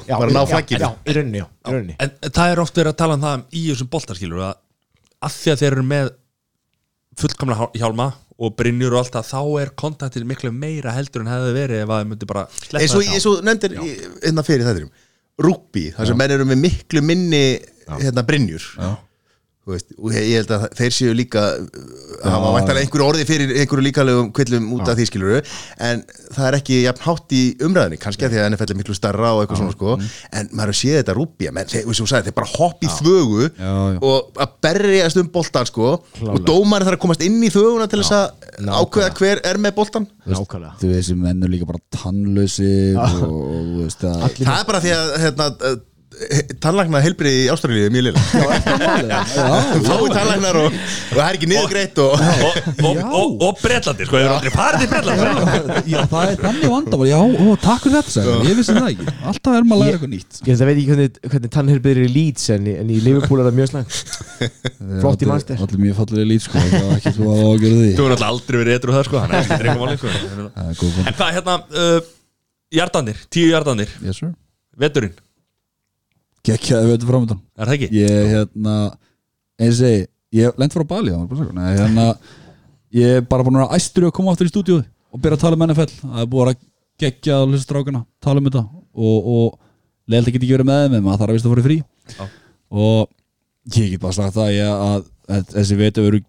það 2.30 2.52
er 2.54 2.62
oft 2.62 2.78
verið 2.78 2.94
að 2.94 3.00
tala 3.02 3.18
um 3.18 3.26
það 3.26 3.46
í 3.58 3.64
þessum 3.72 3.90
boltarskilur 3.98 4.44
að 4.52 4.60
að 5.22 5.36
því 5.42 5.52
að 5.56 5.60
þeir 5.66 5.72
eru 5.76 5.84
með 5.86 6.12
fullkomna 7.22 7.58
há- 7.60 7.72
hjálma 7.78 8.08
og 8.42 8.56
brynjur 8.58 8.96
og 8.96 9.04
allt 9.04 9.14
það 9.18 9.28
þá 9.30 9.42
er 9.62 9.72
kontaktin 9.78 10.26
miklu 10.30 10.50
meira 10.56 10.94
heldur 10.96 11.22
en 11.26 11.30
hefði 11.30 11.52
verið 11.58 11.84
ef 11.84 11.92
að 11.94 12.00
þau 12.02 12.08
myndi 12.12 12.30
bara 12.32 12.46
eins 12.80 13.26
og, 13.30 13.36
nefndir 13.46 13.76
í- 13.78 13.98
hérna 14.24 14.46
fyrir 14.48 14.66
þetturum 14.66 14.90
rúbí, 15.40 15.92
þar 15.96 16.12
sem 16.12 16.18
menn 16.20 16.34
eru 16.36 16.46
með 16.50 16.60
miklu 16.66 17.02
minni 17.06 17.44
hérna 17.88 18.24
brynjur. 18.28 18.66
Þú 18.76 18.90
veist, 19.70 19.92
og 20.02 20.16
ég 20.16 20.40
held 20.40 20.52
að 20.56 20.64
þeir 20.80 20.94
séu 20.96 21.12
líka 21.14 21.42
uh, 21.62 22.24
hafa 22.26 22.54
væntalega 22.56 22.86
einhverju 22.86 23.06
orði 23.06 23.26
fyrir 23.30 23.52
einhverju 23.62 23.86
líkalegum 23.86 24.32
kvillum 24.34 24.72
út 24.78 24.90
af 24.90 24.98
því 24.98 25.06
skiluru 25.06 25.42
en 25.86 26.02
það 26.34 26.48
er 26.48 26.58
ekki 26.58 26.80
jafn 26.82 27.06
hátt 27.06 27.36
í 27.38 27.42
umræðinni 27.68 28.00
kannski 28.02 28.26
að 28.26 28.34
því 28.34 28.42
að 28.42 28.50
NFL 28.52 28.74
er 28.74 28.80
miklu 28.80 28.96
starra 28.98 29.34
og 29.36 29.44
eitthvað 29.44 29.62
svona 29.62 29.76
sko. 29.76 29.98
En 30.32 30.50
maður 30.50 30.74
hefur 30.74 30.80
séð 30.82 30.98
þetta 30.98 31.16
rúbí 31.18 31.52
menn, 31.54 31.70
þeir, 31.70 31.86
þeir 32.26 32.38
bara 32.40 32.50
hopp 32.56 32.82
í 32.82 32.90
þvögu 32.98 33.44
Já, 33.52 33.70
já. 33.70 34.00
og 34.02 34.42
að 34.42 34.58
berjast 34.66 35.22
um 35.22 35.30
boltan 35.36 35.70
sko. 35.70 35.92
Klálega. 36.16 36.34
og 36.34 36.48
dómar 36.48 36.88
þarf 36.88 36.98
að 36.98 37.04
komast 37.06 37.26
inn 37.26 37.38
í 37.46 37.54
þvöguna 37.54 37.90
til 37.92 38.02
þess 38.02 38.18
að 38.18 38.74
ákveða 38.82 39.14
hver 39.20 39.44
er 39.52 39.62
með 39.62 39.78
boltan 39.78 40.10
nákvæmlega. 40.26 40.74
þú 40.82 40.90
veist, 40.90 40.98
þessi 41.12 41.18
menn 41.22 41.46
eru 41.46 41.54
líka 41.54 41.70
bara 41.70 41.82
tannlausir 41.94 42.98
og, 42.98 43.24
og 43.30 43.72
þú 43.72 43.86
veist 43.86 44.06
að 44.10 44.28
það 44.42 44.58
er 44.58 44.68
bara 44.72 44.84
því 44.84 44.94
að 44.98 45.16
hérna, 45.26 45.50
uh, 46.22 46.42
tannlagna 46.64 47.02
heilbriði 47.04 47.44
í 47.46 47.50
Ástralíu 47.54 47.90
mjög 47.94 48.04
lilla 48.08 48.22
Já, 49.12 49.20
er 49.96 50.14
tannlagnar 50.16 50.60
og, 50.62 50.68
og 50.72 51.16
það 51.16 51.24
er 51.26 51.38
ekki 51.40 51.50
niðurgreitt 51.52 52.02
og 52.04 52.12
og, 52.22 52.60
og, 52.88 53.02
og, 53.02 53.36
og 53.48 53.62
Bretlandi, 53.62 54.08
sko, 54.08 54.20
er 54.22 54.30
það 56.12 56.32
er 56.32 56.40
þannig 56.42 56.70
vandamál. 56.72 57.08
Já, 57.10 57.18
ó, 57.22 57.46
takk 57.62 57.86
fyrir 57.86 57.98
þetta, 57.98 58.14
sagði 58.16 58.34
hann. 58.36 58.48
ég 58.50 58.60
vissi 58.60 58.76
það 58.76 58.90
ekki. 58.92 59.08
Alltaf 59.32 59.58
er 59.58 59.68
maður 59.68 59.82
að 59.82 59.84
læra 59.86 59.98
eitthvað 59.98 60.14
nýtt. 60.14 60.40
Ég 60.48 60.62
veit 60.62 60.74
ekki 60.74 60.88
hvernig, 60.92 61.20
hvernig 61.32 61.54
tannherbyrðir 61.56 62.08
í 62.08 62.12
Leeds 62.16 62.46
en, 62.56 62.68
í- 62.68 62.76
en 62.82 62.92
í 62.92 63.00
Liverpool 63.06 63.42
er 63.42 63.50
það 63.50 63.58
mjög 63.60 63.72
slæmt. 63.72 63.92
Flott 65.02 65.26
í 65.26 65.30
Manchester. 65.30 65.64
Allir 65.66 65.84
mjög 65.86 66.00
fallega 66.02 66.30
lít, 66.32 66.46
sko 66.46 66.62
Það 66.62 66.88
var 66.88 67.00
ekki 67.00 67.14
svo 67.18 67.34
að 67.34 67.42
ágjöra 67.52 67.82
því. 67.82 67.92
Þú 67.98 68.06
er 68.06 68.14
náttúrulega 68.14 68.32
aldrei 68.32 68.62
verið 68.62 68.78
eitthvað 68.78 68.98
það, 68.98 69.06
sko 69.10 69.22
er 69.62 70.00
sko. 70.02 70.08
Er 70.12 71.12
En 71.12 71.18
hvað, 71.18 71.34
hérna, 71.38 71.58
uh, 71.82 72.00
jardanir, 72.82 73.26
tíu 73.34 73.50
sir. 74.22 74.34
Veturinn, 74.82 75.16
Gekkjaði 76.48 76.94
veitur 76.94 77.12
framöndan 77.12 77.42
er 77.58 77.70
það 77.70 77.76
ekki? 77.78 77.90
Ég, 78.02 78.32
hérna 78.32 78.76
eins 79.62 79.76
og 79.76 79.80
segi, 79.84 80.06
ég 80.40 80.62
lent 80.62 80.74
frá 80.74 80.86
Bali 80.90 81.14
að. 81.14 81.44
Nei, 81.54 81.68
hérna, 81.78 82.08
ég 82.98 83.20
er 83.20 83.28
bara 83.30 83.46
búin 83.46 83.62
að 83.62 83.76
æstur 83.78 84.08
að 84.10 84.16
koma 84.18 84.34
aftur 84.34 84.50
í 84.50 84.54
stúdíu 84.54 84.80
og 84.82 85.22
byrja 85.22 85.38
að 85.38 85.44
tala 85.46 85.58
um 85.58 85.66
NFL 85.68 85.96
það 86.02 86.24
er 86.24 86.30
búin 86.32 86.42
að 86.42 86.52
vera 86.52 86.60
geggja 87.02 87.38
að 87.38 87.48
hlusta 87.50 87.68
strákana 87.68 88.04
tala 88.24 88.42
um 88.42 88.48
þetta 88.48 88.64
og, 88.66 89.30
og 89.34 90.12
leiðilegt 90.12 90.38
ekki 90.40 90.52
verið 90.52 90.70
með 90.70 90.84
þeim 90.84 90.98
en 90.98 91.06
maður 91.06 91.22
þarf 91.22 91.32
að 91.32 91.38
vist 91.38 91.48
að 91.48 91.54
fara 91.56 91.66
frí 91.68 91.78
Já. 91.80 92.28
og 92.72 93.78
ég 93.78 93.94
get 93.94 94.04
bara 94.04 94.18
sagt 94.18 94.36
það 94.38 94.52
ég, 94.56 94.84
að, 94.90 95.08
að 95.32 95.56
þessi 95.56 95.80
veitur 95.80 96.08
veru 96.08 96.22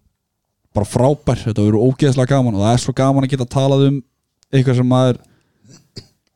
bara 0.73 0.89
frábær, 0.89 1.43
þetta 1.43 1.67
veru 1.67 1.83
ógeðslega 1.89 2.33
gaman 2.33 2.57
og 2.57 2.65
það 2.65 2.75
er 2.75 2.83
svo 2.83 2.95
gaman 2.97 3.27
að 3.27 3.35
geta 3.35 3.49
talað 3.53 3.85
um 3.89 3.99
eitthvað 4.53 4.79
sem 4.79 4.89
maður 4.89 5.21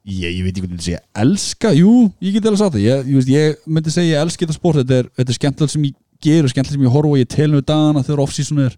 ég, 0.08 0.32
ég 0.32 0.44
veit 0.46 0.54
ekki 0.54 0.66
hvernig 0.66 0.82
að 0.82 0.88
segja, 0.88 1.02
elska, 1.24 1.72
jú 1.76 1.94
ég 2.24 2.38
get 2.38 2.48
alveg 2.48 2.62
sagt 2.62 2.78
það, 2.78 2.86
ég, 2.86 3.10
ég, 3.12 3.32
ég 3.34 3.66
myndi 3.68 3.94
segja 3.94 4.16
ég 4.16 4.24
elski 4.24 4.46
þetta 4.46 4.56
sport, 4.56 4.82
þetta 4.82 5.02
er, 5.02 5.10
þetta 5.20 5.34
er 5.34 5.40
skemmtilegt 5.40 5.74
sem 5.74 5.88
ég 5.90 5.98
gerur 6.24 6.52
skemmtilegt 6.52 6.78
sem 6.78 6.86
ég 6.88 6.94
horfa 6.94 7.14
og 7.14 7.22
ég 7.22 7.32
telum 7.32 7.60
við 7.60 7.68
dagana 7.68 8.06
þegar 8.06 8.24
off-season 8.24 8.64
er. 8.66 8.78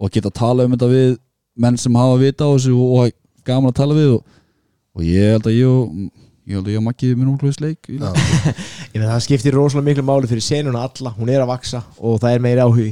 Og 0.00 0.12
geta 0.12 0.30
að 0.30 0.38
tala 0.40 0.66
um 0.66 0.74
þetta 0.74 0.88
við 0.90 1.12
menn 1.60 1.76
sem 1.80 1.98
hafa 2.00 2.16
vita 2.20 2.48
á 2.48 2.50
þessu 2.54 2.72
og, 2.74 2.96
og 2.96 3.46
gaman 3.46 3.72
að 3.72 3.78
tala 3.82 3.98
við 3.98 4.16
og, 4.16 4.40
og 4.96 5.06
ég 5.06 5.34
held 5.34 5.50
að 5.50 5.58
ég 5.58 5.70
og 5.70 5.92
ég 6.50 6.56
held 6.56 6.66
að 6.66 6.72
ég 6.72 6.80
og 6.80 6.86
Maggi 6.86 7.10
minn 7.14 7.30
óklúðis 7.30 7.60
leik 7.62 7.90
Já. 7.92 8.08
Ég 8.90 8.96
meina, 8.96 9.12
það 9.12 9.24
skiptir 9.26 9.54
rosalega 9.54 9.86
miklu 9.86 10.04
máli 10.08 10.30
fyrir 10.30 10.42
senuna 10.42 10.86
alla, 10.88 11.12
hún 11.14 11.30
er 11.30 11.44
að 11.44 11.52
vaksa 11.52 11.82
og 11.98 12.16
það 12.22 12.32
er 12.34 12.44
meiri 12.46 12.64
áhugi. 12.64 12.88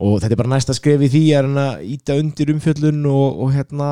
Og 0.00 0.18
þetta 0.20 0.34
er 0.34 0.40
bara 0.42 0.52
næsta 0.52 0.76
skref 0.76 1.06
í 1.06 1.10
því 1.12 1.22
að 1.38 1.86
íta 1.94 2.18
undir 2.20 2.52
umfjöllun 2.52 3.00
og, 3.08 3.40
og 3.44 3.54
hérna 3.54 3.88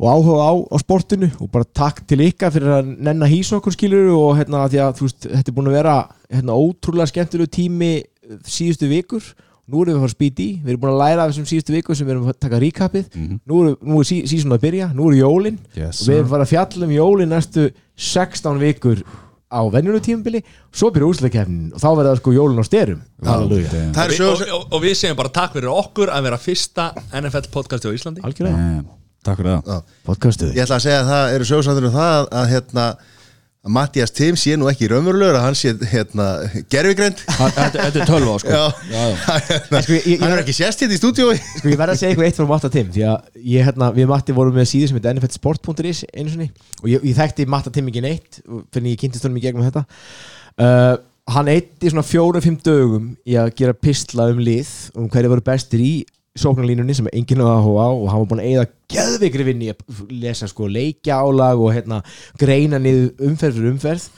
og 0.00 0.08
áhuga 0.08 0.48
á, 0.48 0.52
á 0.72 0.76
sportinu 0.80 1.28
og 1.38 1.50
bara 1.52 1.68
takk 1.68 2.02
til 2.08 2.22
ykkar 2.24 2.52
fyrir 2.54 2.76
að 2.78 2.90
nenn 2.96 3.24
að 3.24 3.32
hýsa 3.34 3.58
okkur 3.58 3.76
skilur 3.76 4.10
og 4.16 4.36
hérna 4.40 4.66
því 4.70 4.82
að 4.82 4.98
þú 4.98 5.08
veist, 5.08 5.28
þetta 5.28 5.52
er 5.52 5.56
búin 5.56 5.70
að 5.70 5.78
vera 5.78 5.96
hérna 6.32 6.58
ótrúlega 6.58 7.12
skemmtilegu 7.12 7.52
tími 7.52 7.94
síðustu 8.46 8.90
vikur. 8.90 9.32
Nú 9.72 9.84
erum 9.84 9.94
við 9.94 9.98
að 10.00 10.02
fara 10.02 10.12
spýt 10.16 10.40
í, 10.42 10.48
við 10.58 10.72
erum 10.72 10.80
búin 10.82 10.92
að 10.92 11.02
læra 11.04 11.24
af 11.24 11.30
þessum 11.30 11.48
síðustu 11.48 11.74
viku 11.76 11.94
sem 11.94 12.06
við 12.08 12.16
erum 12.16 12.30
að 12.32 12.38
taka 12.42 12.58
ríkapið 12.60 13.18
nú 13.46 13.60
er, 13.62 13.76
nú 13.78 14.00
er 14.02 14.08
sí, 14.08 14.16
síðan 14.28 14.56
að 14.56 14.64
byrja, 14.64 14.88
nú 14.96 15.10
eru 15.10 15.20
jólin. 15.20 15.60
Yes, 15.78 16.00
og 16.02 16.08
við 16.10 16.18
erum 16.18 16.32
fara 16.32 16.46
að 16.48 16.50
fjalla 16.50 16.88
um 16.88 16.94
jólin 16.96 17.30
næstu 17.30 17.68
16 18.10 18.58
vikur 18.60 19.04
á 19.52 19.60
venjulegu 19.70 20.02
tímabili. 20.08 20.40
Svo 20.74 20.90
byrja 20.92 21.12
úrslæðkefnin 21.12 21.76
og 21.76 21.84
þá 21.84 21.88
verða 21.92 22.08
það 22.10 22.18
sko 22.22 22.34
jólin 22.34 22.58
á 22.58 22.66
styrum 22.66 23.04
Og 23.22 23.28
er 24.18 24.26
og, 24.26 24.42
og, 24.58 24.66
og 24.66 24.82
við 24.82 24.98
segjum 24.98 25.20
bara 25.22 25.32
takk 25.38 25.54
fyrir 25.60 25.70
okkur 25.76 26.12
að 26.16 26.26
vera 26.26 26.40
fyrsta 26.42 26.88
NFL 27.22 27.52
podcasti 27.54 27.92
á 27.92 27.94
Íslandi. 27.94 28.26
Algjörlega. 28.26 28.82
Takk 29.22 29.38
fyrir 29.42 29.60
það. 29.68 29.82
Podcastuði 30.08 30.56
Ég 30.58 30.64
ætla 30.66 30.78
að 30.80 30.86
segja 30.88 31.00
að 31.04 31.10
það 31.12 31.34
eru 31.38 31.48
sögursandur 31.52 31.88
um 31.90 31.96
það 31.96 32.14
að, 32.18 32.30
að 32.42 32.46
hérna 32.56 32.86
að 33.62 33.70
Mattias 33.76 34.10
Tim 34.10 34.34
sé 34.34 34.56
nú 34.58 34.66
ekki 34.66 34.88
raunverulegur 34.90 35.36
að 35.38 35.44
hann 35.46 35.54
sé 35.54 35.70
hérna 35.92 36.24
gerfigreind 36.72 37.20
Þetta 37.28 37.66
þetta 37.76 38.00
er 38.02 38.08
tölva 38.08 38.32
sko. 38.42 38.50
Já, 38.50 38.64
Já, 38.90 39.04
já. 39.12 39.36
Hérna, 39.52 39.82
Sko, 39.86 39.98
ég- 40.00 40.24
hann 40.24 40.32
er 40.34 40.40
ekki 40.42 40.56
sést 40.56 40.82
hérna 40.82 40.96
í 40.96 40.98
stúdíói 40.98 41.36
Sko 41.38 41.70
ég 41.70 41.78
verða 41.78 41.94
að 41.94 42.00
segja 42.00 42.10
eitthvað 42.10 42.26
eitt 42.32 42.40
frá 42.40 42.48
Matta 42.50 42.70
Tim 42.74 42.90
því 42.96 43.04
að 43.12 43.38
ég 43.52 43.68
hérna, 43.68 43.92
við 43.94 44.10
Matti 44.10 44.34
vorum 44.34 44.58
með 44.58 44.66
síðu 44.72 44.88
sem 44.90 44.98
heit 44.98 45.06
nflsport.is 45.12 46.02
einu 46.10 46.34
sinni 46.34 46.48
og 46.82 46.90
ég, 46.90 47.06
ég 47.06 47.14
þekkti 47.20 47.46
Matta 47.54 47.70
Tim 47.78 47.92
ekki 47.92 48.02
neitt 48.02 48.40
fyrir 48.74 48.90
ég 48.90 48.98
kynntist 49.04 49.28
honum 49.28 49.38
í 49.38 49.44
gegnum 49.46 49.68
þetta. 49.68 49.84
Uh, 50.58 50.96
hann 51.30 51.52
eitti 51.54 51.92
svona 51.94 52.02
fjóru-fimm 52.02 52.58
dögum 52.66 53.12
í 53.30 53.38
að 53.38 53.52
gera 53.62 53.78
pistla 53.78 54.26
um 54.34 54.42
lið 54.42 54.74
um 54.98 55.06
hverju 55.06 55.30
voru 55.36 55.46
bestir 55.52 55.86
í 55.86 55.92
sóknarlínunni 56.38 56.94
sem 56.96 57.08
enginn 57.12 57.42
á 57.44 57.48
áhuga 57.60 57.84
á 57.84 57.90
og 57.92 58.06
hann 58.08 58.22
var 58.22 58.30
búin 58.30 58.40
að 58.40 58.48
eigða 58.48 58.68
geðveikri 58.92 59.46
vinni 59.50 59.68
að 59.72 59.82
lesa 60.22 60.48
sko 60.48 60.68
leikja 60.70 61.18
álag 61.20 61.60
og 61.60 61.74
hérna 61.76 62.00
greina 62.40 62.80
niður 62.80 63.28
umferð 63.28 63.58
fyrir 63.58 63.74
umferð. 63.74 64.08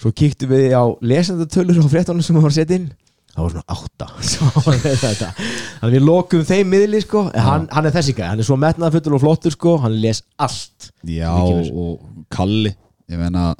Svo 0.00 0.12
kíktum 0.16 0.48
við 0.54 0.72
á 0.72 0.84
lesendatölur 1.04 1.82
á 1.84 1.92
fréttunum 1.92 2.24
sem 2.24 2.36
hann 2.36 2.46
var 2.46 2.54
að 2.54 2.60
setja 2.62 2.80
inn. 2.80 2.88
Það 3.30 3.44
var 3.44 3.52
svona 3.52 3.76
átta 3.76 4.06
var 4.64 4.78
að 4.80 5.02
þannig 5.04 5.84
að 5.86 5.92
við 5.94 6.02
lokum 6.06 6.46
þeim 6.48 6.72
miðli 6.72 7.02
sko. 7.04 7.26
Hann, 7.36 7.68
hann 7.70 7.86
er 7.86 7.94
þessi 7.94 8.14
gæði, 8.16 8.30
hann 8.32 8.42
er 8.42 8.48
svo 8.48 8.56
metnaðfullur 8.58 9.18
og 9.18 9.22
flottur 9.26 9.54
sko. 9.54 9.76
Hann 9.84 10.00
les 10.02 10.24
allt 10.40 10.90
Já, 11.06 11.30
og 11.36 12.00
Kalli 12.32 12.72
Ég 13.10 13.20
meina 13.20 13.52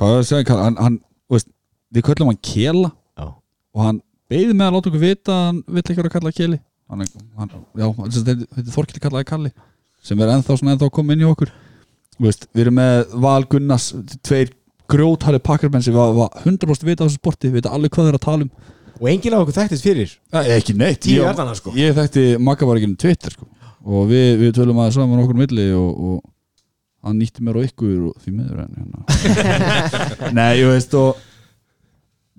Hvað 0.00 0.12
er 0.16 0.20
að 0.20 0.28
segja? 0.28 0.58
Hann, 0.58 0.76
hann 0.80 1.00
veist, 1.32 1.48
Við 1.94 2.06
köllum 2.06 2.30
hann 2.30 2.42
Kela. 2.44 2.92
Já. 3.18 3.26
Og 3.76 3.86
hann 3.86 4.02
beði 4.30 4.54
með 4.54 4.66
að 4.66 4.76
láta 4.76 4.90
okkur 4.92 5.02
vita 5.04 5.34
að 5.34 5.46
Hann 5.50 5.60
vill 5.66 5.82
ekki 5.84 5.98
vera 6.00 6.10
að 6.10 6.16
kalla 6.16 6.32
Keli 6.36 6.60
hann, 6.90 7.04
hann, 7.38 7.50
Já, 7.78 7.86
að 7.90 8.16
þetta 8.16 8.36
er 8.62 8.70
Þorkili 8.74 9.04
kallaði 9.04 9.28
Kalli 9.30 9.52
Sem 10.00 10.22
er 10.24 10.32
ennþá 10.32 10.56
ennþá 10.64 10.88
komið 10.96 11.18
inn 11.18 11.22
í 11.26 11.28
okkur. 11.28 11.50
Þú 12.16 12.24
veist, 12.24 12.46
Við 12.56 12.62
erum 12.64 12.78
með 12.80 13.14
Val 13.26 13.44
Gunnars 13.52 13.90
Tveir 14.24 14.54
grjóthæli 14.90 15.38
pakkarmenn 15.44 15.84
sem 15.84 15.94
var, 15.94 16.12
var 16.16 16.32
100% 16.42 16.86
vita 16.88 17.04
á 17.04 17.06
þessu 17.06 17.20
sporti 17.20 17.50
Vita 17.52 17.72
alveg 17.74 17.92
hvað 17.94 18.08
þeir 18.10 18.18
að 18.18 18.24
tala 18.24 18.46
um. 18.46 18.50
Og 19.00 19.06
enginn 19.08 19.36
af 19.36 19.44
okkur 19.46 19.56
þekktist 19.56 19.86
fyrir. 19.86 20.10
Ja, 20.32 20.42
Ekki 20.56 20.74
neitt 20.76 21.06
Ég- 21.08 21.22
jarðana, 21.22 21.54
sko. 21.56 21.72
Ég 21.78 21.94
þekkti 21.96 22.24
Magga 22.42 22.68
var 22.68 22.80
ekki 22.80 22.90
um 22.90 22.98
Twitter 23.00 23.32
sko. 23.32 23.46
Og 23.80 24.10
við, 24.10 24.26
við 24.42 24.52
tölum 24.58 24.80
að 24.82 24.90
saman 24.98 25.22
okkur 25.22 25.38
á 25.38 25.40
milli 25.40 25.66
og, 25.72 26.02
og 26.10 27.06
hann 27.06 27.16
nýtti 27.16 27.44
mér 27.44 27.56
á 27.56 27.64
ykkur 27.64 28.10
og 28.10 28.18
því 28.20 28.34
miður 28.36 28.64
en 28.66 28.74
hérna. 28.76 29.00
Nei, 30.36 30.50
ég 30.60 30.68
veist 30.68 30.96
og 31.00 31.16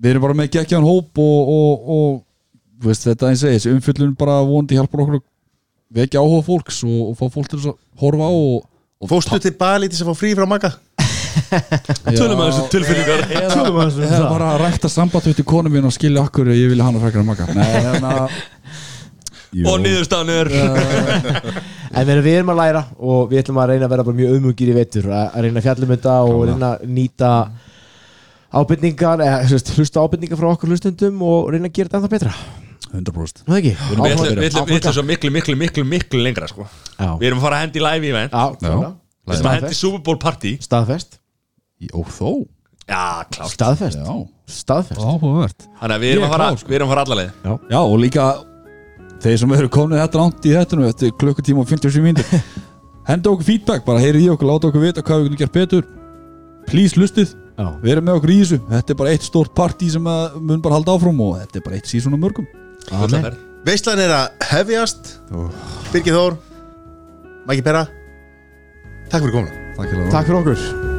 við 0.02 0.12
erum 0.12 0.26
bara 0.26 0.38
með 0.38 0.52
geggjaðan 0.56 0.88
hóp 0.88 1.22
og, 1.22 1.52
og, 1.56 1.90
og 1.96 2.82
þú 2.82 2.90
veist, 2.90 3.06
þetta 3.06 3.30
eins 3.30 3.44
og 3.46 3.54
þessi 3.54 3.74
umfyllun 3.76 4.16
bara 4.18 4.40
vonandi 4.46 4.78
hjálpar 4.78 5.04
okkur 5.04 5.18
að 5.20 5.26
vekja 5.92 6.22
áhuga 6.22 6.46
fólks 6.46 6.80
og, 6.88 7.00
og 7.10 7.18
fá 7.18 7.26
fólk 7.36 7.52
til 7.52 7.60
að 7.60 7.76
horfa 8.02 8.30
á 8.30 8.32
og, 8.32 8.62
og 9.02 9.10
Fóstu 9.10 9.38
til 9.42 9.54
Bali 9.58 9.90
til 9.90 10.02
að 10.02 10.12
fá 10.12 10.18
frí 10.18 10.32
frá 10.38 10.48
Magga? 10.48 10.72
Tölum 12.12 12.40
að 12.40 12.48
þessu 12.48 12.64
tilfinningar. 12.72 13.22
Tölum 13.52 13.78
aðeins 13.80 13.98
um 13.98 14.04
eða 14.06 14.16
það. 14.16 14.26
bara 14.30 14.48
að 14.52 14.62
rækta 14.62 14.90
samband 14.92 15.28
við 15.28 15.38
til 15.38 15.46
konu 15.48 15.72
mín 15.72 15.88
og 15.88 15.94
skilja 15.94 16.24
okkur 16.26 16.50
ég 16.52 16.72
vilja 16.72 16.86
hana 16.86 17.02
frækra 17.02 17.24
Magga. 17.26 17.48
Nei, 17.56 17.68
hérna 17.86 18.12
Jú. 19.52 19.66
Og 19.68 19.82
niðurstaðan 19.82 20.30
er 20.32 20.48
En 21.98 22.06
við 22.08 22.14
erum, 22.14 22.24
við 22.24 22.52
að 22.54 22.56
læra 22.56 22.82
og 22.96 23.26
við 23.28 23.42
ætlum 23.42 23.58
að 23.60 23.74
reyna 23.74 23.84
að 23.84 23.92
vera 23.92 24.06
bara 24.06 24.16
mjög 24.16 24.38
umugir 24.38 24.70
í 24.72 24.76
vetur 24.78 25.10
að, 25.10 25.26
að 25.28 25.44
reyna 25.44 25.60
að 25.60 25.66
fjalla 25.66 25.84
um 25.84 25.92
þetta 25.92 26.14
og 26.24 26.38
reyna 26.48 26.70
að 26.70 26.86
nýta 26.96 27.32
ábyrningar 28.52 29.22
eða 29.24 29.60
hlusta 29.76 30.02
ábyrningar 30.04 30.40
frá 30.40 30.50
okkur 30.52 30.72
hlustundum 30.72 31.22
og 31.24 31.50
reyna 31.54 31.70
að 31.70 31.76
gera 31.78 31.88
þetta 31.88 32.00
ennþá 32.02 32.12
betra. 32.12 32.34
100% 32.92 33.46
Nú 33.46 33.54
það 33.54 33.58
ekki? 33.58 33.74
Við 34.36 34.48
ætlum- 34.52 34.92
svo 34.92 35.04
miklu, 35.08 35.30
miklu, 35.32 35.54
miklu, 35.56 35.84
miklu 35.88 36.20
lengra 36.22 36.48
sko. 36.48 36.66
Já, 36.98 37.16
Við 37.18 37.26
erum 37.30 37.38
að 37.38 37.46
fara 37.46 37.56
að 37.56 37.64
hendi 37.66 37.80
live 37.80 38.08
event. 38.10 38.32
Já, 38.32 38.44
Já. 38.60 38.68
já. 38.68 38.92
Við 39.26 39.34
erum 39.38 39.50
að 39.50 39.60
hendi 39.60 39.74
Super 39.78 40.02
Bowl 40.04 40.18
party. 40.18 40.58
Staðfest. 40.60 41.18
Ó, 41.94 42.02
þó? 42.04 42.46
Já, 42.88 43.24
klárt. 43.30 43.50
Staðfest. 43.54 43.98
Já, 43.98 44.28
Staðfest. 44.52 45.00
Áhugavert. 45.00 45.68
Þannig 45.80 45.96
að 45.96 46.02
við 46.02 46.12
erum 46.12 46.24
að 46.26 46.34
fara 46.34 46.56
sko. 46.56 46.68
Við 46.68 46.74
erum 46.78 46.88
að 46.88 46.92
fara 46.92 47.04
allalegið 47.06 47.70
Já, 47.72 47.78
og 47.80 47.98
líka 48.02 48.26
þeir 49.22 49.38
sem 49.38 49.52
eru 49.56 49.68
komin 49.72 49.98
þetta 49.98 50.18
langt 50.20 50.44
í 50.44 50.52
þetta 50.52 50.88
eftir 50.88 51.12
klukkutíma 51.16 51.62
og 51.62 51.68
57 51.70 52.02
mínútur. 52.02 52.42
Henda 53.08 53.30
okkur 53.32 53.46
feedback, 53.46 53.84
bara 53.86 54.02
heyrið 54.02 54.26
í 54.26 54.30
okkur 54.34 54.46
láta 54.50 54.68
okkur 54.68 54.82
vita 54.84 55.02
hvað 55.02 55.22
við 55.22 55.30
getum 55.30 55.40
gert 55.40 55.52
betur. 55.56 55.86
Please 56.68 56.98
lustið, 56.98 57.32
Já, 57.52 57.66
við 57.82 57.94
erum 57.94 58.06
með 58.08 58.18
okkur 58.20 58.32
í 58.32 58.38
þessu. 58.42 58.60
Þetta 58.70 58.94
er 58.94 59.00
bara 59.02 59.14
eitt 59.14 59.26
stórt 59.26 59.54
partí 59.56 59.90
sem 59.92 60.06
að 60.08 60.38
mun 60.40 60.62
bara 60.64 60.78
halda 60.78 60.94
áfram 60.96 61.20
og 61.24 61.34
þetta 61.42 61.60
er 61.60 61.66
bara 61.66 61.80
eitt 61.80 61.90
síðan 61.90 62.16
á 62.16 62.18
mörgum. 62.22 62.48
Amen. 62.96 63.36
Veistlan 63.66 64.00
er 64.02 64.14
að 64.16 64.46
hefjast. 64.52 65.12
Birgir 65.92 66.16
Þór 66.16 66.38
Maggi 67.46 67.62
Pera 67.66 67.84
Takk 69.12 69.26
fyrir 69.26 69.36
komuna. 69.36 69.60
Takk, 69.76 69.92
Takk 70.14 70.26
fyrir 70.30 70.40
okkur 70.40 70.91